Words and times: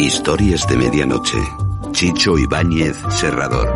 Historias 0.00 0.66
de 0.66 0.78
Medianoche. 0.78 1.36
Chicho 1.92 2.38
Ibáñez 2.38 2.96
Serrador. 3.10 3.68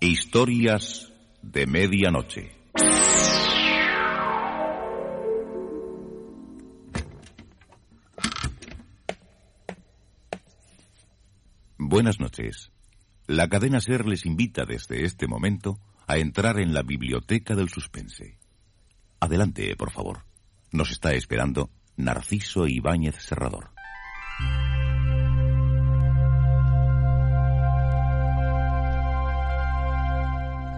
Historias 0.00 1.10
de 1.40 1.66
Medianoche. 1.66 2.55
Buenas 11.96 12.20
noches. 12.20 12.72
La 13.26 13.48
cadena 13.48 13.80
Ser 13.80 14.04
les 14.04 14.26
invita 14.26 14.66
desde 14.66 15.06
este 15.06 15.26
momento 15.26 15.80
a 16.06 16.18
entrar 16.18 16.60
en 16.60 16.74
la 16.74 16.82
biblioteca 16.82 17.54
del 17.54 17.70
suspense. 17.70 18.36
Adelante, 19.18 19.74
por 19.76 19.90
favor. 19.90 20.26
Nos 20.72 20.90
está 20.90 21.14
esperando 21.14 21.70
Narciso 21.96 22.66
Ibáñez 22.66 23.14
Serrador. 23.22 23.70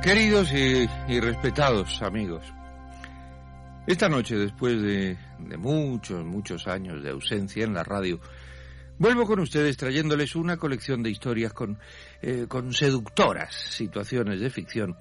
Queridos 0.04 0.52
y, 0.52 1.18
respetados 1.18 2.00
amigos, 2.00 2.44
esta 3.88 4.08
noche, 4.08 4.36
después 4.36 4.80
de, 4.80 5.18
de 5.40 5.56
muchos, 5.56 6.24
muchos 6.24 6.68
años 6.68 7.02
de 7.02 7.10
ausencia 7.10 7.64
en 7.64 7.74
la 7.74 7.82
radio, 7.82 8.20
vuelvo 8.98 9.26
con 9.26 9.40
ustedes 9.40 9.76
trayéndoles 9.76 10.36
una 10.36 10.56
colección 10.56 11.02
de 11.02 11.10
historias 11.10 11.52
con, 11.52 11.78
eh, 12.22 12.46
con 12.48 12.72
seductoras 12.72 13.54
situaciones 13.54 14.40
de 14.40 14.50
ficción, 14.50 14.96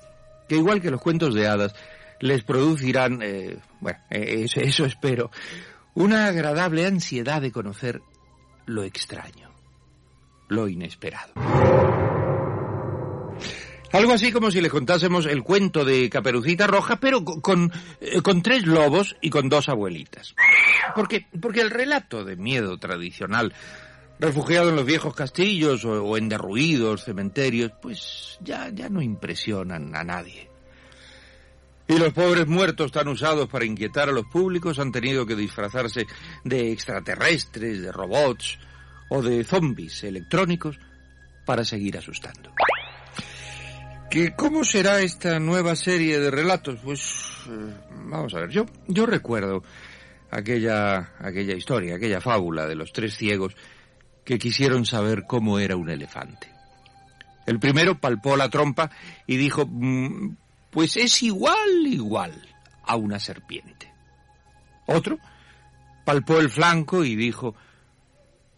que 0.48 0.56
igual 0.56 0.82
que 0.82 0.92
los 0.92 1.02
cuentos 1.02 1.34
de 1.34 1.48
hadas, 1.48 1.74
les 2.20 2.44
producirán, 2.44 3.22
eh, 3.22 3.58
bueno, 3.80 4.00
eh, 4.10 4.44
eso, 4.46 4.60
eso 4.60 4.86
espero, 4.86 5.32
una 5.94 6.28
agradable 6.28 6.86
ansiedad 6.86 7.42
de 7.42 7.52
conocer 7.52 8.02
lo 8.66 8.84
extraño, 8.84 9.52
lo 10.48 10.68
inesperado. 10.68 11.34
Algo 13.94 14.12
así 14.12 14.34
como 14.34 14.52
si 14.52 14.60
les 14.60 14.72
contásemos 14.72 15.26
el 15.26 15.44
cuento 15.44 15.86
de 15.86 16.10
Caperucita 16.10 16.68
Roja, 16.68 17.00
pero 17.00 17.24
con, 17.24 17.40
con, 17.40 17.72
con 18.22 18.42
tres 18.42 18.66
lobos 18.66 19.16
y 19.22 19.30
con 19.30 19.48
dos 19.48 19.70
abuelitas. 19.70 20.36
Porque, 20.94 21.26
porque 21.42 21.62
el 21.62 21.72
relato 21.72 22.26
de 22.26 22.36
miedo 22.36 22.78
tradicional, 22.78 23.54
refugiado 24.20 24.70
en 24.70 24.76
los 24.76 24.86
viejos 24.86 25.16
castillos 25.16 25.86
o, 25.86 26.04
o 26.04 26.18
en 26.18 26.30
derruidos 26.30 27.04
cementerios, 27.04 27.72
pues 27.82 28.38
ya, 28.42 28.70
ya 28.74 28.90
no 28.90 29.02
impresionan 29.02 29.96
a 29.96 30.04
nadie. 30.04 30.50
Y 31.90 31.98
los 31.98 32.12
pobres 32.12 32.48
muertos 32.48 32.92
tan 32.92 33.08
usados 33.08 33.48
para 33.48 33.66
inquietar 33.66 34.10
a 34.10 34.12
los 34.12 34.26
públicos 34.26 34.78
han 34.78 34.92
tenido 34.92 35.26
que 35.26 35.36
disfrazarse 35.36 36.06
de 36.44 36.72
extraterrestres, 36.72 37.82
de 37.82 37.92
robots 37.94 38.60
o 39.10 39.22
de 39.22 39.44
zombies 39.46 40.04
electrónicos 40.04 40.78
para 41.46 41.64
seguir 41.64 41.98
asustando. 41.98 42.52
¿Que 44.10 44.34
¿Cómo 44.36 44.66
será 44.66 45.02
esta 45.02 45.40
nueva 45.40 45.76
serie 45.76 46.20
de 46.20 46.30
relatos? 46.30 46.80
Pues 46.84 47.46
eh, 47.50 47.74
vamos 48.06 48.34
a 48.34 48.42
ver, 48.42 48.50
yo, 48.50 48.66
yo 48.88 49.06
recuerdo 49.06 49.64
aquella, 50.30 51.14
aquella 51.20 51.56
historia, 51.56 51.96
aquella 51.96 52.20
fábula 52.20 52.66
de 52.66 52.76
los 52.76 52.92
tres 52.92 53.16
ciegos 53.16 53.56
que 54.28 54.38
quisieron 54.38 54.86
saber 54.86 55.24
cómo 55.26 55.58
era 55.58 55.78
un 55.78 55.90
elefante. 55.90 56.52
El 57.46 57.62
primero 57.62 57.98
palpó 57.98 58.36
la 58.36 58.50
trompa 58.50 58.92
y 59.26 59.38
dijo, 59.38 59.66
"Mm, 59.66 60.36
pues 60.70 60.98
es 60.98 61.24
igual, 61.24 61.88
igual 61.88 62.34
a 62.84 62.98
una 62.98 63.20
serpiente. 63.20 63.90
Otro 64.86 65.18
palpó 66.04 66.40
el 66.42 66.50
flanco 66.50 67.06
y 67.06 67.16
dijo, 67.16 67.56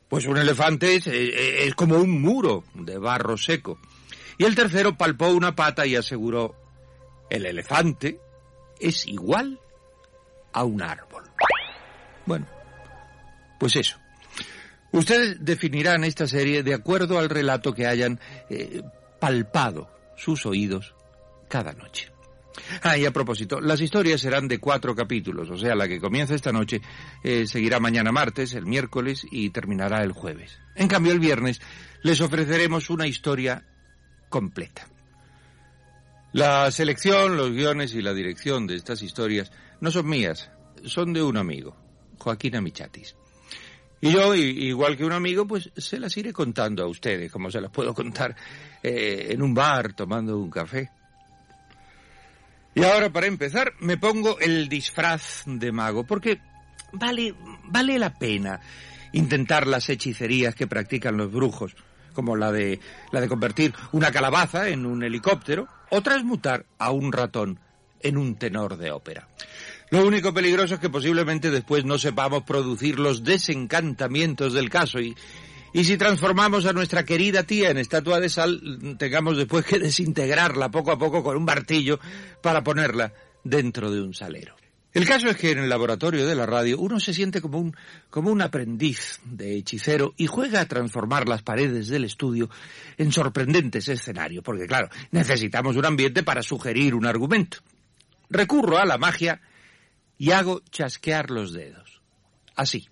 pues 0.07 0.25
un 0.25 0.38
elefante 0.38 0.95
es, 0.95 1.05
eh, 1.05 1.67
es 1.67 1.75
como 1.75 1.97
un 1.97 2.19
muro 2.19 2.63
de 2.73 2.97
barro 2.97 3.38
seco. 3.38 3.77
Y 4.39 4.45
el 4.45 4.55
tercero 4.55 4.97
palpó 4.97 5.27
una 5.27 5.55
pata 5.55 5.85
y 5.85 5.95
aseguró, 5.95 6.55
el 7.29 7.45
elefante 7.45 8.19
es 8.79 9.05
igual 9.05 9.59
a 10.51 10.63
un 10.63 10.81
árbol. 10.81 11.29
Bueno, 12.25 12.47
pues 13.59 13.75
eso. 13.75 13.99
Ustedes 14.91 15.38
definirán 15.39 16.03
esta 16.03 16.27
serie 16.27 16.63
de 16.63 16.73
acuerdo 16.73 17.19
al 17.19 17.29
relato 17.29 17.73
que 17.73 17.85
hayan 17.85 18.19
eh, 18.50 18.81
palpado 19.19 19.89
sus 20.16 20.45
oídos 20.45 20.95
cada 21.47 21.73
noche. 21.73 22.11
Ah, 22.81 22.97
y 22.97 23.05
a 23.05 23.11
propósito, 23.11 23.61
las 23.61 23.81
historias 23.81 24.22
serán 24.22 24.47
de 24.47 24.59
cuatro 24.59 24.95
capítulos, 24.95 25.50
o 25.50 25.57
sea, 25.57 25.75
la 25.75 25.88
que 25.88 26.00
comienza 26.00 26.35
esta 26.35 26.51
noche 26.51 26.81
eh, 27.23 27.47
seguirá 27.47 27.79
mañana 27.79 28.11
martes, 28.11 28.53
el 28.53 28.66
miércoles 28.66 29.25
y 29.31 29.50
terminará 29.51 30.03
el 30.03 30.11
jueves. 30.11 30.59
En 30.75 30.88
cambio, 30.88 31.11
el 31.11 31.19
viernes 31.19 31.61
les 32.03 32.21
ofreceremos 32.21 32.89
una 32.89 33.07
historia 33.07 33.66
completa. 34.29 34.88
La 36.31 36.69
selección, 36.71 37.38
los 37.38 37.51
guiones 37.51 37.94
y 37.94 38.01
la 38.01 38.13
dirección 38.13 38.67
de 38.67 38.75
estas 38.75 39.01
historias 39.01 39.51
no 39.81 39.89
son 39.89 40.07
mías, 40.07 40.51
son 40.85 41.13
de 41.13 41.23
un 41.23 41.38
amigo, 41.38 41.75
Joaquín 42.19 42.56
Amichatis. 42.56 43.16
Y 44.01 44.11
yo, 44.11 44.33
igual 44.33 44.95
que 44.95 45.05
un 45.05 45.11
amigo, 45.11 45.45
pues 45.45 45.71
se 45.75 45.99
las 45.99 46.15
iré 46.15 46.31
contando 46.31 46.83
a 46.83 46.87
ustedes, 46.87 47.31
como 47.31 47.51
se 47.51 47.59
las 47.59 47.71
puedo 47.71 47.93
contar 47.93 48.35
eh, 48.81 49.27
en 49.31 49.41
un 49.41 49.53
bar 49.53 49.93
tomando 49.93 50.37
un 50.37 50.49
café. 50.49 50.89
Y 52.75 52.83
ahora, 52.83 53.09
para 53.09 53.27
empezar, 53.27 53.73
me 53.79 53.97
pongo 53.97 54.39
el 54.39 54.69
disfraz 54.69 55.43
de 55.45 55.71
mago, 55.71 56.05
porque 56.05 56.39
vale, 56.93 57.35
vale 57.65 57.99
la 57.99 58.13
pena 58.13 58.59
intentar 59.11 59.67
las 59.67 59.89
hechicerías 59.89 60.55
que 60.55 60.67
practican 60.67 61.17
los 61.17 61.31
brujos, 61.31 61.75
como 62.13 62.35
la 62.35 62.51
de, 62.51 62.79
la 63.11 63.21
de 63.21 63.27
convertir 63.27 63.73
una 63.91 64.11
calabaza 64.11 64.69
en 64.69 64.85
un 64.85 65.03
helicóptero 65.03 65.67
o 65.89 66.01
transmutar 66.01 66.65
a 66.77 66.91
un 66.91 67.11
ratón 67.11 67.59
en 68.01 68.17
un 68.17 68.35
tenor 68.35 68.77
de 68.77 68.91
ópera. 68.91 69.27
Lo 69.91 70.05
único 70.05 70.33
peligroso 70.33 70.75
es 70.75 70.79
que 70.79 70.89
posiblemente 70.89 71.50
después 71.50 71.83
no 71.83 71.97
sepamos 71.97 72.44
producir 72.44 73.00
los 73.00 73.23
desencantamientos 73.23 74.53
del 74.53 74.69
caso 74.69 75.00
y, 75.00 75.16
y 75.73 75.83
si 75.83 75.97
transformamos 75.97 76.66
a 76.67 76.73
nuestra 76.73 77.03
querida 77.05 77.44
tía 77.44 77.72
en 77.72 77.77
estatua 77.77 78.19
de 78.19 78.29
sal, 78.29 78.95
tengamos 79.00 79.38
después 79.38 79.66
que 79.66 79.79
desintegrarla 79.79 80.69
poco 80.69 80.91
a 80.91 81.00
poco 81.00 81.23
con 81.23 81.38
un 81.38 81.45
martillo 81.45 82.00
para 82.41 82.63
ponerla 82.63 83.13
dentro 83.44 83.91
de 83.91 84.01
un 84.01 84.13
salero. 84.13 84.55
El 84.91 85.05
caso 85.05 85.29
es 85.29 85.38
que 85.38 85.51
en 85.51 85.59
el 85.59 85.69
laboratorio 85.69 86.25
de 86.25 86.35
la 86.35 86.47
radio 86.47 86.79
uno 86.79 87.00
se 87.00 87.13
siente 87.13 87.41
como 87.41 87.59
un, 87.59 87.75
como 88.09 88.31
un 88.31 88.41
aprendiz 88.41 89.19
de 89.23 89.56
hechicero 89.56 90.13
y 90.17 90.25
juega 90.25 90.61
a 90.61 90.67
transformar 90.67 91.27
las 91.27 91.44
paredes 91.44 91.89
del 91.89 92.06
estudio 92.06 92.50
en 92.97 93.11
sorprendentes 93.11 93.88
escenarios, 93.88 94.44
porque 94.44 94.66
claro, 94.66 94.89
necesitamos 95.11 95.75
un 95.75 95.85
ambiente 95.85 96.23
para 96.23 96.41
sugerir 96.41 96.95
un 96.95 97.06
argumento. 97.06 97.59
Recurro 98.31 98.79
a 98.79 98.85
la 98.85 98.97
magia 98.97 99.41
y 100.19 100.31
hago 100.31 100.62
chasquear 100.69 101.31
los 101.31 101.53
dedos. 101.53 102.02
Así. 102.56 102.88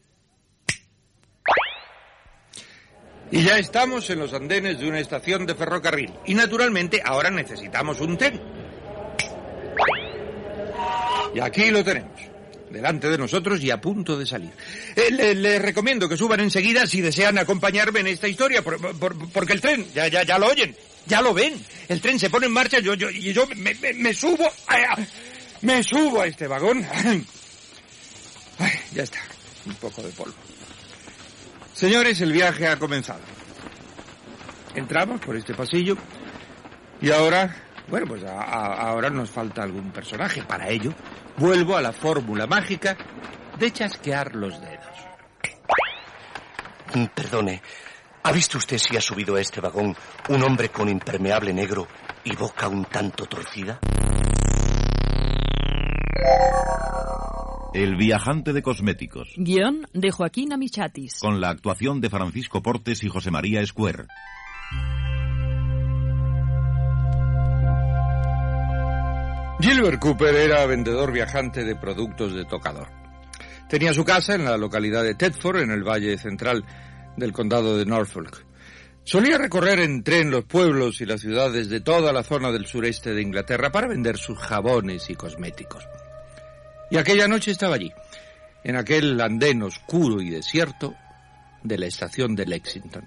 Y 3.30 3.44
ya 3.44 3.60
estamos 3.60 4.10
en 4.10 4.20
los 4.20 4.34
andenes 4.34 4.80
de 4.80 4.88
una 4.88 5.00
estación 5.00 5.46
de 5.46 5.54
ferrocarril. 5.54 6.14
Y 6.26 6.34
naturalmente 6.34 7.02
ahora 7.04 7.30
necesitamos 7.30 8.00
un 8.00 8.18
tren. 8.18 8.42
Y 11.36 11.40
aquí 11.42 11.70
lo 11.70 11.84
tenemos. 11.84 12.20
Delante 12.72 13.10
de 13.10 13.18
nosotros 13.18 13.62
y 13.64 13.72
a 13.72 13.80
punto 13.82 14.18
de 14.18 14.26
salir. 14.26 14.52
Eh, 14.96 15.12
le- 15.12 15.35
les 15.35 15.62
recomiendo 15.62 16.08
que 16.09 16.18
suban 16.18 16.40
enseguida 16.40 16.88
si 16.88 17.02
desean 17.02 17.38
acompañarme 17.38 18.00
en 18.02 18.08
esta 18.08 18.28
historia, 18.28 18.62
por- 18.62 18.80
por- 18.97 19.30
porque 19.32 19.53
el 19.53 19.62
tren, 19.62 19.85
ya, 19.94 20.08
ya, 20.08 20.23
ya 20.23 20.38
lo 20.38 20.47
oyen, 20.47 20.76
ya 21.06 21.22
lo 21.22 21.34
ven. 21.34 21.53
El 21.88 22.02
tren 22.02 22.20
se 22.20 22.30
pone 22.30 22.47
en 22.47 22.52
marcha 22.53 22.80
yo, 22.80 22.94
yo, 22.94 23.09
y 23.09 23.32
yo 23.34 23.47
me, 23.56 23.73
me- 23.94 24.14
subo, 24.14 24.46
ah, 24.68 24.97
me 25.62 25.84
subo 25.84 26.22
a 26.22 26.28
este 26.28 26.48
vagón. 26.48 26.86
Ay, 28.59 28.72
ya 28.94 29.04
está, 29.04 29.20
un 29.66 29.76
poco 29.76 30.02
de 30.02 30.09
polvo. 30.09 30.36
Señores, 31.74 32.20
el 32.22 32.32
viaje 32.32 32.68
ha 32.68 32.78
comenzado. 32.80 33.22
Entramos 34.76 35.22
por 35.22 35.36
este 35.36 35.54
pasillo 35.54 35.96
y 37.02 37.12
ahora, 37.12 37.56
bueno, 37.88 38.08
pues 38.08 38.24
a- 38.24 38.42
ahora 38.42 39.09
nos 39.09 39.30
falta 39.30 39.64
algún 39.64 39.92
personaje. 39.92 40.42
Para 40.44 40.70
ello, 40.70 40.94
vuelvo 41.38 41.76
a 41.78 41.82
la 41.82 41.94
fórmula 41.94 42.48
mágica 42.48 42.98
de 43.58 43.72
chasquear 43.72 44.36
los 44.36 44.59
dedos. 44.59 44.86
Mm, 46.96 47.06
Perdone, 47.14 47.62
¿ha 48.24 48.32
visto 48.32 48.58
usted 48.58 48.78
si 48.78 48.96
ha 48.98 49.02
subido 49.02 49.36
a 49.36 49.42
este 49.42 49.62
vagón 49.62 49.96
un 50.30 50.44
hombre 50.44 50.70
con 50.70 50.90
impermeable 50.90 51.54
negro 51.54 51.88
y 52.24 52.36
boca 52.36 52.68
un 52.68 52.86
tanto 52.86 53.26
torcida? 53.26 53.80
El 57.73 57.96
viajante 57.96 58.53
de 58.53 58.61
cosméticos. 58.61 59.34
Guión 59.37 59.87
de 59.93 60.11
Joaquín 60.11 60.52
Amichatis. 60.53 61.19
Con 61.19 61.40
la 61.41 61.49
actuación 61.49 62.02
de 62.02 62.09
Francisco 62.09 62.64
Portes 62.64 63.03
y 63.03 63.09
José 63.09 63.29
María 63.29 63.61
Escuer. 63.61 64.08
Gilbert 69.59 69.99
Cooper 69.99 70.35
era 70.35 70.66
vendedor 70.66 71.11
viajante 71.11 71.64
de 71.64 71.75
productos 71.75 72.34
de 72.34 72.46
tocador. 72.46 72.87
Tenía 73.67 73.93
su 73.93 74.05
casa 74.05 74.35
en 74.35 74.46
la 74.46 74.58
localidad 74.58 75.03
de 75.03 75.16
Tedford, 75.16 75.61
en 75.61 75.72
el 75.72 75.84
valle 75.84 76.17
central 76.17 76.63
del 77.17 77.34
condado 77.34 77.78
de 77.78 77.85
Norfolk. 77.85 78.46
Solía 79.03 79.37
recorrer 79.37 79.79
en 79.79 80.03
tren 80.03 80.31
los 80.31 80.46
pueblos 80.46 81.02
y 81.02 81.05
las 81.05 81.22
ciudades 81.22 81.70
de 81.70 81.79
toda 81.79 82.13
la 82.13 82.23
zona 82.23 82.52
del 82.52 82.66
sureste 82.66 83.13
de 83.13 83.22
Inglaterra 83.22 83.72
para 83.72 83.87
vender 83.87 84.17
sus 84.17 84.37
jabones 84.37 85.09
y 85.09 85.16
cosméticos. 85.16 85.87
Y 86.89 86.97
aquella 86.97 87.28
noche 87.28 87.51
estaba 87.51 87.75
allí, 87.75 87.91
en 88.63 88.75
aquel 88.75 89.19
andén 89.19 89.63
oscuro 89.63 90.22
y 90.22 90.29
desierto 90.29 90.95
de 91.63 91.78
la 91.78 91.87
estación 91.87 92.35
de 92.35 92.45
Lexington. 92.45 93.05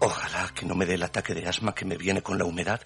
Ojalá 0.00 0.50
que 0.54 0.66
no 0.66 0.74
me 0.74 0.86
dé 0.86 0.94
el 0.94 1.02
ataque 1.02 1.34
de 1.34 1.46
asma 1.46 1.74
que 1.74 1.84
me 1.84 1.96
viene 1.96 2.22
con 2.22 2.38
la 2.38 2.44
humedad 2.44 2.80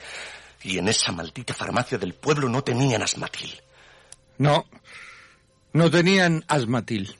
y 0.62 0.78
en 0.78 0.88
esa 0.88 1.12
maldita 1.12 1.54
farmacia 1.54 1.96
del 1.96 2.14
pueblo 2.14 2.48
no 2.48 2.62
tenían 2.62 3.02
asmatil. 3.02 3.62
No, 4.38 4.66
no 5.72 5.90
tenían 5.90 6.44
asmatil. 6.48 7.16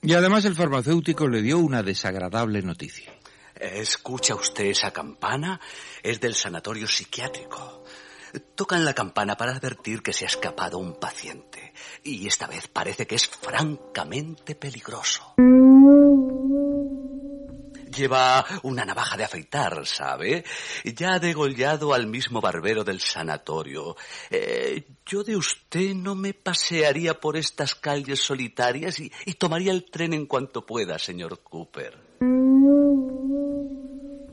Y 0.00 0.14
además 0.14 0.44
el 0.44 0.54
farmacéutico 0.54 1.28
le 1.28 1.42
dio 1.42 1.58
una 1.58 1.82
desagradable 1.82 2.62
noticia. 2.62 3.12
¿Escucha 3.54 4.34
usted 4.34 4.66
esa 4.66 4.92
campana? 4.92 5.60
Es 6.02 6.20
del 6.20 6.34
sanatorio 6.34 6.86
psiquiátrico. 6.86 7.84
Tocan 8.54 8.84
la 8.84 8.94
campana 8.94 9.36
para 9.36 9.52
advertir 9.52 10.02
que 10.02 10.12
se 10.12 10.24
ha 10.24 10.28
escapado 10.28 10.78
un 10.78 10.94
paciente. 10.96 11.72
Y 12.02 12.26
esta 12.26 12.46
vez 12.46 12.68
parece 12.68 13.06
que 13.06 13.14
es 13.14 13.26
francamente 13.26 14.54
peligroso. 14.54 15.34
Lleva 17.96 18.44
una 18.62 18.84
navaja 18.84 19.16
de 19.16 19.24
afeitar, 19.24 19.86
¿sabe? 19.86 20.44
Ya 20.84 21.14
ha 21.14 21.18
degollado 21.18 21.94
al 21.94 22.06
mismo 22.06 22.40
barbero 22.40 22.84
del 22.84 23.00
sanatorio. 23.00 23.96
Eh, 24.30 24.84
yo 25.06 25.24
de 25.24 25.36
usted 25.36 25.94
no 25.94 26.14
me 26.14 26.34
pasearía 26.34 27.18
por 27.18 27.36
estas 27.36 27.74
calles 27.74 28.20
solitarias 28.20 29.00
y, 29.00 29.10
y 29.24 29.34
tomaría 29.34 29.72
el 29.72 29.90
tren 29.90 30.12
en 30.12 30.26
cuanto 30.26 30.66
pueda, 30.66 30.98
señor 30.98 31.42
Cooper. 31.42 31.98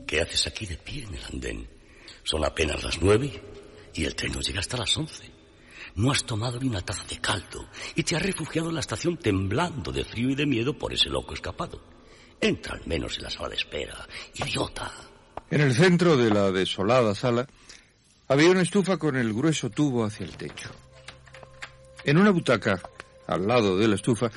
¿Qué 0.06 0.20
haces 0.20 0.46
aquí 0.46 0.66
de 0.66 0.76
pie 0.76 1.04
en 1.04 1.14
el 1.14 1.24
andén? 1.24 1.68
Son 2.22 2.44
apenas 2.44 2.84
las 2.84 3.00
nueve 3.00 3.55
y 3.96 4.04
el 4.04 4.14
tren 4.14 4.32
no 4.32 4.40
llega 4.40 4.60
hasta 4.60 4.76
las 4.76 4.96
once. 4.96 5.30
No 5.94 6.10
has 6.10 6.24
tomado 6.24 6.60
ni 6.60 6.68
una 6.68 6.82
taza 6.82 7.04
de 7.08 7.18
caldo 7.18 7.66
y 7.94 8.02
te 8.02 8.16
has 8.16 8.22
refugiado 8.22 8.68
en 8.68 8.74
la 8.74 8.80
estación 8.80 9.16
temblando 9.16 9.92
de 9.92 10.04
frío 10.04 10.30
y 10.30 10.34
de 10.34 10.46
miedo 10.46 10.76
por 10.76 10.92
ese 10.92 11.08
loco 11.08 11.32
escapado. 11.32 11.82
Entra 12.40 12.74
al 12.74 12.86
menos 12.86 13.16
en 13.16 13.24
la 13.24 13.30
sala 13.30 13.48
de 13.48 13.56
espera, 13.56 14.06
idiota. 14.34 14.92
En 15.50 15.60
el 15.62 15.74
centro 15.74 16.16
de 16.16 16.30
la 16.30 16.50
desolada 16.50 17.14
sala 17.14 17.46
había 18.28 18.50
una 18.50 18.62
estufa 18.62 18.98
con 18.98 19.16
el 19.16 19.32
grueso 19.32 19.70
tubo 19.70 20.04
hacia 20.04 20.26
el 20.26 20.36
techo. 20.36 20.70
En 22.04 22.18
una 22.18 22.30
butaca, 22.30 22.80
al 23.26 23.46
lado 23.46 23.78
de 23.78 23.88
la 23.88 23.94
estufa, 23.94 24.30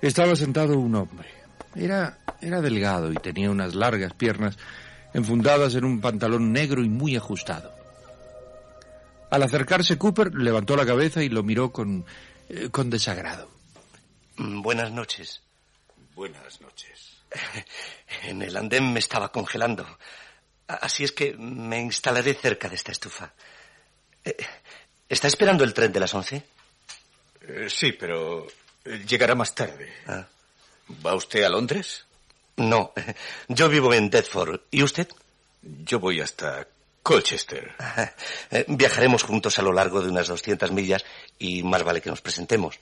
estaba 0.00 0.34
sentado 0.34 0.78
un 0.78 0.94
hombre. 0.94 1.28
Era, 1.74 2.24
era 2.40 2.60
delgado 2.60 3.12
y 3.12 3.16
tenía 3.16 3.50
unas 3.50 3.74
largas 3.74 4.14
piernas 4.14 4.56
enfundadas 5.12 5.74
en 5.74 5.84
un 5.84 6.00
pantalón 6.00 6.52
negro 6.52 6.82
y 6.82 6.88
muy 6.88 7.16
ajustado. 7.16 7.81
Al 9.32 9.42
acercarse 9.42 9.96
Cooper 9.96 10.34
levantó 10.34 10.76
la 10.76 10.84
cabeza 10.84 11.22
y 11.22 11.30
lo 11.30 11.42
miró 11.42 11.72
con, 11.72 12.04
eh, 12.50 12.68
con 12.70 12.90
desagrado. 12.90 13.48
Mm, 14.36 14.60
Buenas 14.60 14.92
noches. 14.92 15.40
Buenas 16.14 16.60
noches. 16.60 17.16
En 18.24 18.42
el 18.42 18.54
andén 18.58 18.92
me 18.92 18.98
estaba 18.98 19.32
congelando. 19.32 19.86
Así 20.66 21.04
es 21.04 21.12
que 21.12 21.32
me 21.32 21.80
instalaré 21.80 22.34
cerca 22.34 22.68
de 22.68 22.74
esta 22.74 22.92
estufa. 22.92 23.32
Eh, 24.22 24.36
¿Está 25.08 25.28
esperando 25.28 25.64
el 25.64 25.72
tren 25.72 25.94
de 25.94 26.00
las 26.00 26.12
once? 26.12 26.44
Eh, 27.40 27.68
sí, 27.70 27.92
pero 27.92 28.46
llegará 29.06 29.34
más 29.34 29.54
tarde. 29.54 29.94
Ah. 30.08 30.26
¿Va 31.04 31.14
usted 31.14 31.42
a 31.42 31.48
Londres? 31.48 32.04
No, 32.58 32.92
yo 33.48 33.70
vivo 33.70 33.94
en 33.94 34.10
Deptford. 34.10 34.60
¿Y 34.70 34.82
usted? 34.82 35.08
Yo 35.62 36.00
voy 36.00 36.20
hasta 36.20 36.68
Colchester. 37.02 37.74
Eh, 38.50 38.66
Viajaremos 38.68 39.22
juntos 39.22 39.58
a 39.58 39.62
lo 39.62 39.72
largo 39.72 40.02
de 40.02 40.10
unas 40.10 40.28
200 40.28 40.72
millas 40.72 41.04
y 41.38 41.62
más 41.62 41.82
vale 41.82 42.02
que 42.02 42.10
nos 42.10 42.20
presentemos. 42.20 42.78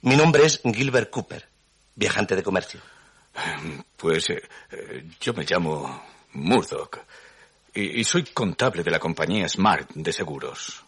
Mi 0.00 0.16
nombre 0.16 0.46
es 0.46 0.60
Gilbert 0.64 1.10
Cooper, 1.10 1.46
viajante 1.94 2.36
de 2.36 2.42
comercio. 2.42 2.80
Pues 3.96 4.30
eh, 4.30 4.42
eh, 4.70 5.04
yo 5.20 5.34
me 5.34 5.44
llamo 5.44 6.02
Murdoch 6.32 6.98
y, 7.74 8.00
y 8.00 8.04
soy 8.04 8.24
contable 8.24 8.82
de 8.82 8.90
la 8.90 8.98
compañía 8.98 9.48
Smart 9.48 9.90
de 9.94 10.12
seguros. 10.12 10.82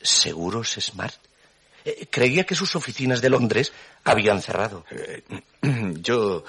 ¿Seguros 0.00 0.72
Smart? 0.80 1.14
Creía 2.10 2.44
que 2.44 2.54
sus 2.54 2.74
oficinas 2.74 3.20
de 3.20 3.30
Londres 3.30 3.72
habían 4.04 4.42
cerrado. 4.42 4.84
Eh, 4.90 5.22
yo 6.00 6.44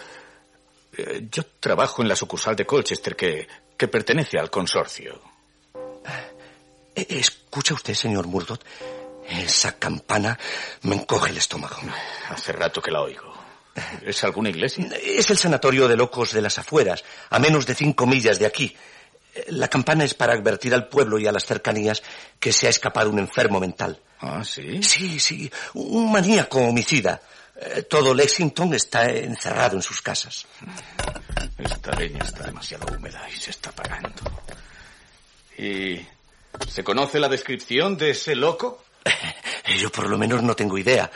yo 1.30 1.44
trabajo 1.60 2.02
en 2.02 2.08
la 2.08 2.16
sucursal 2.16 2.56
de 2.56 2.66
Colchester 2.66 3.18
que, 3.18 3.48
que 3.78 3.88
pertenece 3.88 4.38
al 4.40 4.50
consorcio. 4.50 5.22
Eh, 6.96 7.06
¿Escucha 7.10 7.74
usted, 7.74 7.94
señor 7.94 8.28
Murdoch? 8.28 8.62
Esa 9.28 9.78
campana 9.78 10.38
me 10.84 10.96
encoge 10.96 11.32
el 11.32 11.38
estómago. 11.38 11.78
Hace 12.30 12.52
rato 12.52 12.82
que 12.82 12.92
la 12.92 13.02
oigo. 13.02 13.34
¿Es 14.06 14.24
alguna 14.24 14.50
iglesia? 14.50 14.88
Es 15.04 15.30
el 15.32 15.38
sanatorio 15.38 15.88
de 15.88 15.98
locos 15.98 16.32
de 16.32 16.42
las 16.42 16.58
afueras, 16.60 17.04
a 17.30 17.40
menos 17.40 17.66
de 17.66 17.76
cinco 17.76 18.06
millas 18.06 18.40
de 18.40 18.46
aquí. 18.46 18.76
Eh, 19.34 19.46
La 19.50 19.68
campana 19.68 20.06
es 20.06 20.14
para 20.14 20.34
advertir 20.34 20.74
al 20.74 20.88
pueblo 20.88 21.20
y 21.20 21.28
a 21.28 21.32
las 21.32 21.46
cercanías 21.46 22.02
que 22.40 22.54
se 22.54 22.68
ha 22.68 22.70
escapado 22.70 23.10
un 23.10 23.20
enfermo 23.20 23.60
mental. 23.60 24.00
Ah, 24.22 24.44
sí. 24.46 24.82
Sí, 24.82 25.20
sí, 25.20 25.52
un 25.74 26.12
maníaco 26.12 26.60
homicida. 26.60 27.22
Eh, 27.58 27.84
Todo 27.84 28.14
Lexington 28.14 28.74
está 28.74 29.06
encerrado 29.10 29.76
en 29.78 29.82
sus 29.82 30.02
casas. 30.02 30.46
Esta 31.58 31.92
leña 31.94 32.24
está 32.24 32.44
demasiado 32.44 32.86
húmeda 32.94 33.28
y 33.34 33.38
se 33.38 33.52
está 33.52 33.70
apagando. 33.70 34.22
¿Y 35.58 36.02
se 36.70 36.84
conoce 36.84 37.20
la 37.20 37.30
descripción 37.30 37.98
de 37.98 38.12
ese 38.12 38.36
loco? 38.36 38.84
Yo 39.80 39.90
por 39.92 40.10
lo 40.10 40.18
menos 40.18 40.44
no 40.44 40.56
tengo 40.56 40.78
idea. 40.78 41.10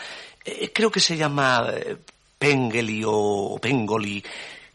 Eh, 0.45 0.71
Creo 0.73 0.89
que 0.91 0.99
se 0.99 1.17
llama 1.17 1.67
eh, 1.73 1.97
Pengeli 2.37 3.03
o 3.05 3.59
Pengoli 3.61 4.23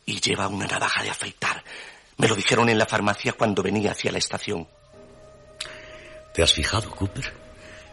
y 0.06 0.20
lleva 0.20 0.48
una 0.48 0.66
navaja 0.66 1.02
de 1.02 1.10
afeitar. 1.10 1.64
Me 2.18 2.28
lo 2.28 2.36
dijeron 2.36 2.68
en 2.68 2.78
la 2.78 2.86
farmacia 2.86 3.32
cuando 3.32 3.62
venía 3.62 3.92
hacia 3.92 4.12
la 4.12 4.18
estación. 4.18 4.68
¿Te 6.34 6.42
has 6.42 6.52
fijado, 6.52 6.90
Cooper? 6.90 7.32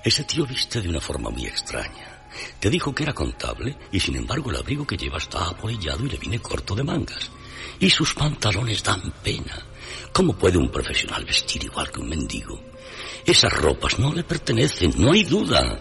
Ese 0.04 0.24
tío 0.26 0.46
viste 0.46 0.82
de 0.82 0.90
una 0.90 1.00
forma 1.00 1.30
muy 1.30 1.46
extraña. 1.46 2.21
Te 2.60 2.70
dijo 2.70 2.94
que 2.94 3.04
era 3.04 3.14
contable 3.14 3.78
y 3.92 4.00
sin 4.00 4.16
embargo 4.16 4.50
el 4.50 4.58
abrigo 4.58 4.86
que 4.86 4.98
lleva 4.98 5.18
está 5.18 5.46
apolillado 5.46 6.06
y 6.06 6.10
le 6.10 6.18
viene 6.18 6.40
corto 6.40 6.76
de 6.76 6.84
mangas. 6.84 7.30
Y 7.80 7.90
sus 7.90 8.14
pantalones 8.14 8.84
dan 8.84 9.12
pena. 9.24 9.58
¿Cómo 10.12 10.34
puede 10.34 10.58
un 10.58 10.70
profesional 10.70 11.26
vestir 11.26 11.64
igual 11.64 11.92
que 11.92 12.00
un 12.00 12.10
mendigo? 12.10 12.60
Esas 13.26 13.54
ropas 13.54 14.00
no 14.00 14.14
le 14.14 14.24
pertenecen, 14.24 14.94
no 14.98 15.12
hay 15.12 15.24
duda. 15.24 15.80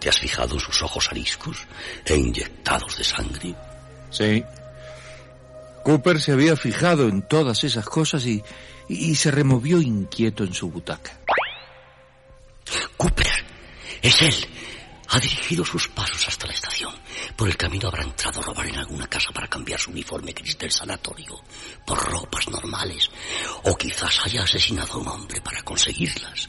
¿Te 0.00 0.08
has 0.08 0.18
fijado 0.18 0.54
en 0.54 0.60
sus 0.60 0.82
ojos 0.82 1.08
ariscos 1.10 1.58
e 2.04 2.16
inyectados 2.16 2.98
de 2.98 3.04
sangre? 3.04 3.54
Sí. 4.10 4.44
Cooper 5.82 6.20
se 6.20 6.32
había 6.32 6.56
fijado 6.56 7.08
en 7.08 7.22
todas 7.22 7.62
esas 7.64 7.84
cosas 7.86 8.24
y, 8.26 8.42
y 8.88 9.14
se 9.14 9.30
removió 9.30 9.80
inquieto 9.80 10.44
en 10.44 10.54
su 10.54 10.70
butaca. 10.70 11.18
Cooper, 12.96 13.28
es 14.02 14.22
él. 14.22 14.34
Ha 15.10 15.20
dirigido 15.20 15.64
sus 15.64 15.88
pasos 15.88 16.26
hasta 16.26 16.46
la 16.46 16.54
estación. 16.54 16.94
Por 17.36 17.48
el 17.48 17.56
camino 17.56 17.88
habrá 17.88 18.02
entrado 18.02 18.40
a 18.40 18.44
robar 18.44 18.66
en 18.66 18.78
alguna 18.78 19.06
casa 19.06 19.30
para 19.32 19.48
cambiar 19.48 19.78
su 19.78 19.90
uniforme 19.90 20.32
gris 20.32 20.58
del 20.58 20.70
sanatorio 20.70 21.40
por 21.84 21.98
ropas 21.98 22.48
normales. 22.48 23.10
O 23.64 23.76
quizás 23.76 24.20
haya 24.24 24.42
asesinado 24.42 24.94
a 24.94 24.98
un 24.98 25.08
hombre 25.08 25.40
para 25.40 25.62
conseguirlas. 25.62 26.48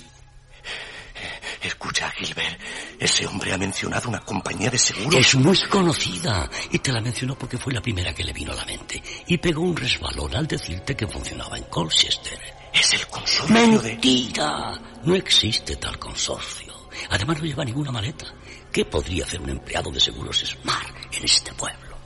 Escucha, 1.62 2.12
Gilbert, 2.12 2.60
ese 3.00 3.26
hombre 3.26 3.54
ha 3.54 3.58
mencionado 3.58 4.10
una 4.10 4.20
compañía 4.20 4.70
de 4.70 4.78
seguros. 4.78 5.16
Es 5.16 5.36
muy 5.36 5.58
conocida 5.64 6.50
y 6.72 6.80
te 6.80 6.92
la 6.92 7.02
mencionó 7.02 7.38
porque 7.38 7.58
fue 7.58 7.74
la 7.74 7.82
primera 7.82 8.14
que 8.14 8.24
le 8.24 8.34
vino 8.34 8.52
a 8.52 8.56
la 8.56 8.66
mente. 8.66 9.02
Y 9.28 9.38
pegó 9.38 9.62
un 9.62 9.76
resbalón 9.76 10.36
al 10.36 10.48
decirte 10.48 10.96
que 10.96 11.08
funcionaba 11.08 11.58
en 11.58 11.64
Colchester. 11.64 12.40
Es 12.72 12.94
el 12.94 13.08
consorcio 13.08 13.82
de... 13.82 13.92
¡Mentira! 13.92 14.80
No 15.04 15.16
existe 15.16 15.76
tal 15.78 15.98
consorcio. 15.98 16.74
Además 17.10 17.40
no 17.40 17.46
lleva 17.46 17.66
ninguna 17.66 17.92
maleta. 17.92 18.26
¿Qué 18.75 18.84
podría 18.84 19.24
hacer 19.24 19.39
un 19.39 19.51
empleado 19.51 19.89
de 19.89 20.01
seguros 20.01 20.44
Smart 20.46 20.98
en 21.13 21.24
este 21.24 21.53
pueblo? 21.53 21.98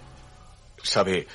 ¿Sabe, 0.84 1.26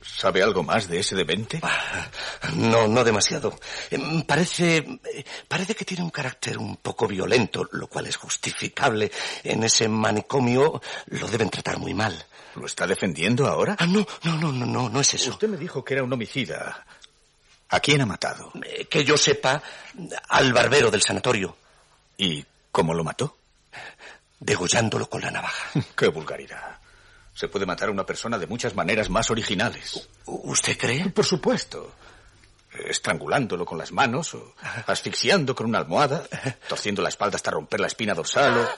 ¿Sabe 0.00 0.44
algo 0.44 0.62
más 0.62 0.86
de 0.86 1.00
ese 1.00 1.16
demente? 1.16 1.58
Ah, 1.60 2.08
no, 2.54 2.86
no 2.86 3.02
demasiado. 3.02 3.58
Em, 3.90 4.22
parece, 4.22 4.76
eh, 4.76 5.24
parece 5.48 5.74
que 5.74 5.84
tiene 5.84 6.04
un 6.04 6.10
carácter 6.10 6.56
un 6.56 6.76
poco 6.76 7.08
violento, 7.08 7.68
lo 7.72 7.88
cual 7.88 8.06
es 8.06 8.14
justificable. 8.14 9.10
En 9.42 9.64
ese 9.64 9.88
manicomio 9.88 10.80
lo 11.06 11.26
deben 11.26 11.50
tratar 11.50 11.78
muy 11.78 11.92
mal. 11.92 12.24
¿Lo 12.54 12.66
está 12.66 12.86
defendiendo 12.86 13.48
ahora? 13.48 13.74
Ah, 13.80 13.88
no, 13.88 14.06
no, 14.22 14.36
no, 14.36 14.52
no, 14.52 14.66
no, 14.66 14.88
no 14.88 15.00
es 15.00 15.14
eso. 15.14 15.30
Usted 15.30 15.48
me 15.48 15.56
dijo 15.56 15.84
que 15.84 15.94
era 15.94 16.04
un 16.04 16.12
homicida. 16.12 16.86
¿A 17.70 17.80
quién 17.80 18.02
ha 18.02 18.06
matado? 18.06 18.52
Eh, 18.64 18.84
que 18.84 19.04
yo 19.04 19.18
sepa, 19.18 19.60
al 20.28 20.52
barbero 20.52 20.92
del 20.92 21.02
sanatorio. 21.02 21.56
¿Y 22.16 22.46
cómo 22.70 22.94
lo 22.94 23.02
mató? 23.02 23.36
Degollándolo 24.38 25.08
con 25.08 25.20
la 25.20 25.30
navaja. 25.30 25.80
Qué 25.96 26.08
vulgaridad. 26.08 26.78
Se 27.32 27.48
puede 27.48 27.66
matar 27.66 27.88
a 27.88 27.92
una 27.92 28.06
persona 28.06 28.38
de 28.38 28.46
muchas 28.46 28.74
maneras 28.74 29.10
más 29.10 29.30
originales. 29.30 30.08
¿Usted 30.24 30.78
cree? 30.78 31.10
Por 31.10 31.24
supuesto. 31.24 31.92
Estrangulándolo 32.72 33.64
con 33.64 33.78
las 33.78 33.92
manos, 33.92 34.34
o 34.34 34.54
asfixiando 34.86 35.54
con 35.54 35.66
una 35.66 35.78
almohada, 35.78 36.26
torciendo 36.68 37.02
la 37.02 37.08
espalda 37.08 37.36
hasta 37.36 37.50
romper 37.50 37.80
la 37.80 37.86
espina 37.86 38.14
dorsal, 38.14 38.58
o 38.58 38.68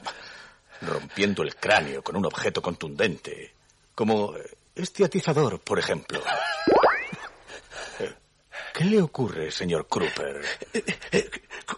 rompiendo 0.86 1.42
el 1.42 1.56
cráneo 1.56 2.02
con 2.02 2.16
un 2.16 2.26
objeto 2.26 2.62
contundente, 2.62 3.54
como 3.94 4.34
este 4.74 5.04
atizador, 5.04 5.60
por 5.60 5.78
ejemplo. 5.78 6.22
¿Qué 8.74 8.84
le 8.84 9.02
ocurre, 9.02 9.50
señor 9.50 9.88
Cooper? 9.88 10.40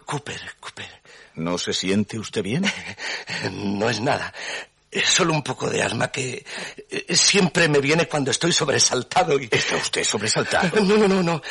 Cooper, 0.05 0.41
Cooper. 0.59 1.00
¿No 1.35 1.57
se 1.57 1.73
siente 1.73 2.19
usted 2.19 2.43
bien? 2.43 2.65
No 3.51 3.89
es 3.89 3.99
nada. 4.01 4.33
Es 4.91 5.07
solo 5.07 5.33
un 5.33 5.41
poco 5.41 5.69
de 5.69 5.81
asma 5.81 6.11
que 6.11 6.45
eh, 6.89 7.15
siempre 7.15 7.67
me 7.67 7.79
viene 7.79 8.07
cuando 8.07 8.29
estoy 8.29 8.51
sobresaltado 8.51 9.39
y... 9.39 9.47
¿Está 9.49 9.77
usted 9.77 10.03
sobresaltado? 10.03 10.81
No, 10.83 10.97
no, 10.97 11.07
no, 11.07 11.23
no. 11.23 11.41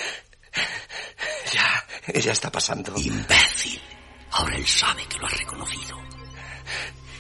Ya, 1.53 1.87
ya 2.21 2.33
está 2.33 2.51
pasando. 2.53 2.93
Imbécil. 2.97 3.81
Ahora 4.33 4.57
él 4.57 4.67
sabe 4.67 5.05
que 5.07 5.19
lo 5.19 5.27
ha 5.27 5.31
reconocido. 5.31 5.99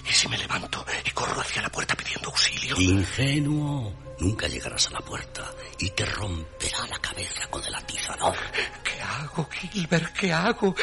¿Y 0.09 0.12
si 0.12 0.29
me 0.29 0.38
levanto 0.38 0.85
y 1.05 1.11
corro 1.11 1.40
hacia 1.40 1.62
la 1.62 1.69
puerta 1.71 1.95
pidiendo 1.95 2.29
auxilio? 2.29 2.76
Ingenuo. 2.79 3.95
Nunca 4.19 4.47
llegarás 4.49 4.88
a 4.88 4.90
la 4.90 5.00
puerta 5.00 5.50
y 5.79 5.88
te 5.90 6.05
romperá 6.05 6.87
la 6.87 6.99
cabeza 6.99 7.47
con 7.49 7.64
el 7.64 7.75
atizador. 7.75 8.37
¿Qué 8.85 9.00
hago, 9.00 9.49
Gilbert? 9.50 10.12
¿Qué 10.14 10.33
hago? 10.33 10.75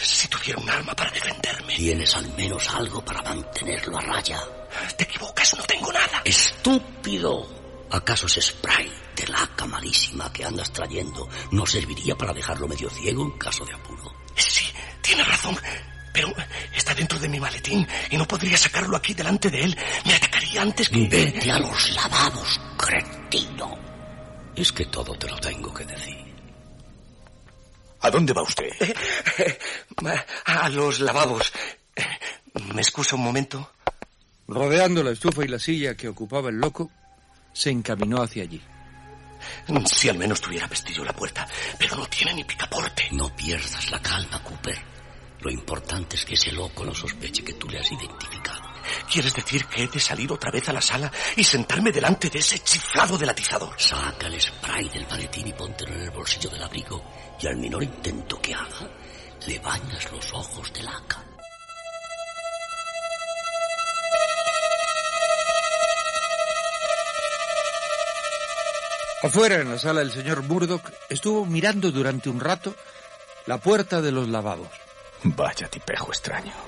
Si 0.00 0.28
tuviera 0.28 0.60
un 0.60 0.70
arma 0.70 0.94
para 0.94 1.10
defenderme. 1.10 1.74
Tienes 1.74 2.14
al 2.14 2.28
menos 2.34 2.68
algo 2.70 3.04
para 3.04 3.22
mantenerlo 3.22 3.98
a 3.98 4.00
raya. 4.00 4.40
Te 4.96 5.04
equivocas, 5.04 5.56
no 5.56 5.64
tengo 5.64 5.92
nada. 5.92 6.22
¡Estúpido! 6.24 7.58
¿Acaso 7.90 8.26
ese 8.26 8.42
spray 8.42 8.92
de 9.16 9.26
laca 9.28 9.66
malísima 9.66 10.32
que 10.32 10.44
andas 10.44 10.70
trayendo 10.72 11.28
no 11.52 11.64
serviría 11.66 12.14
para 12.14 12.34
dejarlo 12.34 12.68
medio 12.68 12.90
ciego 12.90 13.24
en 13.24 13.38
caso 13.38 13.64
de 13.64 13.72
apuro? 13.72 14.12
Sí, 14.36 14.66
tienes 15.00 15.26
razón. 15.26 15.58
Pero 16.12 16.34
está 16.74 16.94
dentro 16.94 17.18
de 17.18 17.28
mi 17.28 17.40
maletín 17.40 17.86
y 18.10 18.16
no 18.16 18.26
podría 18.26 18.56
sacarlo 18.56 18.96
aquí 18.96 19.14
delante 19.14 19.50
de 19.50 19.62
él. 19.62 19.78
Me 20.04 20.14
atacaría 20.14 20.62
antes 20.62 20.88
que... 20.88 21.06
Vete 21.06 21.50
a 21.50 21.58
los 21.58 21.90
lavados, 21.94 22.60
cretino. 22.76 23.78
Es 24.54 24.72
que 24.72 24.86
todo 24.86 25.14
te 25.14 25.28
lo 25.28 25.38
tengo 25.38 25.72
que 25.72 25.84
decir. 25.84 26.27
¿A 28.00 28.10
dónde 28.10 28.32
va 28.32 28.42
usted? 28.42 28.70
A 30.44 30.68
los 30.68 31.00
lavabos. 31.00 31.52
¿Me 32.74 32.80
excusa 32.80 33.16
un 33.16 33.22
momento? 33.22 33.70
Rodeando 34.46 35.02
la 35.02 35.10
estufa 35.10 35.44
y 35.44 35.48
la 35.48 35.58
silla 35.58 35.94
que 35.94 36.08
ocupaba 36.08 36.48
el 36.48 36.58
loco, 36.58 36.90
se 37.52 37.70
encaminó 37.70 38.22
hacia 38.22 38.44
allí. 38.44 38.62
Si 39.86 40.08
al 40.08 40.18
menos 40.18 40.40
tuviera 40.40 40.68
pestillo 40.68 41.04
la 41.04 41.12
puerta, 41.12 41.46
pero 41.78 41.96
no 41.96 42.06
tiene 42.06 42.34
ni 42.34 42.44
picaporte. 42.44 43.08
No 43.12 43.34
pierdas 43.34 43.90
la 43.90 44.00
calma, 44.00 44.42
Cooper. 44.42 44.78
Lo 45.40 45.50
importante 45.50 46.16
es 46.16 46.24
que 46.24 46.34
ese 46.34 46.52
loco 46.52 46.84
no 46.84 46.94
sospeche 46.94 47.44
que 47.44 47.52
tú 47.54 47.68
le 47.68 47.78
has 47.78 47.92
identificado. 47.92 48.67
¿Quieres 49.10 49.34
decir 49.34 49.66
que 49.66 49.84
he 49.84 49.88
de 49.88 50.00
salir 50.00 50.30
otra 50.32 50.50
vez 50.50 50.68
a 50.68 50.72
la 50.72 50.80
sala 50.80 51.10
y 51.36 51.44
sentarme 51.44 51.92
delante 51.92 52.30
de 52.30 52.38
ese 52.38 52.58
chiflado 52.60 53.16
del 53.18 53.30
atizador? 53.30 53.74
Saca 53.80 54.26
el 54.26 54.40
spray 54.40 54.88
del 54.88 55.06
maletín 55.08 55.46
y 55.48 55.52
póntelo 55.52 55.94
en 55.94 56.02
el 56.02 56.10
bolsillo 56.10 56.50
del 56.50 56.62
abrigo. 56.62 57.02
Y 57.40 57.46
al 57.46 57.56
menor 57.56 57.82
intento 57.82 58.40
que 58.40 58.54
haga, 58.54 58.90
le 59.46 59.58
bañas 59.58 60.10
los 60.12 60.32
ojos 60.32 60.72
de 60.72 60.82
laca. 60.82 61.24
Afuera, 69.22 69.56
en 69.56 69.70
la 69.70 69.78
sala, 69.78 70.00
el 70.02 70.12
señor 70.12 70.42
Murdoch 70.42 70.82
estuvo 71.08 71.44
mirando 71.44 71.90
durante 71.90 72.30
un 72.30 72.38
rato 72.38 72.74
la 73.46 73.58
puerta 73.58 74.00
de 74.00 74.12
los 74.12 74.28
lavabos. 74.28 74.68
Vaya 75.24 75.68
tipejo 75.68 76.10
extraño. 76.10 76.67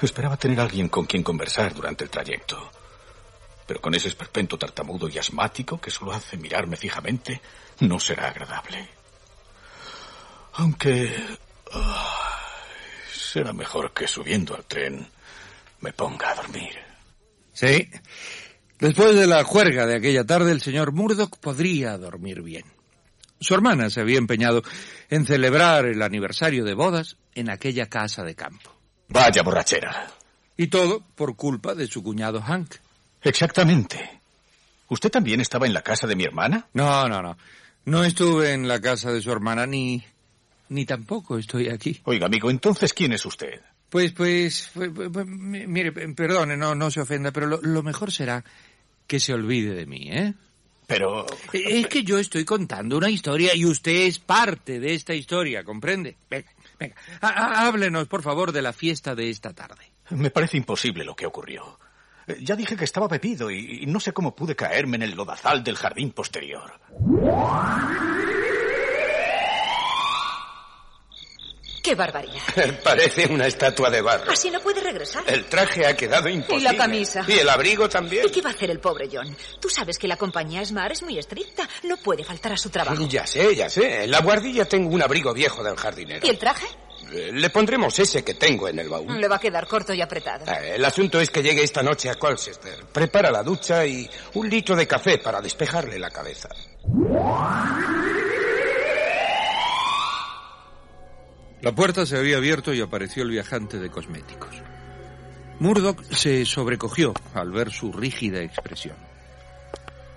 Esperaba 0.00 0.36
tener 0.36 0.60
alguien 0.60 0.88
con 0.88 1.06
quien 1.06 1.22
conversar 1.22 1.74
durante 1.74 2.04
el 2.04 2.10
trayecto. 2.10 2.70
Pero 3.66 3.80
con 3.80 3.94
ese 3.94 4.08
esperpento 4.08 4.56
tartamudo 4.56 5.08
y 5.08 5.18
asmático 5.18 5.80
que 5.80 5.90
solo 5.90 6.12
hace 6.12 6.36
mirarme 6.36 6.76
fijamente, 6.76 7.40
no 7.80 7.98
será 7.98 8.28
agradable. 8.28 8.88
Aunque... 10.54 11.14
será 13.12 13.52
mejor 13.52 13.92
que 13.92 14.08
subiendo 14.08 14.54
al 14.54 14.64
tren 14.64 15.06
me 15.80 15.92
ponga 15.92 16.30
a 16.30 16.34
dormir. 16.34 16.78
Sí. 17.52 17.90
Después 18.78 19.16
de 19.16 19.26
la 19.26 19.44
juerga 19.44 19.86
de 19.86 19.96
aquella 19.96 20.24
tarde, 20.24 20.52
el 20.52 20.60
señor 20.60 20.92
Murdoch 20.92 21.36
podría 21.38 21.98
dormir 21.98 22.42
bien. 22.42 22.64
Su 23.40 23.54
hermana 23.54 23.90
se 23.90 24.00
había 24.00 24.18
empeñado 24.18 24.62
en 25.10 25.26
celebrar 25.26 25.86
el 25.86 26.02
aniversario 26.02 26.64
de 26.64 26.74
bodas 26.74 27.16
en 27.34 27.50
aquella 27.50 27.86
casa 27.86 28.22
de 28.24 28.34
campo. 28.34 28.77
Vaya 29.08 29.42
borrachera. 29.42 30.06
Y 30.56 30.66
todo 30.66 31.02
por 31.14 31.36
culpa 31.36 31.74
de 31.74 31.86
su 31.86 32.02
cuñado 32.02 32.42
Hank. 32.42 32.74
Exactamente. 33.22 34.20
¿Usted 34.88 35.10
también 35.10 35.40
estaba 35.40 35.66
en 35.66 35.72
la 35.72 35.82
casa 35.82 36.06
de 36.06 36.16
mi 36.16 36.24
hermana? 36.24 36.66
No, 36.74 37.08
no, 37.08 37.22
no. 37.22 37.36
No 37.84 38.04
estuve 38.04 38.52
en 38.52 38.68
la 38.68 38.80
casa 38.80 39.12
de 39.12 39.22
su 39.22 39.30
hermana 39.30 39.66
ni... 39.66 40.02
ni 40.68 40.84
tampoco 40.84 41.38
estoy 41.38 41.68
aquí. 41.68 42.00
Oiga, 42.04 42.26
amigo, 42.26 42.50
entonces 42.50 42.92
¿quién 42.92 43.12
es 43.12 43.24
usted? 43.24 43.60
Pues, 43.88 44.12
pues, 44.12 44.70
pues, 44.74 44.90
pues, 44.94 45.08
pues 45.10 45.26
mire, 45.26 45.92
perdone, 45.92 46.56
no, 46.56 46.74
no 46.74 46.90
se 46.90 47.00
ofenda, 47.00 47.30
pero 47.30 47.46
lo, 47.46 47.60
lo 47.62 47.82
mejor 47.82 48.12
será 48.12 48.44
que 49.06 49.20
se 49.20 49.32
olvide 49.32 49.74
de 49.74 49.86
mí, 49.86 50.10
¿eh? 50.10 50.34
Pero... 50.86 51.26
Es 51.52 51.86
que 51.86 52.02
yo 52.02 52.18
estoy 52.18 52.44
contando 52.44 52.96
una 52.96 53.10
historia 53.10 53.54
y 53.54 53.64
usted 53.64 54.06
es 54.06 54.18
parte 54.18 54.80
de 54.80 54.94
esta 54.94 55.14
historia, 55.14 55.64
¿comprende? 55.64 56.16
Venga, 56.30 56.50
venga, 56.78 56.96
háblenos, 57.20 58.08
por 58.08 58.22
favor, 58.22 58.52
de 58.52 58.62
la 58.62 58.72
fiesta 58.72 59.14
de 59.14 59.30
esta 59.30 59.52
tarde. 59.52 59.92
Me 60.10 60.30
parece 60.30 60.56
imposible 60.56 61.04
lo 61.04 61.14
que 61.14 61.26
ocurrió. 61.26 61.78
Ya 62.40 62.56
dije 62.56 62.76
que 62.76 62.84
estaba 62.84 63.08
bebido 63.08 63.50
y 63.50 63.86
no 63.86 64.00
sé 64.00 64.12
cómo 64.12 64.34
pude 64.34 64.54
caerme 64.54 64.96
en 64.96 65.02
el 65.02 65.12
lodazal 65.12 65.64
del 65.64 65.76
jardín 65.76 66.12
posterior. 66.12 66.72
¡Qué 71.82 71.94
barbaridad! 71.94 72.42
Parece 72.84 73.26
una 73.26 73.46
estatua 73.46 73.90
de 73.90 74.00
barro. 74.00 74.30
Así 74.30 74.50
no 74.50 74.60
puede 74.60 74.80
regresar. 74.80 75.22
El 75.26 75.44
traje 75.46 75.86
ha 75.86 75.96
quedado 75.96 76.28
imposible. 76.28 76.60
Y 76.60 76.72
la 76.72 76.76
camisa. 76.76 77.24
Y 77.26 77.32
el 77.32 77.48
abrigo 77.48 77.88
también. 77.88 78.26
¿Y 78.26 78.30
qué 78.30 78.42
va 78.42 78.50
a 78.50 78.52
hacer 78.52 78.70
el 78.70 78.80
pobre 78.80 79.08
John? 79.12 79.36
Tú 79.60 79.68
sabes 79.68 79.98
que 79.98 80.08
la 80.08 80.16
compañía 80.16 80.64
Smart 80.64 80.92
es 80.92 81.02
muy 81.02 81.18
estricta. 81.18 81.68
No 81.84 81.96
puede 81.96 82.24
faltar 82.24 82.52
a 82.52 82.56
su 82.56 82.70
trabajo. 82.70 83.06
Ya 83.08 83.26
sé, 83.26 83.54
ya 83.54 83.70
sé. 83.70 84.04
En 84.04 84.10
la 84.10 84.20
guardilla 84.20 84.64
tengo 84.64 84.90
un 84.94 85.02
abrigo 85.02 85.32
viejo 85.32 85.62
del 85.62 85.76
jardinero. 85.76 86.26
¿Y 86.26 86.30
el 86.30 86.38
traje? 86.38 86.66
Le 87.10 87.48
pondremos 87.50 87.98
ese 87.98 88.22
que 88.22 88.34
tengo 88.34 88.68
en 88.68 88.78
el 88.80 88.88
baúl. 88.88 89.18
Le 89.18 89.28
va 89.28 89.36
a 89.36 89.40
quedar 89.40 89.66
corto 89.66 89.94
y 89.94 90.02
apretado. 90.02 90.44
Eh, 90.46 90.74
el 90.74 90.84
asunto 90.84 91.20
es 91.20 91.30
que 91.30 91.42
llegue 91.42 91.62
esta 91.62 91.82
noche 91.82 92.10
a 92.10 92.16
Colchester. 92.16 92.84
Prepara 92.92 93.30
la 93.30 93.42
ducha 93.42 93.86
y 93.86 94.08
un 94.34 94.48
litro 94.50 94.76
de 94.76 94.86
café 94.86 95.18
para 95.18 95.40
despejarle 95.40 95.98
la 95.98 96.10
cabeza. 96.10 96.48
La 101.60 101.74
puerta 101.74 102.06
se 102.06 102.16
había 102.16 102.36
abierto 102.36 102.72
y 102.72 102.80
apareció 102.80 103.24
el 103.24 103.30
viajante 103.30 103.78
de 103.78 103.90
cosméticos. 103.90 104.54
Murdoch 105.58 106.00
se 106.12 106.46
sobrecogió 106.46 107.14
al 107.34 107.50
ver 107.50 107.72
su 107.72 107.92
rígida 107.92 108.42
expresión. 108.42 108.96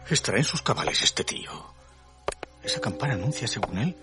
Estará 0.07 0.37
en 0.37 0.43
sus 0.43 0.61
cabales 0.61 1.01
este 1.01 1.23
tío. 1.23 1.73
Esa 2.63 2.79
campana 2.79 3.15
anuncia, 3.15 3.47
según 3.47 3.79
él, 3.79 3.95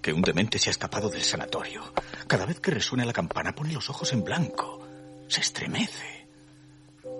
que 0.00 0.12
un 0.12 0.22
demente 0.22 0.58
se 0.58 0.70
ha 0.70 0.72
escapado 0.72 1.08
del 1.08 1.22
sanatorio. 1.22 1.92
Cada 2.28 2.46
vez 2.46 2.60
que 2.60 2.70
resuena 2.70 3.04
la 3.04 3.12
campana 3.12 3.54
pone 3.54 3.72
los 3.72 3.90
ojos 3.90 4.12
en 4.12 4.22
blanco. 4.22 4.86
Se 5.28 5.40
estremece. 5.40 6.26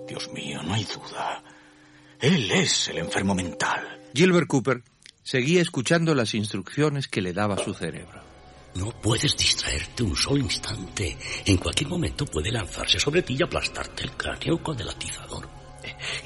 Dios 0.07 0.31
mío, 0.33 0.63
no 0.63 0.75
hay 0.75 0.85
duda. 0.85 1.43
Él 2.21 2.49
es 2.53 2.89
el 2.89 2.99
enfermo 2.99 3.35
mental. 3.35 4.01
Gilbert 4.15 4.47
Cooper 4.47 4.83
seguía 5.25 5.61
escuchando 5.61 6.15
las 6.15 6.35
instrucciones 6.35 7.09
que 7.09 7.23
le 7.23 7.33
daba 7.33 7.59
su 7.59 7.75
cerebro. 7.75 8.32
No 8.75 8.91
puedes 8.91 9.37
distraerte 9.37 10.03
un 10.03 10.17
solo 10.17 10.39
instante. 10.39 11.17
En 11.45 11.59
cualquier 11.59 11.91
momento 11.91 12.25
puede 12.25 12.51
lanzarse 12.51 12.99
sobre 12.99 13.23
ti 13.23 13.37
y 13.39 13.43
aplastarte 13.43 14.05
el 14.05 14.13
cráneo 14.13 14.63
con 14.63 14.79
el 14.81 14.89
atizador. 14.89 15.49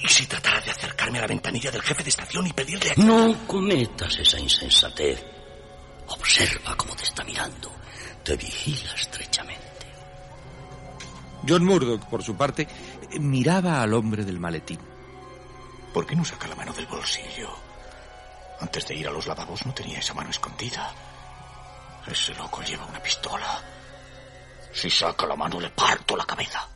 ¿Y 0.02 0.08
si 0.08 0.26
tratara 0.26 0.60
de 0.60 0.70
acercarme 0.70 1.18
a 1.18 1.22
la 1.22 1.26
ventanilla 1.26 1.70
del 1.70 1.82
jefe 1.82 2.02
de 2.02 2.10
estación 2.10 2.46
y 2.46 2.52
pedirle 2.52 2.92
No 2.96 3.46
cometas 3.46 4.18
esa 4.18 4.38
insensatez. 4.38 5.24
Observa 6.08 6.76
cómo 6.76 6.94
te 6.94 7.04
está 7.04 7.24
mirando. 7.24 7.72
Te 8.22 8.36
vigila 8.36 8.92
estrechamente. 8.94 9.64
John 11.48 11.64
Murdoch, 11.64 12.04
por 12.06 12.22
su 12.22 12.36
parte, 12.36 12.68
miraba 13.20 13.82
al 13.82 13.94
hombre 13.94 14.24
del 14.24 14.38
maletín. 14.38 14.78
¿Por 15.92 16.06
qué 16.06 16.14
no 16.14 16.24
saca 16.24 16.48
la 16.48 16.54
mano 16.54 16.72
del 16.72 16.86
bolsillo? 16.86 17.48
Antes 18.60 18.86
de 18.86 18.94
ir 18.94 19.08
a 19.08 19.12
los 19.12 19.26
lavabos 19.26 19.64
no 19.66 19.74
tenía 19.74 19.98
esa 19.98 20.14
mano 20.14 20.30
escondida. 20.30 20.92
Ese 22.06 22.34
loco 22.34 22.62
lleva 22.62 22.86
una 22.86 23.02
pistola. 23.02 23.62
Si 24.72 24.88
saca 24.90 25.26
la 25.26 25.36
mano 25.36 25.58
le 25.60 25.70
parto 25.70 26.16
la 26.16 26.24
cabeza. 26.24 26.68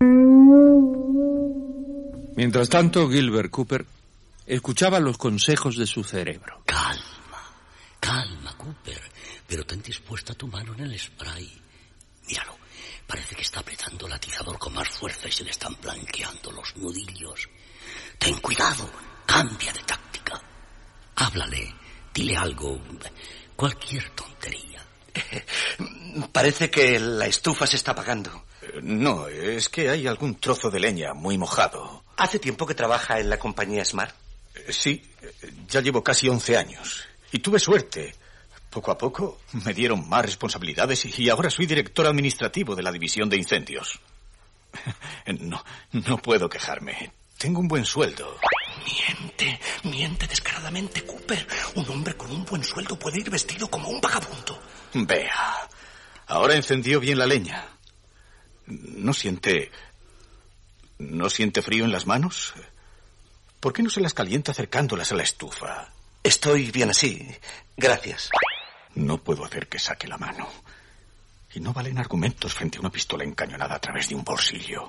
Mientras 2.37 2.69
tanto, 2.69 3.09
Gilbert 3.09 3.51
Cooper 3.51 3.87
escuchaba 4.47 4.99
los 4.99 5.19
consejos 5.19 5.77
de 5.77 5.87
su 5.87 6.03
cerebro. 6.03 6.63
Calma, 6.65 7.43
calma, 8.01 8.57
Cooper. 8.57 9.03
Pero 9.47 9.65
ten 9.67 9.83
dispuesta 9.83 10.35
tu 10.35 10.49
mano 10.49 10.75
en 10.75 10.81
el 10.81 10.99
spray. 10.99 11.61
Míralo. 12.27 12.57
Parece 13.07 13.35
que 13.35 13.43
está 13.43 13.61
apretando 13.61 14.07
el 14.07 14.13
atizador 14.13 14.59
con 14.59 14.73
más 14.73 14.89
fuerza 14.89 15.29
y 15.29 15.33
se 15.33 15.45
le 15.45 15.51
están 15.51 15.77
blanqueando 15.83 16.53
los 16.53 16.77
nudillos. 16.77 17.49
Ten 18.19 18.39
cuidado. 18.41 18.89
Cambia 19.27 19.73
de 19.73 19.81
táctica. 19.81 20.41
Háblale. 21.17 21.75
Dile 22.15 22.37
algo. 22.37 22.81
Cualquier 23.57 24.09
tontería. 24.11 24.87
Parece 26.33 26.71
que 26.71 26.99
la 27.01 27.27
estufa 27.27 27.67
se 27.67 27.77
está 27.77 27.93
apagando. 27.93 28.45
Eh, 28.63 28.81
No, 28.83 29.27
es 29.29 29.69
que 29.69 29.89
hay 29.91 30.07
algún 30.07 30.37
trozo 30.37 30.71
de 30.71 30.81
leña 30.81 31.15
muy 31.15 31.39
mojado. 31.39 32.05
¿Hace 32.17 32.39
tiempo 32.39 32.67
que 32.67 32.75
trabaja 32.75 33.19
en 33.21 33.31
la 33.31 33.39
compañía 33.39 33.85
Smart? 33.85 34.15
Eh, 34.55 34.73
Sí, 34.73 35.03
ya 35.69 35.81
llevo 35.81 36.03
casi 36.03 36.29
11 36.29 36.57
años. 36.57 37.05
Y 37.33 37.39
tuve 37.39 37.59
suerte. 37.59 38.15
Poco 38.71 38.93
a 38.93 38.99
poco 38.99 39.41
me 39.65 39.75
dieron 39.75 40.09
más 40.09 40.25
responsabilidades 40.25 41.19
y 41.19 41.29
ahora 41.29 41.51
soy 41.51 41.67
director 41.67 42.07
administrativo 42.07 42.77
de 42.77 42.83
la 42.85 42.93
división 42.93 43.29
de 43.29 43.37
incendios. 43.37 43.99
No, 45.41 45.65
no 45.93 46.19
puedo 46.19 46.49
quejarme. 46.49 47.13
Tengo 47.39 47.61
un 47.61 47.69
buen 47.69 47.85
sueldo. 47.85 48.37
Miente, 48.85 49.61
miente 49.85 50.27
descaradamente, 50.27 51.05
Cooper. 51.05 51.47
Un 51.75 51.89
hombre 51.91 52.17
con 52.17 52.31
un 52.31 52.45
buen 52.45 52.65
sueldo 52.65 52.99
puede 52.99 53.21
ir 53.21 53.31
vestido 53.31 53.69
como 53.71 53.89
un 53.89 54.01
vagabundo. 54.01 54.61
Vea, 54.95 55.69
ahora 56.27 56.55
encendió 56.55 57.01
bien 57.01 57.19
la 57.19 57.27
leña. 57.27 57.69
¿No 58.67 59.13
siente... 59.13 59.71
¿No 60.99 61.31
siente 61.31 61.63
frío 61.63 61.85
en 61.85 61.93
las 61.93 62.07
manos? 62.07 62.53
¿Por 63.59 63.73
qué 63.73 63.83
no 63.83 63.91
se 63.91 64.01
las 64.01 64.15
calienta 64.15 64.53
acercándolas 64.53 65.13
a 65.13 65.15
la 65.15 65.23
estufa? 65.23 65.89
Estoy 66.23 66.71
bien 66.71 66.91
así. 66.91 67.27
Gracias. 67.77 68.31
No 68.95 69.19
puedo 69.19 69.45
hacer 69.45 69.69
que 69.69 69.79
saque 69.79 70.07
la 70.07 70.19
mano. 70.19 70.49
Y 71.55 71.61
no 71.61 71.73
valen 71.73 71.99
argumentos 71.99 72.55
frente 72.55 72.77
a 72.77 72.81
una 72.81 72.91
pistola 72.91 73.25
encañonada 73.25 73.77
a 73.77 73.81
través 73.81 74.09
de 74.09 74.15
un 74.15 74.25
bolsillo. 74.25 74.89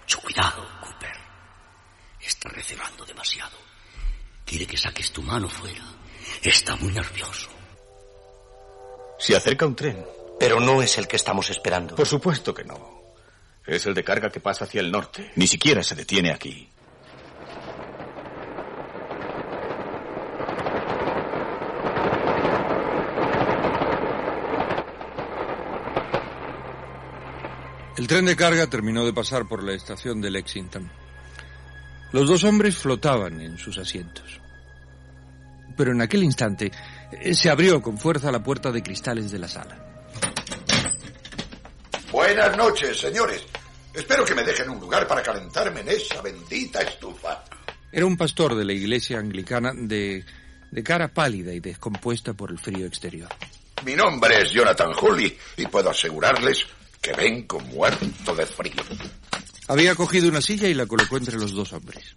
Mucho 0.00 0.20
cuidado, 0.20 0.66
Cooper. 0.80 1.27
Está 2.28 2.50
recelando 2.50 3.06
demasiado. 3.06 3.56
Quiere 4.44 4.66
que 4.66 4.76
saques 4.76 5.10
tu 5.12 5.22
mano 5.22 5.48
fuera. 5.48 5.82
Está 6.42 6.76
muy 6.76 6.92
nervioso. 6.92 7.48
Se 9.18 9.34
acerca 9.34 9.64
un 9.64 9.74
tren. 9.74 10.04
Pero 10.38 10.60
no 10.60 10.82
es 10.82 10.98
el 10.98 11.08
que 11.08 11.16
estamos 11.16 11.48
esperando. 11.48 11.96
Por 11.96 12.06
supuesto 12.06 12.52
que 12.52 12.64
no. 12.64 13.14
Es 13.66 13.86
el 13.86 13.94
de 13.94 14.04
carga 14.04 14.28
que 14.28 14.40
pasa 14.40 14.66
hacia 14.66 14.82
el 14.82 14.92
norte. 14.92 15.32
Ni 15.36 15.46
siquiera 15.46 15.82
se 15.82 15.94
detiene 15.94 16.30
aquí. 16.30 16.68
El 27.96 28.06
tren 28.06 28.26
de 28.26 28.36
carga 28.36 28.66
terminó 28.66 29.06
de 29.06 29.14
pasar 29.14 29.48
por 29.48 29.64
la 29.64 29.72
estación 29.72 30.20
de 30.20 30.30
Lexington. 30.30 30.97
Los 32.12 32.28
dos 32.28 32.44
hombres 32.44 32.76
flotaban 32.76 33.40
en 33.40 33.58
sus 33.58 33.78
asientos. 33.78 34.40
Pero 35.76 35.92
en 35.92 36.00
aquel 36.00 36.24
instante 36.24 36.72
eh, 37.12 37.34
se 37.34 37.50
abrió 37.50 37.82
con 37.82 37.98
fuerza 37.98 38.32
la 38.32 38.42
puerta 38.42 38.72
de 38.72 38.82
cristales 38.82 39.30
de 39.30 39.38
la 39.38 39.48
sala. 39.48 39.78
Buenas 42.10 42.56
noches, 42.56 42.98
señores. 42.98 43.44
Espero 43.92 44.24
que 44.24 44.34
me 44.34 44.42
dejen 44.42 44.70
un 44.70 44.80
lugar 44.80 45.06
para 45.06 45.22
calentarme 45.22 45.80
en 45.80 45.88
esa 45.88 46.22
bendita 46.22 46.80
estufa. 46.80 47.44
Era 47.92 48.06
un 48.06 48.16
pastor 48.16 48.54
de 48.54 48.64
la 48.64 48.72
iglesia 48.72 49.18
anglicana 49.18 49.72
de, 49.74 50.24
de 50.70 50.82
cara 50.82 51.08
pálida 51.08 51.52
y 51.52 51.60
descompuesta 51.60 52.32
por 52.32 52.50
el 52.50 52.58
frío 52.58 52.86
exterior. 52.86 53.28
Mi 53.84 53.94
nombre 53.94 54.42
es 54.42 54.50
Jonathan 54.50 54.92
Hulley 55.00 55.36
y 55.56 55.66
puedo 55.66 55.90
asegurarles 55.90 56.66
que 57.00 57.12
vengo 57.12 57.60
muerto 57.60 58.34
de 58.34 58.46
frío. 58.46 58.82
Había 59.68 59.94
cogido 59.94 60.28
una 60.28 60.40
silla 60.40 60.68
y 60.68 60.74
la 60.74 60.86
colocó 60.86 61.16
entre 61.16 61.36
los 61.36 61.52
dos 61.52 61.72
hombres. 61.72 62.14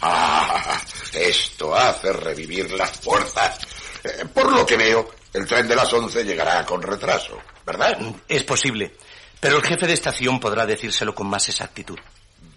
Ah, 0.00 0.80
esto 1.12 1.74
hace 1.74 2.12
revivir 2.12 2.70
las 2.72 2.90
fuerzas. 2.90 3.58
Eh, 4.04 4.24
por 4.32 4.52
lo 4.52 4.66
que 4.66 4.76
veo, 4.76 5.08
el 5.32 5.46
tren 5.46 5.66
de 5.66 5.76
las 5.76 5.92
once 5.92 6.24
llegará 6.24 6.64
con 6.64 6.82
retraso, 6.82 7.38
¿verdad? 7.64 7.98
Es 8.28 8.44
posible. 8.44 8.94
Pero 9.40 9.58
el 9.58 9.62
jefe 9.64 9.86
de 9.86 9.92
estación 9.92 10.40
podrá 10.40 10.66
decírselo 10.66 11.14
con 11.14 11.28
más 11.28 11.48
exactitud. 11.48 11.98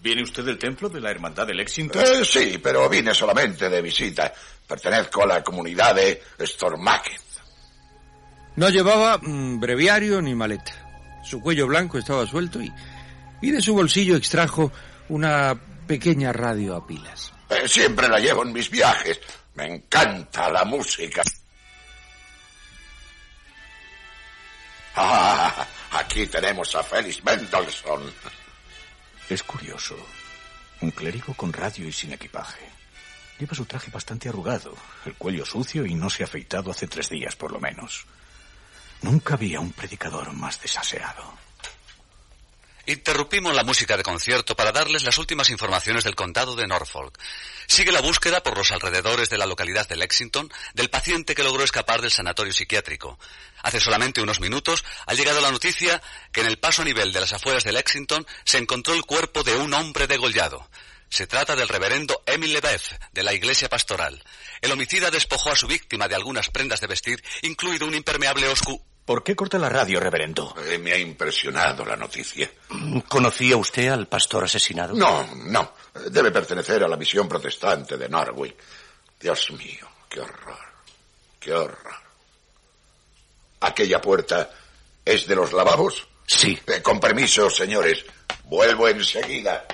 ¿Viene 0.02 0.22
usted 0.22 0.44
del 0.44 0.58
templo 0.58 0.88
de 0.88 1.00
la 1.00 1.10
Hermandad 1.10 1.46
de 1.46 1.54
Lexington? 1.54 2.02
Eh, 2.02 2.24
sí, 2.24 2.58
pero 2.60 2.88
vine 2.88 3.14
solamente 3.14 3.68
de 3.68 3.80
visita. 3.80 4.32
Pertenezco 4.66 5.22
a 5.22 5.26
la 5.26 5.42
comunidad 5.44 5.94
de 5.94 6.20
Stormacket. 6.40 7.20
No 8.56 8.68
llevaba 8.68 9.18
mm, 9.18 9.60
breviario 9.60 10.20
ni 10.20 10.34
maleta. 10.34 10.72
Su 11.24 11.40
cuello 11.40 11.68
blanco 11.68 11.98
estaba 11.98 12.26
suelto 12.26 12.60
y, 12.60 12.72
y 13.42 13.50
de 13.50 13.60
su 13.60 13.74
bolsillo 13.74 14.16
extrajo 14.16 14.72
una 15.08 15.54
pequeña 15.86 16.32
radio 16.32 16.76
a 16.76 16.86
pilas. 16.86 17.32
Eh, 17.50 17.68
siempre 17.68 18.08
la 18.08 18.18
llevo 18.18 18.44
en 18.44 18.52
mis 18.52 18.70
viajes. 18.70 19.20
Me 19.54 19.66
encanta 19.66 20.48
la 20.48 20.64
música. 20.64 21.22
Ah, 24.94 25.66
aquí 25.90 26.26
tenemos 26.26 26.74
a 26.74 26.82
Felix 26.82 27.22
Mendelssohn. 27.24 28.10
Es 29.28 29.42
curioso. 29.42 29.96
Un 30.80 30.90
clérigo 30.90 31.34
con 31.34 31.52
radio 31.52 31.86
y 31.86 31.92
sin 31.92 32.12
equipaje. 32.12 32.64
Lleva 33.38 33.54
su 33.54 33.64
traje 33.64 33.90
bastante 33.90 34.28
arrugado, 34.28 34.74
el 35.04 35.14
cuello 35.14 35.44
sucio 35.44 35.84
y 35.84 35.94
no 35.94 36.08
se 36.08 36.22
ha 36.22 36.26
afeitado 36.26 36.70
hace 36.70 36.86
tres 36.86 37.08
días 37.08 37.34
por 37.34 37.50
lo 37.50 37.58
menos. 37.58 38.06
Nunca 39.00 39.34
había 39.34 39.58
un 39.58 39.72
predicador 39.72 40.32
más 40.32 40.60
desaseado. 40.60 41.41
Interrumpimos 42.86 43.54
la 43.54 43.62
música 43.62 43.96
de 43.96 44.02
concierto 44.02 44.56
para 44.56 44.72
darles 44.72 45.04
las 45.04 45.16
últimas 45.18 45.50
informaciones 45.50 46.02
del 46.02 46.16
condado 46.16 46.56
de 46.56 46.66
Norfolk. 46.66 47.16
Sigue 47.68 47.92
la 47.92 48.00
búsqueda 48.00 48.42
por 48.42 48.56
los 48.58 48.72
alrededores 48.72 49.30
de 49.30 49.38
la 49.38 49.46
localidad 49.46 49.88
de 49.88 49.96
Lexington 49.96 50.52
del 50.74 50.90
paciente 50.90 51.36
que 51.36 51.44
logró 51.44 51.62
escapar 51.62 52.02
del 52.02 52.10
sanatorio 52.10 52.52
psiquiátrico. 52.52 53.20
Hace 53.62 53.78
solamente 53.78 54.20
unos 54.20 54.40
minutos 54.40 54.84
ha 55.06 55.14
llegado 55.14 55.40
la 55.40 55.52
noticia 55.52 56.02
que 56.32 56.40
en 56.40 56.48
el 56.48 56.58
paso 56.58 56.82
a 56.82 56.84
nivel 56.84 57.12
de 57.12 57.20
las 57.20 57.32
afueras 57.32 57.62
de 57.62 57.72
Lexington 57.72 58.26
se 58.44 58.58
encontró 58.58 58.94
el 58.94 59.04
cuerpo 59.04 59.44
de 59.44 59.54
un 59.54 59.72
hombre 59.74 60.08
degollado. 60.08 60.68
Se 61.08 61.28
trata 61.28 61.54
del 61.54 61.68
reverendo 61.68 62.22
Emil 62.26 62.52
Lebeuf, 62.52 62.92
de 63.12 63.22
la 63.22 63.32
iglesia 63.32 63.68
pastoral. 63.68 64.24
El 64.60 64.72
homicida 64.72 65.10
despojó 65.10 65.50
a 65.50 65.56
su 65.56 65.68
víctima 65.68 66.08
de 66.08 66.16
algunas 66.16 66.48
prendas 66.50 66.80
de 66.80 66.88
vestir, 66.88 67.22
incluido 67.42 67.86
un 67.86 67.94
impermeable 67.94 68.48
oscuro. 68.48 68.82
¿Por 69.04 69.24
qué 69.24 69.34
corta 69.34 69.58
la 69.58 69.68
radio, 69.68 69.98
reverendo? 69.98 70.54
Eh, 70.64 70.78
me 70.78 70.92
ha 70.92 70.98
impresionado 70.98 71.84
la 71.84 71.96
noticia. 71.96 72.48
¿Conocía 73.08 73.56
usted 73.56 73.88
al 73.88 74.06
pastor 74.06 74.44
asesinado? 74.44 74.94
No, 74.94 75.26
no. 75.46 75.72
Debe 76.10 76.30
pertenecer 76.30 76.84
a 76.84 76.88
la 76.88 76.96
misión 76.96 77.28
protestante 77.28 77.96
de 77.96 78.08
Norwich. 78.08 78.54
Dios 79.20 79.50
mío, 79.52 79.88
qué 80.08 80.20
horror. 80.20 80.58
Qué 81.40 81.52
horror. 81.52 81.94
¿Aquella 83.60 84.00
puerta 84.00 84.50
es 85.04 85.26
de 85.26 85.34
los 85.34 85.52
lavabos? 85.52 86.06
Sí. 86.26 86.56
Eh, 86.66 86.80
con 86.80 87.00
permiso, 87.00 87.50
señores. 87.50 88.04
Vuelvo 88.44 88.88
enseguida. 88.88 89.64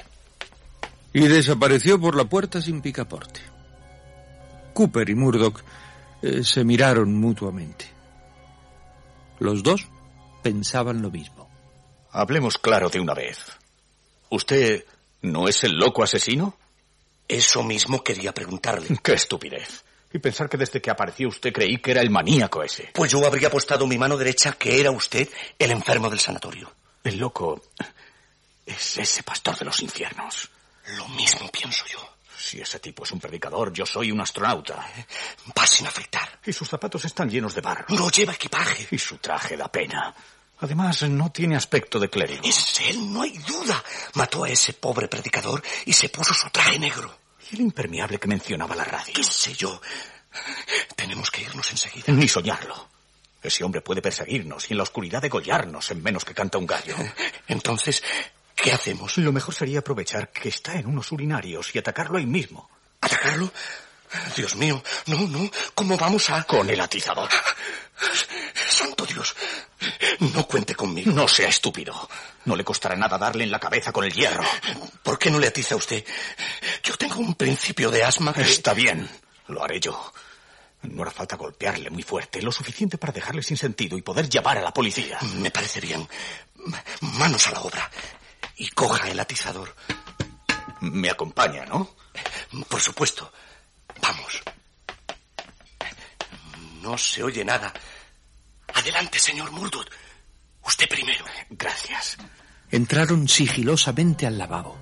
Y 1.13 1.27
desapareció 1.29 2.01
por 2.01 2.17
la 2.17 2.25
puerta 2.25 2.63
sin 2.63 2.81
picaporte. 2.81 3.41
Cooper 4.73 5.09
y 5.09 5.15
Murdoch 5.15 5.61
eh, 6.23 6.43
se 6.43 6.65
miraron 6.65 7.15
mutuamente. 7.15 7.98
Los 9.39 9.63
dos 9.63 9.89
pensaban 10.43 11.03
lo 11.03 11.11
mismo. 11.11 11.49
Hablemos 12.11 12.59
claro 12.59 12.89
de 12.89 13.01
una 13.01 13.15
vez. 13.15 13.39
¿Usted 14.31 14.85
no 15.23 15.49
es 15.49 15.65
el 15.65 15.73
loco 15.73 16.03
asesino? 16.03 16.57
Eso 17.27 17.63
mismo 17.63 18.03
quería 18.03 18.33
preguntarle. 18.33 18.89
¡Qué 19.03 19.13
estupidez! 19.15 19.85
Y 20.13 20.19
pensar 20.19 20.49
que 20.49 20.57
desde 20.57 20.81
que 20.81 20.91
apareció 20.91 21.29
usted 21.29 21.53
creí 21.53 21.77
que 21.79 21.91
era 21.91 22.01
el 22.01 22.11
maníaco 22.11 22.63
ese. 22.63 22.91
Pues 22.95 23.11
yo 23.13 23.25
habría 23.27 23.49
apostado 23.49 23.87
mi 23.87 23.99
mano 23.99 24.17
derecha 24.17 24.53
que 24.53 24.81
era 24.81 24.91
usted 24.91 25.29
el 25.59 25.71
enfermo 25.71 26.09
del 26.09 26.19
sanatorio. 26.19 26.73
El 27.05 27.19
loco 27.19 27.63
es 28.65 28.97
ese 28.97 29.23
pastor 29.23 29.59
de 29.59 29.67
los 29.67 29.83
infiernos. 29.83 30.49
Lo 30.97 31.07
mismo 31.09 31.51
pienso 31.51 31.85
yo. 31.93 31.99
Si 32.39 32.61
ese 32.61 32.79
tipo 32.79 33.03
es 33.03 33.11
un 33.11 33.19
predicador, 33.19 33.73
yo 33.73 33.85
soy 33.85 34.13
un 34.13 34.21
astronauta. 34.21 34.87
Va 35.59 35.67
sin 35.67 35.87
afeitar. 35.87 36.39
Y 36.47 36.53
sus 36.53 36.69
zapatos 36.69 37.05
están 37.05 37.29
llenos 37.29 37.55
de 37.55 37.61
barro. 37.61 37.87
No 37.89 38.09
lleva 38.11 38.33
equipaje. 38.33 38.87
Y 38.93 38.99
su 38.99 39.19
traje 39.19 39.57
da 39.57 39.71
pena. 39.71 40.15
Además, 40.61 41.03
no 41.03 41.31
tiene 41.31 41.57
aspecto 41.57 41.99
de 41.99 42.09
clérigo. 42.09 42.43
Es 42.45 42.81
él, 42.81 43.13
no 43.13 43.23
hay 43.23 43.37
duda. 43.39 43.83
Mató 44.15 44.45
a 44.45 44.51
ese 44.51 44.73
pobre 44.73 45.09
predicador 45.09 45.63
y 45.85 45.93
se 45.93 46.09
puso 46.09 46.33
su 46.33 46.49
traje 46.51 46.79
negro. 46.79 47.13
¿Y 47.51 47.57
el 47.57 47.63
impermeable 47.63 48.19
que 48.19 48.29
mencionaba 48.29 48.77
la 48.77 48.85
radio? 48.85 49.15
¿Qué 49.15 49.25
sé 49.25 49.55
yo? 49.55 49.81
Tenemos 50.95 51.31
que 51.31 51.43
irnos 51.43 51.71
enseguida. 51.71 52.13
Ni 52.13 52.29
soñarlo. 52.29 52.89
Ese 53.43 53.65
hombre 53.65 53.81
puede 53.81 54.03
perseguirnos 54.03 54.69
y 54.69 54.75
en 54.75 54.79
la 54.79 54.83
oscuridad 54.83 55.23
degollarnos 55.23 55.91
en 55.91 56.03
menos 56.03 56.25
que 56.25 56.35
canta 56.35 56.59
un 56.59 56.67
gallo. 56.67 56.97
Entonces, 57.47 58.03
¿qué 58.63 58.73
hacemos? 58.73 59.17
Lo 59.19 59.33
mejor 59.33 59.55
sería 59.55 59.81
aprovechar 59.81 60.31
que 60.31 60.49
está 60.49 60.75
en 60.75 60.87
unos 60.87 61.11
urinarios 61.13 61.75
y 61.75 61.79
atacarlo 61.79 62.19
ahí 62.19 62.27
mismo. 62.27 62.69
¿Atacarlo? 63.01 63.53
Dios 64.37 64.57
mío, 64.57 64.83
no, 65.07 65.21
no. 65.29 65.51
¿Cómo 65.75 65.97
vamos 65.97 66.31
a...? 66.31 66.43
Con 66.45 66.69
el 66.71 66.81
atizador. 66.81 67.29
Santo 68.69 69.05
Dios. 69.05 69.35
No 70.21 70.47
cuente 70.47 70.75
conmigo. 70.75 71.13
No 71.13 71.29
sea 71.29 71.49
estúpido. 71.49 72.09
No 72.45 72.57
le 72.57 72.65
costará 72.65 72.97
nada 72.97 73.19
darle 73.19 73.45
en 73.45 73.51
la 73.51 73.61
cabeza 73.61 73.93
con 73.93 74.05
el 74.05 74.13
hierro. 74.13 74.45
¿Por 75.03 75.19
qué 75.19 75.31
no 75.31 75.39
le 75.39 75.49
atiza 75.49 75.75
a 75.75 75.79
usted? 75.79 76.05
Yo 76.83 76.97
tengo 76.97 77.17
un 77.17 77.35
principio 77.35 77.91
de 77.91 78.05
asma 78.05 78.33
que... 78.33 78.43
Está 78.43 78.73
bien. 78.73 79.09
Lo 79.49 79.63
haré 79.63 79.81
yo. 79.81 80.13
No 80.83 81.03
hará 81.03 81.11
falta 81.11 81.37
golpearle 81.37 81.91
muy 81.91 82.03
fuerte, 82.03 82.41
lo 82.41 82.53
suficiente 82.53 82.99
para 82.99 83.13
dejarle 83.13 83.43
sin 83.43 83.57
sentido 83.57 83.99
y 83.99 84.03
poder 84.03 84.29
llamar 84.29 84.59
a 84.59 84.63
la 84.63 84.73
policía. 84.73 85.19
Me 85.37 85.51
parece 85.51 85.81
bien. 85.81 86.09
Manos 87.01 87.47
a 87.49 87.51
la 87.53 87.61
obra. 87.61 87.91
Y 88.59 88.69
coja 88.71 89.09
el 89.09 89.19
atizador. 89.21 89.75
Me 90.81 91.11
acompaña, 91.11 91.65
¿no? 91.65 91.95
Por 92.69 92.81
supuesto. 92.81 93.33
Vamos. 94.03 94.43
No 96.83 96.99
se 96.99 97.23
oye 97.23 97.45
nada. 97.45 97.73
Adelante, 98.75 99.19
señor 99.19 99.51
Murdoch. 99.53 99.89
Usted 100.65 100.89
primero. 100.89 101.25
Gracias. 101.51 102.19
Entraron 102.71 103.29
sigilosamente 103.29 104.27
al 104.27 104.39
lavabo. 104.39 104.79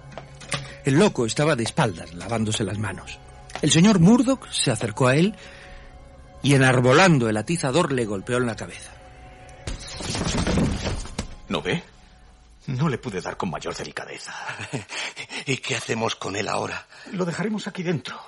El 0.85 0.95
loco 0.95 1.27
estaba 1.27 1.57
de 1.57 1.65
espaldas, 1.65 2.15
lavándose 2.15 2.65
las 2.65 2.79
manos. 2.79 3.19
El 3.63 3.71
señor 3.71 4.01
Murdoch 4.01 4.49
se 4.51 4.71
acercó 4.71 5.09
a 5.09 5.17
él 5.17 5.35
y 6.43 6.55
enarbolando 6.55 7.29
el 7.29 7.37
atizador 7.37 7.93
le 7.93 8.05
golpeó 8.05 8.37
en 8.37 8.47
la 8.47 8.57
cabeza. 8.57 8.93
¿No 11.49 11.63
ve? 11.63 11.83
No 12.67 12.89
le 12.89 12.99
pude 12.99 13.21
dar 13.21 13.37
con 13.37 13.51
mayor 13.51 13.75
delicadeza. 13.75 14.35
¿Y 15.47 15.59
qué 15.59 15.77
hacemos 15.77 16.17
con 16.17 16.35
él 16.37 16.49
ahora? 16.49 16.87
Lo 17.13 17.25
dejaremos 17.25 17.67
aquí 17.67 17.83
dentro. 17.83 18.21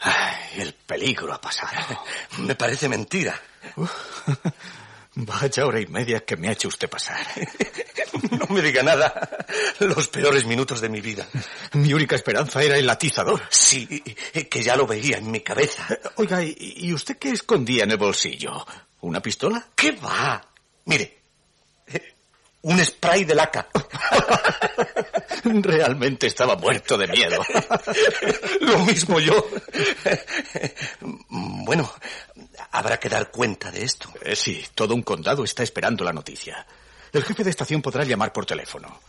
Ay, 0.00 0.60
el 0.60 0.74
peligro 0.74 1.32
ha 1.32 1.40
pasado. 1.40 2.02
Me 2.38 2.54
parece 2.54 2.88
mentira. 2.88 3.40
Vaya 5.14 5.66
hora 5.66 5.80
y 5.80 5.86
media 5.86 6.24
que 6.24 6.36
me 6.36 6.48
ha 6.48 6.52
hecho 6.52 6.68
usted 6.68 6.88
pasar. 6.88 7.26
No 8.30 8.54
me 8.54 8.62
diga 8.62 8.82
nada. 8.82 9.46
Los 9.80 10.08
peores 10.08 10.44
minutos 10.44 10.80
de 10.80 10.88
mi 10.88 11.00
vida. 11.00 11.26
Mi 11.72 11.92
única 11.92 12.14
esperanza 12.14 12.62
era 12.62 12.76
el 12.76 12.88
atizador. 12.88 13.42
Sí, 13.50 13.86
que 14.50 14.62
ya 14.62 14.76
lo 14.76 14.86
veía 14.86 15.18
en 15.18 15.30
mi 15.30 15.40
cabeza. 15.40 15.86
Oiga, 16.16 16.42
¿y 16.42 16.92
usted 16.92 17.18
qué 17.18 17.30
escondía 17.30 17.84
en 17.84 17.90
el 17.90 17.96
bolsillo? 17.96 18.66
¿Una 19.00 19.20
pistola? 19.20 19.66
¿Qué 19.74 19.92
va? 19.92 20.40
Mire, 20.84 21.21
un 22.62 22.84
spray 22.84 23.24
de 23.24 23.34
laca. 23.34 23.68
Realmente 25.44 26.28
estaba 26.28 26.56
muerto 26.56 26.96
de 26.96 27.08
miedo. 27.08 27.42
Lo 28.60 28.78
mismo 28.80 29.18
yo. 29.18 29.46
Bueno, 31.28 31.92
habrá 32.70 32.98
que 32.98 33.08
dar 33.08 33.30
cuenta 33.30 33.70
de 33.70 33.84
esto. 33.84 34.12
Eh, 34.22 34.36
sí, 34.36 34.64
todo 34.74 34.94
un 34.94 35.02
condado 35.02 35.44
está 35.44 35.62
esperando 35.62 36.04
la 36.04 36.12
noticia. 36.12 36.66
El 37.12 37.24
jefe 37.24 37.44
de 37.44 37.50
estación 37.50 37.82
podrá 37.82 38.04
llamar 38.04 38.32
por 38.32 38.46
teléfono. 38.46 39.00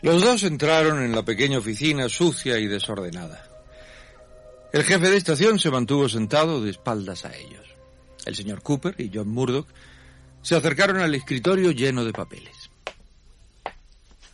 Los 0.00 0.22
dos 0.22 0.44
entraron 0.44 1.02
en 1.02 1.12
la 1.12 1.24
pequeña 1.24 1.58
oficina 1.58 2.08
sucia 2.08 2.58
y 2.58 2.66
desordenada. 2.68 3.47
El 4.72 4.84
jefe 4.84 5.08
de 5.10 5.16
estación 5.16 5.58
se 5.58 5.70
mantuvo 5.70 6.08
sentado 6.08 6.60
de 6.60 6.70
espaldas 6.70 7.24
a 7.24 7.34
ellos. 7.34 7.66
El 8.26 8.36
señor 8.36 8.62
Cooper 8.62 8.94
y 8.98 9.10
John 9.12 9.28
Murdoch 9.28 9.66
se 10.42 10.56
acercaron 10.56 10.98
al 10.98 11.14
escritorio 11.14 11.70
lleno 11.70 12.04
de 12.04 12.12
papeles. 12.12 12.70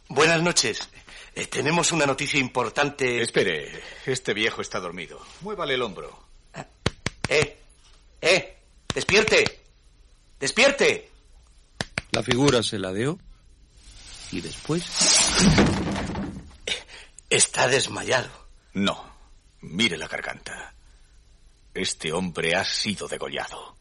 Buenas 0.09 0.42
noches. 0.42 0.88
Eh, 1.35 1.47
tenemos 1.47 1.92
una 1.92 2.07
noticia 2.07 2.40
importante. 2.40 3.23
Espere, 3.23 3.81
este 4.07 4.35
viejo 4.35 4.61
está 4.61 4.81
dormido. 4.81 5.20
Muévale 5.40 5.75
el 5.75 5.83
hombro. 5.83 6.27
¡Eh! 7.29 7.59
¡Eh! 8.20 8.57
¡Despierte! 8.92 9.44
¡Despierte! 10.38 11.11
La 12.11 12.23
figura 12.23 12.62
se 12.62 12.79
ladeó 12.79 13.18
y 14.31 14.40
después... 14.40 14.85
Está 17.31 17.66
desmayado. 17.66 18.31
No. 18.75 19.13
Mire 19.70 19.96
la 19.96 20.07
garganta. 20.07 20.74
Este 21.72 22.12
hombre 22.12 22.55
ha 22.55 22.64
sido 22.64 23.09
degollado. 23.09 23.77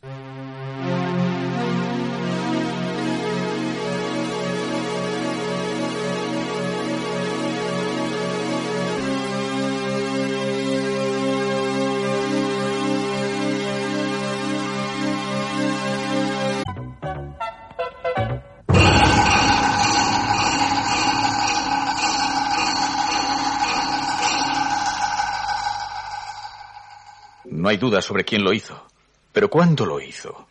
No 27.63 27.69
hay 27.69 27.78
duda 27.78 28.02
sobre 28.02 28.26
quién 28.26 28.43
lo 28.43 28.52
hizo. 28.52 28.86
Pero 29.32 29.49
¿cuándo 29.49 29.86
lo 29.86 30.02
hizo? 30.02 30.49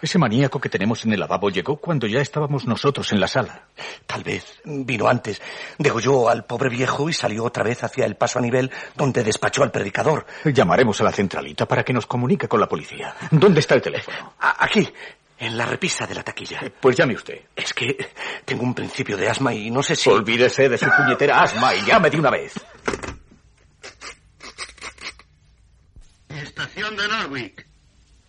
Ese 0.00 0.18
maníaco 0.20 0.60
que 0.60 0.68
tenemos 0.68 1.04
en 1.04 1.12
el 1.12 1.18
lavabo 1.18 1.50
llegó 1.50 1.78
cuando 1.78 2.06
ya 2.06 2.20
estábamos 2.20 2.64
nosotros 2.64 3.10
en 3.12 3.18
la 3.18 3.26
sala. 3.26 3.62
Tal 4.06 4.22
vez 4.22 4.60
vino 4.64 5.08
antes. 5.08 5.42
Degolló 5.78 6.28
al 6.28 6.44
pobre 6.44 6.68
viejo 6.68 7.08
y 7.10 7.12
salió 7.12 7.42
otra 7.42 7.64
vez 7.64 7.82
hacia 7.82 8.06
el 8.06 8.14
paso 8.14 8.38
a 8.38 8.42
nivel 8.42 8.70
donde 8.94 9.24
despachó 9.24 9.64
al 9.64 9.72
predicador. 9.72 10.26
Llamaremos 10.44 11.00
a 11.00 11.04
la 11.04 11.10
centralita 11.10 11.66
para 11.66 11.82
que 11.82 11.92
nos 11.92 12.06
comunique 12.06 12.46
con 12.46 12.60
la 12.60 12.68
policía. 12.68 13.16
¿Dónde 13.32 13.58
está 13.58 13.74
el 13.74 13.82
teléfono? 13.82 14.34
A- 14.38 14.64
aquí, 14.64 14.88
en 15.38 15.58
la 15.58 15.66
repisa 15.66 16.06
de 16.06 16.14
la 16.14 16.22
taquilla. 16.22 16.60
Pues 16.78 16.96
llame 16.96 17.14
usted. 17.14 17.40
Es 17.56 17.74
que 17.74 17.96
tengo 18.44 18.62
un 18.62 18.74
principio 18.74 19.16
de 19.16 19.28
asma 19.28 19.52
y 19.52 19.72
no 19.72 19.82
sé 19.82 19.96
si... 19.96 20.08
Olvídese 20.08 20.68
de 20.68 20.78
su 20.78 20.86
puñetera 20.88 21.42
asma 21.42 21.74
y 21.74 21.84
llame 21.84 22.10
de 22.10 22.20
una 22.20 22.30
vez. 22.30 22.54
Estación 26.38 26.96
de 26.96 27.08
Norwich. 27.08 27.66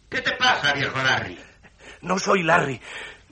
¿Qué 0.10 0.22
te 0.22 0.32
pasa, 0.34 0.74
viejo 0.74 0.98
Larry? 0.98 1.38
No 2.02 2.17
soy 2.17 2.43
Larry. 2.43 2.80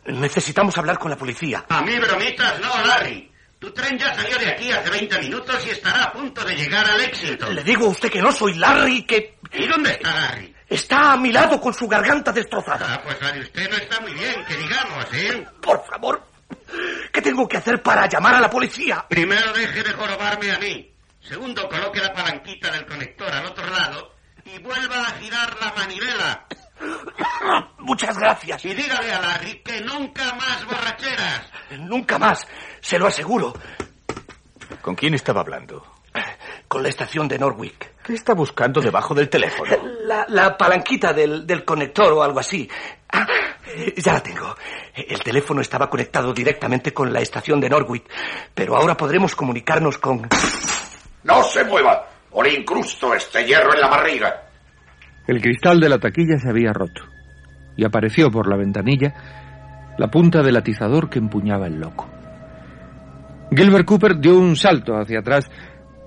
Necesitamos 0.06 0.78
hablar 0.78 1.00
con 1.00 1.10
la 1.10 1.18
policía. 1.18 1.66
A 1.68 1.82
mí 1.82 1.98
bromitas 1.98 2.60
no, 2.60 2.86
Larry. 2.86 3.32
Tu 3.60 3.72
tren 3.72 3.98
ya 3.98 4.14
salió 4.14 4.38
de 4.38 4.50
aquí 4.50 4.72
hace 4.72 4.90
20 4.90 5.20
minutos 5.20 5.66
y 5.66 5.72
estará 5.72 6.04
a 6.04 6.14
punto 6.14 6.46
de 6.46 6.56
llegar 6.56 6.88
al 6.88 7.02
éxito. 7.02 7.52
Le 7.52 7.64
digo 7.64 7.88
a 7.88 7.90
usted 7.90 8.12
que 8.12 8.22
no 8.22 8.32
soy 8.32 8.54
Larry, 8.54 9.04
que... 9.04 9.40
¿Y 9.52 9.66
dónde 9.68 9.92
está 9.92 10.14
Larry? 10.14 10.56
Está 10.70 11.14
a 11.14 11.18
mi 11.18 11.32
lado 11.32 11.60
con 11.60 11.74
su 11.74 11.88
garganta 11.88 12.32
destrozada. 12.32 12.86
Ah, 12.94 13.02
pues 13.04 13.20
Larry, 13.20 13.42
usted 13.42 13.70
no 13.70 13.78
está 13.78 14.00
muy 14.02 14.14
bien, 14.14 14.46
que 14.46 14.56
digamos, 14.58 15.06
¿eh? 15.14 15.48
Por 15.62 15.84
favor, 15.86 16.24
¿qué 17.12 17.22
tengo 17.22 17.48
que 17.48 17.58
hacer 17.58 17.82
para 17.82 18.08
llamar 18.08 18.36
a 18.36 18.42
la 18.42 18.50
policía? 18.50 19.04
Primero 19.10 19.52
deje 19.54 19.82
de 19.82 19.92
jorobarme 19.94 20.52
a 20.52 20.60
mí. 20.60 20.94
Segundo, 21.20 21.68
coloque 21.68 22.00
la 22.00 22.14
palanquita 22.14 22.72
del 22.72 22.86
conector 22.86 23.30
al 23.30 23.46
otro 23.48 23.68
lado 23.68 24.17
y 24.54 24.60
vuelva 24.60 25.02
a 25.02 25.12
girar 25.12 25.56
la 25.60 25.74
manivela. 25.74 26.46
Muchas 27.80 28.18
gracias. 28.18 28.64
Y 28.66 28.74
dígale 28.74 29.12
a 29.12 29.22
Larry 29.22 29.62
que 29.64 29.82
nunca 29.82 30.34
más 30.36 30.66
borracheras. 30.66 31.52
Nunca 31.80 32.18
más, 32.18 32.48
se 32.82 32.98
lo 32.98 33.08
aseguro. 33.08 33.54
¿Con 34.82 34.96
quién 34.96 35.14
estaba 35.14 35.42
hablando? 35.42 35.84
Con 36.68 36.84
la 36.84 36.90
estación 36.90 37.28
de 37.28 37.40
Norwich. 37.40 37.92
¿Qué 38.04 38.14
está 38.14 38.34
buscando 38.34 38.82
debajo 38.82 39.14
del 39.14 39.30
teléfono? 39.30 39.78
La, 40.04 40.26
la 40.30 40.58
palanquita 40.58 41.14
del, 41.14 41.46
del 41.46 41.64
conector 41.64 42.12
o 42.14 42.24
algo 42.24 42.40
así. 42.40 42.70
Ah, 43.12 43.26
ya 43.96 44.14
la 44.14 44.24
tengo. 44.24 44.56
El 44.94 45.22
teléfono 45.22 45.62
estaba 45.62 45.90
conectado 45.90 46.34
directamente 46.34 46.94
con 46.94 47.12
la 47.12 47.22
estación 47.22 47.60
de 47.60 47.70
Norwich, 47.70 48.06
pero 48.54 48.76
ahora 48.76 48.96
podremos 48.96 49.36
comunicarnos 49.36 49.98
con... 49.98 50.28
¡No 51.24 51.44
se 51.44 51.64
mueva! 51.66 52.07
O 52.40 52.44
le 52.44 52.54
incrusto 52.54 53.16
este 53.16 53.44
hierro 53.44 53.74
en 53.74 53.82
la 53.82 53.88
barriga. 53.88 54.44
El 55.26 55.42
cristal 55.42 55.80
de 55.80 55.90
la 55.90 55.98
taquilla 55.98 56.38
se 56.38 56.48
había 56.48 56.72
roto 56.72 57.02
y 57.76 57.84
apareció 57.84 58.30
por 58.30 58.48
la 58.48 58.56
ventanilla 58.56 59.96
la 59.98 60.12
punta 60.12 60.44
del 60.44 60.56
atizador 60.56 61.10
que 61.10 61.18
empuñaba 61.18 61.66
el 61.66 61.80
loco. 61.80 62.08
Gilbert 63.50 63.86
Cooper 63.88 64.20
dio 64.20 64.38
un 64.38 64.56
salto 64.56 64.94
hacia 65.00 65.22
atrás, 65.22 65.50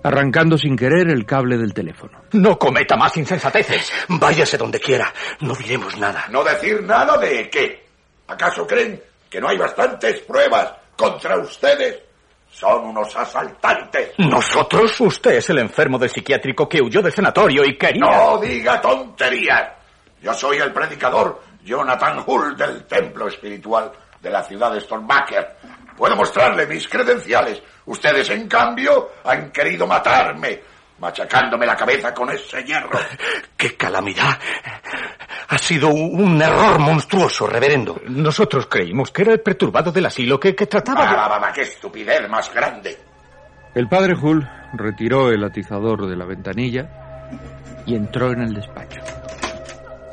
arrancando 0.05 0.57
sin 0.57 0.77
querer 0.77 1.09
el 1.09 1.27
cable 1.27 1.59
del 1.59 1.75
teléfono. 1.75 2.23
No 2.31 2.57
cometa 2.57 2.97
más 2.97 3.17
insensateces. 3.17 3.93
Váyase 4.09 4.57
donde 4.57 4.79
quiera. 4.79 5.13
No 5.41 5.57
diremos 5.57 5.99
nada. 5.99 6.27
¿No 6.31 6.45
decir 6.45 6.81
nada 6.85 7.19
de 7.19 7.51
qué? 7.51 7.87
¿Acaso 8.29 8.69
creen 8.69 9.03
que 9.29 9.41
no 9.41 9.49
hay 9.49 9.59
bastantes 9.59 10.21
pruebas 10.21 10.75
contra 10.97 11.39
ustedes? 11.39 12.10
Son 12.51 12.85
unos 12.87 13.15
asaltantes. 13.17 14.13
¿Nosotros? 14.19 15.01
Usted 15.01 15.33
es 15.33 15.51
el 15.51 15.59
enfermo 15.59 15.99
del 15.99 16.11
psiquiátrico 16.11 16.69
que 16.69 16.83
huyó 16.83 17.01
del 17.01 17.13
sanatorio 17.13 17.65
y 17.65 17.79
quería... 17.79 18.01
No 18.01 18.39
diga 18.39 18.81
tonterías. 18.81 19.73
Yo 20.21 20.35
soy 20.35 20.59
el 20.59 20.73
predicador 20.73 21.41
Jonathan 21.65 22.23
Hull 22.27 22.57
del 22.57 22.85
templo 22.87 23.29
espiritual 23.29 23.93
de 24.21 24.31
la 24.31 24.43
ciudad 24.43 24.73
de 24.73 24.81
Stormbaker. 24.81 25.57
Puedo 25.97 26.17
mostrarle 26.17 26.67
mis 26.67 26.89
credenciales. 26.89 27.63
Ustedes, 27.87 28.29
en 28.31 28.49
cambio, 28.49 29.11
han 29.25 29.51
querido 29.51 29.87
matarme, 29.87 30.61
machacándome 31.01 31.67
la 31.67 31.77
cabeza 31.77 32.15
con 32.15 32.31
ese 32.31 32.63
hierro. 32.63 32.99
¡Qué 33.57 33.77
calamidad! 33.77 34.39
Ha 35.49 35.59
sido 35.59 35.89
un 35.89 36.41
error 36.41 36.79
monstruoso, 36.79 37.47
reverendo. 37.47 38.01
Nosotros 38.09 38.67
creímos 38.67 39.11
que 39.11 39.23
era 39.23 39.33
el 39.33 39.41
perturbado 39.41 39.91
del 39.91 40.07
asilo 40.07 40.39
que, 40.39 40.55
que 40.55 40.67
trataba 40.67 41.07
de... 41.07 41.17
¡Ah, 41.17 41.53
qué 41.53 41.63
estupidez 41.63 42.29
más 42.29 42.53
grande! 42.55 42.99
El 43.75 43.89
padre 43.89 44.15
Hull 44.15 44.47
retiró 44.75 45.31
el 45.31 45.43
atizador 45.43 46.07
de 46.07 46.17
la 46.17 46.25
ventanilla 46.25 46.89
y 47.87 47.95
entró 47.95 48.33
en 48.33 48.43
el 48.43 48.55
despacho. 48.55 49.01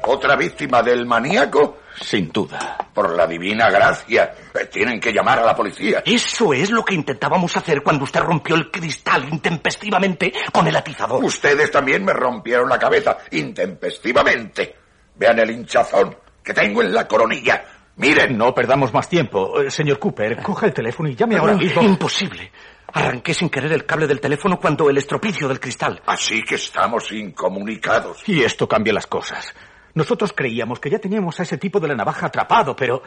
¿Otra 0.03 0.35
víctima 0.35 0.81
del 0.81 1.05
maníaco? 1.05 1.79
Sin 2.01 2.29
duda. 2.31 2.77
Por 2.93 3.15
la 3.15 3.25
divina 3.27 3.69
gracia. 3.69 4.33
Tienen 4.71 4.99
que 4.99 5.11
llamar 5.11 5.39
a 5.39 5.45
la 5.45 5.55
policía. 5.55 6.03
Eso 6.05 6.53
es 6.53 6.69
lo 6.69 6.83
que 6.83 6.95
intentábamos 6.95 7.55
hacer 7.57 7.81
cuando 7.81 8.03
usted 8.03 8.21
rompió 8.21 8.55
el 8.55 8.71
cristal 8.71 9.27
intempestivamente 9.31 10.33
con 10.51 10.67
el 10.67 10.75
atizador. 10.75 11.23
Ustedes 11.23 11.71
también 11.71 12.05
me 12.05 12.13
rompieron 12.13 12.69
la 12.69 12.77
cabeza 12.77 13.17
intempestivamente. 13.31 14.75
Vean 15.15 15.39
el 15.39 15.51
hinchazón 15.51 16.15
que 16.43 16.53
tengo 16.53 16.81
en 16.81 16.93
la 16.93 17.07
coronilla. 17.07 17.63
Miren. 17.97 18.37
No 18.37 18.53
perdamos 18.53 18.93
más 18.93 19.09
tiempo. 19.09 19.59
Eh, 19.59 19.71
Señor 19.71 19.97
Cooper, 19.99 20.41
coja 20.41 20.67
el 20.67 20.73
teléfono 20.73 21.09
y 21.09 21.15
llame 21.15 21.37
ahora 21.37 21.55
mismo. 21.55 21.81
Imposible. 21.81 22.51
Arranqué 22.93 23.33
sin 23.33 23.49
querer 23.49 23.73
el 23.73 23.85
cable 23.85 24.07
del 24.07 24.21
teléfono 24.21 24.59
cuando 24.59 24.89
el 24.89 24.97
estropicio 24.97 25.47
del 25.47 25.59
cristal. 25.59 26.01
Así 26.05 26.41
que 26.43 26.55
estamos 26.55 27.11
incomunicados. 27.11 28.21
Y 28.27 28.43
esto 28.43 28.67
cambia 28.67 28.93
las 28.93 29.07
cosas. 29.07 29.53
Nosotros 29.97 30.31
creíamos 30.31 30.79
que 30.79 30.91
ya 30.91 30.99
teníamos 30.99 31.39
a 31.39 31.43
ese 31.43 31.57
tipo 31.57 31.79
de 31.79 31.87
la 31.87 31.95
navaja 31.95 32.27
atrapado, 32.27 32.75
pero 32.75 33.01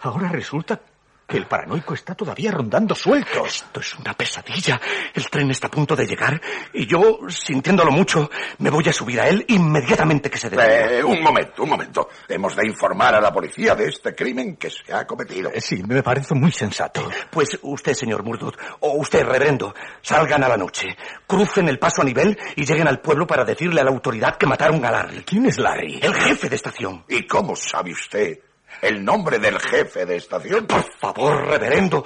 ahora 0.00 0.28
resulta 0.30 0.80
que 1.28 1.36
el 1.36 1.46
paranoico 1.46 1.92
está 1.92 2.14
todavía 2.14 2.50
rondando 2.50 2.94
suelto. 2.94 3.44
Esto 3.44 3.80
es 3.80 3.94
una 3.96 4.14
pesadilla. 4.14 4.80
El 5.12 5.28
tren 5.28 5.50
está 5.50 5.66
a 5.66 5.70
punto 5.70 5.94
de 5.94 6.06
llegar 6.06 6.40
y 6.72 6.86
yo, 6.86 7.18
sintiéndolo 7.28 7.90
mucho, 7.90 8.30
me 8.58 8.70
voy 8.70 8.88
a 8.88 8.92
subir 8.94 9.20
a 9.20 9.28
él 9.28 9.44
inmediatamente 9.48 10.30
que 10.30 10.38
se 10.38 10.48
detenga. 10.48 10.90
Eh, 10.90 11.04
un 11.04 11.22
momento, 11.22 11.64
un 11.64 11.68
momento. 11.68 12.08
Hemos 12.26 12.56
de 12.56 12.66
informar 12.66 13.14
a 13.14 13.20
la 13.20 13.30
policía 13.30 13.74
de 13.74 13.88
este 13.88 14.14
crimen 14.14 14.56
que 14.56 14.70
se 14.70 14.90
ha 14.92 15.06
cometido. 15.06 15.50
Eh, 15.52 15.60
Sí, 15.60 15.82
me 15.86 16.02
parece 16.02 16.34
muy 16.34 16.50
sensato. 16.50 17.10
Pues 17.30 17.58
usted, 17.60 17.92
señor 17.92 18.22
Murdoch, 18.22 18.56
o 18.80 18.94
usted, 18.94 19.22
reverendo, 19.22 19.74
salgan 20.00 20.42
a 20.44 20.48
la 20.48 20.56
noche, 20.56 20.96
crucen 21.26 21.68
el 21.68 21.78
paso 21.78 22.00
a 22.00 22.06
nivel 22.06 22.38
y 22.56 22.64
lleguen 22.64 22.88
al 22.88 23.00
pueblo 23.02 23.26
para 23.26 23.44
decirle 23.44 23.82
a 23.82 23.84
la 23.84 23.90
autoridad 23.90 24.36
que 24.36 24.46
mataron 24.46 24.82
a 24.82 24.90
Larry. 24.90 25.24
¿Quién 25.24 25.44
es 25.44 25.58
Larry? 25.58 26.00
El 26.00 26.14
jefe 26.14 26.48
de 26.48 26.56
estación. 26.56 27.04
¿Y 27.06 27.26
cómo 27.26 27.54
sabe 27.54 27.92
usted 27.92 28.47
el 28.82 29.04
nombre 29.04 29.38
del 29.38 29.58
jefe 29.58 30.06
de 30.06 30.16
estación? 30.16 30.66
Por 30.66 30.84
favor, 30.98 31.46
reverendo, 31.46 32.04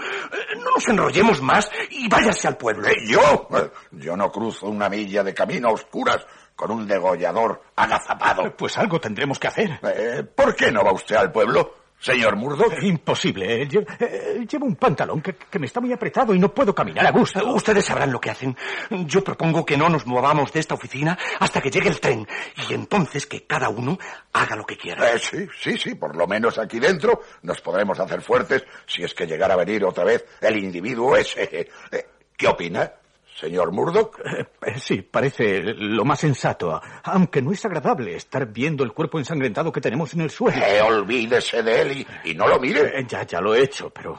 no 0.56 0.70
nos 0.72 0.88
enrollemos 0.88 1.40
más 1.42 1.70
y 1.90 2.08
váyase 2.08 2.48
al 2.48 2.56
pueblo. 2.56 2.88
¿Eh, 2.88 2.96
¿Yo? 3.06 3.48
Eh, 3.56 3.70
Yo 3.92 4.16
no 4.16 4.30
cruzo 4.30 4.66
una 4.66 4.88
milla 4.88 5.22
de 5.22 5.34
camino 5.34 5.68
a 5.68 5.72
oscuras 5.72 6.24
con 6.56 6.70
un 6.70 6.86
degollador 6.86 7.62
agazapado. 7.76 8.56
Pues 8.56 8.76
algo 8.78 9.00
tendremos 9.00 9.38
que 9.38 9.48
hacer. 9.48 9.80
Eh, 9.82 10.22
¿Por 10.22 10.54
qué 10.54 10.70
no 10.70 10.84
va 10.84 10.92
usted 10.92 11.16
al 11.16 11.32
pueblo, 11.32 11.74
señor 12.02 12.36
Murdoch? 12.36 12.82
Imposible. 12.82 13.68
Lle- 13.68 13.86
eh, 14.00 14.46
Llevo 14.50 14.66
un 14.66 14.76
pantalón 14.76 15.20
que, 15.22 15.34
que 15.36 15.58
me 15.58 15.66
está 15.66 15.80
muy 15.80 15.92
apretado 15.92 16.34
y 16.34 16.38
no 16.38 16.52
puedo 16.52 16.74
caminar 16.74 17.06
a 17.06 17.10
gusto. 17.12 17.38
Eh, 17.40 17.44
Ustedes 17.52 17.84
sabrán 17.84 18.10
lo 18.12 18.20
que 18.20 18.30
hacen. 18.30 18.56
Yo 19.06 19.22
propongo 19.22 19.64
que 19.64 19.76
no 19.76 19.88
nos 19.88 20.06
movamos 20.06 20.52
de 20.52 20.60
esta 20.60 20.74
oficina 20.74 21.16
hasta 21.38 21.60
que 21.60 21.70
llegue 21.70 21.88
el 21.88 22.00
tren 22.00 22.26
y 22.68 22.74
entonces 22.74 23.26
que 23.26 23.44
cada 23.46 23.68
uno 23.68 23.98
haga 24.32 24.56
lo 24.56 24.64
que 24.66 24.76
quiera. 24.76 25.12
Eh, 25.12 25.18
sí, 25.18 25.46
sí, 25.60 25.78
sí, 25.78 25.94
por 25.94 26.16
lo 26.16 26.26
menos 26.26 26.58
aquí 26.58 26.80
dentro 26.80 27.20
nos 27.42 27.60
podremos 27.60 27.98
hacer 28.00 28.20
fuertes 28.22 28.64
si 28.86 29.02
es 29.04 29.14
que 29.14 29.26
llegara 29.26 29.54
a 29.54 29.58
venir 29.58 29.84
otra 29.84 30.04
vez 30.04 30.24
el 30.40 30.56
individuo 30.58 31.16
ese. 31.16 31.70
Eh, 31.92 32.06
¿Qué 32.36 32.48
opina, 32.48 32.90
señor 33.42 33.72
Murdoch? 33.72 34.18
Eh, 34.24 34.46
eh, 34.66 34.78
Sí, 34.78 35.02
parece 35.02 35.60
lo 35.62 36.04
más 36.04 36.20
sensato, 36.20 36.80
aunque 37.02 37.42
no 37.42 37.52
es 37.52 37.64
agradable 37.64 38.14
estar 38.16 38.46
viendo 38.46 38.84
el 38.84 38.92
cuerpo 38.92 39.18
ensangrentado 39.18 39.70
que 39.72 39.80
tenemos 39.80 40.14
en 40.14 40.22
el 40.22 40.30
suelo. 40.30 40.64
Eh, 40.64 40.80
olvídese 40.80 41.62
de 41.62 41.80
él 41.82 42.06
y, 42.24 42.30
y 42.30 42.34
no 42.34 42.46
lo 42.48 42.58
mire. 42.58 42.98
Eh, 43.00 43.04
Ya, 43.08 43.24
ya 43.26 43.40
lo 43.40 43.54
he 43.54 43.62
hecho, 43.62 43.90
pero 43.90 44.18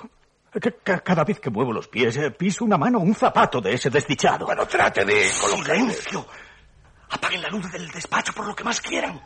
ca- 0.52 0.72
ca- 0.84 1.00
cada 1.00 1.24
vez 1.24 1.40
que 1.40 1.50
muevo 1.50 1.72
los 1.74 1.88
pies 1.88 2.20
piso 2.38 2.66
una 2.66 2.78
mano 2.78 3.00
o 3.00 3.02
un 3.02 3.16
zapato 3.16 3.60
de 3.62 3.74
ese 3.74 3.90
desdichado. 3.90 4.46
Bueno, 4.46 4.66
trate 4.68 5.04
de 5.06 5.26
colocar... 5.42 5.76
¡Silencio! 5.78 6.26
Apaguen 7.10 7.42
la 7.42 7.50
luz 7.50 7.72
del 7.72 7.90
despacho 7.90 8.34
por 8.34 8.46
lo 8.48 8.56
que 8.56 8.64
más 8.64 8.82
quieran. 8.82 9.22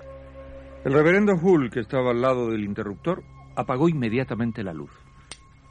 El 0.85 0.93
reverendo 0.93 1.33
Hull, 1.33 1.69
que 1.71 1.79
estaba 1.81 2.11
al 2.11 2.21
lado 2.21 2.49
del 2.49 2.63
interruptor, 2.63 3.23
apagó 3.55 3.89
inmediatamente 3.89 4.63
la 4.63 4.73
luz. 4.73 4.91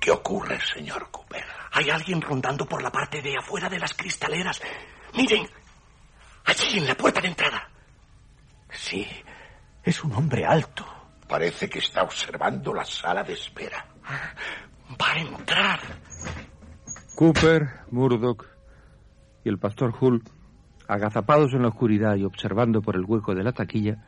¿Qué 0.00 0.10
ocurre, 0.10 0.58
señor 0.60 1.08
Cooper? 1.10 1.44
Hay 1.76 1.90
alguien 1.90 2.22
rondando 2.22 2.64
por 2.64 2.82
la 2.82 2.90
parte 2.90 3.20
de 3.20 3.36
afuera 3.36 3.68
de 3.68 3.78
las 3.78 3.92
cristaleras. 3.92 4.62
Miren, 5.14 5.46
allí 6.46 6.78
en 6.78 6.86
la 6.86 6.94
puerta 6.94 7.20
de 7.20 7.28
entrada. 7.28 7.68
Sí, 8.70 9.06
es 9.84 10.02
un 10.02 10.12
hombre 10.14 10.46
alto. 10.46 10.86
Parece 11.28 11.68
que 11.68 11.80
está 11.80 12.02
observando 12.02 12.72
la 12.72 12.86
sala 12.86 13.22
de 13.22 13.34
espera. 13.34 13.84
Va 14.98 15.12
a 15.12 15.18
entrar. 15.18 15.80
Cooper, 17.14 17.68
Murdoch 17.90 18.46
y 19.44 19.50
el 19.50 19.58
pastor 19.58 19.94
Hull, 20.00 20.22
agazapados 20.88 21.52
en 21.52 21.60
la 21.60 21.68
oscuridad 21.68 22.16
y 22.16 22.24
observando 22.24 22.80
por 22.80 22.96
el 22.96 23.04
hueco 23.04 23.34
de 23.34 23.44
la 23.44 23.52
taquilla, 23.52 24.02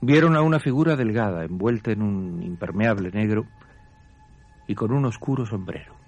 vieron 0.00 0.34
a 0.34 0.40
una 0.40 0.60
figura 0.60 0.96
delgada 0.96 1.44
envuelta 1.44 1.90
en 1.90 2.00
un 2.00 2.42
impermeable 2.42 3.10
negro 3.10 3.44
y 4.66 4.74
con 4.74 4.92
un 4.92 5.04
oscuro 5.04 5.44
sombrero. 5.44 6.03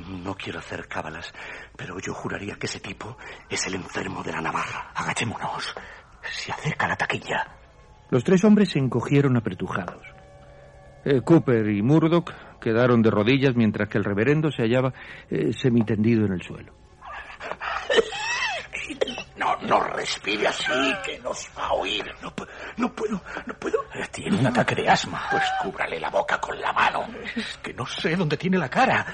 No 0.00 0.34
quiero 0.34 0.58
hacer 0.58 0.88
cábalas, 0.88 1.32
pero 1.76 1.98
yo 1.98 2.14
juraría 2.14 2.56
que 2.56 2.66
ese 2.66 2.80
tipo 2.80 3.16
es 3.48 3.66
el 3.66 3.74
enfermo 3.74 4.22
de 4.22 4.32
la 4.32 4.40
navaja. 4.40 4.90
Agachémonos. 4.94 5.74
Se 6.22 6.52
acerca 6.52 6.88
la 6.88 6.96
taquilla. 6.96 7.46
Los 8.10 8.24
tres 8.24 8.44
hombres 8.44 8.70
se 8.70 8.78
encogieron 8.78 9.36
apretujados. 9.36 10.02
Eh, 11.04 11.20
Cooper 11.22 11.68
y 11.68 11.82
Murdoch 11.82 12.30
quedaron 12.60 13.02
de 13.02 13.10
rodillas 13.10 13.56
mientras 13.56 13.88
que 13.88 13.98
el 13.98 14.04
reverendo 14.04 14.50
se 14.50 14.62
hallaba 14.62 14.92
eh, 15.28 15.52
semitendido 15.52 16.24
en 16.26 16.32
el 16.32 16.42
suelo. 16.42 16.72
No, 19.36 19.56
no 19.62 19.80
respire 19.80 20.46
así, 20.46 20.94
que 21.04 21.18
nos 21.20 21.48
va 21.56 21.68
a 21.68 21.72
oír. 21.72 22.04
No, 22.22 22.32
no 22.76 22.94
puedo, 22.94 23.22
no 23.46 23.54
puedo. 23.54 23.78
Tiene 24.10 24.38
un 24.38 24.46
ataque 24.46 24.74
de 24.74 24.88
asma. 24.88 25.26
Pues 25.30 25.42
cúbrale 25.62 25.98
la 25.98 26.10
boca 26.10 26.38
con 26.38 26.60
la 26.60 26.72
mano. 26.72 27.06
Es 27.34 27.58
que 27.58 27.72
no 27.72 27.86
sé 27.86 28.14
dónde 28.14 28.36
tiene 28.36 28.58
la 28.58 28.68
cara. 28.68 29.06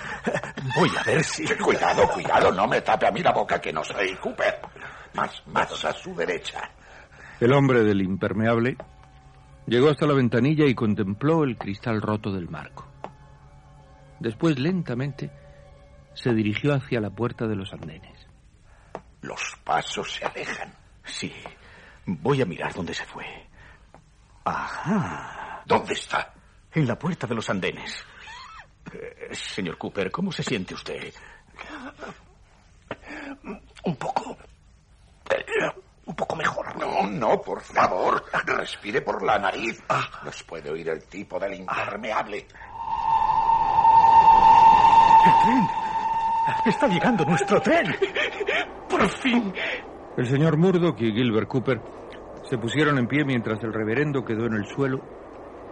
Voy 0.77 0.91
a 0.99 1.03
ver 1.05 1.23
si... 1.23 1.47
Cuidado, 1.59 2.09
cuidado, 2.09 2.53
no 2.53 2.67
me 2.67 2.81
tape 2.81 3.07
a 3.07 3.11
mí 3.11 3.23
la 3.23 3.33
boca 3.33 3.61
que 3.61 3.73
no 3.73 3.85
soy 3.85 4.17
Cooper. 4.17 4.59
Más, 5.15 5.43
más 5.47 5.85
a 5.85 5.93
su 5.93 6.15
derecha. 6.15 6.71
El 7.41 7.53
hombre 7.53 7.85
del 7.85 8.03
impermeable 8.03 8.77
llegó 9.67 9.91
hasta 9.91 10.07
la 10.07 10.15
ventanilla 10.15 10.65
y 10.67 10.75
contempló 10.75 11.45
el 11.45 11.57
cristal 11.57 12.03
roto 12.03 12.33
del 12.33 12.49
marco. 12.49 12.87
Después, 14.19 14.59
lentamente, 14.59 15.31
se 16.15 16.35
dirigió 16.35 16.75
hacia 16.75 17.01
la 17.01 17.11
puerta 17.11 17.47
de 17.47 17.55
los 17.55 17.73
andenes. 17.73 18.18
Los 19.23 19.41
pasos 19.65 20.13
se 20.13 20.25
alejan. 20.25 20.73
Sí, 21.05 21.33
voy 22.07 22.41
a 22.43 22.47
mirar 22.47 22.73
dónde 22.75 22.95
se 22.95 23.05
fue. 23.05 23.25
Ajá. 24.45 25.63
¿Dónde 25.67 25.95
está? 25.95 26.33
En 26.73 26.87
la 26.87 26.99
puerta 26.99 27.27
de 27.27 27.35
los 27.35 27.49
andenes. 27.51 28.05
Eh, 28.93 29.35
señor 29.35 29.77
Cooper, 29.77 30.11
¿cómo 30.11 30.31
se 30.33 30.43
siente 30.43 30.75
usted? 30.75 31.13
Un 33.85 33.97
poco. 33.97 34.37
eh, 35.31 35.45
Un 36.07 36.15
poco 36.15 36.37
mejor. 36.37 36.77
No, 36.79 37.07
no, 37.07 37.41
por 37.43 37.61
favor. 37.61 38.25
Respire 38.47 39.03
por 39.03 39.23
la 39.23 39.39
nariz. 39.39 39.83
Nos 40.25 40.43
puede 40.45 40.71
oír 40.71 40.89
el 40.89 41.05
tipo 41.05 41.39
del 41.39 41.55
impermeable. 41.55 42.47
¡El 45.27 45.33
tren! 45.45 45.69
¡Está 46.67 46.87
llegando 46.89 47.25
nuestro 47.25 47.61
tren! 47.61 47.95
Por 48.89 49.09
fin. 49.09 49.53
El 50.17 50.27
señor 50.27 50.57
Murdoch 50.57 51.01
y 51.01 51.13
Gilbert 51.13 51.49
Cooper 51.49 51.81
se 52.49 52.59
pusieron 52.59 52.99
en 52.99 53.07
pie 53.07 53.25
mientras 53.25 53.63
el 53.63 53.73
reverendo 53.73 54.25
quedó 54.25 54.47
en 54.47 54.55
el 54.55 54.67
suelo, 54.67 55.01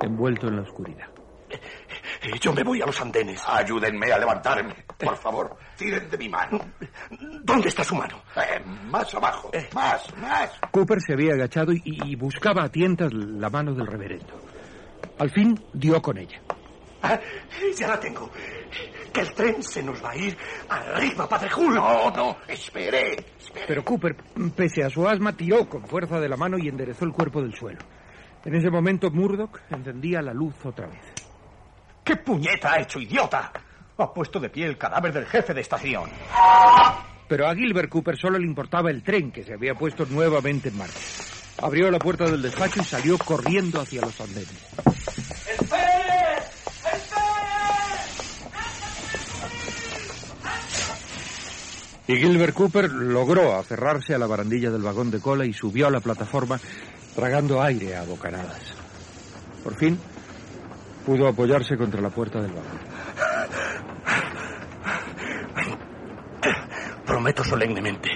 envuelto 0.00 0.48
en 0.48 0.56
la 0.56 0.62
oscuridad. 0.62 1.08
Eh, 1.48 2.38
Yo 2.40 2.52
me 2.52 2.62
voy 2.62 2.82
a 2.82 2.86
los 2.86 3.00
andenes. 3.00 3.42
Ayúdenme 3.48 4.12
a 4.12 4.18
levantarme, 4.18 4.74
por 4.98 5.16
favor. 5.16 5.56
Tiren 5.76 6.08
de 6.10 6.18
mi 6.18 6.28
mano. 6.28 6.60
¿Dónde 7.42 7.68
está 7.68 7.82
su 7.84 7.94
mano? 7.94 8.20
Eh, 8.36 8.60
más 8.90 9.14
abajo. 9.14 9.50
Más, 9.74 10.16
más. 10.18 10.50
Cooper 10.70 11.00
se 11.00 11.12
había 11.14 11.34
agachado 11.34 11.72
y, 11.72 11.82
y 11.84 12.16
buscaba 12.16 12.64
a 12.64 12.68
tientas 12.68 13.12
la 13.12 13.48
mano 13.48 13.72
del 13.74 13.86
reverendo. 13.86 14.40
Al 15.18 15.30
fin 15.30 15.58
dio 15.72 16.00
con 16.02 16.18
ella. 16.18 16.40
Ah, 17.02 17.18
ya 17.76 17.88
la 17.88 18.00
tengo. 18.00 18.28
Que 19.16 19.22
el 19.22 19.32
tren 19.32 19.62
se 19.62 19.82
nos 19.82 20.04
va 20.04 20.10
a 20.10 20.16
ir 20.16 20.36
arriba, 20.68 21.26
Padre 21.26 21.48
Julio. 21.48 21.80
No, 21.80 22.10
no, 22.10 22.36
espere. 22.46 23.16
Pero 23.66 23.82
Cooper, 23.82 24.14
pese 24.54 24.84
a 24.84 24.90
su 24.90 25.08
asma, 25.08 25.34
tiró 25.34 25.66
con 25.66 25.86
fuerza 25.86 26.20
de 26.20 26.28
la 26.28 26.36
mano 26.36 26.58
y 26.58 26.68
enderezó 26.68 27.06
el 27.06 27.12
cuerpo 27.12 27.40
del 27.40 27.54
suelo. 27.54 27.78
En 28.44 28.54
ese 28.54 28.68
momento 28.68 29.10
Murdoch 29.10 29.58
encendía 29.70 30.20
la 30.20 30.34
luz 30.34 30.54
otra 30.66 30.88
vez. 30.88 31.00
¿Qué 32.04 32.16
puñeta 32.16 32.74
ha 32.74 32.80
hecho, 32.82 33.00
idiota? 33.00 33.50
Ha 33.96 34.12
puesto 34.12 34.38
de 34.38 34.50
pie 34.50 34.66
el 34.66 34.76
cadáver 34.76 35.14
del 35.14 35.24
jefe 35.24 35.54
de 35.54 35.62
estación. 35.62 36.10
Pero 37.26 37.48
a 37.48 37.54
Gilbert 37.54 37.88
Cooper 37.88 38.18
solo 38.18 38.38
le 38.38 38.44
importaba 38.44 38.90
el 38.90 39.02
tren 39.02 39.32
que 39.32 39.44
se 39.44 39.54
había 39.54 39.74
puesto 39.74 40.04
nuevamente 40.04 40.68
en 40.68 40.76
marcha. 40.76 41.00
Abrió 41.62 41.90
la 41.90 41.98
puerta 41.98 42.26
del 42.26 42.42
despacho 42.42 42.82
y 42.82 42.84
salió 42.84 43.16
corriendo 43.16 43.80
hacia 43.80 44.02
los 44.02 44.20
andenes. 44.20 45.25
Y 52.08 52.16
Gilbert 52.16 52.54
Cooper 52.54 52.90
logró 52.90 53.54
aferrarse 53.54 54.14
a 54.14 54.18
la 54.18 54.26
barandilla 54.26 54.70
del 54.70 54.82
vagón 54.82 55.10
de 55.10 55.20
cola 55.20 55.44
y 55.44 55.52
subió 55.52 55.88
a 55.88 55.90
la 55.90 56.00
plataforma 56.00 56.60
tragando 57.14 57.60
aire 57.60 57.96
a 57.96 58.04
bocanadas. 58.04 58.74
Por 59.64 59.74
fin 59.74 59.98
pudo 61.04 61.26
apoyarse 61.26 61.76
contra 61.76 62.00
la 62.00 62.10
puerta 62.10 62.40
del 62.40 62.52
vagón. 62.52 62.78
Prometo 67.04 67.42
solemnemente 67.44 68.10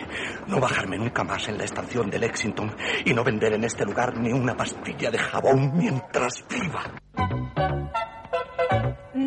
no 0.46 0.60
bajarme 0.60 0.98
nunca 0.98 1.24
más 1.24 1.48
en 1.48 1.58
la 1.58 1.64
estación 1.64 2.10
de 2.10 2.18
Lexington 2.18 2.74
y 3.04 3.14
no 3.14 3.24
vender 3.24 3.54
en 3.54 3.64
este 3.64 3.84
lugar 3.84 4.16
ni 4.18 4.32
una 4.32 4.56
pastilla 4.56 5.10
de 5.10 5.18
jabón 5.18 5.72
mientras 5.76 6.44
viva. 6.48 7.00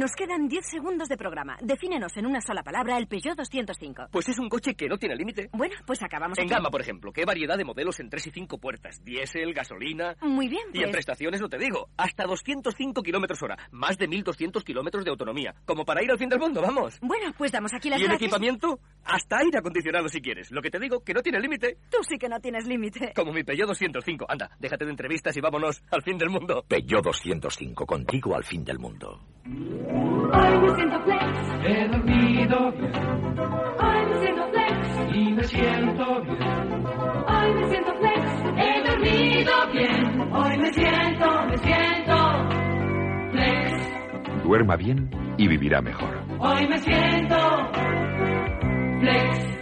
Nos 0.03 0.11
quedan 0.17 0.49
10 0.49 0.65
segundos 0.69 1.07
de 1.07 1.15
programa. 1.15 1.55
Defínenos 1.61 2.17
en 2.17 2.25
una 2.25 2.41
sola 2.41 2.61
palabra 2.61 2.97
el 2.97 3.07
Peugeot 3.07 3.37
205. 3.37 4.07
Pues 4.11 4.27
es 4.27 4.37
un 4.37 4.49
coche 4.49 4.75
que 4.75 4.89
no 4.89 4.97
tiene 4.97 5.15
límite. 5.15 5.49
Bueno, 5.53 5.75
pues 5.87 6.03
acabamos 6.03 6.37
En 6.39 6.43
aquí. 6.43 6.53
gama, 6.53 6.69
por 6.69 6.81
ejemplo, 6.81 7.13
¿qué 7.13 7.23
variedad 7.23 7.57
de 7.57 7.63
modelos 7.63 8.01
en 8.01 8.09
3 8.09 8.27
y 8.27 8.31
5 8.31 8.57
puertas? 8.57 9.01
Diésel, 9.05 9.53
gasolina. 9.53 10.17
Muy 10.19 10.49
bien, 10.49 10.63
Y 10.73 10.79
en 10.79 10.83
pues. 10.83 10.91
prestaciones 10.95 11.39
no 11.39 11.47
te 11.47 11.57
digo. 11.57 11.87
Hasta 11.95 12.25
205 12.25 13.01
kilómetros 13.01 13.41
hora. 13.43 13.57
Más 13.71 13.97
de 13.97 14.09
1200 14.09 14.61
kilómetros 14.65 15.05
de 15.05 15.11
autonomía. 15.11 15.55
Como 15.63 15.85
para 15.85 16.03
ir 16.03 16.11
al 16.11 16.17
fin 16.17 16.27
del 16.27 16.39
mundo, 16.39 16.61
vamos. 16.61 16.99
Bueno, 16.99 17.31
pues 17.37 17.53
damos 17.53 17.73
aquí 17.73 17.89
las 17.89 17.97
y 18.01 18.03
en 18.03 18.09
gracias. 18.09 18.27
equipamiento, 18.27 18.81
hasta 19.05 19.37
aire 19.37 19.59
acondicionado 19.59 20.09
si 20.09 20.19
quieres. 20.21 20.51
Lo 20.51 20.61
que 20.61 20.69
te 20.69 20.79
digo, 20.79 20.99
que 21.01 21.13
no 21.13 21.21
tiene 21.21 21.39
límite. 21.39 21.77
Tú 21.89 21.99
sí 22.01 22.17
que 22.17 22.27
no 22.27 22.41
tienes 22.41 22.67
límite. 22.67 23.13
Como 23.15 23.31
mi 23.31 23.45
Peugeot 23.45 23.69
205. 23.69 24.25
Anda, 24.27 24.51
déjate 24.59 24.83
de 24.83 24.91
entrevistas 24.91 25.37
y 25.37 25.39
vámonos 25.39 25.81
al 25.91 26.03
fin 26.03 26.17
del 26.17 26.29
mundo. 26.29 26.65
Peugeot 26.67 27.05
205, 27.05 27.85
contigo 27.85 28.35
al 28.35 28.43
fin 28.43 28.65
del 28.65 28.79
mundo. 28.79 29.21
Hoy 29.93 30.57
me 30.61 30.75
siento 30.75 30.99
flex. 31.03 31.65
He 31.65 31.87
dormido 31.87 32.71
bien. 32.71 32.91
Hoy 33.79 34.05
me 34.09 34.15
siento 34.19 34.47
flex. 34.49 35.15
Y 35.15 35.33
me 35.33 35.43
siento 35.43 36.21
bien. 36.23 36.85
Hoy 37.27 37.53
me 37.53 37.69
siento 37.69 37.93
flex. 37.95 38.43
He 38.57 38.83
dormido 38.89 39.53
bien. 39.71 40.33
Hoy 40.33 40.57
me 40.57 40.73
siento, 40.73 41.45
me 41.47 41.57
siento 41.57 42.15
flex. 43.31 44.43
Duerma 44.43 44.75
bien 44.75 45.09
y 45.37 45.47
vivirá 45.47 45.81
mejor. 45.81 46.23
Hoy 46.39 46.67
me 46.67 46.77
siento 46.79 47.37
flex. 48.99 49.53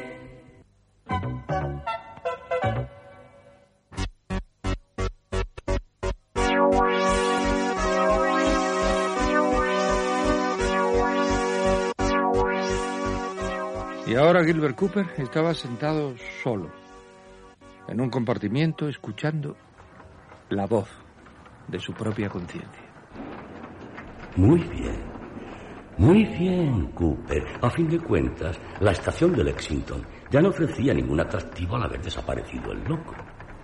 Y 14.12 14.15
ahora 14.15 14.43
Gilbert 14.43 14.76
Cooper 14.76 15.06
estaba 15.19 15.54
sentado 15.54 16.13
solo, 16.43 16.69
en 17.88 18.02
un 18.02 18.10
compartimiento, 18.10 18.89
escuchando 18.89 19.56
la 20.50 20.65
voz 20.65 20.89
de 21.69 21.80
su 21.80 21.93
propia 21.93 22.28
conciencia. 22.28 22.84
Muy 24.36 24.60
bien. 24.63 25.00
Muy 25.97 26.26
bien, 26.26 26.88
Cooper. 26.88 27.41
A 27.62 27.69
fin 27.69 27.88
de 27.88 28.00
cuentas, 28.00 28.60
la 28.82 28.91
estación 28.91 29.34
de 29.34 29.45
Lexington 29.45 30.06
ya 30.30 30.41
no 30.41 30.50
ofrecía 30.50 30.93
ningún 30.93 31.21
atractivo 31.21 31.78
al 31.78 31.84
haber 31.84 32.02
desaparecido 32.02 32.74
el 32.74 32.84
loco. 32.84 33.15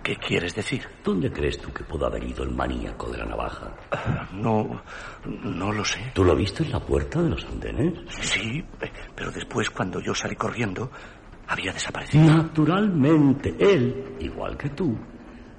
¿Qué 0.08 0.16
quieres 0.16 0.54
decir? 0.54 0.88
¿Dónde 1.04 1.30
crees 1.30 1.58
tú 1.58 1.70
que 1.70 1.84
pudo 1.84 2.06
haber 2.06 2.24
ido 2.24 2.42
el 2.42 2.50
maníaco 2.50 3.10
de 3.10 3.18
la 3.18 3.26
navaja? 3.26 3.74
No, 4.32 4.80
no 5.26 5.70
lo 5.70 5.84
sé. 5.84 6.12
¿Tú 6.14 6.24
lo 6.24 6.34
viste 6.34 6.62
en 6.62 6.72
la 6.72 6.80
puerta 6.80 7.20
de 7.20 7.28
los 7.28 7.44
andenes? 7.44 7.92
Sí, 8.18 8.64
pero 9.14 9.30
después 9.30 9.68
cuando 9.68 10.00
yo 10.00 10.14
salí 10.14 10.34
corriendo, 10.34 10.90
había 11.46 11.74
desaparecido. 11.74 12.24
Naturalmente, 12.24 13.54
él, 13.58 14.16
igual 14.20 14.56
que 14.56 14.70
tú, 14.70 14.98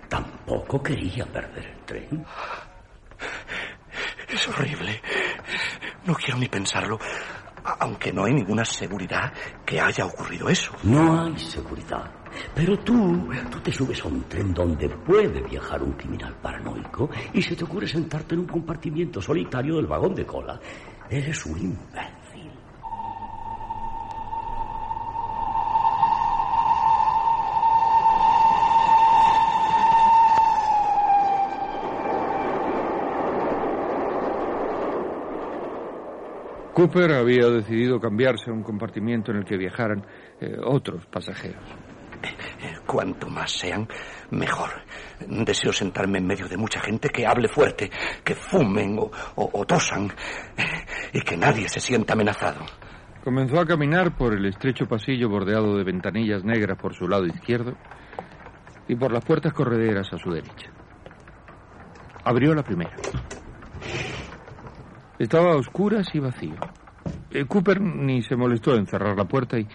tampoco 0.07 0.81
quería 0.81 1.27
perder 1.27 1.67
el 1.67 1.85
tren. 1.85 2.25
Es 4.29 4.47
horrible. 4.47 4.99
No 6.07 6.15
quiero 6.15 6.39
ni 6.39 6.47
pensarlo. 6.47 6.97
Aunque 7.81 8.11
no 8.11 8.25
hay 8.25 8.33
ninguna 8.33 8.65
seguridad 8.65 9.31
que 9.63 9.79
haya 9.79 10.07
ocurrido 10.07 10.49
eso. 10.49 10.71
No 10.81 11.21
hay 11.21 11.37
seguridad. 11.37 12.18
Pero 12.55 12.77
tú, 12.79 13.29
tú 13.51 13.59
te 13.59 13.71
subes 13.71 14.03
a 14.03 14.07
un 14.07 14.23
tren 14.23 14.53
donde 14.53 14.89
puede 14.89 15.41
viajar 15.41 15.81
un 15.83 15.93
criminal 15.93 16.35
paranoico 16.41 17.09
y 17.33 17.41
se 17.41 17.55
te 17.55 17.63
ocurre 17.63 17.87
sentarte 17.87 18.35
en 18.35 18.41
un 18.41 18.47
compartimiento 18.47 19.21
solitario 19.21 19.75
del 19.75 19.87
vagón 19.87 20.15
de 20.15 20.25
cola. 20.25 20.59
Eres 21.09 21.45
un 21.45 21.57
imbécil. 21.57 22.19
Cooper 36.73 37.11
había 37.11 37.49
decidido 37.49 37.99
cambiarse 37.99 38.49
a 38.49 38.53
un 38.53 38.63
compartimiento 38.63 39.31
en 39.31 39.39
el 39.39 39.45
que 39.45 39.57
viajaran 39.57 40.05
eh, 40.39 40.55
otros 40.63 41.05
pasajeros. 41.07 41.61
Cuanto 42.85 43.29
más 43.29 43.51
sean, 43.51 43.87
mejor. 44.31 44.69
Deseo 45.27 45.71
sentarme 45.71 46.17
en 46.17 46.27
medio 46.27 46.47
de 46.47 46.57
mucha 46.57 46.79
gente 46.79 47.09
que 47.09 47.25
hable 47.25 47.47
fuerte, 47.47 47.89
que 48.23 48.35
fumen 48.35 48.97
o, 49.35 49.65
tosan 49.65 50.11
y 51.13 51.21
que 51.21 51.37
nadie 51.37 51.69
se 51.69 51.79
sienta 51.79 52.13
amenazado. 52.13 52.65
Comenzó 53.23 53.59
a 53.59 53.65
caminar 53.65 54.17
por 54.17 54.33
el 54.33 54.45
estrecho 54.45 54.87
pasillo 54.87 55.29
bordeado 55.29 55.77
de 55.77 55.83
ventanillas 55.83 56.43
negras 56.43 56.77
por 56.77 56.95
su 56.95 57.07
lado 57.07 57.25
izquierdo 57.25 57.75
y 58.87 58.95
por 58.95 59.11
las 59.11 59.23
puertas 59.23 59.53
correderas 59.53 60.11
a 60.13 60.17
su 60.17 60.31
derecha. 60.31 60.71
Abrió 62.23 62.55
la 62.55 62.63
primera. 62.63 62.95
Estaba 65.19 65.51
a 65.51 65.57
oscuras 65.57 66.07
y 66.13 66.19
vacío. 66.19 66.55
Eh, 67.31 67.45
Cooper 67.45 67.79
ni 67.81 68.23
se 68.23 68.35
molestó 68.35 68.73
en 68.75 68.87
cerrar 68.87 69.15
la 69.15 69.25
puerta 69.25 69.59
y, 69.59 69.67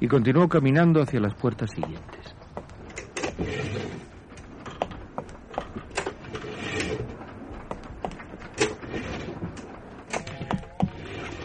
y 0.00 0.06
continuó 0.06 0.48
caminando 0.48 1.02
hacia 1.02 1.20
las 1.20 1.34
puertas 1.34 1.70
siguientes. 1.70 2.34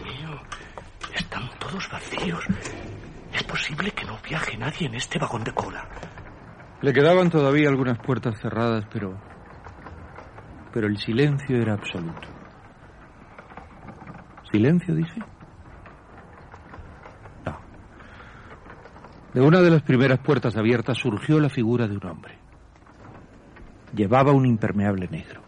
Mío, 0.04 0.40
están 1.14 1.50
todos 1.58 1.88
vacíos. 1.90 2.44
Es 3.32 3.42
posible 3.44 3.90
que 3.90 4.04
no 4.04 4.18
viaje 4.28 4.56
nadie 4.56 4.86
en 4.86 4.94
este 4.94 5.18
vagón 5.18 5.42
de 5.44 5.52
cola. 5.52 5.88
Le 6.80 6.92
quedaban 6.92 7.30
todavía 7.30 7.68
algunas 7.68 7.98
puertas 7.98 8.38
cerradas, 8.40 8.84
pero. 8.92 9.18
Pero 10.72 10.86
el 10.86 10.98
silencio 10.98 11.56
era 11.56 11.74
absoluto. 11.74 12.28
¿Silencio, 14.50 14.94
dice? 14.94 15.33
De 19.34 19.40
una 19.40 19.60
de 19.60 19.70
las 19.70 19.82
primeras 19.82 20.20
puertas 20.20 20.56
abiertas 20.56 20.96
surgió 20.96 21.40
la 21.40 21.48
figura 21.48 21.88
de 21.88 21.96
un 21.96 22.06
hombre. 22.06 22.38
Llevaba 23.92 24.32
un 24.32 24.46
impermeable 24.46 25.08
negro. 25.08 25.42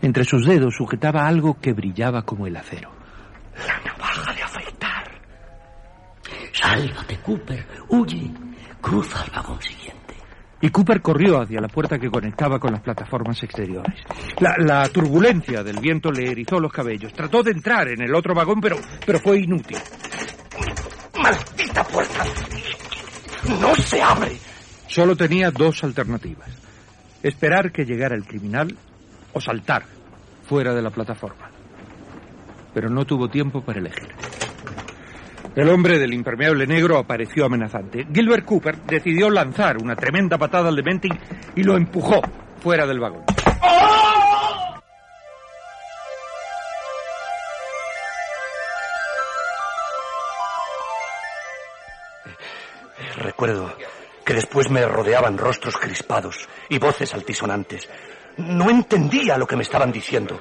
Entre 0.00 0.24
sus 0.24 0.46
dedos 0.46 0.74
sujetaba 0.74 1.26
algo 1.26 1.58
que 1.60 1.74
brillaba 1.74 2.22
como 2.22 2.46
el 2.46 2.56
acero. 2.56 2.90
La 3.66 3.78
navaja 3.84 4.32
de 4.32 4.42
afeitar. 4.42 5.20
Sálvate, 6.52 7.18
Cooper. 7.18 7.66
Huye. 7.90 8.30
Cruza 8.80 9.22
al 9.22 9.30
vagón 9.30 9.60
siguiente. 9.60 10.14
Y 10.62 10.70
Cooper 10.70 11.02
corrió 11.02 11.42
hacia 11.42 11.60
la 11.60 11.68
puerta 11.68 11.98
que 11.98 12.08
conectaba 12.08 12.58
con 12.58 12.72
las 12.72 12.80
plataformas 12.80 13.42
exteriores. 13.42 13.94
La, 14.38 14.54
la 14.58 14.88
turbulencia 14.88 15.62
del 15.62 15.78
viento 15.80 16.10
le 16.10 16.30
erizó 16.30 16.58
los 16.58 16.72
cabellos. 16.72 17.12
Trató 17.12 17.42
de 17.42 17.50
entrar 17.50 17.88
en 17.88 18.00
el 18.00 18.14
otro 18.14 18.34
vagón, 18.34 18.60
pero, 18.62 18.76
pero 19.04 19.20
fue 19.20 19.40
inútil. 19.40 19.76
¡Maldita 21.22 21.84
puerta! 21.84 22.24
¡No 23.60 23.74
se 23.74 24.02
abre! 24.02 24.38
Solo 24.86 25.14
tenía 25.16 25.50
dos 25.50 25.84
alternativas. 25.84 26.48
Esperar 27.22 27.70
que 27.70 27.84
llegara 27.84 28.14
el 28.14 28.24
criminal 28.24 28.76
o 29.32 29.40
saltar 29.40 29.84
fuera 30.48 30.74
de 30.74 30.82
la 30.82 30.90
plataforma. 30.90 31.50
Pero 32.74 32.88
no 32.88 33.04
tuvo 33.04 33.28
tiempo 33.28 33.62
para 33.62 33.80
elegir. 33.80 34.08
El 35.54 35.68
hombre 35.68 35.98
del 35.98 36.14
impermeable 36.14 36.66
negro 36.66 36.96
apareció 36.96 37.44
amenazante. 37.44 38.06
Gilbert 38.12 38.44
Cooper 38.44 38.82
decidió 38.86 39.28
lanzar 39.30 39.78
una 39.78 39.96
tremenda 39.96 40.38
patada 40.38 40.68
al 40.68 40.76
Dementing 40.76 41.18
y 41.56 41.62
lo 41.62 41.76
empujó 41.76 42.20
fuera 42.60 42.86
del 42.86 43.00
vagón. 43.00 43.24
Recuerdo 53.20 53.76
que 54.24 54.34
después 54.34 54.70
me 54.70 54.84
rodeaban 54.86 55.36
rostros 55.36 55.76
crispados 55.76 56.48
y 56.68 56.78
voces 56.78 57.12
altisonantes. 57.14 57.88
No 58.38 58.70
entendía 58.70 59.36
lo 59.36 59.46
que 59.46 59.56
me 59.56 59.62
estaban 59.62 59.92
diciendo. 59.92 60.40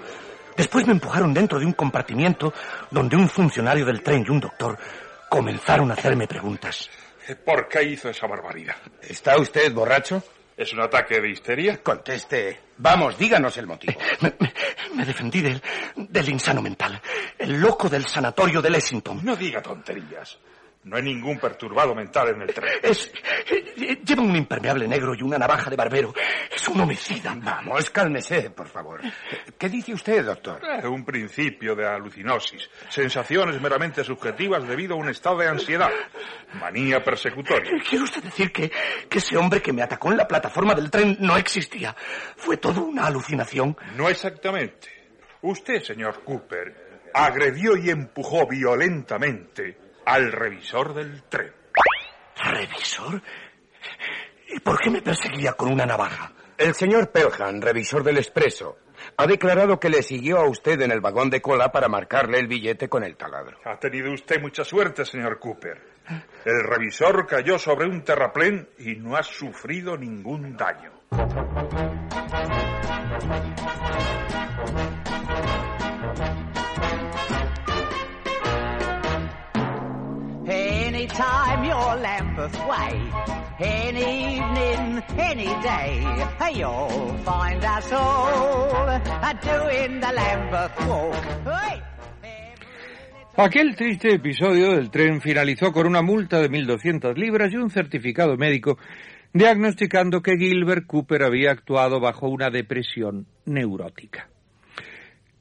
Después 0.56 0.86
me 0.88 0.94
empujaron 0.94 1.34
dentro 1.34 1.60
de 1.60 1.66
un 1.66 1.74
compartimiento 1.74 2.54
donde 2.90 3.16
un 3.18 3.28
funcionario 3.30 3.86
del 3.86 4.02
tren 4.02 4.24
y 4.28 4.32
un 4.32 4.40
doctor 4.40 4.78
comenzaron 5.30 5.92
a 5.92 5.94
hacerme 5.94 6.28
preguntas. 6.28 6.90
¿Por 7.46 7.68
qué 7.68 7.84
hizo 7.84 8.10
esa 8.10 8.28
barbaridad? 8.28 8.76
¿Está 9.02 9.38
usted 9.38 9.72
borracho? 9.74 10.24
¿Es 10.58 10.74
un 10.74 10.82
ataque 10.82 11.22
de 11.22 11.30
histeria? 11.30 11.82
Conteste. 11.84 12.60
Vamos, 12.78 13.18
díganos 13.18 13.56
el 13.58 13.68
motivo. 13.68 13.94
Me, 14.22 14.34
me- 14.40 14.54
me 14.96 15.06
defendí 15.06 15.40
del, 15.42 15.62
del 15.96 16.30
insano 16.30 16.62
mental, 16.62 17.00
el 17.38 17.62
loco 17.62 17.88
del 17.90 18.06
sanatorio 18.08 18.62
de 18.62 18.70
Lexington. 18.72 19.20
No 19.24 19.36
diga 19.36 19.62
tonterías. 19.62 20.38
No 20.84 20.96
hay 20.96 21.04
ningún 21.04 21.38
perturbado 21.38 21.94
mental 21.94 22.30
en 22.30 22.42
el 22.42 22.54
tren. 22.54 22.80
Es, 22.82 23.12
eh, 23.52 24.00
lleva 24.04 24.24
un 24.24 24.34
impermeable 24.34 24.88
negro 24.88 25.14
y 25.14 25.22
una 25.22 25.38
navaja 25.38 25.70
de 25.70 25.76
barbero. 25.76 26.14
Es 26.50 26.68
un 26.70 26.80
homicida. 26.80 27.36
Vamos, 27.38 27.90
cálmese, 27.90 28.50
por 28.52 28.70
favor. 28.70 29.02
¿Qué 29.58 29.68
dice 29.68 29.94
usted, 29.94 30.24
doctor? 30.24 30.62
Eh, 30.64 30.88
un 30.88 31.04
principio 31.04 31.76
de 31.76 31.86
alucinosis. 31.86 32.70
Sensaciones 32.88 33.62
meramente 33.62 34.06
subjetivas 34.06 34.66
debido 34.66 34.94
a 34.94 34.98
un 34.98 35.10
estado 35.10 35.40
de 35.40 35.50
ansiedad. 35.50 35.92
Manía 36.54 37.04
persecutoria. 37.04 37.72
¿Quiere 37.88 38.06
usted 38.06 38.24
decir 38.24 38.54
que, 38.54 38.72
que 39.10 39.18
ese 39.18 39.36
hombre 39.36 39.62
que 39.62 39.74
me 39.74 39.84
atacó 39.84 40.12
en 40.12 40.18
la 40.18 40.28
plataforma 40.28 40.74
del 40.76 40.90
tren 40.90 41.18
no 41.20 41.36
existía? 41.36 41.94
¿Fue 42.38 42.56
todo 42.56 42.86
una 42.86 43.06
alucinación? 43.06 43.76
No 43.98 44.08
exactamente. 44.08 44.88
Usted, 45.42 45.84
señor 45.84 46.24
Cooper, 46.24 47.02
agredió 47.14 47.76
y 47.76 47.90
empujó 47.90 48.48
violentamente 48.48 49.89
al 50.10 50.32
revisor 50.32 50.96
del 50.96 51.22
tren. 51.30 51.54
¿Revisor? 52.36 53.22
¿Y 54.48 54.60
por 54.60 54.80
qué 54.80 54.90
me 54.90 55.04
perseguía 55.04 55.54
con 55.54 55.72
una 55.72 55.86
navaja? 55.86 56.34
El 56.58 56.74
señor 56.74 57.12
Pelham, 57.12 57.62
revisor 57.62 58.04
del 58.04 58.18
expreso, 58.18 58.80
ha 59.18 59.28
declarado 59.28 59.80
que 59.80 59.90
le 59.90 60.02
siguió 60.02 60.40
a 60.40 60.50
usted 60.50 60.82
en 60.82 60.92
el 60.92 61.00
vagón 61.00 61.30
de 61.30 61.42
cola 61.42 61.72
para 61.72 61.88
marcarle 61.88 62.40
el 62.40 62.48
billete 62.48 62.90
con 62.90 63.04
el 63.04 63.18
taladro. 63.18 63.60
Ha 63.66 63.78
tenido 63.78 64.12
usted 64.12 64.42
mucha 64.42 64.64
suerte, 64.64 65.06
señor 65.06 65.38
Cooper. 65.38 65.80
El 66.44 66.64
revisor 66.64 67.28
cayó 67.28 67.60
sobre 67.60 67.86
un 67.86 68.04
terraplén 68.04 68.68
y 68.80 68.96
no 68.96 69.16
ha 69.16 69.22
sufrido 69.22 69.96
ningún 69.96 70.58
daño. 70.58 70.92
Aquel 93.36 93.76
triste 93.76 94.14
episodio 94.14 94.72
del 94.72 94.90
tren 94.92 95.20
finalizó 95.22 95.74
con 95.74 95.88
una 95.88 96.02
multa 96.02 96.40
de 96.40 96.50
1.200 96.50 97.16
libras 97.16 97.52
y 97.52 97.58
un 97.58 97.70
certificado 97.70 98.38
médico 98.38 98.78
diagnosticando 99.34 100.22
que 100.22 100.38
Gilbert 100.38 100.86
Cooper 100.88 101.24
había 101.24 101.52
actuado 101.52 102.00
bajo 102.00 102.30
una 102.30 102.50
depresión 102.50 103.28
neurótica. 103.46 104.30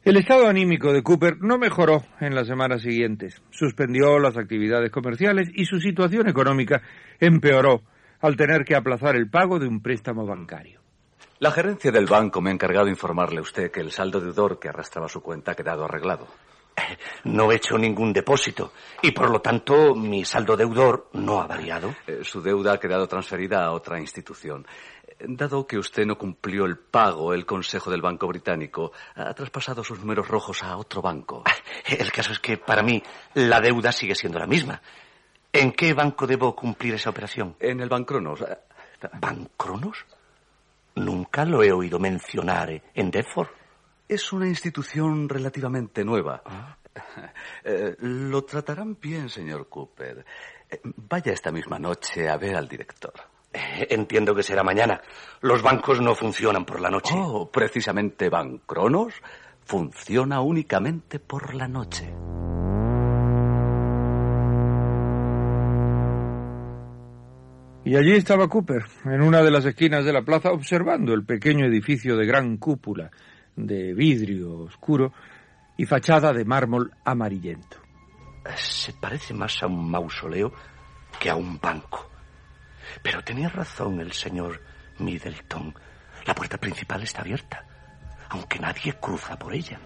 El 0.08 0.16
estado 0.16 0.48
anímico 0.48 0.90
de 0.94 1.02
Cooper 1.02 1.36
no 1.42 1.58
mejoró 1.58 2.02
en 2.18 2.34
las 2.34 2.46
semanas 2.46 2.80
siguientes. 2.80 3.42
Suspendió 3.50 4.18
las 4.18 4.38
actividades 4.38 4.90
comerciales 4.90 5.50
y 5.52 5.66
su 5.66 5.80
situación 5.80 6.26
económica 6.30 6.80
empeoró 7.20 7.82
al 8.22 8.34
tener 8.34 8.64
que 8.64 8.74
aplazar 8.74 9.16
el 9.16 9.28
pago 9.28 9.58
de 9.58 9.68
un 9.68 9.82
préstamo 9.82 10.24
bancario. 10.24 10.80
La 11.40 11.50
gerencia 11.50 11.92
del 11.92 12.06
banco 12.06 12.40
me 12.40 12.48
ha 12.48 12.54
encargado 12.54 12.88
informarle 12.88 13.40
a 13.40 13.42
usted 13.42 13.70
que 13.70 13.80
el 13.80 13.90
saldo 13.90 14.18
deudor 14.18 14.58
que 14.58 14.70
arrastraba 14.70 15.10
su 15.10 15.20
cuenta 15.20 15.52
ha 15.52 15.54
quedado 15.54 15.84
arreglado. 15.84 16.26
No 17.24 17.50
he 17.50 17.56
hecho 17.56 17.76
ningún 17.76 18.12
depósito 18.12 18.72
y 19.02 19.12
por 19.12 19.30
lo 19.30 19.40
tanto 19.40 19.94
mi 19.94 20.24
saldo 20.24 20.56
deudor 20.56 21.10
no 21.14 21.40
ha 21.40 21.46
variado. 21.46 21.94
Eh, 22.06 22.20
su 22.22 22.40
deuda 22.40 22.74
ha 22.74 22.80
quedado 22.80 23.06
transferida 23.06 23.64
a 23.64 23.72
otra 23.72 23.98
institución. 24.00 24.66
Eh, 25.06 25.26
Dado 25.28 25.66
que 25.66 25.78
usted 25.78 26.04
no 26.06 26.16
cumplió 26.16 26.64
el 26.64 26.78
pago, 26.78 27.32
el 27.34 27.44
Consejo 27.44 27.90
del 27.90 28.02
Banco 28.02 28.26
Británico 28.26 28.92
ha 29.14 29.34
traspasado 29.34 29.82
sus 29.82 29.98
números 30.00 30.28
rojos 30.28 30.62
a 30.62 30.76
otro 30.76 31.02
banco. 31.02 31.44
El 31.88 32.12
caso 32.12 32.32
es 32.32 32.38
que 32.38 32.58
para 32.58 32.82
mí 32.82 33.02
la 33.34 33.60
deuda 33.60 33.92
sigue 33.92 34.14
siendo 34.14 34.38
la 34.38 34.46
misma. 34.46 34.80
¿En 35.52 35.72
qué 35.72 35.94
banco 35.94 36.26
debo 36.26 36.54
cumplir 36.54 36.94
esa 36.94 37.10
operación? 37.10 37.56
En 37.58 37.80
el 37.80 37.88
Bancronos. 37.88 38.44
¿Bancronos? 39.20 40.04
Nunca 40.96 41.44
lo 41.44 41.62
he 41.62 41.72
oído 41.72 41.98
mencionar 41.98 42.82
en 42.94 43.10
Deptford. 43.10 43.57
Es 44.08 44.32
una 44.32 44.48
institución 44.48 45.28
relativamente 45.28 46.04
nueva. 46.04 46.42
Eh, 47.62 47.94
lo 48.00 48.42
tratarán 48.42 48.98
bien, 49.00 49.28
señor 49.28 49.68
Cooper. 49.68 50.24
Eh, 50.68 50.80
vaya 50.82 51.32
esta 51.32 51.52
misma 51.52 51.78
noche 51.78 52.28
a 52.28 52.36
ver 52.36 52.56
al 52.56 52.66
director. 52.66 53.12
Eh, 53.52 53.86
Entiendo 53.90 54.34
que 54.34 54.42
será 54.42 54.64
mañana. 54.64 55.00
Los 55.42 55.62
bancos 55.62 56.00
no 56.00 56.16
funcionan 56.16 56.64
por 56.64 56.80
la 56.80 56.90
noche. 56.90 57.14
Oh, 57.16 57.48
precisamente 57.52 58.28
Bancronos 58.30 59.14
funciona 59.64 60.40
únicamente 60.40 61.20
por 61.20 61.54
la 61.54 61.68
noche. 61.68 62.12
Y 67.84 67.96
allí 67.96 68.12
estaba 68.12 68.48
Cooper, 68.48 68.84
en 69.04 69.22
una 69.22 69.42
de 69.42 69.50
las 69.52 69.64
esquinas 69.64 70.04
de 70.04 70.12
la 70.12 70.22
plaza, 70.22 70.50
observando 70.50 71.14
el 71.14 71.24
pequeño 71.24 71.64
edificio 71.64 72.16
de 72.16 72.26
gran 72.26 72.56
cúpula, 72.56 73.10
de 73.58 73.92
vidrio 73.92 74.60
oscuro 74.60 75.12
y 75.76 75.84
fachada 75.84 76.32
de 76.32 76.44
mármol 76.44 76.92
amarillento. 77.04 77.78
Se 78.56 78.92
parece 78.94 79.34
más 79.34 79.62
a 79.62 79.66
un 79.66 79.90
mausoleo 79.90 80.52
que 81.18 81.28
a 81.28 81.36
un 81.36 81.58
banco. 81.58 82.08
Pero 83.02 83.22
tenía 83.22 83.48
razón 83.48 84.00
el 84.00 84.12
señor 84.12 84.62
Middleton. 84.98 85.74
La 86.24 86.34
puerta 86.34 86.56
principal 86.58 87.02
está 87.02 87.20
abierta, 87.20 87.64
aunque 88.30 88.58
nadie 88.58 88.94
cruza 88.94 89.38
por 89.38 89.52
ella. 89.52 89.78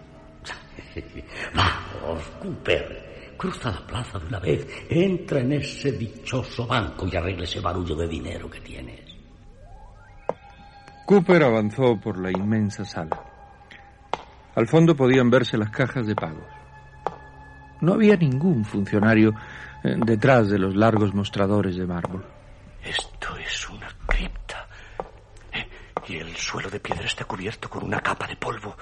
Vamos, 1.55 2.23
Cooper. 2.41 3.35
Cruza 3.37 3.73
la 3.73 3.87
plaza 3.87 4.19
de 4.19 4.27
una 4.27 4.39
vez. 4.39 4.67
Entra 4.89 5.41
en 5.41 5.53
ese 5.55 5.93
dichoso 5.93 6.67
banco 6.67 7.09
y 7.11 7.17
arregla 7.17 7.45
ese 7.45 7.61
barullo 7.61 7.97
de 7.97 8.07
dinero 8.07 8.49
que 8.49 8.61
tienes. 8.61 9.01
Cooper 11.07 11.43
avanzó 11.43 11.99
por 12.01 12.19
la 12.19 12.31
inmensa 12.31 12.85
sala. 12.85 13.32
Al 14.55 14.67
fondo 14.69 14.95
podían 14.95 15.31
verse 15.31 15.57
las 15.57 15.71
cajas 15.71 16.07
de 16.07 16.15
pagos. 16.15 16.45
No 17.81 17.95
había 17.95 18.17
ningún 18.17 18.65
funcionario 18.65 19.35
eh, 19.83 19.97
detrás 20.05 20.49
de 20.49 20.59
los 20.59 20.77
largos 20.77 21.15
mostradores 21.15 21.77
de 21.77 21.87
mármol. 21.87 22.25
Esto 22.85 23.37
es 23.37 23.69
una 23.71 23.89
cripta. 24.07 24.67
Eh, 25.53 25.67
Y 26.09 26.17
el 26.17 26.37
suelo 26.37 26.69
de 26.71 26.81
piedra 26.81 27.05
está 27.07 27.25
cubierto 27.25 27.69
con 27.69 27.85
una 27.85 28.01
capa 28.01 28.27
de 28.27 28.37
polvo. 28.37 28.77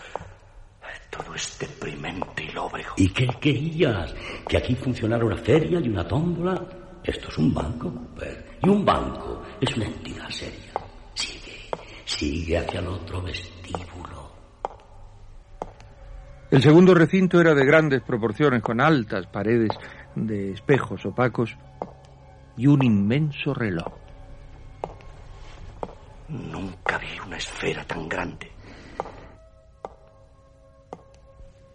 Todo 1.09 1.35
es 1.35 1.59
deprimente 1.59 2.45
y 2.45 2.51
lóbrego. 2.53 2.95
¿Y 2.97 3.09
qué 3.11 3.27
querías? 3.41 4.15
¿Que 4.49 4.57
aquí 4.59 4.75
funcionara 4.75 5.25
una 5.25 5.37
feria 5.37 5.81
y 5.81 5.89
una 5.89 6.07
tómbola? 6.07 6.63
Esto 7.03 7.29
es 7.29 7.39
un 7.39 7.53
banco, 7.55 7.91
Cooper. 7.91 8.59
Y 8.63 8.69
un 8.69 8.85
banco 8.85 9.43
es 9.61 9.75
una 9.77 9.87
entidad 9.87 10.29
seria. 10.29 10.73
Sigue, 11.15 11.69
sigue 12.05 12.59
hacia 12.59 12.81
el 12.81 12.87
otro 12.89 13.23
vestíbulo. 13.23 14.20
El 16.51 16.63
segundo 16.63 16.95
recinto 16.95 17.41
era 17.41 17.55
de 17.55 17.65
grandes 17.65 18.03
proporciones, 18.03 18.61
con 18.61 18.81
altas 18.81 19.27
paredes 19.29 19.71
de 20.17 20.51
espejos 20.53 21.07
opacos 21.07 21.57
y 22.57 22.67
un 22.67 22.85
inmenso 22.85 23.55
reloj. 23.55 23.93
Nunca 26.29 26.99
vi 26.99 27.21
una 27.25 27.37
esfera 27.37 27.85
tan 27.85 28.09
grande. 28.09 28.51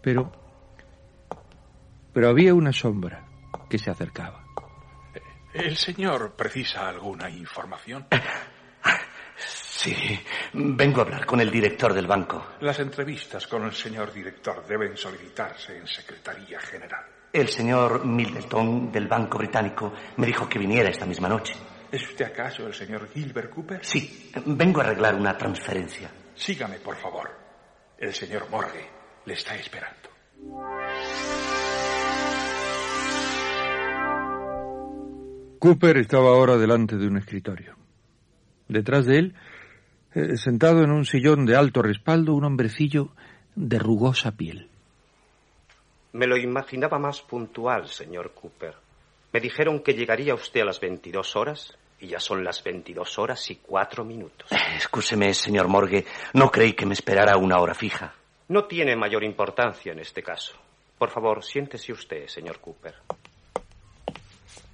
Pero... 0.02 0.30
Pero 2.12 2.28
había 2.28 2.54
una 2.54 2.72
sombra 2.72 3.26
que 3.68 3.78
se 3.78 3.90
acercaba. 3.90 4.44
¿El 5.54 5.76
señor 5.76 6.34
precisa 6.36 6.86
alguna 6.86 7.30
información? 7.30 8.06
Sí, 9.86 10.18
vengo 10.52 11.00
a 11.00 11.04
hablar 11.04 11.24
con 11.24 11.40
el 11.40 11.48
director 11.48 11.94
del 11.94 12.08
banco. 12.08 12.44
Las 12.60 12.80
entrevistas 12.80 13.46
con 13.46 13.62
el 13.66 13.72
señor 13.72 14.12
director 14.12 14.66
deben 14.66 14.96
solicitarse 14.96 15.78
en 15.78 15.86
Secretaría 15.86 16.58
General. 16.58 17.04
El 17.32 17.46
señor 17.48 18.04
Middleton 18.04 18.90
del 18.90 19.06
Banco 19.06 19.38
Británico 19.38 19.92
me 20.16 20.26
dijo 20.26 20.48
que 20.48 20.58
viniera 20.58 20.88
esta 20.88 21.06
misma 21.06 21.28
noche. 21.28 21.54
¿Es 21.92 22.02
usted 22.02 22.24
acaso 22.24 22.66
el 22.66 22.74
señor 22.74 23.08
Gilbert 23.14 23.48
Cooper? 23.50 23.84
Sí, 23.84 24.32
vengo 24.46 24.80
a 24.80 24.84
arreglar 24.86 25.14
una 25.14 25.38
transferencia. 25.38 26.10
Sígame, 26.34 26.80
por 26.80 26.96
favor. 26.96 27.30
El 27.96 28.12
señor 28.12 28.50
Morgue 28.50 28.90
le 29.24 29.34
está 29.34 29.54
esperando. 29.54 30.10
Cooper 35.60 35.98
estaba 35.98 36.30
ahora 36.30 36.56
delante 36.56 36.96
de 36.96 37.06
un 37.06 37.18
escritorio. 37.18 37.76
Detrás 38.68 39.06
de 39.06 39.18
él, 39.18 39.34
eh, 40.16 40.38
sentado 40.38 40.82
en 40.82 40.90
un 40.90 41.04
sillón 41.04 41.44
de 41.44 41.56
alto 41.56 41.82
respaldo, 41.82 42.32
un 42.32 42.44
hombrecillo 42.44 43.10
de 43.54 43.78
rugosa 43.78 44.32
piel. 44.32 44.66
Me 46.14 46.26
lo 46.26 46.38
imaginaba 46.38 46.98
más 46.98 47.20
puntual, 47.20 47.86
señor 47.88 48.32
Cooper. 48.32 48.74
Me 49.30 49.40
dijeron 49.40 49.80
que 49.80 49.92
llegaría 49.92 50.32
usted 50.32 50.62
a 50.62 50.64
las 50.64 50.80
22 50.80 51.36
horas 51.36 51.76
y 52.00 52.06
ya 52.06 52.18
son 52.18 52.42
las 52.42 52.64
22 52.64 53.18
horas 53.18 53.50
y 53.50 53.56
cuatro 53.56 54.06
minutos. 54.06 54.50
Escúcheme, 54.74 55.34
señor 55.34 55.68
Morgue, 55.68 56.06
no 56.32 56.50
creí 56.50 56.72
que 56.72 56.86
me 56.86 56.94
esperara 56.94 57.36
una 57.36 57.58
hora 57.58 57.74
fija. 57.74 58.14
No 58.48 58.64
tiene 58.64 58.96
mayor 58.96 59.22
importancia 59.22 59.92
en 59.92 59.98
este 59.98 60.22
caso. 60.22 60.54
Por 60.96 61.10
favor, 61.10 61.44
siéntese 61.44 61.92
usted, 61.92 62.26
señor 62.26 62.58
Cooper. 62.60 62.94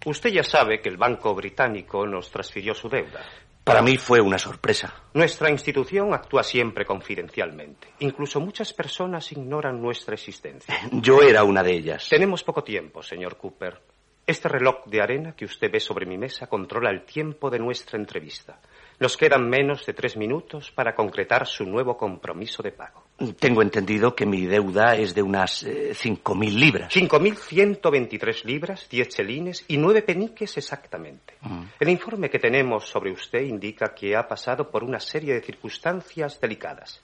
Usted 0.07 0.31
ya 0.31 0.45
sabe 0.45 0.81
que 0.81 0.89
el 0.89 0.97
Banco 0.97 1.35
Británico 1.35 2.07
nos 2.07 2.31
transfirió 2.31 2.75
su 2.75 2.89
deuda. 2.89 3.25
Para 3.65 3.81
mí 3.81 3.97
fue 3.97 4.21
una 4.21 4.39
sorpresa. 4.39 4.93
Nuestra 5.15 5.49
institución 5.49 6.13
actúa 6.13 6.43
siempre 6.43 6.85
confidencialmente. 6.85 7.89
Incluso 8.01 8.41
muchas 8.41 8.73
personas 8.73 9.31
ignoran 9.31 9.81
nuestra 9.81 10.15
existencia. 10.15 10.75
Yo 10.91 11.23
era 11.23 11.45
una 11.45 11.63
de 11.63 11.73
ellas. 11.73 12.09
Tenemos 12.09 12.43
poco 12.43 12.65
tiempo, 12.65 13.05
señor 13.05 13.37
Cooper. 13.37 13.81
Este 14.27 14.49
reloj 14.49 14.85
de 14.87 15.01
arena 15.01 15.37
que 15.37 15.45
usted 15.45 15.71
ve 15.71 15.79
sobre 15.79 16.07
mi 16.07 16.19
mesa 16.19 16.49
controla 16.49 16.91
el 16.91 17.05
tiempo 17.05 17.51
de 17.51 17.61
nuestra 17.61 17.99
entrevista. 17.99 18.61
Nos 18.99 19.17
quedan 19.17 19.49
menos 19.49 19.87
de 19.87 19.95
tres 19.95 20.17
minutos 20.17 20.73
para 20.73 20.95
concretar 20.95 21.47
su 21.47 21.65
nuevo 21.65 21.97
compromiso 21.97 22.63
de 22.65 22.73
pago. 22.73 23.02
Tengo 23.39 23.63
entendido 23.63 24.17
que 24.17 24.27
mi 24.27 24.47
deuda 24.47 24.97
es 24.97 25.15
de 25.15 25.23
unas 25.23 25.63
eh, 25.63 25.93
cinco 25.95 26.35
mil 26.35 26.59
libras. 26.59 26.93
5.123 26.93 28.45
libras, 28.45 28.89
10 28.89 29.09
chelines 29.09 29.65
y 29.69 29.77
nueve 29.77 30.03
peniques 30.03 30.57
exactamente. 30.57 31.35
Mm. 31.43 31.63
El 31.79 31.89
informe 31.89 32.31
que 32.31 32.39
tenemos 32.39 32.89
sobre 32.89 33.13
usted 33.13 33.43
indica 33.43 33.95
que 33.95 34.17
ha 34.17 34.27
pasado 34.27 34.71
por 34.71 34.83
una 34.83 34.99
serie 34.99 35.35
de 35.35 35.41
circunstancias 35.41 36.41
delicadas. 36.41 37.01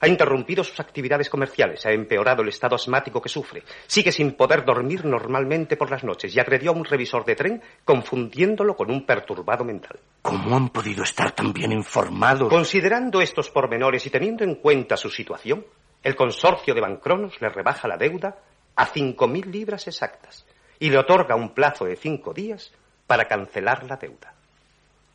Ha 0.00 0.08
interrumpido 0.08 0.64
sus 0.64 0.80
actividades 0.80 1.28
comerciales, 1.28 1.84
ha 1.84 1.92
empeorado 1.92 2.42
el 2.42 2.48
estado 2.48 2.74
asmático 2.74 3.20
que 3.20 3.28
sufre, 3.28 3.62
sigue 3.86 4.10
sin 4.10 4.32
poder 4.32 4.64
dormir 4.64 5.04
normalmente 5.04 5.76
por 5.76 5.90
las 5.90 6.04
noches 6.04 6.34
y 6.34 6.40
agredió 6.40 6.70
a 6.70 6.74
un 6.74 6.84
revisor 6.84 7.24
de 7.24 7.36
tren 7.36 7.62
confundiéndolo 7.84 8.74
con 8.74 8.90
un 8.90 9.04
perturbado 9.04 9.64
mental. 9.64 10.00
¿Cómo 10.22 10.56
han 10.56 10.70
podido 10.70 11.02
estar 11.02 11.32
tan 11.32 11.52
bien 11.52 11.72
informados? 11.72 12.48
Considerando 12.48 13.20
estos 13.20 13.50
pormenores 13.50 14.06
y 14.06 14.10
teniendo 14.10 14.42
en 14.44 14.54
cuenta 14.56 14.96
su 14.96 15.10
situación, 15.10 15.66
el 16.02 16.16
consorcio 16.16 16.74
de 16.74 16.80
Bancronos 16.80 17.40
le 17.40 17.50
rebaja 17.50 17.86
la 17.86 17.98
deuda 17.98 18.38
a 18.76 18.86
5.000 18.86 19.44
libras 19.46 19.86
exactas 19.86 20.46
y 20.78 20.88
le 20.88 20.98
otorga 20.98 21.36
un 21.36 21.52
plazo 21.52 21.84
de 21.84 21.96
cinco 21.96 22.32
días 22.32 22.72
para 23.06 23.26
cancelar 23.26 23.84
la 23.84 23.96
deuda. 23.96 24.32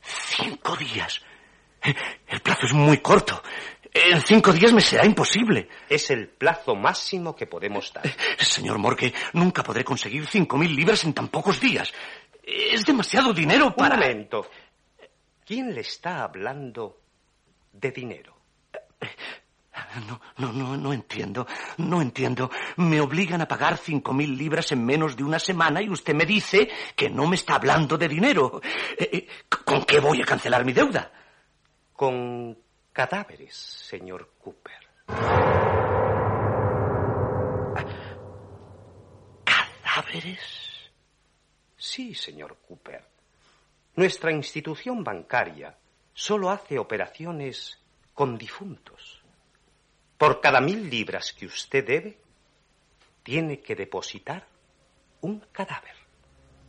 ¿Cinco 0.01 0.75
días? 0.75 1.21
El 2.27 2.41
plazo 2.41 2.65
es 2.65 2.73
muy 2.73 2.97
corto. 2.99 3.41
En 3.97 4.21
cinco 4.21 4.51
días 4.51 4.73
me 4.73 4.81
será 4.81 5.05
imposible. 5.05 5.69
Es 5.87 6.09
el 6.09 6.27
plazo 6.27 6.75
máximo 6.75 7.33
que 7.33 7.47
podemos 7.47 7.93
dar. 7.93 8.03
Señor 8.37 8.77
Morgue, 8.77 9.13
nunca 9.31 9.63
podré 9.63 9.85
conseguir 9.85 10.27
cinco 10.27 10.57
mil 10.57 10.75
libras 10.75 11.05
en 11.05 11.13
tan 11.13 11.29
pocos 11.29 11.61
días. 11.61 11.93
Es 12.43 12.85
demasiado 12.85 13.31
dinero 13.31 13.73
para... 13.73 13.95
Un 13.95 14.01
momento. 14.01 14.49
¿Quién 15.45 15.73
le 15.73 15.79
está 15.79 16.23
hablando 16.23 16.99
de 17.71 17.91
dinero? 17.91 18.35
No, 20.07 20.19
no, 20.37 20.51
no, 20.51 20.75
no 20.75 20.91
entiendo. 20.91 21.47
No 21.77 22.01
entiendo. 22.01 22.51
Me 22.75 22.99
obligan 22.99 23.41
a 23.41 23.47
pagar 23.47 23.77
cinco 23.77 24.11
mil 24.11 24.37
libras 24.37 24.73
en 24.73 24.85
menos 24.85 25.15
de 25.15 25.23
una 25.23 25.39
semana 25.39 25.81
y 25.81 25.89
usted 25.89 26.13
me 26.13 26.25
dice 26.25 26.69
que 26.97 27.09
no 27.09 27.27
me 27.27 27.37
está 27.37 27.55
hablando 27.55 27.97
de 27.97 28.09
dinero. 28.09 28.61
Eh, 28.97 29.09
eh, 29.13 29.27
¿Con 29.47 29.85
qué 29.85 30.01
voy 30.01 30.21
a 30.21 30.25
cancelar 30.25 30.65
mi 30.65 30.73
deuda? 30.73 31.13
Con 31.93 32.57
cadáveres, 32.95 33.53
señor 33.53 34.31
Cooper. 34.41 34.87
¿Cadáveres? 39.43 40.39
Sí, 41.75 42.15
señor 42.15 42.57
Cooper. 42.65 43.03
Nuestra 43.97 44.31
institución 44.31 45.03
bancaria 45.03 45.77
solo 46.13 46.49
hace 46.49 46.79
operaciones 46.79 47.77
con 48.13 48.37
difuntos. 48.37 49.21
Por 50.17 50.39
cada 50.39 50.61
mil 50.61 50.89
libras 50.89 51.33
que 51.33 51.47
usted 51.47 51.85
debe, 51.85 52.17
tiene 53.23 53.59
que 53.59 53.75
depositar 53.75 54.47
un 55.19 55.41
cadáver. 55.51 55.95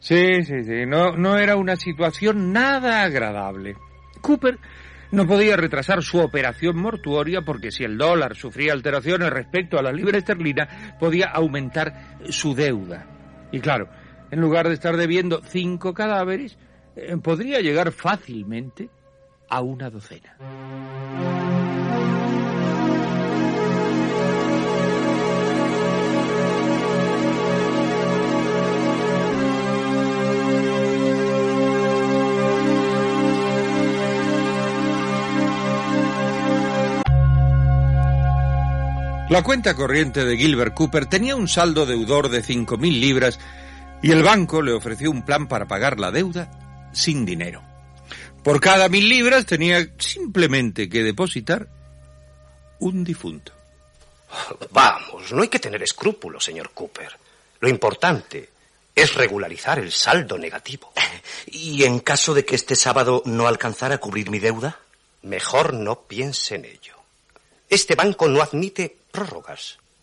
Sí, 0.00 0.42
sí, 0.42 0.64
sí. 0.64 0.86
No, 0.86 1.12
no 1.12 1.38
era 1.38 1.54
una 1.54 1.76
situación 1.76 2.52
nada 2.52 3.02
agradable. 3.02 3.76
Cooper 4.20 4.58
no 5.16 5.26
podía 5.26 5.56
retrasar 5.56 6.02
su 6.02 6.18
operación 6.18 6.76
mortuoria 6.76 7.40
porque 7.40 7.70
si 7.70 7.84
el 7.84 7.96
dólar 7.96 8.36
sufría 8.36 8.74
alteraciones 8.74 9.30
respecto 9.30 9.78
a 9.78 9.82
la 9.82 9.90
libra 9.90 10.18
esterlina, 10.18 10.94
podía 11.00 11.28
aumentar 11.28 12.18
su 12.28 12.54
deuda. 12.54 13.06
Y 13.50 13.60
claro, 13.60 13.88
en 14.30 14.42
lugar 14.42 14.68
de 14.68 14.74
estar 14.74 14.94
debiendo 14.98 15.40
cinco 15.42 15.94
cadáveres, 15.94 16.58
eh, 16.96 17.16
podría 17.16 17.60
llegar 17.60 17.92
fácilmente 17.92 18.90
a 19.48 19.62
una 19.62 19.88
docena. 19.88 20.36
La 39.28 39.42
cuenta 39.42 39.74
corriente 39.74 40.24
de 40.24 40.36
Gilbert 40.36 40.74
Cooper 40.74 41.06
tenía 41.06 41.34
un 41.34 41.48
saldo 41.48 41.84
deudor 41.84 42.28
de 42.28 42.44
5.000 42.44 43.00
libras 43.00 43.40
y 44.00 44.12
el 44.12 44.22
banco 44.22 44.62
le 44.62 44.72
ofreció 44.72 45.10
un 45.10 45.24
plan 45.24 45.48
para 45.48 45.66
pagar 45.66 45.98
la 45.98 46.12
deuda 46.12 46.90
sin 46.92 47.26
dinero. 47.26 47.60
Por 48.44 48.60
cada 48.60 48.88
mil 48.88 49.08
libras 49.08 49.44
tenía 49.44 49.84
simplemente 49.98 50.88
que 50.88 51.02
depositar 51.02 51.66
un 52.78 53.02
difunto. 53.02 53.50
Vamos, 54.70 55.32
no 55.32 55.42
hay 55.42 55.48
que 55.48 55.58
tener 55.58 55.82
escrúpulos, 55.82 56.44
señor 56.44 56.70
Cooper. 56.70 57.10
Lo 57.58 57.68
importante 57.68 58.48
es 58.94 59.14
regularizar 59.14 59.80
el 59.80 59.90
saldo 59.90 60.38
negativo. 60.38 60.92
¿Y 61.46 61.82
en 61.82 61.98
caso 61.98 62.32
de 62.32 62.44
que 62.44 62.54
este 62.54 62.76
sábado 62.76 63.22
no 63.24 63.48
alcanzara 63.48 63.96
a 63.96 63.98
cubrir 63.98 64.30
mi 64.30 64.38
deuda? 64.38 64.78
Mejor 65.22 65.74
no 65.74 66.02
piense 66.02 66.54
en 66.54 66.66
ello. 66.66 66.94
Este 67.68 67.96
banco 67.96 68.28
no 68.28 68.40
admite 68.40 68.95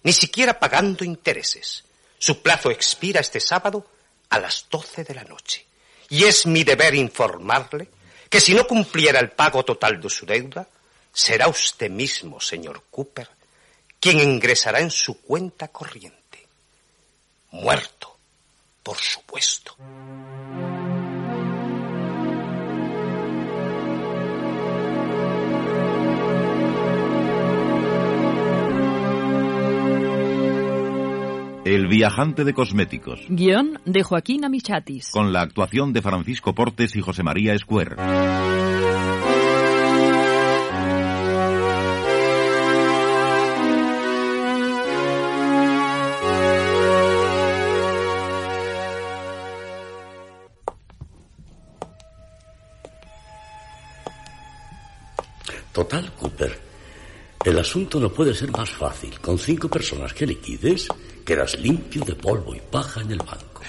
ni 0.03 0.13
siquiera 0.13 0.59
pagando 0.59 1.03
intereses. 1.03 1.83
Su 2.17 2.41
plazo 2.41 2.71
expira 2.71 3.21
este 3.21 3.39
sábado 3.39 3.85
a 4.29 4.39
las 4.39 4.67
12 4.69 5.03
de 5.03 5.15
la 5.15 5.23
noche. 5.23 5.65
Y 6.09 6.23
es 6.23 6.45
mi 6.45 6.63
deber 6.63 6.95
informarle 6.95 7.89
que 8.29 8.39
si 8.39 8.53
no 8.53 8.65
cumpliera 8.65 9.19
el 9.19 9.31
pago 9.31 9.63
total 9.63 10.01
de 10.01 10.09
su 10.09 10.25
deuda, 10.25 10.67
será 11.11 11.47
usted 11.47 11.89
mismo, 11.89 12.39
señor 12.41 12.83
Cooper, 12.89 13.29
quien 13.99 14.19
ingresará 14.19 14.79
en 14.79 14.91
su 14.91 15.21
cuenta 15.21 15.67
corriente. 15.67 16.47
Muerto, 17.51 18.17
por 18.81 18.97
supuesto. 18.97 19.75
El 31.65 31.87
viajante 31.87 32.43
de 32.43 32.53
cosméticos. 32.53 33.21
Guión 33.29 33.79
de 33.85 34.03
Joaquín 34.03 34.43
Amichatis. 34.43 35.11
Con 35.11 35.31
la 35.31 35.41
actuación 35.41 35.93
de 35.93 36.01
Francisco 36.01 36.53
Portes 36.53 36.93
y 36.97 37.01
José 37.01 37.23
María 37.23 37.53
Escuer. 37.53 37.95
Total, 55.71 56.11
Cooper. 56.19 56.59
El 57.45 57.57
asunto 57.57 58.01
no 58.01 58.09
puede 58.09 58.33
ser 58.33 58.51
más 58.51 58.69
fácil. 58.69 59.17
Con 59.21 59.37
cinco 59.39 59.69
personas 59.69 60.13
que 60.13 60.27
liquides, 60.27 60.87
quedas 61.23 61.57
limpio 61.59 62.03
de 62.03 62.15
polvo 62.15 62.55
y 62.55 62.59
paja 62.59 63.01
en 63.01 63.11
el 63.11 63.19
banco. 63.19 63.61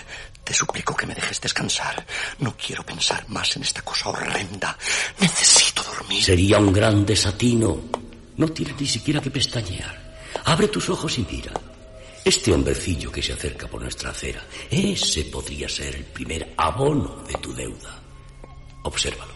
Te 0.45 0.53
suplico 0.53 0.95
que 0.95 1.07
me 1.07 1.15
dejes 1.15 1.41
descansar. 1.41 2.05
No 2.39 2.55
quiero 2.57 2.85
pensar 2.85 3.25
más 3.29 3.57
en 3.57 3.63
esta 3.63 3.81
cosa 3.81 4.11
horrenda. 4.11 4.77
Necesito 5.19 5.83
dormir. 5.83 6.23
Sería 6.23 6.59
un 6.59 6.73
gran 6.73 7.07
desatino. 7.07 7.81
No 8.37 8.49
tienes 8.49 8.79
ni 8.79 8.87
siquiera 8.87 9.21
que 9.21 9.31
pestañear. 9.31 10.05
Abre 10.45 10.69
tus 10.69 10.91
ojos 10.91 11.19
y 11.19 11.27
mira. 11.31 11.53
Este 12.25 12.53
hombrecillo 12.53 13.11
que 13.11 13.23
se 13.23 13.33
acerca 13.35 13.67
por 13.69 13.83
nuestra 13.83 14.11
acera, 14.11 14.43
ese 14.71 15.25
podría 15.25 15.69
ser 15.69 15.95
el 15.95 16.05
primer 16.05 16.55
abono 16.57 17.23
de 17.27 17.35
tu 17.35 17.55
deuda. 17.55 18.01
Obsérvalo. 18.83 19.33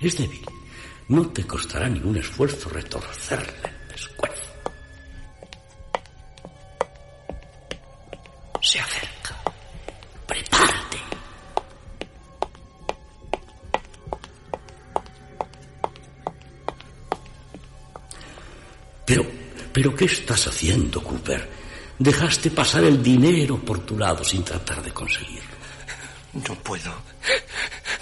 Es 0.00 0.16
débil. 0.18 0.44
No 1.08 1.28
te 1.28 1.46
costará 1.46 1.88
ningún 1.88 2.16
esfuerzo 2.16 2.68
retorcerle 2.70 3.52
el 3.64 3.92
pescuezo. 3.92 4.33
Pero, 19.74 19.94
¿qué 19.94 20.06
estás 20.06 20.46
haciendo, 20.46 21.02
Cooper? 21.02 21.50
Dejaste 21.98 22.50
pasar 22.50 22.84
el 22.84 23.02
dinero 23.02 23.58
por 23.58 23.80
tu 23.80 23.98
lado 23.98 24.24
sin 24.24 24.42
tratar 24.42 24.82
de 24.82 24.92
conseguirlo. 24.92 25.54
No 26.48 26.54
puedo. 26.54 26.94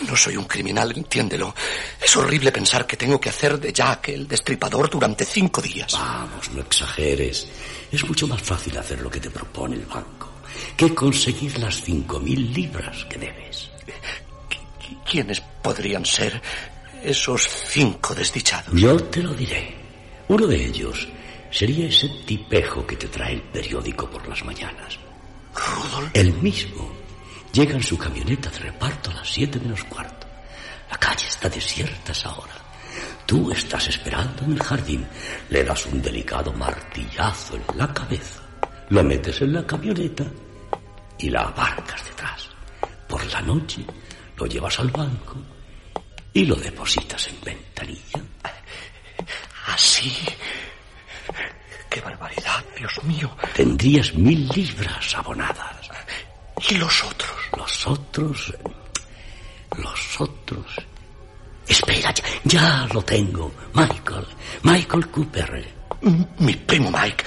No 0.07 0.17
soy 0.17 0.37
un 0.37 0.45
criminal, 0.45 0.93
entiéndelo. 0.95 1.55
Es 2.01 2.17
horrible 2.17 2.53
pensar 2.53 2.87
que 2.87 2.97
tengo 2.97 3.21
que 3.21 3.31
hacer 3.31 3.59
de 3.59 3.73
Jack 3.73 4.11
el 4.11 4.29
destripador 4.29 4.91
durante 4.91 5.25
cinco 5.25 5.61
días. 5.61 5.93
Vamos, 5.93 6.51
no 6.53 6.61
exageres. 6.61 7.49
Es 7.91 8.05
mucho 8.07 8.27
más 8.27 8.41
fácil 8.43 8.77
hacer 8.79 9.01
lo 9.01 9.11
que 9.11 9.21
te 9.21 9.31
propone 9.31 9.77
el 9.77 9.87
banco 9.87 10.33
que 10.77 10.95
conseguir 10.95 11.59
las 11.59 11.83
cinco 11.83 12.21
mil 12.21 12.53
libras 12.53 13.05
que 13.07 13.19
debes. 13.19 13.71
¿Quiénes 15.09 15.41
podrían 15.63 16.05
ser 16.05 16.41
esos 17.03 17.49
cinco 17.69 18.15
desdichados? 18.15 18.75
Yo 18.75 18.97
te 19.05 19.23
lo 19.23 19.35
diré. 19.35 19.75
Uno 20.29 20.47
de 20.47 20.65
ellos 20.67 21.09
sería 21.53 21.87
ese 21.87 22.09
tipejo 22.27 22.85
que 22.87 22.97
te 22.97 23.07
trae 23.09 23.35
el 23.35 23.43
periódico 23.43 24.11
por 24.11 24.27
las 24.27 24.43
mañanas. 24.45 24.99
¿Rudolf? 25.55 26.11
El 26.15 26.33
mismo. 26.35 26.91
Llega 27.53 27.75
en 27.75 27.83
su 27.83 27.99
camioneta 27.99 28.51
de 28.51 28.59
reparto 28.59 29.11
a 29.11 29.15
las 29.15 29.29
siete 29.29 29.61
menos 29.61 29.85
cuarto. 29.85 30.27
La 30.91 30.97
calle 30.97 31.27
está 31.29 31.49
desierta 31.49 32.11
a 32.11 32.13
esa 32.13 32.35
hora. 32.35 32.55
Tú 33.27 33.53
estás 33.53 33.87
esperando 33.89 34.45
en 34.45 34.53
el 34.53 34.63
jardín. 34.63 35.07
Le 35.51 35.63
das 35.63 35.87
un 35.87 36.01
delicado 36.01 36.53
martillazo 36.53 37.57
en 37.57 37.79
la 37.79 37.93
cabeza. 37.93 38.41
Lo 38.89 39.03
metes 39.05 39.43
en 39.43 39.53
la 39.53 39.67
camioneta 39.67 40.25
y 41.19 41.29
la 41.29 41.43
abarcas 41.43 42.05
detrás. 42.05 42.49
Por 43.07 43.25
la 43.27 43.43
noche 43.43 43.85
lo 44.39 44.47
llevas 44.47 44.79
al 44.81 44.91
banco 44.91 45.37
y 46.33 46.47
lo 46.47 46.57
depositas 46.57 47.29
en 47.29 47.41
ventanilla. 47.43 48.23
¿Así? 49.67 50.13
¡Qué 51.89 52.01
barbaridad, 52.01 52.65
Dios 52.77 53.05
mío! 53.05 53.31
Tendrías 53.55 54.15
mil 54.15 54.49
libras 54.49 55.15
abonadas. 55.15 55.91
¿Y 56.69 56.75
los 56.77 57.05
otros? 57.05 57.31
Los 57.57 57.87
otros... 57.87 58.55
Los 59.77 60.21
otros... 60.21 60.67
Espera, 61.67 62.13
ya, 62.13 62.25
ya 62.45 62.89
lo 62.93 63.03
tengo. 63.03 63.53
Michael. 63.75 64.27
Michael 64.63 65.07
Cooper. 65.09 65.69
Mi 66.39 66.55
primo 66.55 66.91
Mike. 66.91 67.25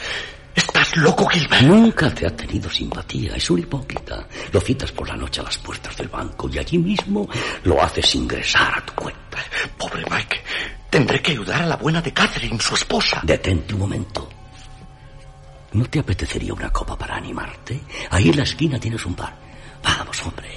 ¿Estás 0.56 0.96
loco, 0.96 1.26
Gilbert? 1.28 1.64
Nunca 1.64 2.14
te 2.14 2.26
ha 2.26 2.36
tenido 2.36 2.70
simpatía. 2.70 3.36
Es 3.36 3.50
un 3.50 3.60
hipócrita. 3.60 4.26
Lo 4.54 4.62
citas 4.62 4.92
por 4.92 5.08
la 5.10 5.18
noche 5.18 5.42
a 5.42 5.44
las 5.44 5.58
puertas 5.58 5.98
del 5.98 6.08
banco 6.08 6.50
y 6.52 6.58
allí 6.58 6.78
mismo 6.78 7.28
lo 7.64 7.82
haces 7.84 8.16
ingresar 8.16 8.78
a 8.78 8.86
tu 8.86 8.94
cuenta. 8.94 9.38
Pobre 9.78 10.04
Mike. 10.10 10.42
Tendré 10.90 11.22
que 11.22 11.32
ayudar 11.32 11.64
a 11.64 11.66
la 11.66 11.76
buena 11.76 12.02
de 12.02 12.14
Catherine, 12.14 12.60
su 12.60 12.76
esposa. 12.76 13.20
Detente 13.24 13.74
un 13.74 13.82
momento. 13.82 14.30
¿No 15.74 15.86
te 15.88 16.00
apetecería 16.00 16.54
una 16.54 16.72
copa 16.72 16.98
para 16.98 17.16
animarte? 17.16 17.82
Ahí 18.12 18.30
en 18.30 18.38
la 18.38 18.44
esquina 18.44 18.80
tienes 18.80 19.06
un 19.06 19.14
bar. 19.14 19.36
Vamos, 19.84 20.26
hombre. 20.26 20.50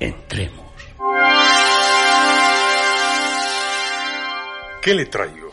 Entremos. 0.00 0.66
¿Qué 4.82 4.94
le 4.94 5.06
traigo? 5.06 5.52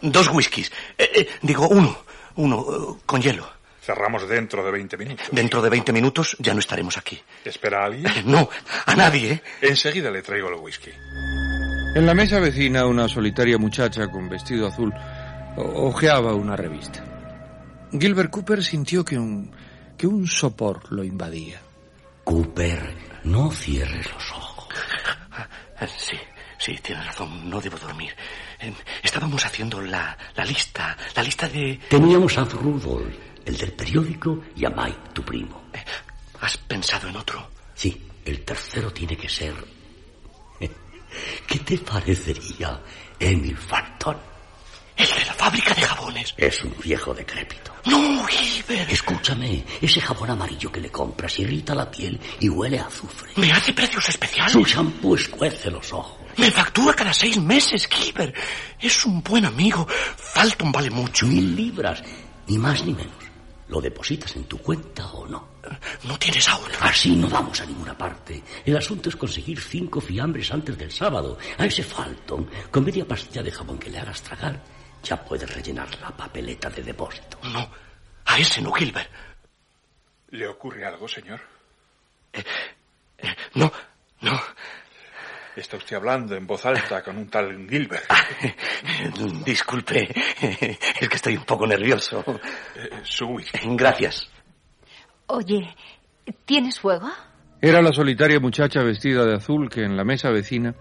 Dos 0.00 0.28
whiskies. 0.28 0.72
Eh, 0.96 1.10
eh, 1.14 1.28
digo, 1.42 1.68
uno. 1.68 1.98
Uno 2.36 2.60
eh, 2.60 3.00
con 3.06 3.20
hielo. 3.20 3.46
Cerramos 3.80 4.28
dentro 4.28 4.64
de 4.64 4.70
20 4.70 4.96
minutos. 4.96 5.26
Dentro 5.32 5.60
de 5.60 5.68
20 5.70 5.92
minutos 5.92 6.36
ya 6.38 6.54
no 6.54 6.60
estaremos 6.60 6.96
aquí. 6.98 7.20
¿Espera 7.44 7.82
a 7.82 7.86
alguien? 7.86 8.06
Eh, 8.06 8.22
No, 8.24 8.48
a 8.86 8.94
nadie. 8.94 9.32
¿eh? 9.32 9.42
Enseguida 9.62 10.10
le 10.10 10.22
traigo 10.22 10.48
el 10.48 10.54
whisky. 10.54 10.90
En 11.94 12.06
la 12.06 12.14
mesa 12.14 12.38
vecina, 12.38 12.86
una 12.86 13.08
solitaria 13.08 13.58
muchacha 13.58 14.08
con 14.08 14.28
vestido 14.28 14.68
azul 14.68 14.92
o- 15.56 15.88
ojeaba 15.88 16.32
una 16.34 16.56
revista. 16.56 17.04
Gilbert 17.90 18.30
Cooper 18.30 18.62
sintió 18.64 19.04
que 19.04 19.18
un, 19.18 19.50
que 19.98 20.06
un 20.06 20.26
sopor 20.26 20.90
lo 20.92 21.02
invadía. 21.04 21.60
Cooper, 22.24 22.94
no 23.24 23.50
cierres 23.50 24.10
los 24.12 24.30
ojos. 24.32 24.68
Sí, 25.98 26.16
sí, 26.58 26.78
tienes 26.80 27.04
razón. 27.06 27.50
No 27.50 27.60
debo 27.60 27.76
dormir. 27.76 28.14
Eh, 28.62 28.72
Estábamos 29.02 29.44
haciendo 29.44 29.80
la, 29.80 30.16
la 30.36 30.44
lista. 30.44 30.96
La 31.14 31.22
lista 31.22 31.48
de... 31.48 31.80
Teníamos 31.88 32.36
a 32.38 32.44
Rudolf, 32.44 33.14
el 33.44 33.56
del 33.56 33.72
periódico, 33.72 34.40
y 34.56 34.64
a 34.64 34.70
Mike, 34.70 34.98
tu 35.12 35.22
primo. 35.22 35.62
¿Has 36.40 36.56
pensado 36.58 37.08
en 37.08 37.16
otro? 37.16 37.48
Sí, 37.74 38.00
el 38.24 38.42
tercero 38.44 38.92
tiene 38.92 39.16
que 39.16 39.28
ser... 39.28 39.54
¿Qué 41.46 41.58
te 41.60 41.78
parecería 41.78 42.80
Emil 43.18 43.56
Farton? 43.56 44.16
El 44.96 45.06
de 45.06 45.24
la 45.24 45.32
fábrica 45.34 45.74
de 45.74 45.82
jabones. 45.82 46.34
Es 46.36 46.62
un 46.62 46.74
viejo 46.82 47.14
decrépito. 47.14 47.72
No, 47.86 48.24
Gilbert. 48.26 48.90
Escúchame, 48.90 49.64
ese 49.80 50.00
jabón 50.00 50.30
amarillo 50.30 50.70
que 50.70 50.80
le 50.80 50.90
compras 50.90 51.38
irrita 51.38 51.74
la 51.74 51.90
piel 51.90 52.20
y 52.40 52.48
huele 52.48 52.78
a 52.78 52.86
azufre. 52.86 53.30
Me 53.36 53.50
hace 53.50 53.72
precios 53.72 54.08
especiales. 54.08 54.52
Su 54.52 54.64
shampoo 54.64 55.16
escuece 55.16 55.70
los 55.70 55.92
ojos. 55.92 56.21
Me 56.36 56.50
factura 56.50 56.94
cada 56.94 57.12
seis 57.12 57.38
meses, 57.38 57.86
Gilbert. 57.88 58.34
Es 58.80 59.04
un 59.04 59.22
buen 59.22 59.44
amigo. 59.44 59.86
Falton 59.88 60.72
vale 60.72 60.90
mucho. 60.90 61.26
Mil 61.26 61.54
libras, 61.54 62.02
ni 62.46 62.58
más 62.58 62.84
ni 62.84 62.94
menos. 62.94 63.12
¿Lo 63.68 63.80
depositas 63.80 64.36
en 64.36 64.44
tu 64.44 64.58
cuenta 64.58 65.06
o 65.12 65.26
no? 65.26 65.52
No 66.04 66.18
tienes 66.18 66.48
a 66.48 66.56
otro. 66.58 66.74
Así 66.80 67.16
no 67.16 67.28
vamos 67.28 67.60
a 67.60 67.66
ninguna 67.66 67.96
parte. 67.96 68.42
El 68.64 68.76
asunto 68.76 69.08
es 69.08 69.16
conseguir 69.16 69.60
cinco 69.60 70.00
fiambres 70.00 70.52
antes 70.52 70.76
del 70.76 70.90
sábado. 70.90 71.38
A 71.56 71.66
ese 71.66 71.82
Falton, 71.82 72.48
con 72.70 72.84
media 72.84 73.06
pastilla 73.06 73.42
de 73.42 73.52
jabón 73.52 73.78
que 73.78 73.90
le 73.90 73.98
hagas 73.98 74.22
tragar, 74.22 74.60
ya 75.02 75.22
puedes 75.24 75.52
rellenar 75.54 75.88
la 76.00 76.10
papeleta 76.10 76.68
de 76.68 76.82
depósito. 76.82 77.38
No, 77.44 77.68
a 78.26 78.38
ese 78.38 78.60
no, 78.60 78.72
Gilbert. 78.72 79.10
¿Le 80.30 80.46
ocurre 80.48 80.84
algo, 80.84 81.06
señor? 81.08 81.40
No, 83.54 83.72
no. 84.20 84.40
Está 85.54 85.76
usted 85.76 85.96
hablando 85.96 86.34
en 86.34 86.46
voz 86.46 86.64
alta 86.64 87.02
con 87.02 87.18
un 87.18 87.28
tal 87.28 87.68
Gilbert. 87.68 88.04
Disculpe, 89.44 90.08
es 90.40 91.08
que 91.08 91.16
estoy 91.16 91.36
un 91.36 91.44
poco 91.44 91.66
nervioso. 91.66 92.24
Eh, 92.74 93.24
whisky. 93.26 93.58
Gracias. 93.76 94.30
Oye, 95.26 95.74
¿tienes 96.46 96.80
fuego? 96.80 97.10
Era 97.60 97.82
la 97.82 97.92
solitaria 97.92 98.40
muchacha 98.40 98.82
vestida 98.82 99.24
de 99.24 99.36
azul 99.36 99.68
que 99.68 99.84
en 99.84 99.96
la 99.96 100.04
mesa 100.04 100.30
vecina 100.30 100.74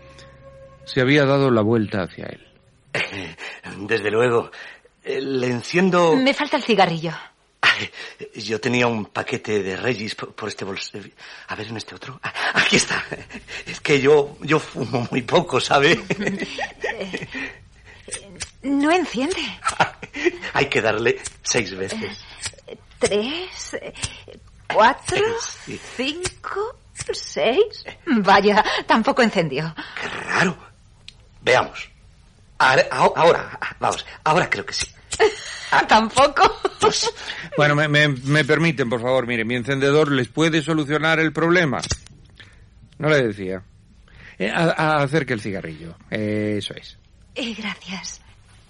se 0.85 1.01
había 1.01 1.25
dado 1.25 1.51
la 1.51 1.61
vuelta 1.61 2.03
hacia 2.03 2.25
él. 2.25 2.47
Desde 3.87 4.09
luego. 4.09 4.51
Eh, 5.03 5.19
Le 5.21 5.47
enciendo... 5.47 6.15
Me 6.15 6.33
falta 6.33 6.57
el 6.57 6.63
cigarrillo. 6.63 7.11
Yo 8.35 8.59
tenía 8.59 8.87
un 8.87 9.05
paquete 9.05 9.61
de 9.63 9.75
Regis 9.75 10.15
por, 10.15 10.33
por 10.33 10.49
este 10.49 10.65
bolso. 10.65 10.97
A 11.47 11.55
ver, 11.55 11.67
en 11.67 11.77
este 11.77 11.95
otro. 11.95 12.19
Ah, 12.23 12.33
Aquí 12.55 12.75
está. 12.75 13.03
Es 13.65 13.79
que 13.79 13.99
yo, 13.99 14.37
yo 14.41 14.59
fumo 14.59 15.07
muy 15.11 15.21
poco, 15.21 15.59
¿sabe? 15.59 15.99
No 18.63 18.91
enciende. 18.91 19.41
Hay 20.53 20.67
que 20.67 20.81
darle 20.81 21.19
seis 21.41 21.75
veces. 21.75 22.23
Tres, 22.99 23.73
eh, 23.73 23.91
cuatro, 24.71 25.23
cinco, 25.97 26.77
seis. 27.11 27.83
Vaya, 28.05 28.63
tampoco 28.85 29.23
encendió. 29.23 29.73
Raro. 30.25 30.55
Veamos. 31.41 31.89
Ahora, 32.59 32.87
ahora, 32.91 33.59
vamos, 33.79 34.05
ahora 34.23 34.47
creo 34.47 34.65
que 34.65 34.73
sí. 34.73 34.85
Tampoco. 35.87 36.59
Bueno, 37.57 37.75
me, 37.75 37.87
me- 37.87 38.07
me 38.09 38.43
permiten, 38.45 38.89
por 38.89 39.01
favor, 39.01 39.25
mire, 39.27 39.45
mi 39.45 39.55
encendedor 39.55 40.11
les 40.11 40.27
puede 40.27 40.61
solucionar 40.61 41.19
el 41.19 41.31
problema. 41.31 41.79
No 42.97 43.09
le 43.09 43.23
decía. 43.27 43.61
Eh, 44.37 44.49
a- 44.49 44.71
a- 44.75 45.03
acerque 45.03 45.33
el 45.33 45.41
cigarrillo. 45.41 45.95
Eh, 46.09 46.55
eso 46.57 46.73
es. 46.75 46.97
Eh, 47.35 47.53
gracias. 47.57 48.21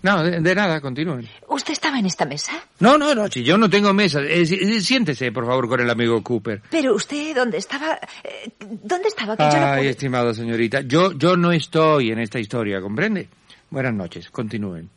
No, 0.03 0.23
de, 0.23 0.39
de 0.41 0.55
nada, 0.55 0.81
continúen. 0.81 1.27
¿Usted 1.47 1.73
estaba 1.73 1.99
en 1.99 2.07
esta 2.07 2.25
mesa? 2.25 2.53
No, 2.79 2.97
no, 2.97 3.13
no, 3.13 3.27
si 3.27 3.43
yo 3.43 3.57
no 3.57 3.69
tengo 3.69 3.93
mesa. 3.93 4.19
Eh, 4.21 4.45
si- 4.45 4.81
siéntese, 4.81 5.31
por 5.31 5.45
favor, 5.45 5.67
con 5.69 5.79
el 5.79 5.89
amigo 5.89 6.21
Cooper. 6.23 6.61
Pero 6.71 6.95
usted, 6.95 7.35
¿dónde 7.35 7.57
estaba? 7.57 7.99
Eh, 8.23 8.51
¿Dónde 8.59 9.07
estaba? 9.09 9.37
Que 9.37 9.43
yo 9.43 9.59
no 9.59 9.65
Ay, 9.65 9.81
pude- 9.83 9.89
estimada 9.91 10.33
señorita, 10.33 10.81
yo, 10.81 11.11
yo 11.13 11.37
no 11.37 11.51
estoy 11.51 12.09
en 12.11 12.19
esta 12.19 12.39
historia, 12.39 12.81
¿comprende? 12.81 13.29
Buenas 13.69 13.93
noches, 13.93 14.29
continúen. 14.31 14.89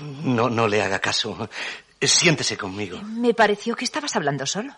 No, 0.00 0.48
no 0.48 0.68
le 0.68 0.82
haga 0.82 0.98
caso. 0.98 1.48
Siéntese 2.00 2.56
conmigo. 2.56 3.00
Me 3.02 3.34
pareció 3.34 3.76
que 3.76 3.84
estabas 3.84 4.14
hablando 4.16 4.46
solo. 4.46 4.74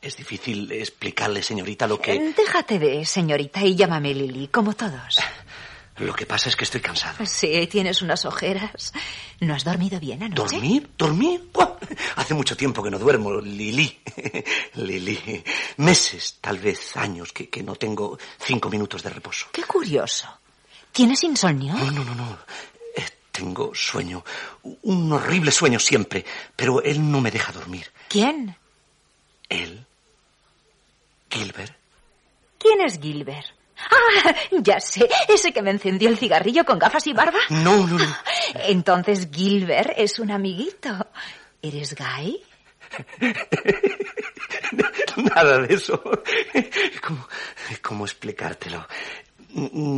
Es 0.00 0.16
difícil 0.16 0.70
explicarle, 0.70 1.42
señorita, 1.42 1.88
lo 1.88 2.00
que... 2.00 2.32
Déjate 2.36 2.78
de 2.78 3.04
señorita 3.04 3.62
y 3.62 3.74
llámame 3.74 4.14
Lily, 4.14 4.46
como 4.48 4.74
todos. 4.74 5.18
Lo 5.96 6.14
que 6.14 6.24
pasa 6.24 6.48
es 6.48 6.54
que 6.54 6.62
estoy 6.62 6.80
cansado. 6.80 7.26
Sí, 7.26 7.66
tienes 7.66 8.02
unas 8.02 8.24
ojeras. 8.24 8.92
¿No 9.40 9.54
has 9.54 9.64
dormido 9.64 9.98
bien 9.98 10.22
anoche? 10.22 10.54
¿Dormir? 10.56 10.90
¿Dormir? 10.96 11.50
Buah, 11.52 11.74
Hace 12.14 12.34
mucho 12.34 12.56
tiempo 12.56 12.82
que 12.82 12.90
no 12.90 12.98
duermo, 13.00 13.40
Lili. 13.40 14.00
Lili. 14.74 15.42
Meses, 15.78 16.38
tal 16.40 16.58
vez 16.58 16.96
años, 16.96 17.32
que, 17.32 17.48
que 17.48 17.64
no 17.64 17.74
tengo 17.74 18.16
cinco 18.38 18.70
minutos 18.70 19.02
de 19.02 19.10
reposo. 19.10 19.48
Qué 19.52 19.64
curioso. 19.64 20.28
¿Tienes 20.92 21.22
insomnio? 21.24 21.74
No, 21.74 21.90
no, 21.90 22.04
no, 22.04 22.14
no. 22.14 22.38
Tengo 23.38 23.72
sueño. 23.72 24.24
Un 24.82 25.12
horrible 25.12 25.52
sueño 25.52 25.78
siempre. 25.78 26.24
Pero 26.56 26.82
él 26.82 27.08
no 27.08 27.20
me 27.20 27.30
deja 27.30 27.52
dormir. 27.52 27.86
¿Quién? 28.08 28.56
Él. 29.48 29.86
Gilbert. 31.30 31.72
¿Quién 32.58 32.80
es 32.80 32.98
Gilbert? 33.00 33.46
Ah, 33.78 34.34
ya 34.60 34.80
sé, 34.80 35.08
ese 35.28 35.52
que 35.52 35.62
me 35.62 35.70
encendió 35.70 36.08
el 36.08 36.18
cigarrillo 36.18 36.64
con 36.64 36.80
gafas 36.80 37.06
y 37.06 37.12
barba. 37.12 37.38
No, 37.50 37.86
no, 37.86 37.96
no. 37.96 38.16
Entonces 38.64 39.28
Gilbert 39.32 39.92
es 39.96 40.18
un 40.18 40.32
amiguito. 40.32 41.06
¿Eres 41.62 41.94
gay? 41.94 42.42
Nada 45.16 45.58
de 45.58 45.74
eso. 45.74 46.02
¿Cómo, 47.06 47.28
cómo 47.82 48.04
explicártelo? 48.04 48.84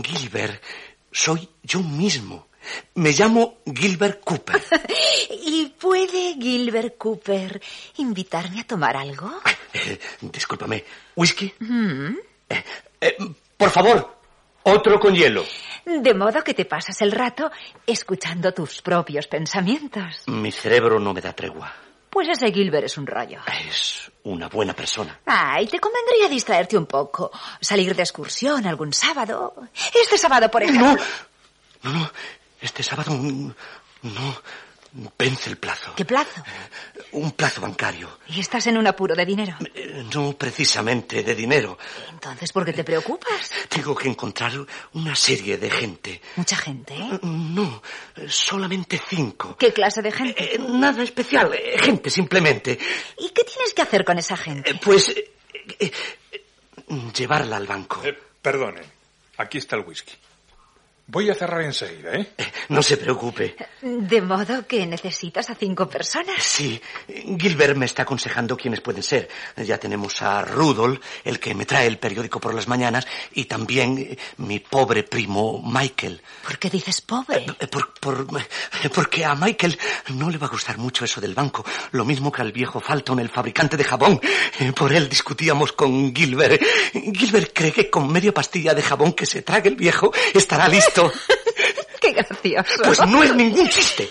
Gilbert, 0.04 0.62
soy 1.10 1.48
yo 1.62 1.80
mismo. 1.80 2.49
Me 2.94 3.12
llamo 3.12 3.58
Gilbert 3.66 4.22
Cooper. 4.22 4.62
¿Y 5.30 5.66
puede 5.78 6.34
Gilbert 6.34 6.96
Cooper 6.96 7.60
invitarme 7.96 8.60
a 8.60 8.66
tomar 8.66 8.96
algo? 8.96 9.30
Eh, 9.72 9.98
discúlpame. 10.20 10.84
¿Whisky? 11.16 11.52
Mm. 11.58 12.16
Eh, 13.00 13.16
por 13.56 13.70
favor, 13.70 14.16
otro 14.62 14.98
con 15.00 15.14
hielo. 15.14 15.44
De 15.84 16.14
modo 16.14 16.44
que 16.44 16.54
te 16.54 16.66
pasas 16.66 17.00
el 17.00 17.12
rato 17.12 17.50
escuchando 17.86 18.52
tus 18.52 18.82
propios 18.82 19.26
pensamientos. 19.26 20.22
Mi 20.26 20.52
cerebro 20.52 21.00
no 21.00 21.14
me 21.14 21.20
da 21.20 21.32
tregua. 21.32 21.72
Pues 22.10 22.28
ese 22.28 22.52
Gilbert 22.52 22.86
es 22.86 22.98
un 22.98 23.06
rollo. 23.06 23.40
Es 23.68 24.10
una 24.24 24.48
buena 24.48 24.74
persona. 24.74 25.20
Ay, 25.24 25.66
te 25.68 25.78
convendría 25.78 26.28
distraerte 26.28 26.76
un 26.76 26.86
poco. 26.86 27.30
Salir 27.60 27.94
de 27.94 28.02
excursión 28.02 28.66
algún 28.66 28.92
sábado. 28.92 29.54
Este 29.94 30.18
sábado, 30.18 30.50
por 30.50 30.62
ejemplo. 30.62 30.96
No, 31.82 31.92
no. 31.92 32.10
Este 32.60 32.82
sábado 32.82 33.14
no 33.14 34.42
vence 35.16 35.48
el 35.50 35.56
plazo. 35.56 35.94
¿Qué 35.96 36.04
plazo? 36.04 36.42
Un 37.12 37.30
plazo 37.32 37.60
bancario. 37.60 38.18
¿Y 38.28 38.40
estás 38.40 38.66
en 38.66 38.76
un 38.76 38.86
apuro 38.86 39.14
de 39.14 39.24
dinero? 39.24 39.56
Eh, 39.74 40.04
No 40.12 40.32
precisamente 40.32 41.22
de 41.22 41.34
dinero. 41.34 41.78
Entonces, 42.10 42.50
¿por 42.52 42.64
qué 42.64 42.72
te 42.72 42.82
preocupas? 42.82 43.50
Tengo 43.68 43.94
que 43.94 44.08
encontrar 44.08 44.52
una 44.94 45.14
serie 45.14 45.56
de 45.58 45.70
gente. 45.70 46.20
¿Mucha 46.36 46.56
gente? 46.56 46.94
No, 47.22 47.80
solamente 48.28 49.00
cinco. 49.08 49.56
¿Qué 49.56 49.72
clase 49.72 50.02
de 50.02 50.10
gente? 50.12 50.54
Eh, 50.54 50.58
nada 50.58 51.02
especial, 51.04 51.54
eh, 51.54 51.78
gente 51.78 52.10
simplemente. 52.10 52.76
¿Y 53.18 53.28
qué 53.30 53.44
tienes 53.44 53.72
que 53.72 53.82
hacer 53.82 54.04
con 54.04 54.18
esa 54.18 54.36
gente? 54.36 54.70
Eh, 54.72 54.80
Pues 54.82 55.08
eh, 55.10 55.30
eh, 55.78 55.92
eh, 56.32 56.42
llevarla 57.16 57.56
al 57.58 57.66
banco. 57.68 58.02
Eh, 58.04 58.18
perdone, 58.42 58.80
aquí 59.36 59.58
está 59.58 59.76
el 59.76 59.82
whisky. 59.84 60.14
Voy 61.12 61.28
a 61.28 61.34
cerrar 61.34 61.62
enseguida, 61.62 62.14
¿eh? 62.14 62.28
No 62.68 62.82
se 62.84 62.96
preocupe. 62.96 63.56
De 63.82 64.22
modo 64.22 64.64
que 64.66 64.86
necesitas 64.86 65.50
a 65.50 65.56
cinco 65.56 65.88
personas. 65.88 66.40
Sí, 66.40 66.80
Gilbert 67.08 67.76
me 67.76 67.86
está 67.86 68.02
aconsejando 68.02 68.56
quiénes 68.56 68.80
pueden 68.80 69.02
ser. 69.02 69.28
Ya 69.56 69.76
tenemos 69.78 70.22
a 70.22 70.42
Rudolf, 70.44 71.00
el 71.24 71.40
que 71.40 71.52
me 71.54 71.66
trae 71.66 71.88
el 71.88 71.98
periódico 71.98 72.38
por 72.38 72.54
las 72.54 72.68
mañanas, 72.68 73.08
y 73.32 73.46
también 73.46 73.98
eh, 73.98 74.18
mi 74.36 74.60
pobre 74.60 75.02
primo 75.02 75.60
Michael. 75.64 76.22
¿Por 76.44 76.58
qué 76.58 76.70
dices 76.70 77.00
pobre? 77.00 77.44
Eh, 77.58 77.66
por- 77.66 77.92
por- 77.94 78.26
eh, 78.84 78.88
porque 78.94 79.24
a 79.24 79.34
Michael 79.34 79.76
no 80.10 80.30
le 80.30 80.38
va 80.38 80.46
a 80.46 80.50
gustar 80.50 80.78
mucho 80.78 81.04
eso 81.04 81.20
del 81.20 81.34
banco. 81.34 81.64
Lo 81.90 82.04
mismo 82.04 82.30
que 82.30 82.42
al 82.42 82.52
viejo 82.52 82.78
Falton, 82.78 83.18
el 83.18 83.30
fabricante 83.30 83.76
de 83.76 83.82
jabón. 83.84 84.20
Eh, 84.60 84.72
Por 84.72 84.92
él 84.92 85.08
discutíamos 85.08 85.72
con 85.72 86.14
Gilbert. 86.14 86.62
Gilbert 86.92 87.50
cree 87.52 87.72
que 87.72 87.90
con 87.90 88.12
media 88.12 88.32
pastilla 88.32 88.74
de 88.74 88.82
jabón 88.82 89.12
que 89.12 89.26
se 89.26 89.42
trague 89.42 89.70
el 89.70 89.76
viejo 89.76 90.12
estará 90.34 90.68
listo. 90.68 90.99
Qué 92.00 92.12
gracioso. 92.12 92.82
Pues 92.82 93.06
no 93.06 93.22
es 93.22 93.34
ningún 93.34 93.68
chiste. 93.68 94.10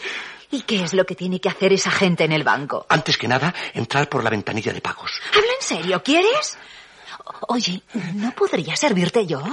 ¿Y 0.52 0.62
qué 0.62 0.84
es 0.84 0.94
lo 0.94 1.06
que 1.06 1.16
tiene 1.16 1.40
que 1.40 1.50
hacer 1.50 1.74
esa 1.74 1.92
gente 1.92 2.24
en 2.24 2.32
el 2.32 2.44
banco? 2.44 2.86
Antes 2.90 3.18
que 3.18 3.28
nada, 3.28 3.54
entrar 3.74 4.10
por 4.10 4.24
la 4.24 4.30
ventanilla 4.30 4.74
de 4.74 4.82
pagos. 4.82 5.22
Habla 5.30 5.54
en 5.60 5.66
serio, 5.66 6.02
¿quieres? 6.04 6.58
Oye, 7.48 7.82
¿no 8.16 8.32
podría 8.32 8.76
servirte 8.76 9.28
yo? 9.28 9.44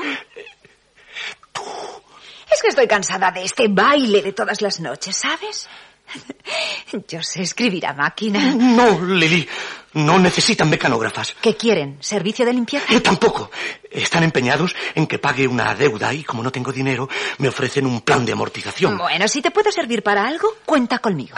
Es 2.50 2.62
que 2.62 2.68
estoy 2.68 2.86
cansada 2.86 3.30
de 3.30 3.44
este 3.44 3.68
baile 3.68 4.22
de 4.22 4.32
todas 4.32 4.62
las 4.62 4.80
noches, 4.80 5.16
¿sabes? 5.16 5.68
Yo 7.08 7.22
sé 7.22 7.42
escribir 7.42 7.86
a 7.86 7.92
máquina. 7.92 8.54
No, 8.54 9.04
Lili, 9.04 9.48
no 9.94 10.18
necesitan 10.18 10.68
mecanógrafas. 10.68 11.34
¿Qué 11.40 11.56
quieren? 11.56 11.98
¿Servicio 12.00 12.44
de 12.44 12.52
limpieza? 12.52 12.92
Eh, 12.92 13.00
tampoco. 13.00 13.50
Están 13.90 14.24
empeñados 14.24 14.74
en 14.94 15.06
que 15.06 15.18
pague 15.18 15.46
una 15.46 15.74
deuda 15.74 16.12
y 16.12 16.22
como 16.22 16.42
no 16.42 16.52
tengo 16.52 16.72
dinero, 16.72 17.08
me 17.38 17.48
ofrecen 17.48 17.86
un 17.86 18.02
plan 18.02 18.24
de 18.24 18.32
amortización. 18.32 18.98
Bueno, 18.98 19.26
si 19.28 19.40
te 19.40 19.50
puedo 19.50 19.72
servir 19.72 20.02
para 20.02 20.26
algo, 20.26 20.48
cuenta 20.64 20.98
conmigo. 20.98 21.34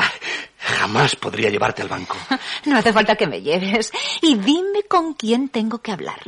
Jamás 0.58 1.14
podría 1.16 1.50
llevarte 1.50 1.82
al 1.82 1.88
banco. 1.88 2.16
No 2.64 2.76
hace 2.76 2.92
falta 2.92 3.14
que 3.16 3.26
me 3.26 3.40
lleves. 3.40 3.92
Y 4.20 4.34
dime 4.34 4.82
con 4.88 5.14
quién 5.14 5.48
tengo 5.48 5.78
que 5.78 5.92
hablar. 5.92 6.20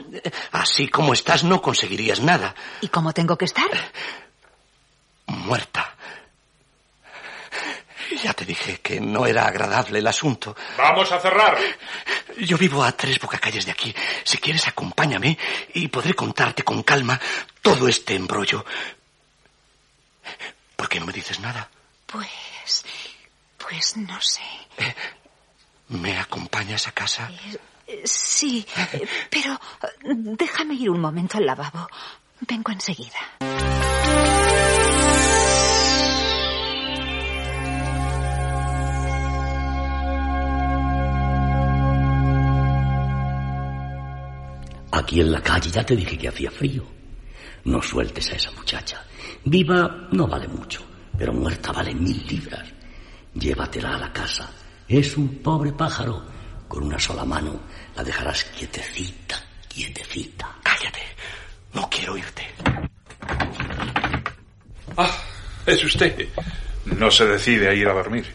Así 0.53 0.88
como 0.88 1.12
estás, 1.12 1.45
no 1.45 1.61
conseguirías 1.61 2.20
nada. 2.20 2.55
¿Y 2.80 2.88
cómo 2.88 3.12
tengo 3.12 3.36
que 3.36 3.45
estar? 3.45 3.68
Muerta. 5.26 5.97
Ya 8.22 8.32
te 8.32 8.44
dije 8.44 8.80
que 8.80 9.00
no 9.00 9.26
era 9.26 9.46
agradable 9.46 9.98
el 9.98 10.06
asunto. 10.06 10.56
Vamos 10.76 11.11
a 11.12 11.20
cerrar. 11.20 11.56
Yo 12.38 12.58
vivo 12.58 12.82
a 12.82 12.92
tres 12.92 13.18
bocacalles 13.18 13.66
de 13.66 13.72
aquí. 13.72 13.94
Si 14.24 14.38
quieres, 14.38 14.66
acompáñame 14.68 15.38
y 15.74 15.88
podré 15.88 16.14
contarte 16.14 16.62
con 16.62 16.82
calma 16.82 17.20
todo 17.62 17.88
este 17.88 18.14
embrollo. 18.14 18.64
¿Por 20.76 20.88
qué 20.88 21.00
no 21.00 21.06
me 21.06 21.12
dices 21.12 21.40
nada? 21.40 21.68
Pues... 22.06 22.84
Pues 23.58 23.96
no 23.96 24.20
sé. 24.20 24.42
¿Me 25.88 26.18
acompañas 26.18 26.88
a 26.88 26.92
casa? 26.92 27.30
Eh, 27.86 28.02
Sí, 28.04 28.64
eh, 28.92 29.06
pero 29.28 29.54
eh, 29.54 29.88
déjame 30.14 30.74
ir 30.74 30.90
un 30.90 31.00
momento 31.00 31.38
al 31.38 31.46
lavabo. 31.46 31.88
Vengo 32.40 32.70
enseguida. 32.70 33.99
Aquí 45.01 45.18
en 45.22 45.32
la 45.32 45.40
calle 45.40 45.70
ya 45.70 45.82
te 45.82 45.96
dije 45.96 46.18
que 46.18 46.28
hacía 46.28 46.51
frío. 46.51 46.84
No 47.64 47.80
sueltes 47.80 48.30
a 48.32 48.36
esa 48.36 48.51
muchacha. 48.51 49.03
Viva 49.44 50.09
no 50.12 50.26
vale 50.26 50.46
mucho, 50.46 50.84
pero 51.16 51.32
muerta 51.32 51.72
vale 51.72 51.94
mil 51.94 52.22
libras. 52.28 52.68
Llévatela 53.32 53.94
a 53.94 53.98
la 53.98 54.12
casa. 54.12 54.51
Es 54.86 55.16
un 55.16 55.38
pobre 55.38 55.72
pájaro. 55.72 56.22
Con 56.68 56.82
una 56.82 56.98
sola 57.01 57.24
mano 57.24 57.61
la 57.96 58.05
dejarás 58.05 58.44
quietecita, 58.44 59.42
quietecita. 59.66 60.55
Cállate. 60.62 61.01
No 61.72 61.88
quiero 61.88 62.18
irte. 62.18 62.46
Ah, 64.98 65.11
es 65.64 65.82
usted. 65.82 66.28
No 66.84 67.11
se 67.11 67.24
decide 67.24 67.70
a 67.70 67.72
ir 67.72 67.88
a 67.88 67.94
dormir. 67.94 68.26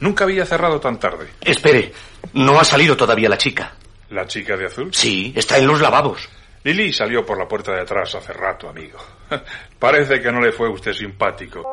Nunca 0.00 0.24
había 0.24 0.44
cerrado 0.44 0.78
tan 0.78 1.00
tarde. 1.00 1.30
Espere. 1.40 1.94
No 2.34 2.60
ha 2.60 2.64
salido 2.64 2.94
todavía 2.94 3.30
la 3.30 3.38
chica. 3.38 3.72
¿La 4.14 4.28
chica 4.28 4.56
de 4.56 4.66
azul? 4.66 4.94
Sí, 4.94 5.32
está 5.34 5.58
en 5.58 5.66
los 5.66 5.80
lavabos. 5.80 6.28
Lily 6.62 6.92
salió 6.92 7.26
por 7.26 7.36
la 7.36 7.48
puerta 7.48 7.72
de 7.72 7.80
atrás 7.80 8.14
hace 8.14 8.32
rato, 8.32 8.68
amigo. 8.68 8.96
Parece 9.80 10.20
que 10.20 10.30
no 10.30 10.40
le 10.40 10.52
fue 10.52 10.68
usted 10.68 10.92
simpático. 10.92 11.64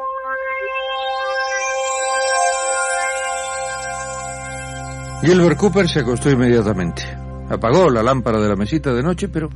Gilbert 5.21 5.55
Cooper 5.55 5.87
se 5.87 5.99
acostó 5.99 6.31
inmediatamente. 6.31 7.03
Apagó 7.47 7.91
la 7.91 8.01
lámpara 8.01 8.41
de 8.41 8.49
la 8.49 8.55
mesita 8.55 8.91
de 8.91 9.03
noche, 9.03 9.29
pero, 9.29 9.47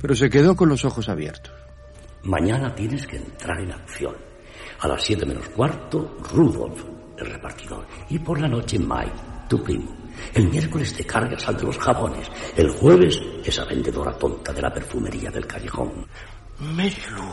pero 0.00 0.14
se 0.14 0.30
quedó 0.30 0.56
con 0.56 0.70
los 0.70 0.86
ojos 0.86 1.10
abiertos. 1.10 1.52
Mañana 2.22 2.74
tienes 2.74 3.06
que 3.06 3.16
entrar 3.16 3.60
en 3.60 3.72
acción. 3.72 4.16
A 4.80 4.88
las 4.88 5.02
siete 5.02 5.26
menos 5.26 5.46
cuarto, 5.50 6.16
Rudolf, 6.32 6.82
el 7.18 7.26
repartidor. 7.26 7.86
Y 8.08 8.18
por 8.18 8.40
la 8.40 8.48
noche, 8.48 8.78
Mike, 8.78 9.12
tu 9.46 9.62
primo. 9.62 10.07
El 10.34 10.48
miércoles 10.48 10.92
te 10.94 11.04
cargas 11.04 11.46
al 11.48 11.56
de 11.56 11.64
los 11.64 11.78
jabones. 11.78 12.28
El 12.56 12.70
jueves, 12.70 13.20
esa 13.44 13.64
vendedora 13.64 14.12
tonta 14.12 14.52
de 14.52 14.62
la 14.62 14.72
perfumería 14.72 15.30
del 15.30 15.46
callejón. 15.46 16.06
Melu, 16.60 17.32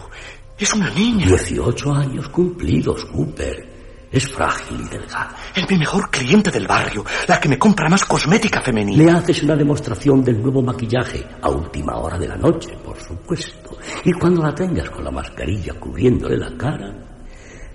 es 0.57 0.73
una 0.73 0.89
niña. 0.91 1.25
18 1.25 1.93
años 1.93 2.29
cumplidos, 2.29 3.05
Cooper. 3.05 3.75
Es 4.11 4.27
frágil 4.31 4.79
y 4.79 4.87
delgada. 4.87 5.35
Es 5.53 5.69
mi 5.69 5.77
mejor 5.77 6.09
cliente 6.09 6.49
del 6.49 6.67
barrio, 6.67 7.03
la 7.27 7.37
que 7.37 7.49
me 7.49 7.59
compra 7.59 7.89
más 7.89 8.05
cosmética 8.05 8.61
femenina. 8.61 9.03
Le 9.03 9.11
haces 9.11 9.43
una 9.43 9.57
demostración 9.57 10.23
del 10.23 10.41
nuevo 10.41 10.61
maquillaje 10.61 11.25
a 11.41 11.49
última 11.49 11.97
hora 11.97 12.17
de 12.17 12.29
la 12.29 12.37
noche, 12.37 12.77
por 12.83 12.97
supuesto. 12.97 13.77
Y 14.05 14.13
cuando 14.13 14.41
la 14.41 14.55
tengas 14.55 14.89
con 14.89 15.03
la 15.03 15.11
mascarilla 15.11 15.73
cubriéndole 15.73 16.37
la 16.37 16.55
cara, 16.55 16.93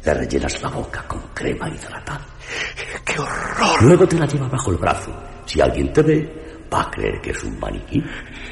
le 0.02 0.14
rellenas 0.14 0.62
la 0.62 0.70
boca 0.70 1.04
con 1.06 1.20
crema 1.34 1.68
hidratante. 1.68 2.29
¡Qué 3.04 3.18
horror! 3.18 3.82
Luego 3.82 4.06
te 4.06 4.18
la 4.18 4.26
lleva 4.26 4.48
bajo 4.48 4.70
el 4.70 4.78
brazo. 4.78 5.12
Si 5.44 5.60
alguien 5.60 5.92
te 5.92 6.02
ve, 6.02 6.66
va 6.72 6.82
a 6.82 6.90
creer 6.90 7.20
que 7.20 7.30
es 7.30 7.42
un 7.44 7.58
maniquí. 7.58 8.02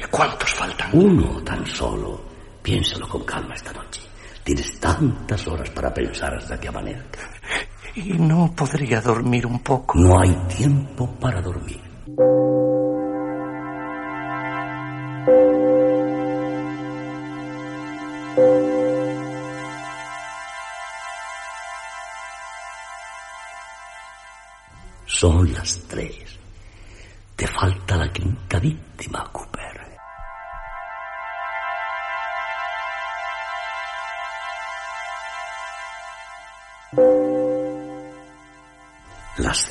¿Cuántos 0.09 0.53
faltan? 0.53 0.89
Uno 0.93 1.41
tan 1.43 1.65
solo. 1.65 2.21
Piénsalo 2.61 3.07
con 3.07 3.23
calma 3.23 3.55
esta 3.55 3.71
noche. 3.73 4.01
Tienes 4.43 4.79
tantas 4.79 5.47
horas 5.47 5.69
para 5.69 5.93
pensar 5.93 6.33
hasta 6.35 6.59
que 6.59 6.67
amanezca. 6.67 7.29
¿Y 7.95 8.13
no 8.13 8.53
podría 8.55 9.01
dormir 9.01 9.45
un 9.45 9.59
poco? 9.59 9.97
No 9.97 10.19
hay 10.19 10.33
tiempo 10.47 11.09
para 11.19 11.41
dormir. 11.41 11.81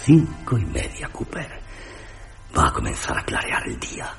Cinco 0.08 0.56
y 0.56 0.64
media, 0.64 1.06
Cooper. 1.12 1.60
Va 2.56 2.68
a 2.68 2.72
comenzar 2.72 3.18
a 3.18 3.22
clarear 3.22 3.62
el 3.68 3.78
día. 3.78 4.10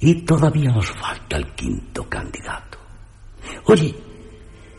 Y 0.00 0.22
todavía 0.22 0.70
nos 0.72 0.90
falta 0.90 1.36
el 1.36 1.54
quinto 1.54 2.08
candidato. 2.08 2.78
Oye, 3.66 3.94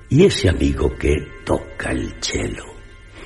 ¿y 0.09 0.25
ese 0.25 0.49
amigo 0.49 0.93
que 0.99 1.15
toca 1.45 1.91
el 1.91 2.21
cello? 2.21 2.65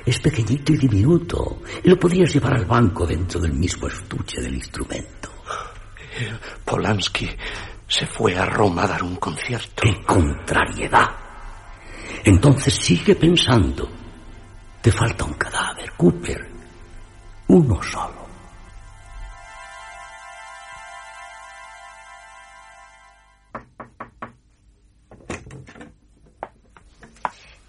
Es 0.06 0.20
pequeñito 0.20 0.74
y 0.74 0.78
diminuto. 0.78 1.64
Lo 1.86 1.98
podrías 1.98 2.32
llevar 2.32 2.54
al 2.54 2.66
banco 2.66 3.08
dentro 3.08 3.40
del 3.42 3.54
mismo 3.54 3.88
estuche 3.88 4.40
del 4.40 4.54
instrumento. 4.54 5.32
Polanski 6.64 7.28
se 7.88 8.06
fue 8.06 8.38
a 8.38 8.46
Roma 8.46 8.84
a 8.84 8.90
dar 8.90 9.02
un 9.02 9.16
concierto. 9.16 9.82
¡Qué 9.82 10.04
contrariedad! 10.06 11.10
Entonces 12.24 12.76
sigue 12.76 13.16
pensando. 13.16 13.90
Te 14.80 14.92
falta 14.92 15.26
un 15.26 15.34
cadáver, 15.34 15.94
Cooper. 15.98 16.57
Uno 17.50 17.82
solo. 17.82 18.28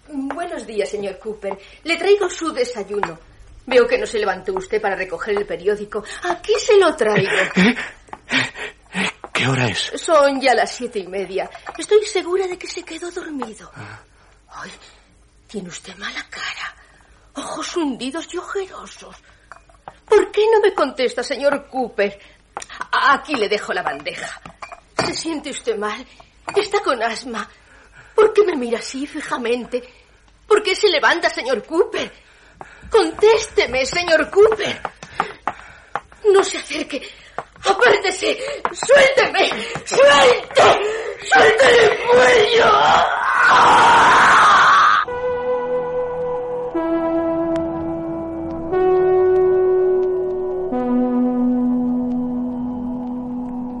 Buenos 0.09 0.67
días, 0.67 0.89
señor 0.89 1.17
Cooper. 1.19 1.57
Le 1.83 1.95
traigo 1.95 2.29
su 2.29 2.51
desayuno. 2.51 3.17
Veo 3.65 3.87
que 3.87 3.97
no 3.97 4.05
se 4.05 4.19
levantó 4.19 4.53
usted 4.53 4.81
para 4.81 4.95
recoger 4.95 5.37
el 5.37 5.45
periódico. 5.45 6.03
Aquí 6.23 6.53
se 6.59 6.77
lo 6.77 6.93
traigo. 6.95 7.31
¿Qué 9.33 9.47
hora 9.47 9.69
es? 9.69 9.91
Son 9.95 10.41
ya 10.41 10.53
las 10.55 10.71
siete 10.71 10.99
y 10.99 11.07
media. 11.07 11.49
Estoy 11.77 12.03
segura 12.05 12.47
de 12.47 12.57
que 12.57 12.67
se 12.67 12.83
quedó 12.83 13.09
dormido. 13.11 13.71
Ay, 14.49 14.71
tiene 15.47 15.69
usted 15.69 15.95
mala 15.95 16.25
cara. 16.29 16.75
Ojos 17.35 17.77
hundidos 17.77 18.27
y 18.33 18.37
ojerosos. 18.37 19.15
¿Por 20.09 20.31
qué 20.31 20.45
no 20.51 20.59
me 20.61 20.73
contesta, 20.73 21.23
señor 21.23 21.67
Cooper? 21.67 22.19
Aquí 23.09 23.35
le 23.35 23.47
dejo 23.47 23.73
la 23.73 23.83
bandeja. 23.83 24.41
¿Se 25.05 25.13
siente 25.13 25.51
usted 25.51 25.77
mal? 25.77 26.05
Está 26.55 26.79
con 26.81 27.01
asma. 27.01 27.49
¿Por 28.15 28.33
qué 28.33 28.43
me 28.43 28.55
mira 28.55 28.79
así 28.79 29.05
fijamente? 29.07 29.81
¿Por 30.47 30.63
qué 30.63 30.75
se 30.75 30.89
levanta, 30.89 31.29
señor 31.29 31.63
Cooper? 31.63 32.11
Contésteme, 32.89 33.85
señor 33.85 34.29
Cooper. 34.29 34.81
No 36.33 36.43
se 36.43 36.57
acerque. 36.57 37.07
Apártese. 37.63 38.37
Suélteme. 38.71 39.49
Suelte. 39.85 40.63
Suelte 41.31 41.85
el 41.85 41.97
cuello. 42.07 42.65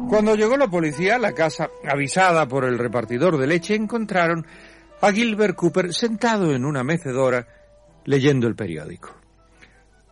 Cuando 0.09 0.33
llegó 0.33 0.57
la 0.57 0.67
policía 0.67 1.17
a 1.17 1.19
la 1.19 1.33
casa, 1.33 1.69
avisada 1.87 2.47
por 2.47 2.65
el 2.65 2.79
repartidor 2.79 3.37
de 3.37 3.45
leche, 3.45 3.75
encontraron 3.75 4.43
a 5.01 5.11
Gilbert 5.11 5.55
Cooper 5.55 5.93
sentado 5.93 6.51
en 6.51 6.65
una 6.65 6.83
mecedora 6.83 7.47
leyendo 8.05 8.47
el 8.47 8.55
periódico. 8.55 9.15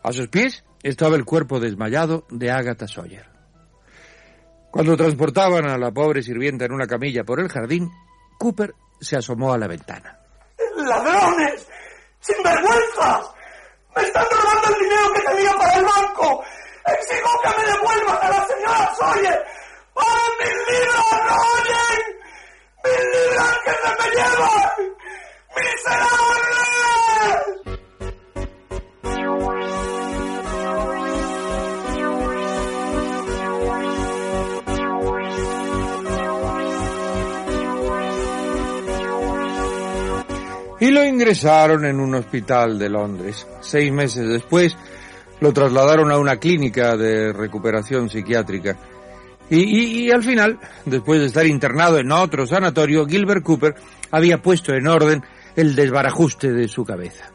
A 0.03 0.13
sus 0.13 0.27
pies 0.27 0.63
estaba 0.83 1.15
el 1.15 1.25
cuerpo 1.25 1.59
desmayado 1.59 2.27
de 2.29 2.51
Agatha 2.51 2.87
Sawyer. 2.87 3.25
Cuando 4.69 4.95
transportaban 4.95 5.67
a 5.67 5.79
la 5.79 5.89
pobre 5.89 6.21
sirvienta 6.21 6.65
en 6.65 6.73
una 6.73 6.85
camilla 6.85 7.23
por 7.23 7.39
el 7.39 7.49
jardín, 7.49 7.89
Cooper 8.37 8.75
se 9.01 9.17
asomó 9.17 9.51
a 9.51 9.57
la 9.57 9.67
ventana. 9.67 10.19
¡Ladrones! 10.75 11.67
¡Sinvergüenzas! 12.19 13.31
¡Me 13.95 14.03
están 14.03 14.25
robando 14.29 14.77
el 14.77 14.83
dinero 14.83 15.13
que 15.15 15.21
tenía 15.21 15.53
para 15.57 15.73
el 15.73 15.85
banco! 15.85 16.43
¡Exijo 16.85 17.29
que 17.41 17.49
me 17.49 17.65
devuelvan 17.65 18.17
a 18.21 18.29
la 18.29 18.45
señora 18.45 18.93
Sawyer! 18.93 19.57
¡Ah, 19.97 20.29
mis 20.39 20.57
libros 20.69 21.09
no 21.27 21.35
oyen! 21.55 22.01
¡Mis 22.83 23.03
libros 23.13 23.55
que 23.65 23.71
se 23.71 23.91
me 23.99 24.07
llevan! 24.15 24.75
¡Miserables! 25.55 26.37
y 40.79 40.91
lo 40.91 41.03
ingresaron 41.03 41.85
en 41.85 41.99
un 41.99 42.15
hospital 42.15 42.77
de 42.77 42.89
Londres. 42.89 43.47
Seis 43.61 43.91
meses 43.91 44.27
después 44.27 44.75
lo 45.39 45.51
trasladaron 45.51 46.11
a 46.11 46.17
una 46.17 46.37
clínica 46.37 46.95
de 46.95 47.33
recuperación 47.33 48.09
psiquiátrica. 48.09 48.77
Y, 49.49 50.11
al 50.11 50.23
final, 50.23 50.59
después 50.85 51.21
de 51.21 51.27
estar 51.27 51.45
internado 51.45 51.97
en 51.97 52.11
otro 52.11 52.45
sanatorio, 52.45 53.05
Gilbert 53.05 53.43
Cooper 53.43 53.75
había 54.11 54.41
puesto 54.41 54.73
en 54.73 54.87
orden 54.87 55.23
el 55.55 55.75
desbarajuste 55.75 56.51
de 56.51 56.67
su 56.67 56.83
cabeza. 56.83 57.31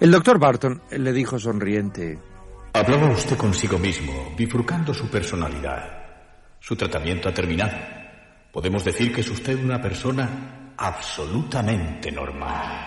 El 0.00 0.10
doctor 0.10 0.38
Barton 0.38 0.80
le 0.90 1.12
dijo 1.12 1.38
sonriente, 1.38 2.18
Hablaba 2.72 3.10
usted 3.10 3.36
consigo 3.36 3.78
mismo, 3.78 4.32
bifurcando 4.36 4.94
su 4.94 5.10
personalidad. 5.10 6.00
Su 6.58 6.76
tratamiento 6.76 7.28
ha 7.28 7.34
terminado. 7.34 7.76
Podemos 8.52 8.84
decir 8.84 9.12
que 9.12 9.20
es 9.20 9.30
usted 9.30 9.62
una 9.62 9.80
persona 9.80 10.72
absolutamente 10.76 12.10
normal. 12.10 12.86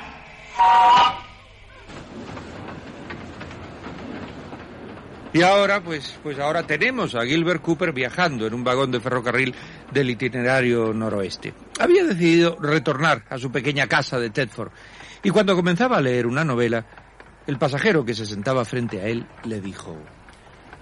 Y 5.34 5.42
ahora, 5.42 5.84
pues, 5.84 6.20
pues 6.22 6.38
ahora 6.38 6.62
tenemos 6.68 7.16
a 7.16 7.26
Gilbert 7.26 7.62
Cooper 7.64 7.92
viajando 7.92 8.46
en 8.46 8.54
un 8.54 8.64
vagón 8.64 8.92
de 8.92 9.00
ferrocarril 9.00 9.56
del 9.92 10.12
itinerario 10.12 10.94
noroeste. 10.94 11.56
Había 11.80 12.04
decidido 12.04 12.56
retornar 12.60 13.26
a 13.30 13.40
su 13.40 13.52
pequeña 13.52 13.88
casa 13.88 14.20
de 14.20 14.30
Tedford. 14.30 14.72
Y 15.24 15.32
cuando 15.32 15.56
comenzaba 15.56 15.98
a 15.98 16.02
leer 16.02 16.28
una 16.28 16.44
novela, 16.44 16.86
el 17.48 17.58
pasajero 17.58 18.06
que 18.06 18.14
se 18.14 18.28
sentaba 18.28 18.64
frente 18.64 19.02
a 19.02 19.08
él 19.08 19.26
le 19.46 19.60
dijo... 19.60 19.98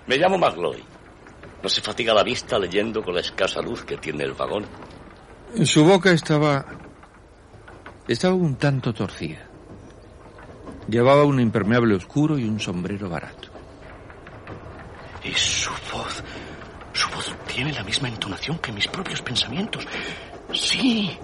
Me 0.08 0.18
llamo 0.18 0.38
Magloy. 0.38 0.84
No 1.64 1.70
se 1.70 1.80
fatiga 1.80 2.14
la 2.14 2.24
vista 2.24 2.60
leyendo 2.60 3.02
con 3.02 3.14
la 3.14 3.22
escasa 3.22 3.62
luz 3.62 3.86
que 3.86 3.98
tiene 3.98 4.26
el 4.26 4.34
vagón. 4.34 4.66
Su 5.64 5.86
boca 5.86 6.12
estaba... 6.12 6.66
estaba 8.06 8.34
un 8.34 8.58
tanto 8.58 8.94
torcida. 8.94 9.48
Llevaba 10.90 11.24
un 11.24 11.40
impermeable 11.40 11.96
oscuro 11.96 12.38
y 12.38 12.44
un 12.44 12.60
sombrero 12.60 13.10
barato. 13.10 13.51
Y 15.24 15.34
su 15.34 15.72
voz. 15.92 16.24
Su 16.94 17.10
voz 17.10 17.34
tiene 17.48 17.72
la 17.72 17.84
misma 17.84 18.10
entonación 18.10 18.60
que 18.60 18.72
mis 18.72 18.88
propios 18.88 19.22
pensamientos. 19.22 19.88
Sí, 20.54 21.18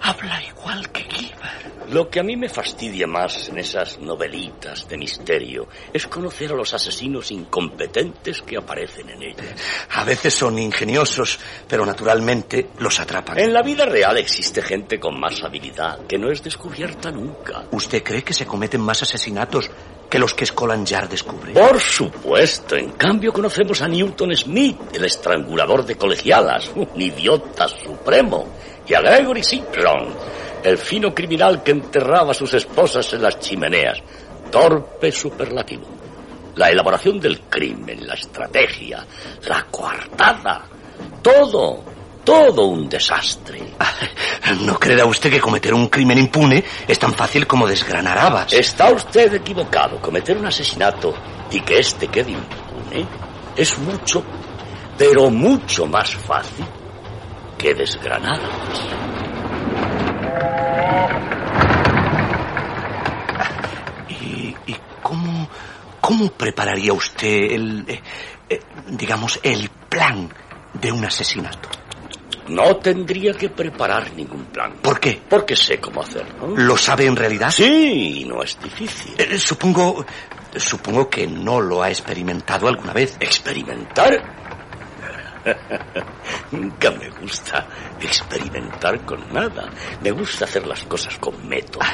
habla 0.00 0.42
igual 0.42 0.90
que 0.90 1.02
Gilbert. 1.02 1.90
Lo 1.90 2.10
que 2.10 2.18
a 2.18 2.22
mí 2.24 2.36
me 2.36 2.48
fastidia 2.48 3.06
más 3.06 3.48
en 3.48 3.58
esas 3.58 4.00
novelitas 4.00 4.88
de 4.88 4.98
misterio 4.98 5.68
es 5.92 6.08
conocer 6.08 6.50
a 6.50 6.56
los 6.56 6.74
asesinos 6.74 7.30
incompetentes 7.30 8.42
que 8.42 8.56
aparecen 8.56 9.10
en 9.10 9.22
ellas. 9.22 9.54
A 9.90 10.02
veces 10.02 10.34
son 10.34 10.58
ingeniosos, 10.58 11.38
pero 11.68 11.86
naturalmente 11.86 12.70
los 12.80 12.98
atrapan. 12.98 13.38
En 13.38 13.52
la 13.52 13.62
vida 13.62 13.86
real 13.86 14.16
existe 14.18 14.62
gente 14.62 14.98
con 14.98 15.20
más 15.20 15.44
habilidad 15.44 16.06
que 16.06 16.18
no 16.18 16.30
es 16.30 16.42
descubierta 16.42 17.12
nunca. 17.12 17.64
¿Usted 17.70 18.02
cree 18.02 18.24
que 18.24 18.34
se 18.34 18.46
cometen 18.46 18.80
más 18.80 19.02
asesinatos 19.02 19.70
que 20.08 20.18
los 20.18 20.34
que 20.34 20.46
Scotland 20.46 20.86
Yard 20.86 21.08
descubre? 21.08 21.52
Por 21.52 21.80
supuesto. 21.80 22.76
En 22.76 22.90
cambio, 22.92 23.32
conocemos 23.32 23.82
a 23.82 23.88
Newton 23.88 24.34
Smith, 24.36 24.78
el 24.92 25.04
estrangulador 25.04 25.84
de 25.84 25.96
colegialas, 25.96 26.70
un 26.74 26.88
idiota 27.00 27.68
supremo, 27.68 28.46
y 28.86 28.94
a 28.94 29.00
Gregory 29.00 29.42
Simpson, 29.42 30.14
el 30.62 30.78
fino 30.78 31.14
criminal 31.14 31.62
que 31.62 31.72
enterraba 31.72 32.30
a 32.30 32.34
sus 32.34 32.54
esposas 32.54 33.12
en 33.12 33.22
las 33.22 33.38
chimeneas. 33.38 33.98
Torpe 34.50 35.10
superlativo. 35.10 35.86
La 36.54 36.70
elaboración 36.70 37.20
del 37.20 37.40
crimen, 37.40 38.06
la 38.06 38.14
estrategia, 38.14 39.04
la 39.46 39.66
coartada, 39.70 40.64
todo, 41.20 41.95
todo 42.26 42.64
un 42.64 42.88
desastre. 42.88 43.62
¿No 44.62 44.78
creerá 44.78 45.06
usted 45.06 45.30
que 45.30 45.40
cometer 45.40 45.72
un 45.72 45.86
crimen 45.86 46.18
impune 46.18 46.64
es 46.86 46.98
tan 46.98 47.14
fácil 47.14 47.46
como 47.46 47.68
desgranar 47.68 48.18
habas? 48.18 48.52
Está 48.52 48.90
usted 48.90 49.32
equivocado. 49.34 50.02
Cometer 50.02 50.36
un 50.36 50.46
asesinato 50.46 51.14
y 51.52 51.60
que 51.60 51.78
éste 51.78 52.08
quede 52.08 52.32
impune 52.32 53.06
es 53.56 53.78
mucho, 53.78 54.24
pero 54.98 55.30
mucho 55.30 55.86
más 55.86 56.16
fácil 56.16 56.66
que 57.56 57.74
desgranar 57.74 58.40
habas. 58.40 58.80
¿Y, 64.08 64.56
y 64.66 64.76
cómo, 65.00 65.48
cómo 66.00 66.28
prepararía 66.30 66.92
usted 66.92 67.52
el, 67.52 67.84
eh, 67.86 68.02
eh, 68.50 68.60
digamos, 68.88 69.38
el 69.44 69.68
plan 69.88 70.28
de 70.74 70.90
un 70.90 71.04
asesinato? 71.04 71.85
No 72.48 72.76
tendría 72.76 73.32
que 73.32 73.48
preparar 73.48 74.12
ningún 74.14 74.44
plan. 74.46 74.74
¿Por 74.82 75.00
qué? 75.00 75.20
Porque 75.28 75.56
sé 75.56 75.78
cómo 75.78 76.02
hacerlo. 76.02 76.54
¿Lo 76.56 76.76
sabe 76.76 77.06
en 77.06 77.16
realidad? 77.16 77.50
Sí, 77.50 78.24
no 78.26 78.42
es 78.42 78.58
difícil. 78.60 79.14
Eh, 79.18 79.38
supongo, 79.38 80.04
supongo 80.56 81.08
que 81.08 81.26
no 81.26 81.60
lo 81.60 81.82
ha 81.82 81.88
experimentado 81.88 82.68
alguna 82.68 82.92
vez. 82.92 83.16
¿Experimentar? 83.20 84.12
Nunca 86.50 86.90
me 86.90 87.08
gusta 87.10 87.66
experimentar 88.00 89.04
con 89.04 89.32
nada. 89.32 89.70
Me 90.02 90.10
gusta 90.10 90.44
hacer 90.44 90.66
las 90.66 90.82
cosas 90.84 91.18
con 91.18 91.46
método. 91.48 91.84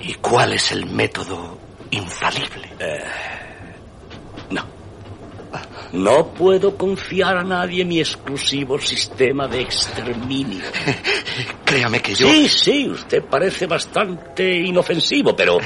¿Y 0.00 0.14
cuál 0.14 0.52
es 0.54 0.72
el 0.72 0.86
método 0.86 1.58
infalible? 1.90 2.70
Eh. 2.78 3.33
No 5.94 6.26
puedo 6.26 6.76
confiar 6.76 7.36
a 7.36 7.44
nadie 7.44 7.84
mi 7.84 8.00
exclusivo 8.00 8.80
sistema 8.80 9.46
de 9.46 9.60
exterminio. 9.60 10.64
Créame 11.64 12.00
que 12.00 12.16
yo... 12.16 12.28
Sí, 12.28 12.48
sí, 12.48 12.88
usted 12.88 13.22
parece 13.22 13.66
bastante 13.68 14.56
inofensivo, 14.56 15.36
pero 15.36 15.58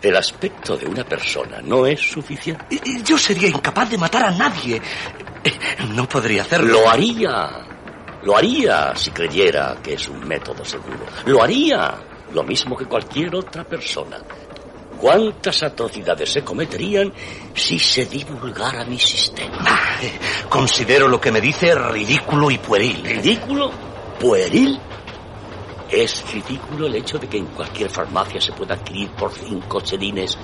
el 0.00 0.16
aspecto 0.16 0.76
de 0.76 0.86
una 0.86 1.02
persona 1.02 1.60
no 1.62 1.84
es 1.84 2.00
suficiente. 2.00 2.80
Yo 3.04 3.18
sería 3.18 3.48
incapaz 3.48 3.90
de 3.90 3.98
matar 3.98 4.26
a 4.26 4.30
nadie. 4.30 4.80
No 5.94 6.08
podría 6.08 6.42
hacerlo. 6.42 6.80
Lo 6.80 6.90
haría. 6.90 7.66
Lo 8.24 8.36
haría 8.36 8.94
si 8.96 9.10
creyera 9.10 9.76
que 9.82 9.94
es 9.94 10.08
un 10.08 10.26
método 10.26 10.64
seguro. 10.64 11.06
Lo 11.26 11.42
haría. 11.42 11.94
Lo 12.32 12.42
mismo 12.42 12.76
que 12.76 12.84
cualquier 12.86 13.34
otra 13.36 13.62
persona. 13.62 14.18
¿Cuántas 15.00 15.62
atrocidades 15.62 16.32
se 16.32 16.42
cometerían 16.42 17.12
si 17.54 17.78
se 17.78 18.06
divulgara 18.06 18.84
mi 18.84 18.98
sistema? 18.98 19.58
Ah, 19.60 19.98
considero 20.48 21.08
lo 21.08 21.20
que 21.20 21.30
me 21.30 21.40
dice 21.40 21.74
ridículo 21.74 22.50
y 22.50 22.58
pueril. 22.58 23.02
¿Ridículo? 23.04 23.70
¿Pueril? 24.18 24.80
Es 25.90 26.24
ridículo 26.32 26.86
el 26.86 26.96
hecho 26.96 27.18
de 27.18 27.28
que 27.28 27.38
en 27.38 27.46
cualquier 27.46 27.90
farmacia 27.90 28.40
se 28.40 28.52
pueda 28.52 28.74
adquirir 28.74 29.10
por 29.10 29.32
cinco 29.32 29.80
chelines 29.82 30.36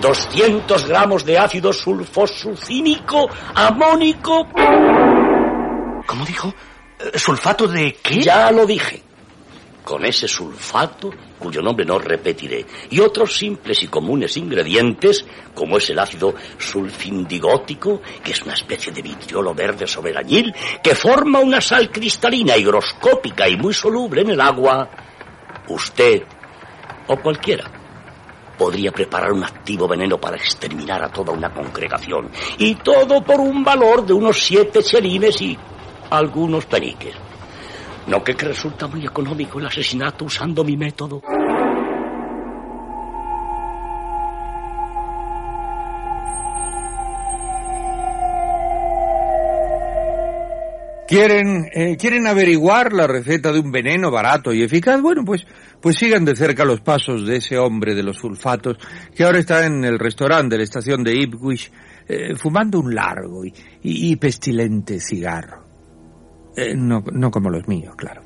200 0.00 0.86
gramos 0.86 1.24
de 1.24 1.38
ácido 1.38 1.72
sulfosucínico 1.72 3.28
amónico. 3.54 4.46
¿Cómo 6.06 6.24
dijo? 6.24 6.54
¿Sulfato 7.14 7.66
de 7.66 7.94
qué? 8.02 8.20
Ya 8.20 8.50
lo 8.50 8.64
dije. 8.64 9.02
Con 9.84 10.04
ese 10.04 10.26
sulfato, 10.26 11.10
cuyo 11.46 11.62
nombre 11.62 11.86
no 11.86 12.00
repetiré, 12.00 12.66
y 12.90 12.98
otros 12.98 13.36
simples 13.36 13.80
y 13.84 13.86
comunes 13.86 14.36
ingredientes, 14.36 15.24
como 15.54 15.78
es 15.78 15.88
el 15.90 15.98
ácido 16.00 16.34
sulfindigótico, 16.58 18.02
que 18.24 18.32
es 18.32 18.42
una 18.42 18.54
especie 18.54 18.92
de 18.92 19.00
vitriolo 19.00 19.54
verde 19.54 19.86
sobre 19.86 20.10
el 20.10 20.16
añil, 20.16 20.52
que 20.82 20.96
forma 20.96 21.38
una 21.38 21.60
sal 21.60 21.92
cristalina, 21.92 22.56
higroscópica 22.56 23.48
y 23.48 23.56
muy 23.56 23.72
soluble 23.72 24.22
en 24.22 24.30
el 24.30 24.40
agua, 24.40 24.90
usted 25.68 26.24
o 27.06 27.16
cualquiera 27.16 27.70
podría 28.58 28.90
preparar 28.90 29.32
un 29.32 29.44
activo 29.44 29.86
veneno 29.86 30.18
para 30.18 30.36
exterminar 30.36 31.04
a 31.04 31.10
toda 31.10 31.32
una 31.32 31.52
congregación. 31.52 32.30
Y 32.58 32.74
todo 32.76 33.22
por 33.22 33.38
un 33.38 33.62
valor 33.62 34.04
de 34.04 34.14
unos 34.14 34.42
siete 34.42 34.82
chelines 34.82 35.40
y 35.42 35.56
algunos 36.10 36.64
peniques. 36.64 37.14
¿No 38.06 38.22
que, 38.22 38.34
resulta 38.34 38.86
muy 38.86 39.04
económico 39.04 39.58
el 39.58 39.66
asesinato 39.66 40.26
usando 40.26 40.62
mi 40.62 40.76
método? 40.76 41.22
¿Quieren, 51.08 51.68
eh, 51.72 51.96
¿Quieren 51.96 52.26
averiguar 52.26 52.92
la 52.92 53.06
receta 53.06 53.52
de 53.52 53.60
un 53.60 53.70
veneno 53.70 54.10
barato 54.10 54.52
y 54.52 54.62
eficaz? 54.62 55.00
Bueno, 55.00 55.24
pues, 55.24 55.44
pues 55.80 55.96
sigan 55.96 56.24
de 56.24 56.36
cerca 56.36 56.64
los 56.64 56.80
pasos 56.80 57.26
de 57.26 57.36
ese 57.36 57.58
hombre 57.58 57.94
de 57.94 58.02
los 58.02 58.16
sulfatos 58.16 58.76
que 59.14 59.24
ahora 59.24 59.38
está 59.38 59.66
en 59.66 59.84
el 59.84 59.98
restaurante 59.98 60.54
de 60.54 60.58
la 60.58 60.64
estación 60.64 61.02
de 61.04 61.14
Ipswich 61.14 61.72
eh, 62.08 62.34
fumando 62.36 62.80
un 62.80 62.94
largo 62.94 63.42
y 63.82 64.16
pestilente 64.16 64.98
cigarro. 65.00 65.65
Eh, 66.56 66.74
no, 66.74 67.04
no 67.12 67.30
como 67.30 67.50
los 67.50 67.68
míos, 67.68 67.94
claro. 67.96 68.22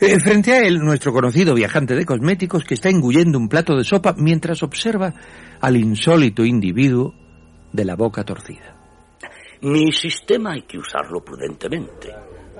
Eh, 0.00 0.18
frente 0.18 0.52
a 0.52 0.60
él, 0.60 0.78
nuestro 0.78 1.12
conocido 1.12 1.54
viajante 1.54 1.94
de 1.94 2.04
cosméticos 2.04 2.64
que 2.64 2.74
está 2.74 2.88
engullendo 2.88 3.38
un 3.38 3.48
plato 3.48 3.76
de 3.76 3.84
sopa 3.84 4.14
mientras 4.16 4.62
observa 4.62 5.12
al 5.60 5.76
insólito 5.76 6.44
individuo 6.44 7.14
de 7.72 7.84
la 7.84 7.94
boca 7.94 8.24
torcida. 8.24 8.76
Mi 9.62 9.92
sistema 9.92 10.52
hay 10.52 10.62
que 10.62 10.78
usarlo 10.78 11.22
prudentemente. 11.22 12.08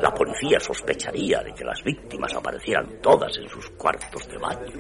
La 0.00 0.12
policía 0.12 0.60
sospecharía 0.60 1.42
de 1.42 1.52
que 1.54 1.64
las 1.64 1.82
víctimas 1.82 2.34
aparecieran 2.34 3.00
todas 3.02 3.36
en 3.38 3.48
sus 3.48 3.70
cuartos 3.70 4.28
de 4.28 4.38
baño. 4.38 4.72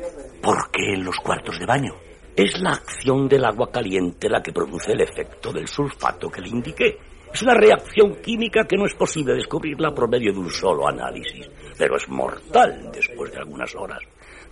¿Por 0.42 0.70
qué 0.70 0.94
en 0.94 1.04
los 1.04 1.16
cuartos 1.16 1.58
de 1.58 1.66
baño? 1.66 1.94
Es 2.36 2.60
la 2.60 2.72
acción 2.72 3.28
del 3.28 3.44
agua 3.44 3.70
caliente 3.70 4.28
la 4.28 4.42
que 4.42 4.52
produce 4.52 4.92
el 4.92 5.00
efecto 5.00 5.52
del 5.52 5.66
sulfato 5.66 6.30
que 6.30 6.40
le 6.42 6.48
indiqué. 6.48 6.98
Es 7.32 7.42
una 7.42 7.54
reacción 7.54 8.16
química 8.16 8.64
que 8.64 8.76
no 8.76 8.86
es 8.86 8.94
posible 8.94 9.34
descubrirla 9.34 9.94
por 9.94 10.08
medio 10.08 10.32
de 10.32 10.38
un 10.38 10.50
solo 10.50 10.88
análisis, 10.88 11.48
pero 11.78 11.96
es 11.96 12.08
mortal 12.08 12.90
después 12.92 13.30
de 13.32 13.38
algunas 13.38 13.74
horas 13.76 14.00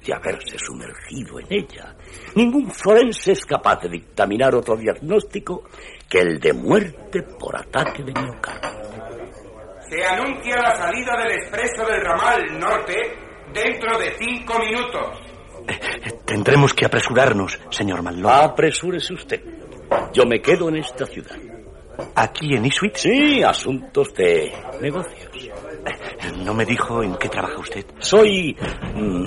de 0.04 0.14
haberse 0.14 0.56
sumergido 0.58 1.40
en 1.40 1.46
ella. 1.50 1.94
Ningún 2.34 2.70
forense 2.70 3.32
es 3.32 3.44
capaz 3.44 3.80
de 3.82 3.88
dictaminar 3.88 4.54
otro 4.54 4.76
diagnóstico 4.76 5.64
que 6.08 6.20
el 6.20 6.38
de 6.38 6.52
muerte 6.52 7.22
por 7.22 7.56
ataque 7.56 8.04
de 8.04 8.12
miocardio. 8.12 8.78
Se 9.88 10.04
anuncia 10.04 10.56
la 10.56 10.76
salida 10.76 11.16
del 11.22 11.32
expreso 11.32 11.84
del 11.84 12.00
ramal 12.04 12.58
norte 12.60 12.94
dentro 13.52 13.98
de 13.98 14.14
cinco 14.18 14.58
minutos. 14.58 15.18
Tendremos 16.24 16.74
que 16.74 16.86
apresurarnos, 16.86 17.58
señor 17.70 18.02
Manlón. 18.02 18.32
Apresúrese 18.32 19.14
usted. 19.14 19.42
Yo 20.12 20.24
me 20.26 20.40
quedo 20.40 20.68
en 20.68 20.76
esta 20.76 21.06
ciudad. 21.06 21.36
¿Aquí 22.14 22.54
en 22.54 22.64
Ipswich? 22.66 22.96
Sí, 22.96 23.42
asuntos 23.42 24.12
de 24.14 24.52
negocios. 24.80 25.30
No 26.44 26.54
me 26.54 26.64
dijo 26.64 27.02
en 27.02 27.16
qué 27.16 27.28
trabaja 27.28 27.58
usted. 27.58 27.84
Soy 27.98 28.56
mm, 28.94 29.24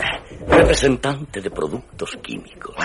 representante 0.47 1.41
de 1.41 1.49
productos 1.51 2.17
químicos. 2.21 2.75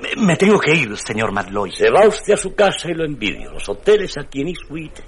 Me- 0.00 0.22
Me 0.26 0.36
tengo 0.36 0.58
que 0.58 0.72
ir, 0.72 0.96
señor 0.96 1.32
Madloy. 1.32 1.70
Se 1.72 1.90
va 1.90 2.06
usted 2.06 2.34
a 2.34 2.36
su 2.36 2.54
casa 2.54 2.90
y 2.90 2.94
lo 2.94 3.04
envidio. 3.04 3.50
Los 3.52 3.68
hoteles 3.68 4.16
aquí 4.18 4.40
en 4.42 4.48
Ipswich 4.48 5.02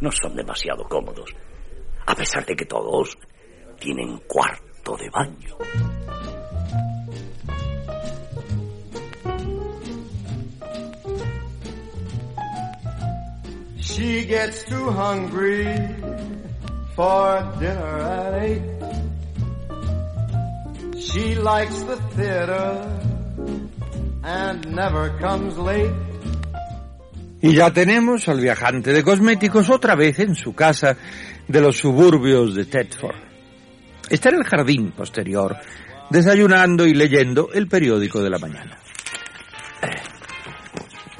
no 0.00 0.10
son 0.12 0.34
demasiado 0.36 0.84
cómodos. 0.84 1.30
A 2.06 2.14
pesar 2.14 2.44
de 2.44 2.54
que 2.54 2.66
todos 2.66 3.16
tienen 3.78 4.18
cuarto 4.26 4.96
de 4.96 5.08
baño. 5.10 5.56
She 13.94 14.24
gets 14.24 14.64
too 14.64 14.90
hungry 14.90 15.70
for 16.96 17.54
dinner 17.60 17.98
at 18.02 18.42
eight. 18.42 18.62
She 20.98 21.36
likes 21.36 21.80
the 21.84 21.96
theater 22.16 22.90
and 24.24 24.66
never 24.74 25.16
comes 25.20 25.56
late. 25.58 25.94
Y 27.40 27.54
ya 27.54 27.70
tenemos 27.70 28.26
al 28.28 28.40
viajante 28.40 28.92
de 28.92 29.04
cosméticos 29.04 29.70
otra 29.70 29.94
vez 29.94 30.18
en 30.18 30.34
su 30.34 30.54
casa 30.56 30.96
de 31.46 31.60
los 31.60 31.76
suburbios 31.76 32.56
de 32.56 32.64
Thetford. 32.64 33.14
Está 34.10 34.30
en 34.30 34.36
el 34.36 34.44
jardín 34.44 34.90
posterior, 34.90 35.56
desayunando 36.10 36.84
y 36.84 36.94
leyendo 36.94 37.50
el 37.54 37.68
periódico 37.68 38.20
de 38.24 38.30
la 38.30 38.38
mañana. 38.38 38.76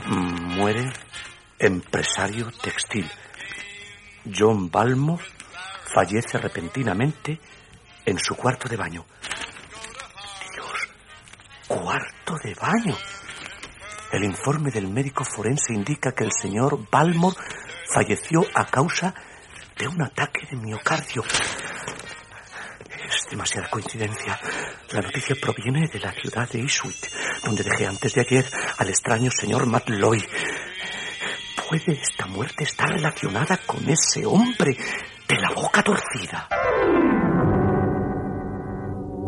Muere 0.09 0.91
empresario 1.59 2.51
textil. 2.51 3.11
John 4.25 4.71
Balmore 4.71 5.23
fallece 5.95 6.39
repentinamente 6.39 7.39
en 8.05 8.19
su 8.19 8.35
cuarto 8.35 8.69
de 8.69 8.77
baño. 8.77 9.05
Dios, 10.53 10.89
cuarto 11.69 12.39
de 12.43 12.55
baño. 12.55 12.97
El 14.13 14.25
informe 14.25 14.71
del 14.71 14.89
médico 14.89 15.25
forense 15.25 15.73
indica 15.73 16.13
que 16.13 16.25
el 16.25 16.33
señor 16.33 16.89
Balmore 16.91 17.37
falleció 17.93 18.47
a 18.55 18.65
causa 18.67 19.15
de 19.77 19.89
un 19.89 20.01
ataque 20.03 20.47
de 20.51 20.57
miocardio. 20.57 21.25
Es 23.07 23.27
demasiada 23.31 23.69
coincidencia. 23.69 24.39
La 24.91 25.01
noticia 25.01 25.37
proviene 25.41 25.89
de 25.89 25.99
la 25.99 26.13
ciudad 26.13 26.49
de 26.49 26.61
Ipswich, 26.61 27.11
donde 27.45 27.65
dejé 27.65 27.87
antes 27.87 28.15
de 28.15 28.21
ayer 28.21 28.49
al 28.79 28.89
extraño 28.89 29.31
señor 29.31 29.67
Matloy. 29.67 30.25
¿Puede 31.75 32.01
esta 32.01 32.27
muerte 32.27 32.63
estar 32.63 32.89
relacionada 32.89 33.59
con 33.67 33.81
ese 33.89 34.25
hombre 34.25 34.77
de 35.29 35.37
la 35.41 35.53
boca 35.57 35.83
torcida? 35.83 36.49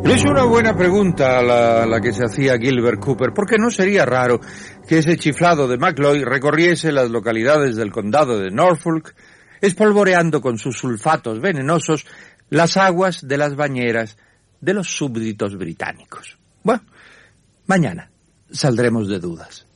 Es 0.04 0.24
una 0.24 0.44
buena 0.44 0.76
pregunta 0.76 1.42
la, 1.42 2.00
que 2.00 2.12
se 2.12 2.24
hacía 2.24 2.56
Gilbert 2.56 3.00
Cooper, 3.00 3.32
porque 3.34 3.56
no 3.58 3.68
sería 3.68 4.06
raro 4.06 4.38
que 4.86 4.98
ese 4.98 5.16
chiflado 5.16 5.66
de 5.66 5.76
McLoy 5.76 6.22
recorriese 6.22 6.92
las 6.92 7.10
localidades 7.10 7.74
del 7.74 7.90
condado 7.90 8.38
de 8.38 8.52
Norfolk, 8.52 9.16
espolvoreando 9.60 10.40
con 10.40 10.56
sus 10.56 10.78
sulfatos 10.78 11.40
venenosos 11.40 12.06
las 12.48 12.76
aguas 12.76 13.26
de 13.26 13.38
las 13.38 13.56
bañeras 13.56 14.18
de 14.60 14.72
los 14.72 14.88
súbditos 14.88 15.56
británicos. 15.56 16.38
Bueno, 16.62 16.82
mañana 17.66 18.08
saldremos 18.52 19.08
de 19.08 19.18
dudas. 19.18 19.66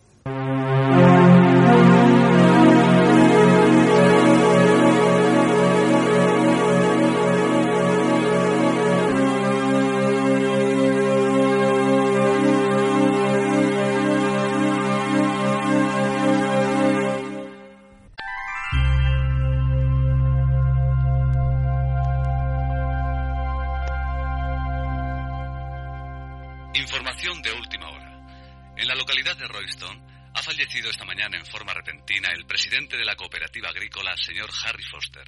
Fallecido 30.70 30.90
esta 30.90 31.04
mañana 31.04 31.36
en 31.36 31.44
forma 31.46 31.74
repentina 31.74 32.28
el 32.32 32.46
presidente 32.46 32.96
de 32.96 33.04
la 33.04 33.16
cooperativa 33.16 33.68
agrícola, 33.70 34.16
señor 34.16 34.48
Harry 34.64 34.84
Foster. 34.84 35.24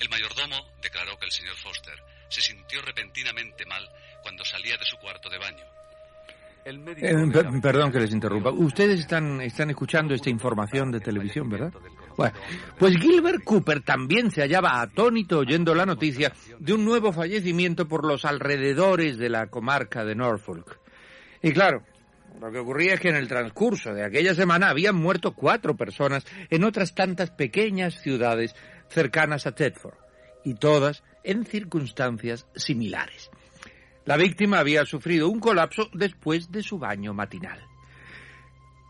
El 0.00 0.08
mayordomo 0.08 0.56
declaró 0.82 1.18
que 1.18 1.26
el 1.26 1.30
señor 1.32 1.56
Foster 1.56 1.94
se 2.30 2.40
sintió 2.40 2.80
repentinamente 2.80 3.66
mal 3.66 3.86
cuando 4.22 4.42
salía 4.44 4.76
de 4.78 4.84
su 4.86 4.96
cuarto 4.96 5.28
de 5.28 5.38
baño. 5.38 5.64
El 6.64 6.78
médico 6.78 7.06
Eh, 7.06 7.30
per- 7.30 7.60
perdón 7.60 7.92
que 7.92 8.00
les 8.00 8.12
interrumpa. 8.12 8.50
Ustedes 8.50 9.00
están, 9.00 9.40
están 9.42 9.68
escuchando 9.70 10.14
esta 10.14 10.30
información 10.30 10.90
de 10.90 11.00
televisión, 11.00 11.50
¿verdad? 11.50 11.72
Bueno, 12.16 12.34
pues 12.78 12.96
Gilbert 12.96 13.44
Cooper 13.44 13.82
también 13.82 14.30
se 14.30 14.40
hallaba 14.40 14.80
atónito 14.80 15.40
oyendo 15.40 15.74
la 15.74 15.84
noticia 15.84 16.32
de 16.58 16.72
un 16.72 16.84
nuevo 16.84 17.12
fallecimiento 17.12 17.86
por 17.86 18.06
los 18.06 18.24
alrededores 18.24 19.18
de 19.18 19.28
la 19.28 19.48
comarca 19.48 20.04
de 20.04 20.14
Norfolk. 20.14 20.78
Y 21.42 21.52
claro, 21.52 21.82
lo 22.40 22.50
que 22.50 22.58
ocurría 22.58 22.94
es 22.94 23.00
que 23.00 23.08
en 23.08 23.16
el 23.16 23.28
transcurso 23.28 23.92
de 23.92 24.04
aquella 24.04 24.34
semana 24.34 24.70
habían 24.70 24.96
muerto 24.96 25.34
cuatro 25.34 25.76
personas 25.76 26.24
en 26.50 26.64
otras 26.64 26.94
tantas 26.94 27.30
pequeñas 27.30 28.00
ciudades 28.00 28.54
cercanas 28.88 29.46
a 29.46 29.54
Thetford, 29.54 29.96
y 30.44 30.54
todas 30.54 31.02
en 31.24 31.44
circunstancias 31.44 32.46
similares. 32.54 33.30
La 34.04 34.16
víctima 34.16 34.58
había 34.58 34.84
sufrido 34.84 35.28
un 35.28 35.38
colapso 35.38 35.88
después 35.92 36.50
de 36.50 36.62
su 36.62 36.78
baño 36.78 37.14
matinal. 37.14 37.60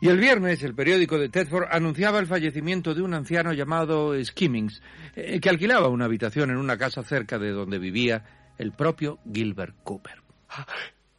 Y 0.01 0.09
el 0.09 0.18
viernes 0.18 0.62
el 0.64 0.74
periódico 0.74 1.18
de 1.18 1.28
Thetford 1.28 1.68
anunciaba 1.70 2.18
el 2.18 2.26
fallecimiento 2.26 2.95
de 2.95 3.03
un 3.03 3.14
anciano 3.14 3.53
llamado 3.53 4.12
Skimmings, 4.24 4.82
eh, 5.14 5.38
que 5.38 5.49
alquilaba 5.49 5.88
una 5.88 6.07
habitación 6.07 6.51
en 6.51 6.57
una 6.57 6.76
casa 6.76 7.05
cerca 7.05 7.38
de 7.38 7.51
donde 7.51 7.78
vivía 7.78 8.55
el 8.59 8.72
propio 8.72 9.20
Gilbert 9.32 9.76
Cooper. 9.84 10.22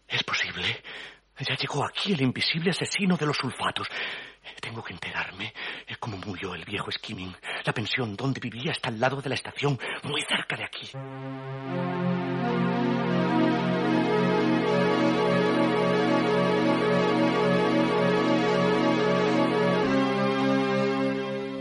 Es 0.08 0.24
posible. 0.24 0.66
Ya 1.40 1.56
llegó 1.56 1.84
aquí 1.84 2.14
el 2.14 2.22
invisible 2.22 2.70
asesino 2.70 3.18
de 3.18 3.26
los 3.26 3.38
sulfatos. 3.38 3.88
Tengo 4.62 4.84
que 4.84 4.94
enterarme 4.94 5.54
eh, 5.88 5.96
cómo 6.00 6.18
murió 6.18 6.54
el 6.54 6.64
viejo 6.64 6.92
Skimming. 6.92 7.36
La 7.66 7.74
pensión 7.74 8.16
donde 8.16 8.40
vivía 8.40 8.72
está 8.72 8.90
al 8.90 9.00
lado 9.00 9.22
de 9.22 9.30
la 9.30 9.36
estación, 9.36 9.80
muy 10.04 10.22
cerca 10.22 10.56
de 10.56 10.64
aquí. 10.64 10.90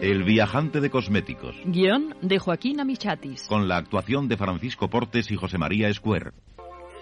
El 0.02 0.24
viajante 0.24 0.80
de 0.80 0.90
cosméticos, 0.90 1.54
Guión 1.64 2.16
de 2.20 2.38
Joaquín 2.38 2.80
Amichatis. 2.80 3.46
con 3.48 3.68
la 3.68 3.76
actuación 3.76 4.28
de 4.28 4.36
Francisco 4.36 4.88
Portes 4.88 5.30
y 5.30 5.36
José 5.36 5.58
María 5.58 5.92
Square. 5.94 6.32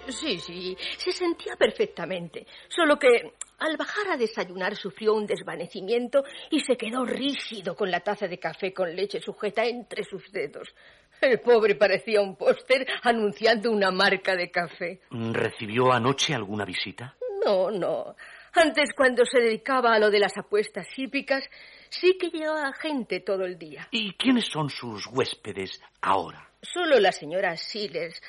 Sí, 0.07 0.39
sí, 0.39 0.77
se 0.97 1.11
sentía 1.11 1.55
perfectamente. 1.55 2.45
Solo 2.67 2.97
que 2.97 3.33
al 3.59 3.77
bajar 3.77 4.09
a 4.09 4.17
desayunar 4.17 4.75
sufrió 4.75 5.13
un 5.13 5.27
desvanecimiento 5.27 6.23
y 6.49 6.59
se 6.61 6.75
quedó 6.75 7.05
rígido 7.05 7.75
con 7.75 7.91
la 7.91 7.99
taza 7.99 8.27
de 8.27 8.39
café 8.39 8.73
con 8.73 8.95
leche 8.95 9.19
sujeta 9.19 9.65
entre 9.65 10.03
sus 10.03 10.31
dedos. 10.31 10.73
El 11.21 11.39
pobre 11.39 11.75
parecía 11.75 12.21
un 12.21 12.35
póster 12.35 12.87
anunciando 13.03 13.71
una 13.71 13.91
marca 13.91 14.35
de 14.35 14.49
café. 14.49 15.01
¿Recibió 15.11 15.91
anoche 15.91 16.33
alguna 16.33 16.65
visita? 16.65 17.15
No, 17.45 17.69
no. 17.69 18.15
Antes, 18.53 18.89
cuando 18.95 19.23
se 19.25 19.39
dedicaba 19.39 19.93
a 19.93 19.99
lo 19.99 20.09
de 20.09 20.19
las 20.19 20.37
apuestas 20.37 20.87
hípicas, 20.97 21.43
sí 21.89 22.17
que 22.19 22.29
llevaba 22.29 22.73
gente 22.73 23.19
todo 23.21 23.45
el 23.45 23.57
día. 23.57 23.87
¿Y 23.91 24.13
quiénes 24.13 24.45
son 24.45 24.69
sus 24.69 25.07
huéspedes 25.07 25.81
ahora? 26.01 26.49
Solo 26.61 26.99
la 26.99 27.11
señora 27.11 27.55
Siles. 27.55 28.21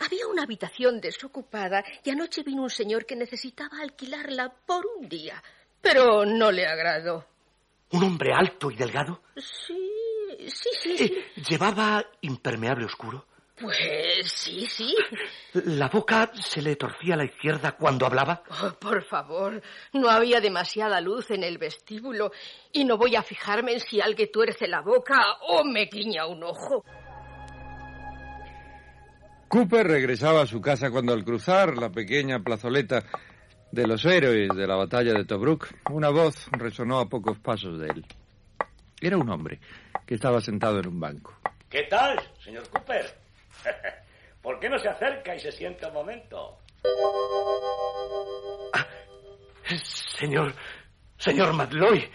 Había 0.00 0.26
una 0.26 0.42
habitación 0.42 1.00
desocupada 1.00 1.84
y 2.02 2.10
anoche 2.10 2.42
vino 2.42 2.62
un 2.62 2.70
señor 2.70 3.04
que 3.04 3.16
necesitaba 3.16 3.80
alquilarla 3.80 4.52
por 4.66 4.84
un 4.98 5.08
día. 5.08 5.42
Pero 5.80 6.24
no 6.24 6.50
le 6.50 6.66
agradó. 6.66 7.26
¿Un 7.92 8.04
hombre 8.04 8.32
alto 8.32 8.70
y 8.70 8.76
delgado? 8.76 9.22
Sí, 9.36 9.90
sí, 10.48 10.70
sí. 10.82 10.98
sí. 10.98 11.04
Eh, 11.04 11.42
¿Llevaba 11.48 12.04
impermeable 12.22 12.86
oscuro? 12.86 13.26
Pues 13.60 14.32
sí, 14.32 14.64
sí. 14.66 14.96
¿La 15.52 15.88
boca 15.88 16.30
se 16.34 16.62
le 16.62 16.76
torcía 16.76 17.12
a 17.12 17.18
la 17.18 17.24
izquierda 17.24 17.72
cuando 17.72 18.06
hablaba? 18.06 18.42
Oh, 18.62 18.72
por 18.78 19.04
favor, 19.04 19.60
no 19.92 20.08
había 20.08 20.40
demasiada 20.40 20.98
luz 21.00 21.30
en 21.30 21.44
el 21.44 21.58
vestíbulo 21.58 22.32
y 22.72 22.84
no 22.84 22.96
voy 22.96 23.16
a 23.16 23.22
fijarme 23.22 23.74
en 23.74 23.80
si 23.80 24.00
alguien 24.00 24.32
tuerce 24.32 24.66
la 24.66 24.80
boca 24.80 25.18
o 25.42 25.62
me 25.64 25.84
guiña 25.86 26.26
un 26.26 26.42
ojo. 26.44 26.84
Cooper 29.50 29.84
regresaba 29.84 30.42
a 30.42 30.46
su 30.46 30.60
casa 30.60 30.92
cuando 30.92 31.12
al 31.12 31.24
cruzar 31.24 31.76
la 31.76 31.90
pequeña 31.90 32.38
plazoleta 32.38 33.02
de 33.72 33.84
los 33.84 34.04
héroes 34.04 34.48
de 34.54 34.64
la 34.64 34.76
batalla 34.76 35.12
de 35.12 35.24
Tobruk, 35.24 35.66
una 35.90 36.08
voz 36.08 36.46
resonó 36.52 37.00
a 37.00 37.08
pocos 37.08 37.36
pasos 37.40 37.80
de 37.80 37.88
él. 37.88 38.06
Era 39.00 39.16
un 39.16 39.28
hombre 39.28 39.58
que 40.06 40.14
estaba 40.14 40.40
sentado 40.40 40.78
en 40.78 40.86
un 40.86 41.00
banco. 41.00 41.36
¿Qué 41.68 41.82
tal, 41.90 42.16
señor 42.38 42.68
Cooper? 42.68 43.06
¿Por 44.40 44.60
qué 44.60 44.68
no 44.68 44.78
se 44.78 44.88
acerca 44.88 45.34
y 45.34 45.40
se 45.40 45.50
sienta 45.50 45.88
un 45.88 45.94
momento? 45.94 46.58
Señor, 50.16 50.54
señor 51.18 51.54
Madloy. 51.54 52.08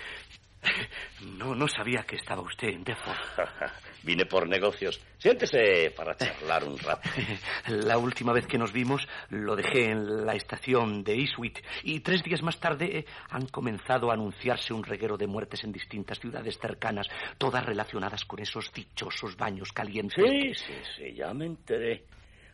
No, 1.37 1.55
no 1.55 1.67
sabía 1.67 2.03
que 2.03 2.15
estaba 2.15 2.41
usted 2.41 2.69
en 2.69 2.83
Deford. 2.83 3.17
Vine 4.03 4.25
por 4.25 4.47
negocios. 4.47 5.01
Siéntese 5.17 5.91
para 5.95 6.15
charlar 6.15 6.63
un 6.63 6.77
rato. 6.77 7.09
La 7.67 7.97
última 7.97 8.31
vez 8.31 8.45
que 8.45 8.57
nos 8.57 8.71
vimos 8.71 9.07
lo 9.29 9.55
dejé 9.55 9.91
en 9.91 10.25
la 10.25 10.35
estación 10.35 11.03
de 11.03 11.15
Ipswich 11.15 11.63
y 11.83 11.99
tres 12.01 12.23
días 12.23 12.43
más 12.43 12.59
tarde 12.59 12.99
eh, 12.99 13.05
han 13.29 13.47
comenzado 13.47 14.11
a 14.11 14.13
anunciarse 14.13 14.73
un 14.73 14.83
reguero 14.83 15.17
de 15.17 15.27
muertes 15.27 15.63
en 15.63 15.71
distintas 15.71 16.19
ciudades 16.19 16.59
cercanas, 16.59 17.07
todas 17.37 17.65
relacionadas 17.65 18.23
con 18.25 18.39
esos 18.39 18.71
dichosos 18.71 19.35
baños 19.35 19.71
calientes. 19.71 20.23
Sí, 20.23 20.53
sí, 20.53 20.73
sí, 20.97 21.13
ya 21.15 21.33
me 21.33 21.45
enteré. 21.45 22.05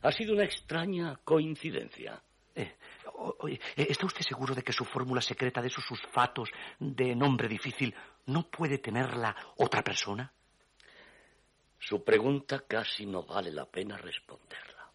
Ha 0.04 0.12
sido 0.12 0.34
una 0.34 0.46
extraña 0.46 1.18
coincidencia. 1.24 2.22
Eh, 2.56 2.72
oye, 3.40 3.60
eh, 3.76 3.88
¿está 3.90 4.06
usted 4.06 4.22
seguro 4.22 4.56
de 4.56 4.64
que 4.64 4.74
su 4.74 4.86
fórmula 4.86 5.22
secreta 5.22 5.62
de 5.62 5.68
esos 5.68 5.86
sulfatos 5.86 6.50
de 6.80 7.16
nombre 7.16 7.48
difícil 7.48 7.94
no 8.28 8.48
puede 8.50 8.78
tenerla 8.78 9.36
otra 9.58 9.84
persona? 9.84 10.32
Su 11.80 12.04
pregunta 12.04 12.64
casi 12.68 13.06
no 13.06 13.24
vale 13.24 13.52
la 13.52 13.66
pena 13.66 13.98
responderla. 13.98 14.92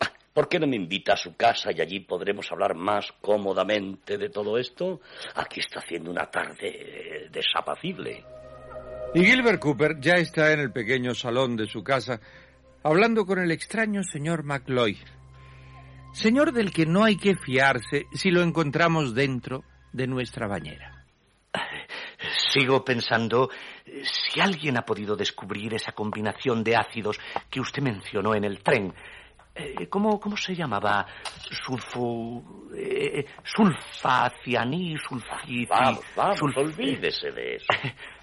Ah, 0.00 0.12
¿Por 0.32 0.48
qué 0.48 0.58
no 0.58 0.66
me 0.66 0.76
invita 0.76 1.14
a 1.14 1.16
su 1.16 1.34
casa 1.36 1.70
y 1.72 1.80
allí 1.80 2.00
podremos 2.00 2.50
hablar 2.52 2.74
más 2.74 3.12
cómodamente 3.20 4.18
de 4.18 4.28
todo 4.28 4.58
esto? 4.58 5.00
Aquí 5.34 5.60
está 5.60 5.80
haciendo 5.80 6.10
una 6.10 6.30
tarde 6.30 6.68
eh, 6.68 7.28
desapacible. 7.30 8.24
Y 9.14 9.24
Gilbert 9.24 9.58
Cooper 9.58 9.98
ya 9.98 10.14
está 10.14 10.52
en 10.52 10.60
el 10.60 10.70
pequeño 10.70 11.14
salón 11.14 11.56
de 11.56 11.66
su 11.66 11.82
casa 11.82 12.20
hablando 12.82 13.26
con 13.26 13.38
el 13.38 13.50
extraño 13.50 14.02
señor 14.02 14.44
McLoy. 14.44 14.98
Señor 16.12 16.52
del 16.52 16.72
que 16.72 16.86
no 16.86 17.04
hay 17.04 17.16
que 17.16 17.36
fiarse 17.36 18.06
si 18.12 18.30
lo 18.30 18.42
encontramos 18.42 19.14
dentro 19.14 19.64
de 19.92 20.06
nuestra 20.06 20.46
bañera. 20.46 21.04
Sigo 22.52 22.84
pensando 22.84 23.50
si 24.02 24.40
alguien 24.40 24.76
ha 24.78 24.82
podido 24.82 25.16
descubrir 25.16 25.74
esa 25.74 25.92
combinación 25.92 26.64
de 26.64 26.76
ácidos 26.76 27.18
que 27.50 27.60
usted 27.60 27.82
mencionó 27.82 28.34
en 28.34 28.44
el 28.44 28.62
tren. 28.62 28.92
Eh, 29.54 29.86
¿Cómo, 29.88 30.18
cómo 30.20 30.36
se 30.36 30.54
llamaba? 30.54 31.06
Sulfu... 31.64 32.68
Eh, 32.76 33.24
sulfacianí, 33.42 34.96
sulfi... 34.98 35.66
Vamos, 35.66 36.00
vamos, 36.16 36.38
sulf- 36.40 36.56
olvídese 36.58 37.30
de 37.32 37.56
eso. 37.56 37.66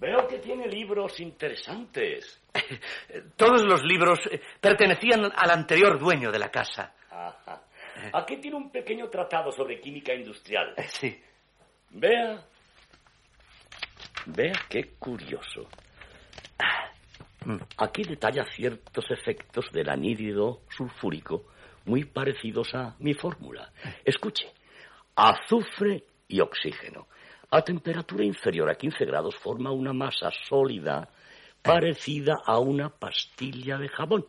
Veo 0.00 0.26
que 0.26 0.38
tiene 0.38 0.66
libros 0.66 1.20
interesantes. 1.20 2.42
Todos 3.36 3.62
los 3.62 3.82
libros 3.84 4.18
eh, 4.30 4.40
pertenecían 4.58 5.30
al 5.36 5.50
anterior 5.50 5.98
dueño 5.98 6.32
de 6.32 6.38
la 6.38 6.50
casa. 6.50 6.94
Ajá. 7.10 7.62
Aquí 8.14 8.38
tiene 8.38 8.56
un 8.56 8.70
pequeño 8.70 9.10
tratado 9.10 9.52
sobre 9.52 9.78
química 9.78 10.14
industrial. 10.14 10.74
Sí. 10.88 11.20
Vea. 11.90 12.42
Vea 14.24 14.54
qué 14.70 14.94
curioso. 14.98 15.68
Aquí 17.76 18.02
detalla 18.04 18.44
ciertos 18.54 19.04
efectos 19.10 19.70
del 19.70 19.90
anhídrido 19.90 20.62
sulfúrico 20.70 21.44
muy 21.84 22.04
parecidos 22.04 22.74
a 22.74 22.96
mi 23.00 23.12
fórmula. 23.12 23.70
Escuche. 24.04 24.50
Azufre 25.14 26.04
y 26.28 26.40
oxígeno. 26.40 27.06
A 27.52 27.62
temperatura 27.62 28.24
inferior 28.24 28.70
a 28.70 28.76
15 28.76 29.04
grados 29.04 29.34
forma 29.36 29.72
una 29.72 29.92
masa 29.92 30.30
sólida 30.48 31.08
parecida 31.62 32.42
a 32.44 32.58
una 32.58 32.88
pastilla 32.90 33.76
de 33.76 33.88
jabón. 33.88 34.24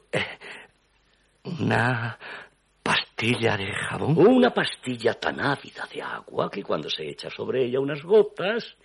¿Una 1.43 2.17
pastilla 2.81 3.57
de 3.57 3.71
jabón? 3.73 4.17
Una 4.17 4.51
pastilla 4.51 5.13
tan 5.13 5.39
ávida 5.39 5.87
de 5.93 6.01
agua 6.01 6.49
que 6.49 6.63
cuando 6.63 6.89
se 6.89 7.07
echa 7.07 7.29
sobre 7.29 7.65
ella 7.65 7.79
unas 7.79 8.01
gotas 8.01 8.75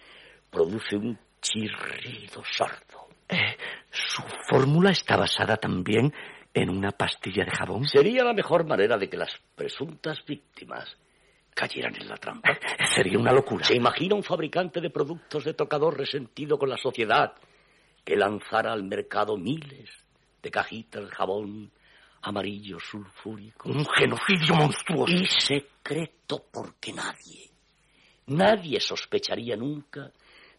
produce 0.50 0.96
un 0.96 1.18
chirrido 1.40 2.42
sordo. 2.44 3.08
Eh, 3.28 3.56
¿Su 3.90 4.22
fórmula 4.48 4.90
está 4.90 5.16
basada 5.16 5.56
también 5.56 6.12
en 6.52 6.70
una 6.70 6.90
pastilla 6.90 7.44
de 7.44 7.50
jabón? 7.50 7.84
Sería 7.86 8.22
la 8.22 8.32
mejor 8.32 8.66
manera 8.66 8.96
de 8.96 9.08
que 9.08 9.16
las 9.16 9.32
presuntas 9.54 10.24
víctimas 10.24 10.96
cayeran 11.56 11.96
en 11.96 12.06
la 12.06 12.16
trampa. 12.18 12.50
Sería 12.94 13.18
una 13.18 13.32
locura. 13.32 13.64
¿Se 13.64 13.74
imagina 13.74 14.14
un 14.14 14.22
fabricante 14.22 14.80
de 14.80 14.90
productos 14.90 15.44
de 15.44 15.54
tocador 15.54 15.96
resentido 15.96 16.58
con 16.58 16.68
la 16.68 16.76
sociedad 16.76 17.32
que 18.04 18.14
lanzara 18.14 18.72
al 18.72 18.84
mercado 18.84 19.36
miles 19.38 19.90
de 20.42 20.50
cajitas 20.50 21.02
de 21.02 21.10
jabón 21.10 21.72
amarillo 22.20 22.78
sulfúrico? 22.78 23.70
Un 23.70 23.86
genocidio 23.86 24.54
monstruoso. 24.54 25.14
Y 25.14 25.26
secreto 25.26 26.44
porque 26.52 26.92
nadie, 26.92 27.50
nadie 28.26 28.78
sospecharía 28.78 29.56
nunca 29.56 30.12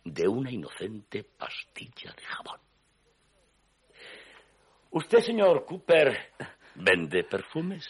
de 0.03 0.27
una 0.27 0.51
inocente 0.51 1.23
pastilla 1.23 2.11
de 2.17 2.23
jabón. 2.23 2.59
¿Usted, 4.89 5.19
señor 5.19 5.63
Cooper, 5.63 6.31
vende 6.77 7.23
perfumes? 7.23 7.89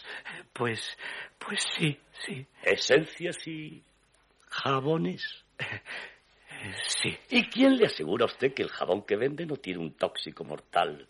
Pues, 0.52 0.96
pues 1.38 1.64
sí, 1.76 1.98
sí. 2.26 2.46
¿Esencias 2.62 3.46
y 3.46 3.82
jabones? 4.48 5.44
Sí. 6.86 7.16
¿Y 7.30 7.44
quién 7.44 7.76
le 7.76 7.86
asegura 7.86 8.24
a 8.24 8.26
usted 8.26 8.52
que 8.52 8.62
el 8.62 8.70
jabón 8.70 9.02
que 9.02 9.16
vende 9.16 9.46
no 9.46 9.56
tiene 9.56 9.78
un 9.80 9.92
tóxico 9.94 10.44
mortal 10.44 11.06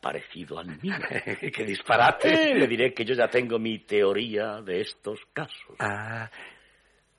parecido 0.00 0.58
al 0.58 0.66
mío? 0.82 0.94
¡Qué 1.54 1.64
disparate! 1.64 2.50
Eh, 2.50 2.54
le 2.54 2.66
diré 2.66 2.92
que 2.92 3.04
yo 3.04 3.14
ya 3.14 3.28
tengo 3.28 3.58
mi 3.58 3.78
teoría 3.80 4.60
de 4.60 4.80
estos 4.80 5.20
casos. 5.32 5.76
Ah, 5.78 6.30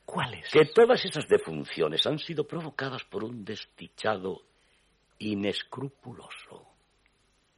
¿cuáles? 0.05 0.49
Que 0.51 0.65
todas 0.65 1.03
esas 1.03 1.27
defunciones 1.27 2.05
han 2.05 2.19
sido 2.19 2.45
provocadas 2.45 3.03
por 3.05 3.23
un 3.23 3.43
desdichado 3.43 4.43
inescrupuloso. 5.17 6.74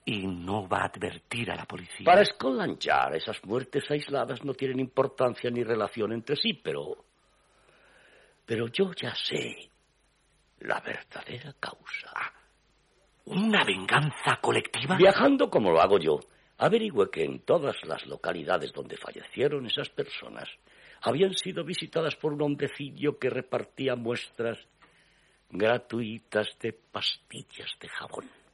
Y 0.10 0.26
no 0.26 0.70
va 0.70 0.84
a 0.84 0.86
advertir 0.86 1.52
a 1.52 1.56
la 1.58 1.66
policía. 1.66 2.06
Para 2.06 2.24
Scotland 2.24 2.80
Yard, 2.80 3.16
esas 3.16 3.44
muertes 3.44 3.84
aisladas 3.92 4.42
no 4.46 4.54
tienen 4.54 4.80
importancia 4.80 5.50
ni 5.50 5.66
relación 5.66 6.14
entre 6.14 6.38
sí, 6.38 6.54
pero... 6.54 7.04
Pero 8.46 8.68
yo 8.70 8.94
ya 8.94 9.14
sé 9.14 9.70
la 10.62 10.80
verdadera 10.80 11.54
causa. 11.60 12.34
¿Una 13.26 13.66
venganza 13.66 14.40
colectiva? 14.42 14.96
Viajando 14.96 15.50
como 15.50 15.72
lo 15.72 15.82
hago 15.82 16.00
yo, 16.00 16.22
averigüe 16.58 17.12
que 17.12 17.26
en 17.26 17.40
todas 17.40 17.76
las 17.84 18.06
localidades 18.06 18.72
donde 18.72 18.96
fallecieron 18.96 19.66
esas 19.66 19.90
personas 19.90 20.48
habían 21.02 21.34
sido 21.34 21.66
visitadas 21.66 22.16
por 22.16 22.32
un 22.32 22.44
hombrecillo 22.44 23.20
que 23.20 23.30
repartía 23.30 23.98
muestras 23.98 24.58
gratuitas 25.50 26.48
de 26.62 26.72
pastillas 26.72 27.72
de 27.82 27.90
jabón. 27.90 28.47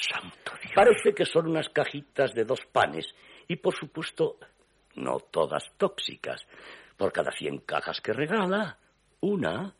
Santo 0.00 0.52
Dios. 0.60 0.72
Parece 0.74 1.14
que 1.14 1.24
son 1.24 1.48
unas 1.48 1.68
cajitas 1.68 2.34
de 2.34 2.44
dos 2.44 2.60
panes 2.72 3.06
y, 3.48 3.56
por 3.56 3.74
supuesto, 3.74 4.38
no 4.96 5.18
todas 5.30 5.64
tóxicas. 5.76 6.46
Por 6.96 7.12
cada 7.12 7.32
100 7.32 7.58
cajas 7.60 8.00
que 8.00 8.12
regala, 8.12 8.78
una 9.20 9.74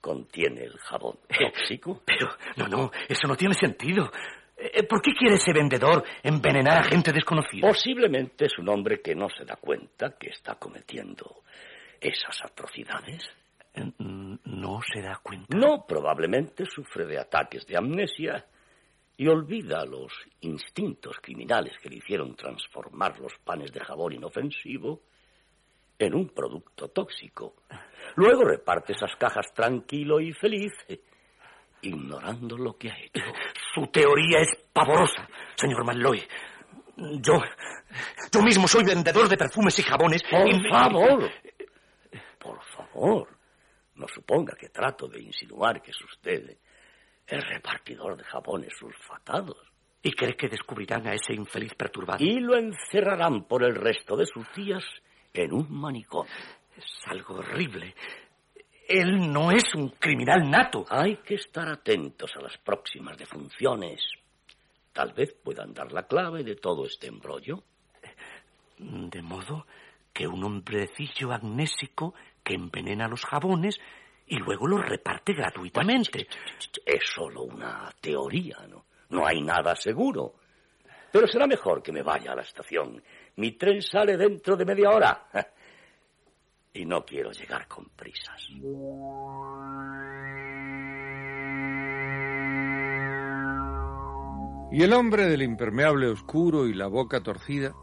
contiene 0.00 0.64
el 0.64 0.76
jabón 0.78 1.18
tóxico. 1.28 2.02
Pero, 2.04 2.28
no, 2.56 2.68
no, 2.68 2.90
eso 3.08 3.26
no 3.26 3.36
tiene 3.36 3.54
sentido. 3.54 4.10
Eh, 4.56 4.82
¿Por 4.84 5.00
qué 5.00 5.12
quiere 5.14 5.36
ese 5.36 5.52
vendedor 5.52 6.04
envenenar 6.22 6.78
a 6.78 6.84
gente 6.84 7.12
desconocida? 7.12 7.66
Posiblemente 7.66 8.46
es 8.46 8.58
un 8.58 8.68
hombre 8.68 9.00
que 9.00 9.14
no 9.14 9.28
se 9.30 9.44
da 9.44 9.56
cuenta 9.56 10.16
que 10.18 10.28
está 10.28 10.56
cometiendo 10.56 11.42
esas 12.00 12.42
atrocidades. 12.44 13.22
Eh, 13.74 13.90
¿No 13.98 14.80
se 14.82 15.00
da 15.00 15.18
cuenta? 15.22 15.56
No, 15.56 15.86
probablemente 15.86 16.66
sufre 16.66 17.06
de 17.06 17.18
ataques 17.18 17.66
de 17.66 17.76
amnesia 17.76 18.44
y 19.16 19.28
olvida 19.28 19.84
los 19.84 20.12
instintos 20.40 21.16
criminales 21.20 21.74
que 21.82 21.88
le 21.88 21.96
hicieron 21.96 22.34
transformar 22.34 23.18
los 23.20 23.32
panes 23.44 23.70
de 23.72 23.80
jabón 23.80 24.12
inofensivo 24.14 25.02
en 25.98 26.14
un 26.14 26.30
producto 26.30 26.88
tóxico. 26.88 27.54
Luego 28.16 28.42
reparte 28.44 28.92
esas 28.94 29.14
cajas 29.16 29.52
tranquilo 29.54 30.18
y 30.20 30.32
feliz, 30.32 30.72
ignorando 31.82 32.56
lo 32.56 32.76
que 32.76 32.90
ha 32.90 32.98
hecho. 32.98 33.22
Su 33.74 33.86
teoría 33.88 34.40
es 34.40 34.48
pavorosa, 34.72 35.28
señor 35.54 35.84
Malloy. 35.84 36.22
Yo, 36.96 37.34
yo 38.32 38.42
mismo 38.42 38.66
soy 38.68 38.84
vendedor 38.84 39.28
de 39.28 39.36
perfumes 39.36 39.78
y 39.78 39.82
jabones. 39.82 40.22
Por 40.24 40.48
y- 40.48 40.68
favor, 40.68 41.30
por 42.38 42.62
favor, 42.64 43.28
no 43.94 44.06
suponga 44.08 44.54
que 44.58 44.68
trato 44.68 45.06
de 45.08 45.20
insinuar 45.20 45.80
que 45.82 45.90
es 45.90 46.00
usted 46.02 46.56
el 47.26 47.42
repartidor 47.42 48.16
de 48.16 48.24
jabones 48.24 48.72
sulfatados. 48.78 49.56
¿Y 50.02 50.12
cree 50.12 50.36
que 50.36 50.48
descubrirán 50.48 51.06
a 51.06 51.14
ese 51.14 51.32
infeliz 51.34 51.74
perturbado? 51.74 52.24
Y 52.24 52.40
lo 52.40 52.56
encerrarán 52.56 53.44
por 53.44 53.62
el 53.62 53.74
resto 53.74 54.16
de 54.16 54.26
sus 54.26 54.52
días 54.54 54.82
en 55.32 55.52
un 55.52 55.70
manicomio. 55.70 56.32
Es 56.76 56.84
algo 57.06 57.36
horrible. 57.36 57.94
Él 58.88 59.32
no 59.32 59.52
es 59.52 59.74
un 59.74 59.90
criminal 59.90 60.50
nato. 60.50 60.84
Hay 60.90 61.18
que 61.18 61.36
estar 61.36 61.68
atentos 61.68 62.30
a 62.36 62.42
las 62.42 62.58
próximas 62.58 63.16
defunciones. 63.16 64.02
Tal 64.92 65.12
vez 65.12 65.32
puedan 65.32 65.72
dar 65.72 65.92
la 65.92 66.06
clave 66.06 66.42
de 66.42 66.56
todo 66.56 66.84
este 66.84 67.06
embrollo. 67.06 67.62
De 68.78 69.22
modo 69.22 69.66
que 70.12 70.26
un 70.26 70.42
hombrecillo 70.44 71.32
amnésico 71.32 72.14
que 72.42 72.54
envenena 72.54 73.08
los 73.08 73.24
jabones 73.24 73.78
y 74.32 74.36
luego 74.38 74.66
los 74.66 74.82
reparte 74.88 75.34
gratuitamente. 75.34 76.26
Es 76.86 77.02
solo 77.14 77.42
una 77.42 77.92
teoría, 78.00 78.66
¿no? 78.66 78.86
No 79.10 79.26
hay 79.26 79.42
nada 79.42 79.76
seguro. 79.76 80.36
Pero 81.12 81.26
será 81.26 81.46
mejor 81.46 81.82
que 81.82 81.92
me 81.92 82.02
vaya 82.02 82.32
a 82.32 82.36
la 82.36 82.40
estación. 82.40 83.02
Mi 83.36 83.52
tren 83.52 83.82
sale 83.82 84.16
dentro 84.16 84.56
de 84.56 84.64
media 84.64 84.90
hora. 84.90 85.28
Y 86.74 86.86
no 86.86 87.04
quiero 87.04 87.30
llegar 87.32 87.68
con 87.68 87.90
prisas. 87.90 88.48
Y 94.70 94.82
el 94.82 94.92
hombre 94.94 95.26
del 95.26 95.42
impermeable 95.42 96.08
oscuro 96.08 96.66
y 96.66 96.72
la 96.72 96.86
boca 96.86 97.22
torcida 97.22 97.74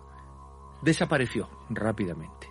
desapareció 0.81 1.47
rápidamente. 1.69 2.47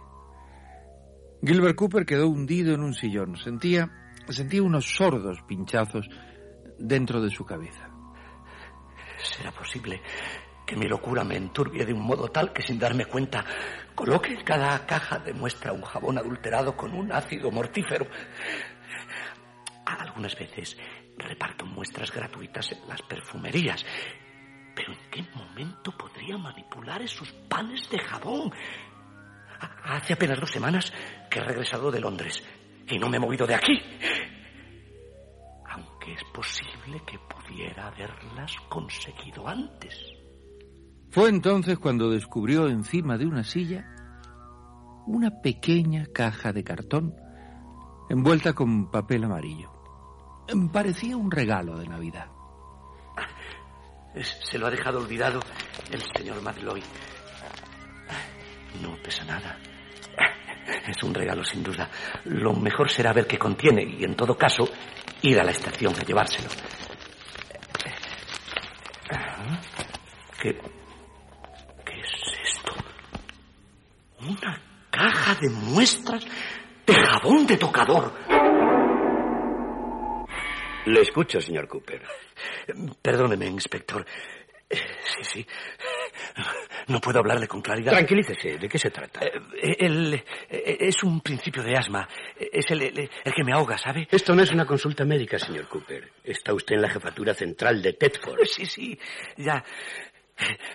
Gilbert 1.43 1.77
Cooper 1.77 2.05
quedó 2.05 2.29
hundido 2.29 2.75
en 2.75 2.81
un 2.81 2.95
sillón. 2.95 3.37
Sentía, 3.37 3.91
sentía 4.29 4.63
unos 4.63 4.87
sordos 4.87 5.39
pinchazos 5.47 6.09
dentro 6.79 7.21
de 7.21 7.31
su 7.31 7.45
cabeza. 7.45 7.89
¿Será 9.23 9.53
posible 9.53 10.03
que 10.67 10.77
mi 10.77 10.87
locura 10.87 11.25
me 11.25 11.37
enturbie 11.37 11.87
de 11.87 11.93
un 11.93 12.03
modo 12.03 12.29
tal 12.29 12.53
que 12.53 12.63
sin 12.63 12.79
darme 12.79 13.07
cuenta 13.07 13.45
coloque 13.95 14.33
en 14.33 14.45
cada 14.45 14.85
caja 14.87 15.19
de 15.19 15.33
muestra 15.33 15.73
un 15.73 15.83
jabón 15.83 16.19
adulterado 16.19 16.77
con 16.77 16.93
un 16.93 17.13
ácido 17.13 17.51
mortífero? 17.51 18.07
Algunas 19.87 20.37
veces 20.39 20.77
reparto 21.17 21.65
muestras 21.65 22.13
gratuitas 22.13 22.73
en 22.73 22.89
las 22.89 23.03
perfumerías. 23.03 23.85
Pero 24.75 24.93
¿en 24.93 25.11
qué 25.11 25.25
momento 25.35 25.97
podría 25.97 26.37
manipular 26.37 27.03
esos 27.03 27.33
panes 27.49 27.89
de 27.91 27.99
jabón? 27.99 28.53
Hace 29.85 30.13
apenas 30.13 30.41
dos 30.41 30.51
semanas 30.51 30.93
que 31.31 31.39
he 31.39 31.45
regresado 31.45 31.91
de 31.91 32.01
Londres 32.01 32.43
y 32.89 32.99
no 32.99 33.09
me 33.09 33.17
he 33.17 33.21
movido 33.21 33.47
de 33.47 33.55
aquí. 33.55 33.81
Aunque 35.71 36.13
es 36.13 36.25
posible 36.33 37.03
que 37.07 37.19
pudiera 37.19 37.89
haberlas 37.89 38.55
conseguido 38.69 39.47
antes. 39.47 39.95
Fue 41.11 41.29
entonces 41.29 41.79
cuando 41.79 42.11
descubrió 42.11 42.69
encima 42.69 43.17
de 43.17 43.27
una 43.27 43.45
silla 43.45 43.87
una 45.07 45.41
pequeña 45.41 46.07
caja 46.13 46.53
de 46.53 46.63
cartón 46.63 47.17
envuelta 48.11 48.53
con 48.53 48.91
papel 48.91 49.25
amarillo. 49.25 49.73
Parecía 50.73 51.17
un 51.17 51.31
regalo 51.31 51.79
de 51.79 51.89
Navidad. 51.89 52.27
Se 54.45 54.59
lo 54.59 54.67
ha 54.67 54.71
dejado 54.71 54.99
olvidado 54.99 55.41
el 55.91 56.03
señor 56.15 56.43
Madloy. 56.43 56.83
No 58.83 58.97
pesa 59.03 59.25
nada. 59.25 59.59
Es 60.87 61.03
un 61.03 61.15
regalo 61.15 61.45
sin 61.45 61.63
duda. 61.63 61.89
Lo 62.25 62.53
mejor 62.53 62.91
será 62.91 63.13
ver 63.13 63.27
qué 63.27 63.39
contiene 63.39 63.83
y, 63.83 64.05
en 64.05 64.15
todo 64.15 64.37
caso, 64.37 64.69
ir 65.23 65.39
a 65.41 65.45
la 65.45 65.51
estación 65.51 65.95
a 65.95 66.03
llevárselo. 66.03 66.49
¿Qué, 70.41 70.55
¿Qué 71.85 72.01
es 72.01 72.55
esto? 72.55 72.75
Una 74.21 74.63
caja 74.91 75.35
de 75.41 75.51
muestras 75.51 76.25
de 76.87 76.95
jabón 76.95 77.47
de 77.47 77.57
tocador. 77.57 78.13
Le 80.87 81.01
escucho, 81.01 81.41
señor 81.41 81.69
Cooper. 81.69 82.03
Perdóneme, 83.03 83.47
inspector. 83.47 84.07
Sí, 84.71 85.23
sí. 85.23 85.47
No 86.89 87.01
puedo 87.01 87.19
hablarle 87.21 87.47
con 87.47 87.61
claridad. 87.63 87.93
Tranquilícese. 87.93 88.59
¿De 88.59 88.69
qué 88.69 88.79
se 88.79 88.91
trata? 88.91 89.21
Eh, 89.25 89.77
el- 89.79 90.15
eh, 90.15 90.77
es 90.81 91.03
un 91.03 91.21
principio 91.21 91.63
de 91.63 91.77
asma. 91.77 92.09
Es 92.39 92.71
el, 92.71 92.83
el- 92.83 93.11
el 93.25 93.33
que 93.35 93.45
me 93.45 93.53
ahoga, 93.53 93.77
¿sabe? 93.79 94.09
Esto 94.11 94.35
no 94.35 94.43
es 94.43 94.51
una 94.53 94.65
consulta 94.67 95.05
médica, 95.05 95.39
señor 95.39 95.69
Cooper. 95.69 96.11
Está 96.25 96.55
usted 96.55 96.77
en 96.77 96.83
la 96.83 96.89
jefatura 96.89 97.35
central 97.35 97.81
de 97.83 97.93
Tedford. 97.93 98.45
Sí, 98.47 98.67
sí. 98.67 98.99
Ya. 99.37 99.63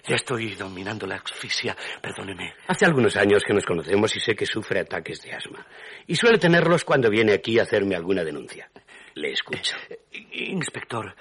Ya 0.06 0.16
estoy 0.16 0.56
dominando 0.56 1.08
la 1.08 1.16
asfixia. 1.16 1.76
Perdóneme. 2.02 2.54
Hace 2.68 2.86
algunos 2.86 3.16
años 3.16 3.44
que 3.48 3.54
nos 3.54 3.66
conocemos 3.66 4.14
y 4.16 4.20
sé 4.20 4.36
que 4.36 4.46
sufre 4.46 4.82
ataques 4.82 5.22
de 5.22 5.32
asma. 5.34 5.66
Y 6.06 6.16
suele 6.16 6.38
tenerlos 6.38 6.84
cuando 6.84 7.10
viene 7.10 7.32
aquí 7.34 7.58
a 7.60 7.64
hacerme 7.64 7.96
alguna 7.96 8.24
denuncia. 8.26 8.70
Le 9.16 9.32
escucho. 9.32 9.78
Inspector, 10.32 11.16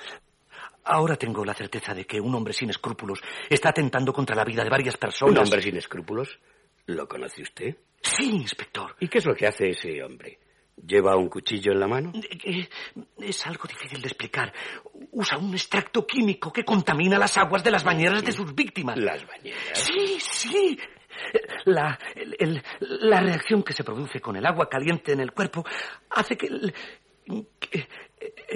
ahora 0.85 1.17
tengo 1.17 1.45
la 1.45 1.55
certeza 1.55 1.95
de 1.95 2.05
que 2.07 2.21
un 2.21 2.35
hombre 2.35 2.53
sin 2.53 2.71
escrúpulos 2.71 3.21
está 3.49 3.71
atentando 3.71 4.13
contra 4.13 4.37
la 4.37 4.45
vida 4.45 4.63
de 4.65 4.71
varias 4.71 4.97
personas. 4.97 5.33
¿Un 5.35 5.39
hombre 5.39 5.63
sin 5.63 5.77
escrúpulos? 5.77 6.39
¿Lo 6.87 7.07
conoce 7.09 7.43
usted? 7.43 7.77
Sí, 8.01 8.31
inspector. 8.31 8.97
¿Y 9.01 9.09
qué 9.09 9.19
es 9.19 9.27
lo 9.27 9.35
que 9.35 9.47
hace 9.47 9.71
ese 9.71 10.03
hombre? 10.03 10.39
¿Lleva 10.85 11.17
un 11.17 11.29
cuchillo 11.29 11.71
en 11.73 11.81
la 11.81 11.87
mano? 11.87 12.13
Eh, 12.15 12.69
Es 13.19 13.47
algo 13.47 13.65
difícil 13.69 14.01
de 14.01 14.09
explicar. 14.09 14.53
Usa 15.13 15.39
un 15.39 15.53
extracto 15.53 16.05
químico 16.07 16.53
que 16.53 16.65
contamina 16.65 17.19
las 17.19 17.37
aguas 17.39 17.63
de 17.63 17.71
las 17.71 17.85
bañeras 17.85 18.25
de 18.25 18.33
sus 18.33 18.53
víctimas. 18.55 18.97
¿Las 18.97 19.25
bañeras? 19.27 19.79
Sí, 19.79 20.17
sí. 20.19 20.79
La, 21.67 21.97
el- 22.17 22.35
el- 22.39 22.63
la 22.81 23.21
reacción 23.21 23.63
que 23.63 23.75
se 23.75 23.85
produce 23.85 24.19
con 24.21 24.35
el 24.35 24.47
agua 24.47 24.69
caliente 24.69 25.13
en 25.13 25.21
el 25.21 25.33
cuerpo 25.33 25.63
hace 26.11 26.37
que... 26.37 26.49
que- 27.61 27.87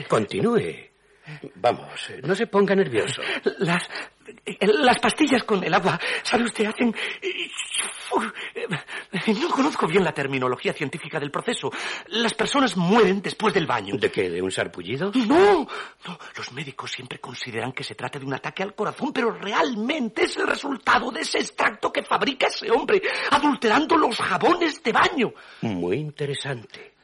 Continúe. 0.08 0.90
Vamos, 1.56 2.10
no 2.22 2.34
se 2.34 2.46
ponga 2.46 2.74
nervioso. 2.74 3.20
Las, 3.58 3.88
las 4.60 4.98
pastillas 5.00 5.42
con 5.44 5.62
el 5.64 5.74
agua, 5.74 5.98
¿sabe 6.22 6.44
usted? 6.44 6.66
Hacen... 6.66 6.94
No 9.40 9.50
conozco 9.50 9.86
bien 9.86 10.04
la 10.04 10.12
terminología 10.12 10.72
científica 10.72 11.18
del 11.18 11.30
proceso. 11.30 11.70
Las 12.08 12.34
personas 12.34 12.76
mueren 12.76 13.20
después 13.20 13.52
del 13.52 13.66
baño. 13.66 13.96
¿De 13.96 14.10
qué? 14.10 14.30
¿De 14.30 14.40
un 14.40 14.50
sarpullido? 14.50 15.10
No, 15.14 15.66
no. 16.06 16.18
Los 16.36 16.52
médicos 16.52 16.92
siempre 16.92 17.18
consideran 17.18 17.72
que 17.72 17.84
se 17.84 17.94
trata 17.94 18.18
de 18.18 18.24
un 18.24 18.34
ataque 18.34 18.62
al 18.62 18.74
corazón, 18.74 19.12
pero 19.12 19.32
realmente 19.32 20.24
es 20.24 20.36
el 20.36 20.46
resultado 20.46 21.10
de 21.10 21.20
ese 21.20 21.38
extracto 21.38 21.92
que 21.92 22.02
fabrica 22.02 22.46
ese 22.46 22.70
hombre, 22.70 23.02
adulterando 23.30 23.96
los 23.96 24.16
jabones 24.16 24.82
de 24.82 24.92
baño. 24.92 25.32
Muy 25.62 25.96
interesante. 25.96 26.94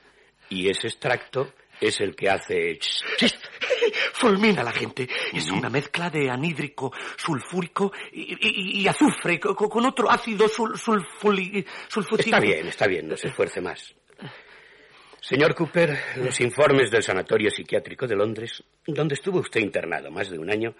Y 0.48 0.68
ese 0.68 0.86
extracto 0.86 1.52
es 1.88 2.00
el 2.00 2.14
que 2.16 2.28
hace... 2.28 2.78
Fulmina 4.12 4.60
a 4.60 4.64
la 4.64 4.72
gente. 4.72 5.08
Es 5.32 5.50
una 5.50 5.68
mezcla 5.68 6.08
de 6.10 6.30
anhídrico 6.30 6.92
sulfúrico 7.16 7.92
y, 8.12 8.36
y- 8.40 8.80
y 8.82 8.88
azufre 8.88 9.40
co- 9.40 9.54
co- 9.56 9.68
con 9.68 9.84
otro 9.86 10.10
ácido 10.10 10.48
sul, 10.48 10.76
sulfuli-. 10.78 11.64
Está 12.30 12.40
bien, 12.40 12.68
está 12.68 12.86
bien, 12.86 13.08
no 13.08 13.16
se 13.16 13.28
esfuerce 13.28 13.60
más. 13.60 13.94
Señor 15.20 15.54
Cooper, 15.54 15.96
los 16.16 16.40
informes 16.40 16.90
del 16.90 17.02
Sanatorio 17.02 17.48
Psiquiátrico 17.50 18.06
de 18.08 18.16
Londres, 18.16 18.62
donde 18.86 19.14
estuvo 19.14 19.38
usted 19.38 19.60
internado 19.60 20.10
más 20.10 20.28
de 20.30 20.38
un 20.38 20.50
año, 20.50 20.74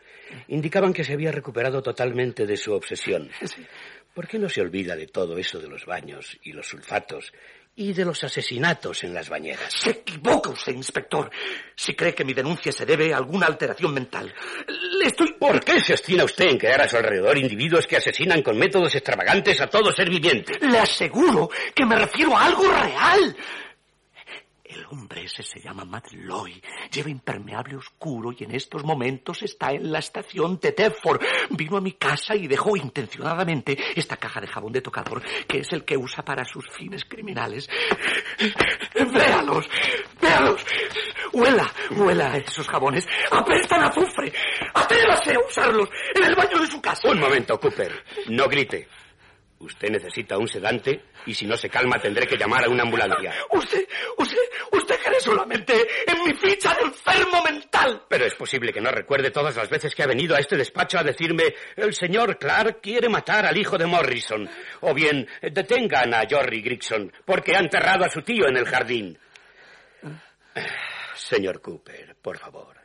indicaban 0.49 0.93
que 0.93 1.05
se 1.05 1.13
había 1.13 1.31
recuperado 1.31 1.81
totalmente 1.81 2.45
de 2.45 2.57
su 2.57 2.73
obsesión. 2.73 3.31
¿Por 4.13 4.27
qué 4.27 4.39
no 4.41 4.49
se 4.49 4.61
olvida 4.61 4.97
de 4.97 5.07
todo 5.07 5.39
eso 5.39 5.61
de 5.61 5.69
los 5.69 5.87
baños 5.87 6.37
y 6.43 6.53
los 6.53 6.67
sulfatos 6.67 7.33
y 7.75 7.93
de 7.93 8.05
los 8.05 8.23
asesinatos 8.23 9.03
en 9.05 9.15
las 9.15 9.29
bañeras? 9.29 9.73
Se 9.73 9.91
equivoca 9.91 10.51
usted, 10.51 10.75
inspector. 10.75 11.31
Si 11.75 11.95
cree 11.95 12.15
que 12.15 12.25
mi 12.25 12.35
denuncia 12.35 12.73
se 12.73 12.87
debe 12.87 13.13
a 13.13 13.17
alguna 13.17 13.47
alteración 13.47 13.95
mental. 13.95 14.33
Le 14.99 15.07
estoy... 15.07 15.33
¿Por 15.39 15.65
qué 15.65 15.81
se 15.81 15.95
obstina 15.95 16.25
usted 16.25 16.51
en 16.51 16.59
crear 16.59 16.83
a 16.83 16.89
su 16.89 16.97
alrededor 16.97 17.39
individuos 17.39 17.87
que 17.87 17.97
asesinan 17.97 18.43
con 18.43 18.59
métodos 18.59 18.95
extravagantes 18.95 19.61
a 19.61 19.67
todo 19.67 19.93
ser 19.93 20.09
viviente? 20.09 20.59
Le 20.61 20.79
aseguro 20.79 21.51
que 21.75 21.87
me 21.87 21.97
refiero 21.97 22.37
a 22.37 22.47
algo 22.47 22.71
real. 22.71 23.37
Hombre 24.93 25.25
ese 25.25 25.43
se 25.43 25.59
llama 25.59 25.87
Matt 25.87 26.13
Loy. 26.13 26.63
Lleva 26.93 27.09
impermeable 27.09 27.77
oscuro 27.77 28.31
y 28.39 28.45
en 28.45 28.55
estos 28.55 28.85
momentos 28.85 29.43
está 29.43 29.73
en 29.73 29.91
la 29.91 30.01
estación 30.01 30.61
de 30.61 30.73
Tedford. 30.73 31.19
Vino 31.49 31.79
a 31.79 31.81
mi 31.81 31.93
casa 31.93 32.37
y 32.37 32.47
dejó 32.47 32.77
intencionadamente 32.77 33.79
esta 33.97 34.19
caja 34.19 34.43
de 34.43 34.49
jabón 34.49 34.71
de 34.71 34.83
tocador, 34.83 35.23
que 35.49 35.61
es 35.61 35.73
el 35.73 35.87
que 35.87 35.97
usa 35.97 36.23
para 36.23 36.45
sus 36.45 36.69
fines 36.69 37.07
criminales. 37.07 37.71
¡Véalos! 38.95 39.67
¡Véalos! 40.21 40.63
Huela, 41.33 41.73
huela 41.93 42.37
esos 42.37 42.69
jabones. 42.69 43.09
¡Apestan 43.31 43.85
a 43.85 43.87
azufre! 43.87 44.31
¡Atrévase 44.75 45.33
a 45.33 45.39
usarlos 45.39 45.89
en 46.15 46.25
el 46.25 46.35
baño 46.35 46.61
de 46.61 46.67
su 46.67 46.83
casa! 46.83 47.09
Un 47.09 47.19
momento, 47.19 47.59
Cooper. 47.59 48.05
No 48.29 48.47
grite. 48.47 48.89
Usted 49.63 49.91
necesita 49.91 50.37
un 50.39 50.49
sedante 50.49 51.05
y 51.25 51.35
si 51.35 51.47
no 51.47 51.57
se 51.57 51.71
calma 51.71 51.97
tendré 52.01 52.27
que 52.27 52.37
llamar 52.37 52.65
a 52.65 52.69
una 52.69 52.83
ambulancia. 52.83 53.33
Usted, 53.53 53.87
usted, 54.19 54.37
solamente 55.23 55.75
en 56.07 56.25
mi 56.25 56.35
ficha 56.35 56.75
de 56.75 56.83
enfermo 56.83 57.43
mental. 57.43 58.05
Pero 58.09 58.27
es 58.27 58.35
posible 58.35 58.73
que 58.73 58.81
no 58.81 58.91
recuerde 58.91 59.31
todas 59.31 59.57
las 59.57 59.71
veces 59.71 59.95
que 59.95 60.03
ha 60.03 60.07
venido 60.07 60.37
a 60.37 60.41
este 60.41 60.57
despacho 60.57 60.99
a 60.99 61.05
decirme 61.05 61.55
el 61.77 61.95
señor 61.95 62.39
Clark 62.39 62.81
quiere 62.83 63.09
matar 63.09 63.47
al 63.47 63.57
hijo 63.57 63.79
de 63.79 63.87
Morrison. 63.87 64.49
O 64.81 64.93
bien, 64.93 65.29
detengan 65.41 66.13
a 66.15 66.25
Jorry 66.29 66.61
Grigson 66.63 67.13
porque 67.25 67.57
ha 67.57 67.61
enterrado 67.61 68.05
a 68.05 68.11
su 68.11 68.23
tío 68.23 68.47
en 68.49 68.57
el 68.57 68.67
jardín. 68.67 69.19
Señor 71.15 71.61
Cooper, 71.61 72.17
por 72.21 72.39
favor. 72.39 72.77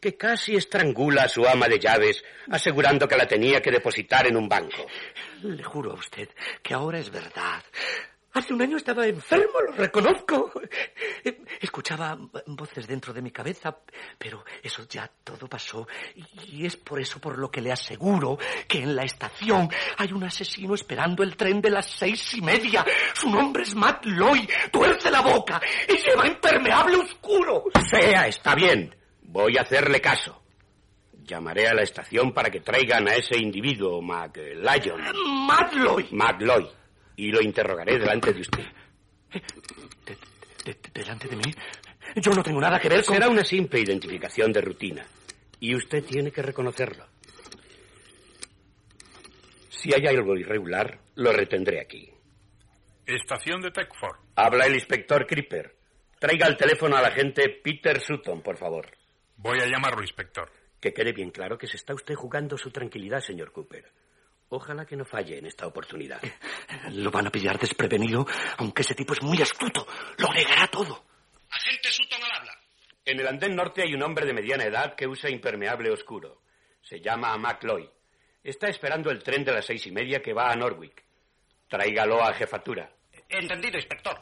Que 0.00 0.16
casi 0.16 0.54
estrangula 0.56 1.22
a 1.22 1.28
su 1.28 1.46
ama 1.46 1.66
de 1.66 1.78
llaves 1.78 2.22
asegurando 2.50 3.08
que 3.08 3.16
la 3.16 3.26
tenía 3.26 3.60
que 3.60 3.70
depositar 3.70 4.26
en 4.26 4.36
un 4.36 4.48
banco. 4.48 4.86
Le 5.42 5.62
juro 5.62 5.92
a 5.92 5.94
usted 5.94 6.28
que 6.62 6.74
ahora 6.74 6.98
es 6.98 7.10
verdad. 7.10 7.62
Hace 8.34 8.52
un 8.52 8.60
año 8.60 8.76
estaba 8.76 9.06
enfermo, 9.06 9.60
lo 9.64 9.72
reconozco. 9.72 10.50
Escuchaba 11.60 12.18
voces 12.46 12.86
dentro 12.86 13.12
de 13.12 13.22
mi 13.22 13.30
cabeza, 13.30 13.78
pero 14.18 14.44
eso 14.60 14.86
ya 14.88 15.08
todo 15.22 15.48
pasó. 15.48 15.86
Y 16.48 16.66
es 16.66 16.76
por 16.76 17.00
eso 17.00 17.20
por 17.20 17.38
lo 17.38 17.48
que 17.48 17.60
le 17.60 17.70
aseguro 17.70 18.36
que 18.66 18.82
en 18.82 18.96
la 18.96 19.04
estación 19.04 19.68
hay 19.98 20.12
un 20.12 20.24
asesino 20.24 20.74
esperando 20.74 21.22
el 21.22 21.36
tren 21.36 21.60
de 21.60 21.70
las 21.70 21.86
seis 21.86 22.34
y 22.34 22.42
media. 22.42 22.84
Su 23.14 23.30
nombre 23.30 23.62
es 23.62 23.74
Matt 23.76 24.04
Loy. 24.04 24.48
Tuerce 24.72 25.12
la 25.12 25.20
boca 25.20 25.60
y 25.88 25.96
lleva 25.96 26.26
impermeable 26.26 26.96
oscuro. 26.96 27.64
Sea, 27.88 28.26
está 28.26 28.56
bien. 28.56 28.92
Voy 29.22 29.56
a 29.58 29.62
hacerle 29.62 30.00
caso. 30.00 30.42
Llamaré 31.22 31.68
a 31.68 31.74
la 31.74 31.82
estación 31.82 32.32
para 32.34 32.50
que 32.50 32.60
traigan 32.60 33.08
a 33.08 33.14
ese 33.14 33.38
individuo, 33.38 34.02
McLyon. 34.02 35.00
¡McLoy! 35.46 36.08
McLoy. 36.10 36.68
Y 37.16 37.30
lo 37.30 37.40
interrogaré 37.40 37.98
delante 37.98 38.32
de 38.32 38.40
usted. 38.40 38.64
¿Delante 40.92 41.28
de 41.28 41.36
mí? 41.36 41.54
Yo 42.16 42.32
no 42.32 42.42
tengo 42.42 42.60
nada 42.60 42.78
que 42.78 42.88
ver 42.88 43.04
con... 43.04 43.14
Será 43.14 43.28
una 43.28 43.44
simple 43.44 43.80
identificación 43.80 44.52
de 44.52 44.60
rutina. 44.60 45.06
Y 45.60 45.74
usted 45.74 46.04
tiene 46.04 46.30
que 46.30 46.42
reconocerlo. 46.42 47.06
Si 49.68 49.92
hay 49.92 50.06
algo 50.06 50.36
irregular, 50.36 50.98
lo 51.16 51.32
retendré 51.32 51.80
aquí. 51.80 52.10
Estación 53.06 53.60
de 53.60 53.70
Techford. 53.70 54.16
Habla 54.34 54.66
el 54.66 54.74
inspector 54.74 55.26
Creeper. 55.26 55.76
Traiga 56.18 56.46
al 56.46 56.56
teléfono 56.56 56.96
al 56.96 57.04
agente 57.04 57.60
Peter 57.62 58.00
Sutton, 58.00 58.40
por 58.40 58.56
favor. 58.56 58.86
Voy 59.36 59.60
a 59.60 59.66
llamarlo, 59.66 60.00
inspector. 60.00 60.50
Que 60.80 60.94
quede 60.94 61.12
bien 61.12 61.30
claro 61.30 61.58
que 61.58 61.66
se 61.66 61.76
está 61.76 61.92
usted 61.92 62.14
jugando 62.14 62.56
su 62.56 62.70
tranquilidad, 62.70 63.20
señor 63.20 63.52
Cooper. 63.52 63.84
Ojalá 64.50 64.84
que 64.84 64.96
no 64.96 65.04
falle 65.04 65.38
en 65.38 65.46
esta 65.46 65.66
oportunidad. 65.66 66.20
Lo 66.92 67.10
van 67.10 67.26
a 67.26 67.30
pillar 67.30 67.58
desprevenido, 67.58 68.26
aunque 68.58 68.82
ese 68.82 68.94
tipo 68.94 69.12
es 69.12 69.22
muy 69.22 69.40
astuto. 69.40 69.86
Lo 70.18 70.32
negará 70.32 70.66
todo. 70.68 71.04
Agente 71.50 71.90
Sutton 71.90 72.22
al 72.22 72.32
habla. 72.32 72.52
En 73.04 73.20
el 73.20 73.26
andén 73.26 73.54
norte 73.54 73.82
hay 73.82 73.94
un 73.94 74.02
hombre 74.02 74.26
de 74.26 74.32
mediana 74.32 74.64
edad 74.64 74.94
que 74.94 75.06
usa 75.06 75.30
impermeable 75.30 75.90
oscuro. 75.90 76.42
Se 76.82 77.00
llama 77.00 77.36
McLoy. 77.36 77.90
Está 78.42 78.68
esperando 78.68 79.10
el 79.10 79.22
tren 79.22 79.44
de 79.44 79.52
las 79.52 79.64
seis 79.64 79.86
y 79.86 79.90
media 79.90 80.20
que 80.20 80.32
va 80.32 80.50
a 80.50 80.56
Norwich. 80.56 81.02
Tráigalo 81.68 82.22
a 82.22 82.34
jefatura. 82.34 82.90
Entendido, 83.28 83.76
inspector. 83.76 84.20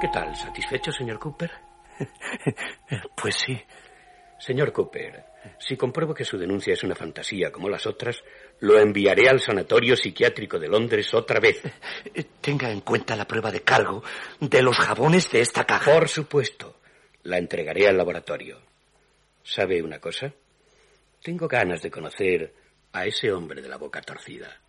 ¿Qué 0.00 0.08
tal? 0.08 0.36
¿Satisfecho, 0.36 0.92
señor 0.92 1.18
Cooper? 1.18 1.50
Pues 3.16 3.36
sí. 3.36 3.58
Señor 4.38 4.72
Cooper, 4.72 5.24
si 5.58 5.76
compruebo 5.76 6.14
que 6.14 6.24
su 6.24 6.36
denuncia 6.38 6.74
es 6.74 6.82
una 6.82 6.94
fantasía 6.94 7.50
como 7.50 7.68
las 7.68 7.86
otras, 7.86 8.22
lo 8.60 8.78
enviaré 8.78 9.28
al 9.28 9.40
Sanatorio 9.40 9.96
Psiquiátrico 9.96 10.58
de 10.58 10.68
Londres 10.68 11.12
otra 11.14 11.40
vez. 11.40 11.62
Tenga 12.40 12.70
en 12.70 12.80
cuenta 12.80 13.16
la 13.16 13.26
prueba 13.26 13.50
de 13.50 13.62
cargo 13.62 14.02
de 14.40 14.62
los 14.62 14.76
jabones 14.76 15.30
de 15.30 15.40
esta 15.40 15.64
caja. 15.64 15.92
Por 15.92 16.08
supuesto. 16.08 16.80
La 17.24 17.38
entregaré 17.38 17.88
al 17.88 17.96
laboratorio. 17.96 18.60
¿Sabe 19.42 19.82
una 19.82 19.98
cosa? 19.98 20.32
Tengo 21.22 21.48
ganas 21.48 21.82
de 21.82 21.90
conocer 21.90 22.54
a 22.92 23.04
ese 23.06 23.32
hombre 23.32 23.60
de 23.60 23.68
la 23.68 23.78
boca 23.78 24.00
torcida. 24.00 24.60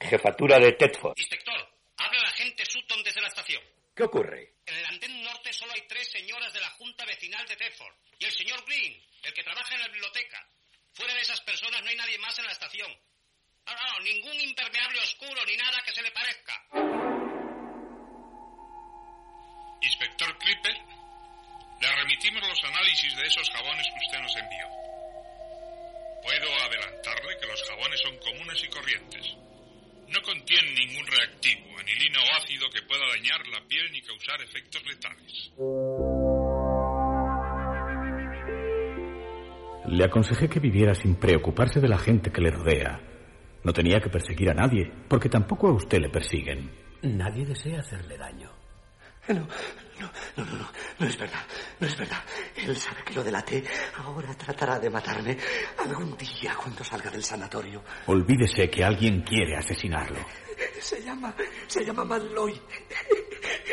Jefatura 0.00 0.58
de 0.58 0.72
Tedford. 0.72 1.14
Inspector, 1.16 1.54
habla 1.96 2.18
el 2.18 2.24
agente 2.26 2.64
Sutton 2.66 3.02
desde 3.02 3.20
la 3.20 3.28
estación. 3.28 3.62
¿Qué 3.94 4.02
ocurre? 4.02 4.54
En 4.66 4.76
el 4.76 4.86
andén 4.86 5.22
norte 5.22 5.52
solo 5.52 5.72
hay 5.72 5.86
tres 5.86 6.10
señoras 6.10 6.52
de 6.52 6.60
la 6.60 6.70
Junta 6.70 7.04
Vecinal 7.04 7.46
de 7.46 7.56
Tedford 7.56 7.94
y 8.18 8.24
el 8.24 8.32
señor 8.32 8.64
Green, 8.66 9.00
el 9.22 9.32
que 9.32 9.44
trabaja 9.44 9.74
en 9.74 9.80
la 9.82 9.88
biblioteca. 9.88 10.48
Fuera 10.94 11.14
de 11.14 11.20
esas 11.20 11.40
personas 11.42 11.80
no 11.82 11.88
hay 11.90 11.96
nadie 11.96 12.18
más 12.18 12.36
en 12.38 12.46
la 12.46 12.52
estación. 12.52 12.90
No, 13.66 13.72
no, 13.72 13.92
no, 13.92 14.00
ningún 14.00 14.40
impermeable 14.40 14.98
oscuro 15.00 15.44
ni 15.46 15.56
nada 15.56 15.80
que 15.84 15.92
se 15.92 16.02
le 16.02 16.10
parezca. 16.10 16.66
Inspector 19.80 20.38
Clipper, 20.38 20.76
le 21.80 21.92
remitimos 21.92 22.48
los 22.48 22.64
análisis 22.64 23.16
de 23.16 23.26
esos 23.26 23.48
jabones 23.50 23.86
que 23.86 24.06
usted 24.06 24.18
nos 24.18 24.36
envió. 24.36 24.66
Puedo 26.22 26.54
adelantarle 26.64 27.38
que 27.38 27.46
los 27.46 27.62
jabones 27.62 28.00
son 28.00 28.18
comunes 28.18 28.62
y 28.64 28.68
corrientes. 28.68 29.36
No 30.14 30.22
contienen 30.22 30.74
ningún 30.74 31.06
reactivo, 31.06 31.76
anilina 31.76 32.20
o 32.20 32.36
ácido 32.36 32.70
que 32.72 32.82
pueda 32.82 33.02
dañar 33.08 33.48
la 33.48 33.66
piel 33.66 33.90
ni 33.90 34.00
causar 34.02 34.40
efectos 34.42 34.82
letales. 34.86 35.52
Le 39.88 40.04
aconsejé 40.04 40.48
que 40.48 40.60
viviera 40.60 40.94
sin 40.94 41.16
preocuparse 41.16 41.80
de 41.80 41.88
la 41.88 41.98
gente 41.98 42.30
que 42.30 42.40
le 42.40 42.52
rodea. 42.52 43.00
No 43.64 43.72
tenía 43.72 44.00
que 44.00 44.08
perseguir 44.08 44.50
a 44.50 44.54
nadie, 44.54 44.88
porque 45.08 45.28
tampoco 45.28 45.68
a 45.68 45.72
usted 45.72 45.98
le 45.98 46.10
persiguen. 46.10 46.70
Nadie 47.02 47.44
desea 47.44 47.80
hacerle 47.80 48.16
daño. 48.16 48.52
No, 49.28 49.48
no, 50.00 50.10
no, 50.36 50.44
no, 50.44 50.58
no, 50.58 50.70
no 50.98 51.06
es 51.06 51.18
verdad, 51.18 51.42
no 51.80 51.86
es 51.86 51.96
verdad. 51.96 52.22
Él 52.56 52.76
sabe 52.76 53.02
que 53.04 53.14
lo 53.14 53.24
delaté. 53.24 53.64
Ahora 53.98 54.34
tratará 54.34 54.78
de 54.78 54.90
matarme 54.90 55.36
algún 55.78 56.16
día 56.16 56.54
cuando 56.56 56.82
salga 56.84 57.10
del 57.10 57.22
sanatorio. 57.22 57.82
Olvídese 58.06 58.70
que 58.70 58.84
alguien 58.84 59.22
quiere 59.22 59.56
asesinarlo. 59.56 60.43
Se 60.80 61.00
llama, 61.02 61.34
se 61.66 61.84
llama 61.84 62.04
Malloy. 62.04 62.60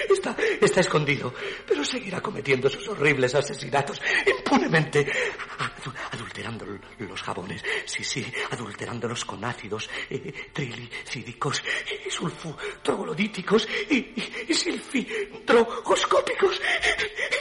Está, 0.09 0.35
está 0.59 0.79
escondido, 0.81 1.33
pero 1.67 1.83
seguirá 1.83 2.21
cometiendo 2.21 2.69
sus 2.69 2.87
horribles 2.89 3.33
asesinatos 3.35 4.01
impunemente, 4.25 5.05
adu- 5.05 5.93
adulterando 6.11 6.65
los 6.99 7.21
jabones. 7.21 7.63
Sí, 7.85 8.03
sí, 8.03 8.25
adulterándolos 8.51 9.25
con 9.25 9.43
ácidos 9.45 9.89
eh, 10.09 10.49
trilicídicos, 10.53 11.63
y 12.05 12.09
sulfu 12.09 12.55
troglodíticos 12.83 13.67
y, 13.89 13.95
y. 13.97 14.53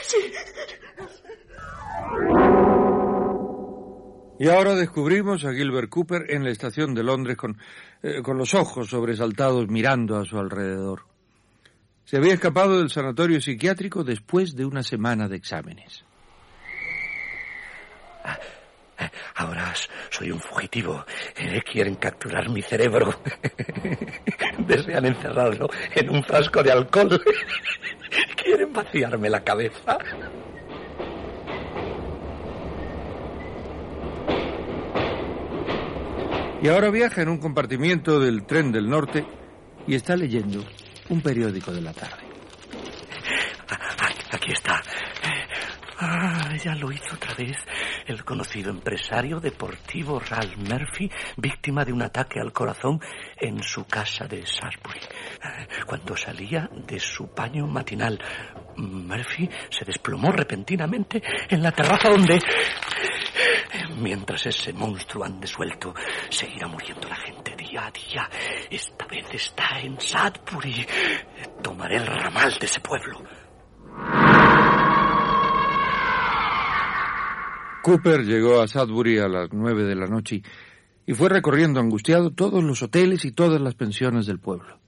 Sí. 0.03 0.31
Y 4.41 4.49
ahora 4.49 4.73
descubrimos 4.73 5.45
a 5.45 5.53
Gilbert 5.53 5.87
Cooper 5.87 6.25
en 6.29 6.43
la 6.43 6.49
estación 6.49 6.95
de 6.95 7.03
Londres 7.03 7.37
con, 7.37 7.59
eh, 8.01 8.23
con 8.23 8.39
los 8.39 8.55
ojos 8.55 8.89
sobresaltados 8.89 9.67
mirando 9.67 10.17
a 10.17 10.25
su 10.25 10.39
alrededor. 10.39 11.03
Se 12.05 12.17
había 12.17 12.33
escapado 12.33 12.79
del 12.79 12.89
sanatorio 12.89 13.39
psiquiátrico 13.39 14.03
después 14.03 14.55
de 14.55 14.65
una 14.65 14.81
semana 14.81 15.27
de 15.27 15.35
exámenes. 15.35 16.03
Ahora 19.35 19.75
soy 20.09 20.31
un 20.31 20.39
fugitivo. 20.39 21.05
Eh, 21.37 21.61
Quieren 21.61 21.93
capturar 21.93 22.49
mi 22.49 22.63
cerebro. 22.63 23.13
Desean 24.57 25.05
encerrarlo 25.05 25.69
en 25.93 26.09
un 26.09 26.23
frasco 26.23 26.63
de 26.63 26.71
alcohol. 26.71 27.23
Quieren 28.43 28.73
vaciarme 28.73 29.29
la 29.29 29.43
cabeza. 29.43 29.99
Y 36.61 36.67
ahora 36.67 36.91
viaja 36.91 37.23
en 37.23 37.29
un 37.29 37.39
compartimiento 37.39 38.19
del 38.19 38.45
tren 38.45 38.71
del 38.71 38.87
norte 38.87 39.25
y 39.87 39.95
está 39.95 40.15
leyendo 40.15 40.63
un 41.09 41.21
periódico 41.21 41.71
de 41.71 41.81
la 41.81 41.91
tarde. 41.91 42.23
Aquí 44.31 44.51
está. 44.51 44.79
Ah, 45.97 46.55
ya 46.63 46.75
lo 46.75 46.91
hizo 46.91 47.15
otra 47.15 47.33
vez. 47.35 47.57
El 48.05 48.23
conocido 48.23 48.69
empresario 48.69 49.39
deportivo 49.39 50.19
Ralph 50.19 50.57
Murphy, 50.57 51.09
víctima 51.37 51.83
de 51.83 51.93
un 51.93 52.01
ataque 52.01 52.39
al 52.39 52.51
corazón 52.51 52.99
en 53.37 53.61
su 53.61 53.85
casa 53.85 54.25
de 54.25 54.45
Salisbury. 54.45 54.99
Cuando 55.85 56.15
salía 56.15 56.69
de 56.87 56.99
su 56.99 57.27
baño 57.35 57.65
matinal, 57.67 58.19
Murphy 58.77 59.49
se 59.69 59.85
desplomó 59.85 60.31
repentinamente 60.31 61.21
en 61.49 61.61
la 61.61 61.71
terraza 61.71 62.09
donde... 62.09 62.39
Mientras 64.01 64.45
ese 64.47 64.73
monstruo 64.73 65.23
ande 65.23 65.45
suelto, 65.47 65.93
seguirá 66.29 66.67
muriendo 66.67 67.07
la 67.07 67.15
gente 67.15 67.55
día 67.55 67.85
a 67.85 67.91
día. 67.91 68.29
Esta 68.69 69.05
vez 69.05 69.25
está 69.33 69.79
en 69.79 69.99
Salisbury. 69.99 70.85
Tomaré 71.61 71.97
el 71.97 72.07
ramal 72.07 72.51
de 72.59 72.65
ese 72.65 72.79
pueblo. 72.79 73.21
Cooper 77.83 78.23
llegó 78.25 78.61
a 78.61 78.67
Sudbury 78.67 79.17
a 79.19 79.27
las 79.27 79.49
nueve 79.51 79.83
de 79.83 79.95
la 79.95 80.05
noche 80.07 80.35
y- 80.35 80.43
y 81.07 81.13
fue 81.13 81.29
recorriendo 81.29 81.79
angustiado 81.79 82.31
todos 82.31 82.63
los 82.63 82.83
hoteles 82.83 83.25
y 83.25 83.31
todas 83.31 83.59
las 83.59 83.73
pensiones 83.75 84.27
del 84.27 84.39
pueblo. 84.39 84.79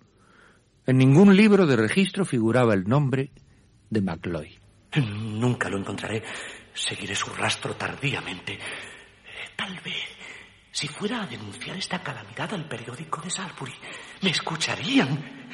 En 0.85 0.97
ningún 0.97 1.35
libro 1.35 1.65
de 1.65 1.75
registro 1.75 2.23
figuraba 2.25 2.73
el 2.73 2.83
nombre 2.87 3.31
de 3.89 4.01
McLoy. 4.01 4.59
Nunca 4.95 5.69
lo 5.69 5.79
encontraré. 5.79 6.21
Seguiré 6.73 7.15
su 7.15 7.31
rastro 7.33 7.73
tardíamente. 7.75 8.59
Tal 9.55 9.79
vez, 9.83 10.07
si 10.71 10.87
fuera 10.87 11.23
a 11.23 11.27
denunciar 11.27 11.77
esta 11.77 12.01
calamidad 12.01 12.53
al 12.53 12.67
periódico 12.67 13.21
de 13.21 13.29
Salisbury, 13.29 13.73
me 14.21 14.31
escucharían. 14.31 15.47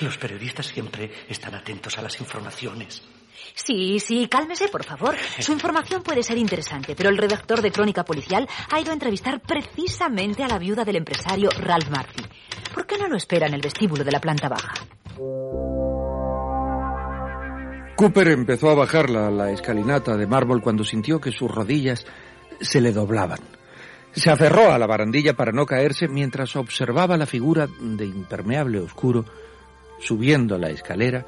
Los 0.00 0.18
periodistas 0.18 0.66
siempre 0.66 1.10
están 1.28 1.54
atentos 1.54 1.96
a 1.98 2.02
las 2.02 2.18
informaciones. 2.20 3.02
Sí, 3.54 4.00
sí, 4.00 4.28
cálmese, 4.28 4.68
por 4.68 4.84
favor. 4.84 5.16
Su 5.38 5.52
información 5.52 6.02
puede 6.02 6.22
ser 6.22 6.38
interesante, 6.38 6.94
pero 6.96 7.10
el 7.10 7.18
redactor 7.18 7.62
de 7.62 7.70
Crónica 7.70 8.04
Policial 8.04 8.48
ha 8.70 8.80
ido 8.80 8.90
a 8.90 8.94
entrevistar 8.94 9.40
precisamente 9.40 10.42
a 10.42 10.48
la 10.48 10.58
viuda 10.58 10.84
del 10.84 10.96
empresario 10.96 11.50
Ralph 11.50 11.88
Murphy. 11.88 12.24
¿Por 12.74 12.86
qué 12.86 12.98
no 12.98 13.08
lo 13.08 13.16
espera 13.16 13.46
en 13.46 13.54
el 13.54 13.60
vestíbulo 13.60 14.04
de 14.04 14.12
la 14.12 14.20
planta 14.20 14.48
baja? 14.48 14.74
Cooper 17.96 18.28
empezó 18.28 18.70
a 18.70 18.74
bajar 18.74 19.08
la, 19.08 19.30
la 19.30 19.50
escalinata 19.50 20.16
de 20.16 20.26
mármol 20.26 20.60
cuando 20.60 20.84
sintió 20.84 21.18
que 21.18 21.32
sus 21.32 21.50
rodillas 21.50 22.04
se 22.60 22.80
le 22.80 22.92
doblaban. 22.92 23.40
Se 24.12 24.30
aferró 24.30 24.72
a 24.72 24.78
la 24.78 24.86
barandilla 24.86 25.34
para 25.34 25.52
no 25.52 25.66
caerse 25.66 26.08
mientras 26.08 26.56
observaba 26.56 27.18
la 27.18 27.26
figura 27.26 27.66
de 27.66 28.06
impermeable 28.06 28.78
oscuro 28.78 29.26
subiendo 30.00 30.58
la 30.58 30.70
escalera 30.70 31.26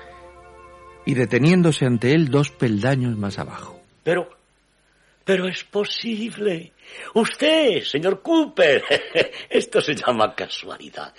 y 1.05 1.15
deteniéndose 1.15 1.85
ante 1.85 2.13
él 2.13 2.31
dos 2.31 2.51
peldaños 2.51 3.17
más 3.17 3.39
abajo. 3.39 3.81
Pero, 4.03 4.31
pero 5.25 5.49
es 5.49 5.65
posible. 5.65 6.73
Usted, 7.15 7.83
señor 7.83 8.23
Cooper. 8.23 8.83
Esto 9.51 9.81
se 9.81 9.95
llama 9.95 10.35
casualidad. 10.35 11.15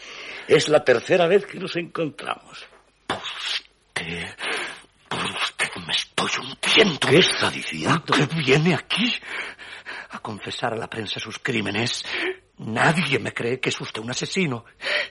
Es 0.47 0.69
la 0.69 0.83
tercera 0.83 1.27
vez 1.27 1.45
que 1.45 1.59
nos 1.59 1.75
encontramos. 1.75 2.65
Usted, 3.09 4.25
usted 5.11 5.67
me 5.85 5.93
estoy 5.93 6.29
hundiendo. 6.39 7.07
¿Qué 7.07 7.17
está 7.17 7.51
diciendo? 7.51 8.05
¿Por 8.05 8.27
qué 8.27 8.35
viene 8.35 8.73
aquí 8.73 9.11
a 10.09 10.19
confesar 10.19 10.73
a 10.73 10.77
la 10.77 10.89
prensa 10.89 11.19
sus 11.19 11.39
crímenes? 11.39 12.03
Nadie 12.57 13.19
me 13.19 13.33
cree 13.33 13.59
que 13.59 13.69
es 13.69 13.79
usted 13.79 14.01
un 14.01 14.11
asesino. 14.11 14.65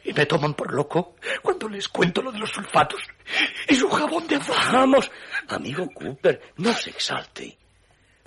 Y 0.05 0.13
me 0.13 0.27
toman 0.27 0.55
por 0.55 0.73
loco 0.73 1.17
cuando 1.43 1.69
les 1.69 1.89
cuento 1.89 2.21
lo 2.21 2.31
de 2.31 2.39
los 2.39 2.51
sulfatos. 2.51 3.03
Es 3.67 3.83
un 3.83 3.91
jabón 3.91 4.27
de 4.27 4.37
azahar. 4.37 4.75
Vamos, 4.75 5.11
amigo 5.49 5.89
Cooper, 5.95 6.53
no 6.57 6.73
se 6.75 6.91
exalte. 6.91 7.59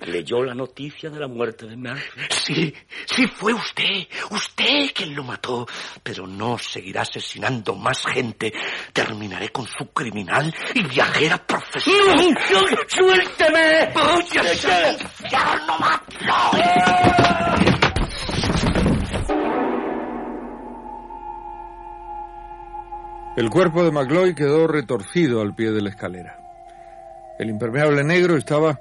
¿Leyó 0.01 0.43
la 0.43 0.55
noticia 0.55 1.09
de 1.09 1.19
la 1.19 1.27
muerte 1.27 1.67
de 1.67 1.77
Murphy? 1.77 2.21
Sí, 2.29 2.73
sí 3.05 3.27
fue 3.27 3.53
usted, 3.53 4.07
usted 4.31 4.91
quien 4.93 5.15
lo 5.15 5.23
mató. 5.23 5.67
Pero 6.01 6.25
no 6.25 6.57
seguirá 6.57 7.01
asesinando 7.01 7.75
más 7.75 8.03
gente. 8.05 8.51
Terminaré 8.93 9.49
con 9.49 9.67
su 9.67 9.91
criminal 9.93 10.53
y 10.73 10.83
viajera 10.87 11.37
profesional. 11.37 12.15
¡No! 12.17 12.61
no 12.61 12.77
¡Suélteme! 12.87 13.91
¡Váyase 13.93 14.73
al 14.73 15.01
infierno, 15.01 15.79
Macloy! 15.79 16.61
El 23.37 23.49
cuerpo 23.49 23.83
de 23.83 23.91
Magloy 23.91 24.35
quedó 24.35 24.67
retorcido 24.67 25.41
al 25.41 25.55
pie 25.55 25.71
de 25.71 25.81
la 25.81 25.89
escalera. 25.89 26.37
El 27.39 27.49
impermeable 27.49 28.03
negro 28.03 28.35
estaba, 28.35 28.77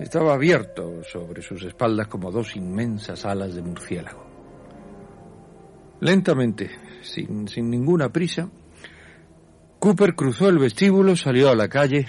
estaba 0.00 0.34
abierto 0.34 1.04
sobre 1.04 1.42
sus 1.42 1.62
espaldas 1.62 2.08
como 2.08 2.30
dos 2.30 2.56
inmensas 2.56 3.24
alas 3.26 3.54
de 3.54 3.62
murciélago. 3.62 4.26
Lentamente, 6.00 6.70
sin, 7.02 7.46
sin 7.46 7.70
ninguna 7.70 8.08
prisa, 8.08 8.48
Cooper 9.78 10.14
cruzó 10.14 10.48
el 10.48 10.58
vestíbulo, 10.58 11.14
salió 11.16 11.50
a 11.50 11.54
la 11.54 11.68
calle 11.68 12.06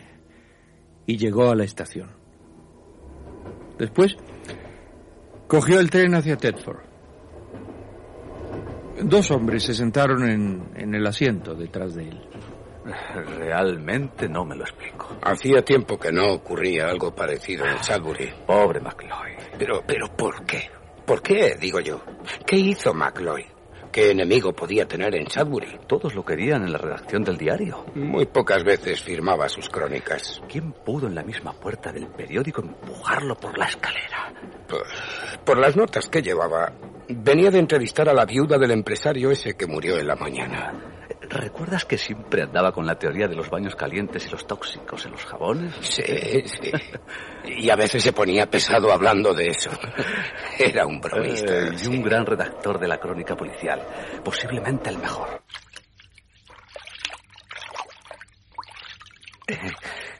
y 1.06 1.18
llegó 1.18 1.50
a 1.50 1.56
la 1.56 1.66
estación. 1.66 2.10
Después, 3.78 4.16
cogió 5.48 5.80
el 5.80 5.90
tren 5.90 6.16
hacia 6.16 6.38
Tedford. 6.38 6.80
Dos 9.04 9.32
hombres 9.32 9.64
se 9.64 9.74
sentaron 9.74 10.30
en, 10.30 10.64
en 10.76 10.96
el 10.96 11.06
asiento 11.06 11.56
detrás 11.56 11.96
de 11.96 12.08
él. 12.08 12.31
Realmente 13.38 14.28
no 14.28 14.46
me 14.46 14.56
lo 14.56 14.64
explico. 14.64 15.18
Hacía 15.22 15.62
tiempo 15.64 15.98
que 15.98 16.12
no 16.12 16.34
ocurría 16.34 16.88
algo 16.88 17.14
parecido 17.14 17.66
en 17.66 17.84
Sudbury. 17.84 18.32
Pobre 18.46 18.80
McLeod. 18.80 19.58
Pero, 19.58 19.84
pero, 19.86 20.08
¿por 20.16 20.46
qué? 20.46 20.70
¿Por 21.06 21.22
qué, 21.22 21.56
digo 21.60 21.80
yo? 21.80 22.02
¿Qué 22.46 22.56
hizo 22.56 22.94
McLeod? 22.94 23.42
¿Qué 23.92 24.12
enemigo 24.12 24.54
podía 24.54 24.88
tener 24.88 25.14
en 25.16 25.30
Sudbury? 25.30 25.82
Todos 25.86 26.16
lo 26.16 26.24
querían 26.24 26.64
en 26.64 26.72
la 26.72 26.78
redacción 26.78 27.24
del 27.24 27.38
diario. 27.38 27.86
Muy 27.94 28.26
pocas 28.26 28.64
veces 28.64 29.02
firmaba 29.02 29.50
sus 29.50 29.70
crónicas. 29.70 30.42
¿Quién 30.48 30.72
pudo 30.72 31.08
en 31.08 31.16
la 31.16 31.24
misma 31.24 31.52
puerta 31.52 31.92
del 31.92 32.08
periódico 32.08 32.62
empujarlo 32.62 33.36
por 33.36 33.58
la 33.58 33.66
escalera? 33.66 34.34
Por, 34.70 34.84
por 35.44 35.58
las 35.58 35.76
notas 35.76 36.08
que 36.08 36.22
llevaba, 36.22 36.72
venía 37.10 37.52
de 37.52 37.60
entrevistar 37.60 38.08
a 38.08 38.14
la 38.14 38.26
viuda 38.26 38.58
del 38.58 38.72
empresario 38.72 39.30
ese 39.30 39.56
que 39.56 39.68
murió 39.68 39.98
en 39.98 40.08
la 40.08 40.16
mañana. 40.16 41.01
¿Recuerdas 41.32 41.86
que 41.86 41.98
siempre 41.98 42.44
andaba 42.44 42.74
con 42.74 42.86
la 42.86 43.00
teoría 43.00 43.26
de 43.26 43.36
los 43.36 43.50
baños 43.50 43.74
calientes 43.74 44.28
y 44.28 44.30
los 44.30 44.46
tóxicos 44.46 45.06
en 45.06 45.12
los 45.14 45.24
jabones? 45.24 45.74
Sí, 45.80 46.04
sí. 46.46 46.72
Y 47.46 47.70
a 47.70 47.78
veces 47.78 48.04
se 48.04 48.12
ponía 48.12 48.50
pesado 48.50 48.92
hablando 48.92 49.34
de 49.34 49.48
eso. 49.48 49.72
Era 50.60 50.86
un 50.86 51.00
bromista. 51.00 51.54
Eh, 51.54 51.72
y 51.82 51.88
un 51.88 52.02
gran 52.02 52.26
redactor 52.26 52.80
de 52.80 52.88
la 52.90 53.00
crónica 53.00 53.38
policial. 53.38 53.82
Posiblemente 54.26 54.90
el 54.90 54.98
mejor. 54.98 55.42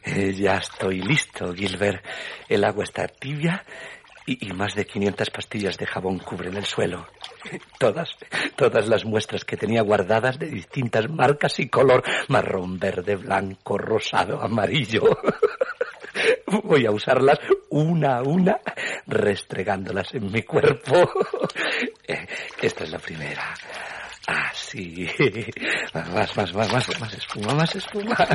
Eh, 0.04 0.32
ya 0.32 0.56
estoy 0.56 1.02
listo, 1.02 1.52
Gilbert. 1.52 2.02
El 2.48 2.64
agua 2.64 2.84
está 2.84 3.06
tibia 3.06 3.62
y, 4.26 4.52
más 4.52 4.74
de 4.74 4.86
500 4.86 5.30
pastillas 5.30 5.76
de 5.78 5.86
jabón 5.86 6.18
cubren 6.18 6.56
el 6.56 6.64
suelo. 6.64 7.06
Todas, 7.78 8.10
todas 8.56 8.88
las 8.88 9.04
muestras 9.04 9.44
que 9.44 9.56
tenía 9.56 9.82
guardadas 9.82 10.38
de 10.38 10.46
distintas 10.46 11.08
marcas 11.08 11.58
y 11.58 11.68
color, 11.68 12.02
marrón, 12.28 12.78
verde, 12.78 13.16
blanco, 13.16 13.78
rosado, 13.78 14.40
amarillo. 14.40 15.02
Voy 16.64 16.86
a 16.86 16.90
usarlas 16.90 17.38
una 17.70 18.18
a 18.18 18.22
una, 18.22 18.60
restregándolas 19.06 20.14
en 20.14 20.30
mi 20.30 20.42
cuerpo. 20.42 21.10
Esta 22.60 22.84
es 22.84 22.90
la 22.90 22.98
primera. 22.98 23.54
Ah, 24.28 24.52
sí. 24.54 25.08
Más, 25.94 26.36
más, 26.36 26.54
más, 26.54 26.72
más, 26.72 27.00
más 27.00 27.14
espuma, 27.14 27.54
más 27.54 27.74
espuma. 27.74 28.16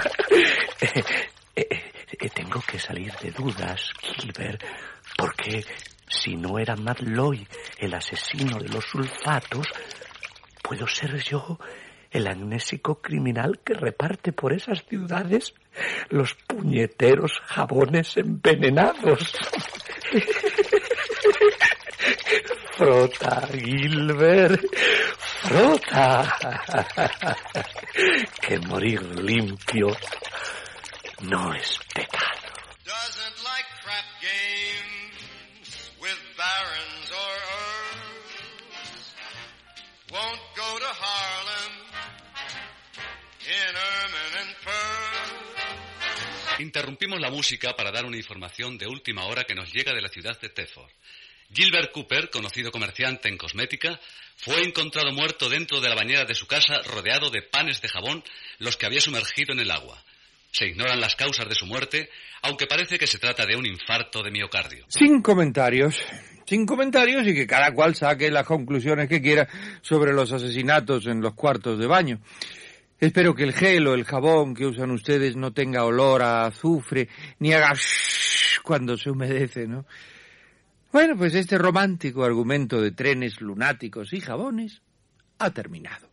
Tengo 2.34 2.62
que 2.62 2.78
salir 2.78 3.12
de 3.22 3.32
dudas, 3.32 3.92
Gilbert, 4.02 4.64
porque 5.18 5.66
si 6.08 6.38
no 6.38 6.58
era 6.60 6.78
Matt 6.78 7.02
Lloyd 7.02 7.48
el 7.80 7.94
asesino 7.94 8.60
de 8.60 8.70
los 8.70 8.86
sulfatos, 8.86 9.68
puedo 10.62 10.88
ser 10.88 11.22
yo 11.22 11.60
el 12.12 12.28
amnésico 12.28 13.02
criminal 13.02 13.60
que 13.64 13.74
reparte 13.74 14.32
por 14.32 14.54
esas 14.54 14.86
ciudades 14.86 15.54
los 16.10 16.34
puñeteros 16.48 17.34
jabones 17.46 18.16
envenenados. 18.18 19.34
Frota, 22.78 23.48
Gilbert, 23.52 24.62
frota. 25.42 26.38
Que 28.40 28.60
morir 28.60 29.02
limpio 29.20 29.88
no 31.24 31.54
es 31.56 31.80
pecado. 31.94 32.47
Won't 40.10 40.42
go 40.56 40.80
to 40.80 40.86
Harlem 40.86 41.74
in 43.44 43.76
ermine 43.76 44.36
and 44.42 44.56
pearl. 44.64 45.18
Interrumpimos 46.60 47.20
la 47.20 47.30
música 47.30 47.76
para 47.76 47.92
dar 47.92 48.06
una 48.06 48.16
información 48.16 48.78
de 48.78 48.88
última 48.88 49.26
hora 49.26 49.44
que 49.44 49.54
nos 49.54 49.74
llega 49.74 49.94
de 49.94 50.02
la 50.02 50.08
ciudad 50.08 50.40
de 50.40 50.48
Thetford. 50.48 50.90
Gilbert 51.54 51.92
Cooper, 51.92 52.30
conocido 52.30 52.72
comerciante 52.72 53.28
en 53.28 53.38
cosmética, 53.38 54.00
fue 54.38 54.64
encontrado 54.64 55.12
muerto 55.12 55.50
dentro 55.50 55.82
de 55.82 55.90
la 55.90 55.96
bañera 55.96 56.24
de 56.24 56.36
su 56.36 56.48
casa 56.48 56.82
rodeado 56.84 57.30
de 57.30 57.42
panes 57.42 57.82
de 57.82 57.90
jabón, 57.90 58.24
los 58.60 58.78
que 58.78 58.86
había 58.86 59.02
sumergido 59.02 59.54
en 59.54 59.60
el 59.60 59.72
agua. 59.72 60.02
Se 60.52 60.68
ignoran 60.68 61.02
las 61.02 61.16
causas 61.16 61.50
de 61.50 61.56
su 61.56 61.66
muerte, 61.66 62.10
aunque 62.42 62.66
parece 62.66 62.98
que 62.98 63.08
se 63.08 63.20
trata 63.20 63.46
de 63.46 63.58
un 63.58 63.66
infarto 63.66 64.24
de 64.24 64.32
miocardio. 64.32 64.86
Sin 64.88 65.22
comentarios, 65.22 65.98
sin 66.48 66.66
comentarios 66.66 67.28
y 67.28 67.34
que 67.34 67.46
cada 67.46 67.74
cual 67.74 67.94
saque 67.94 68.32
las 68.32 68.46
conclusiones 68.46 69.10
que 69.10 69.22
quiera 69.22 69.48
sobre 69.82 70.14
los 70.14 70.32
asesinatos 70.32 71.06
en 71.06 71.22
los 71.22 71.34
cuartos 71.34 71.78
de 71.78 71.88
baño. 71.88 72.20
Espero 73.00 73.36
que 73.36 73.44
el 73.44 73.54
gel 73.54 73.86
o 73.88 73.94
el 73.94 74.06
jabón 74.06 74.56
que 74.56 74.66
usan 74.66 74.90
ustedes 74.92 75.36
no 75.36 75.52
tenga 75.52 75.84
olor 75.84 76.24
a 76.24 76.46
azufre 76.46 77.10
ni 77.40 77.54
haga 77.54 77.74
shhh 77.76 78.62
cuando 78.64 78.98
se 78.98 79.12
humedece, 79.12 79.68
¿no? 79.68 79.86
Bueno, 80.92 81.16
pues 81.18 81.36
este 81.36 81.58
romántico 81.58 82.24
argumento 82.24 82.82
de 82.82 82.92
trenes 82.92 83.40
lunáticos 83.42 84.14
y 84.14 84.22
jabones 84.22 84.82
ha 85.38 85.52
terminado. 85.52 86.08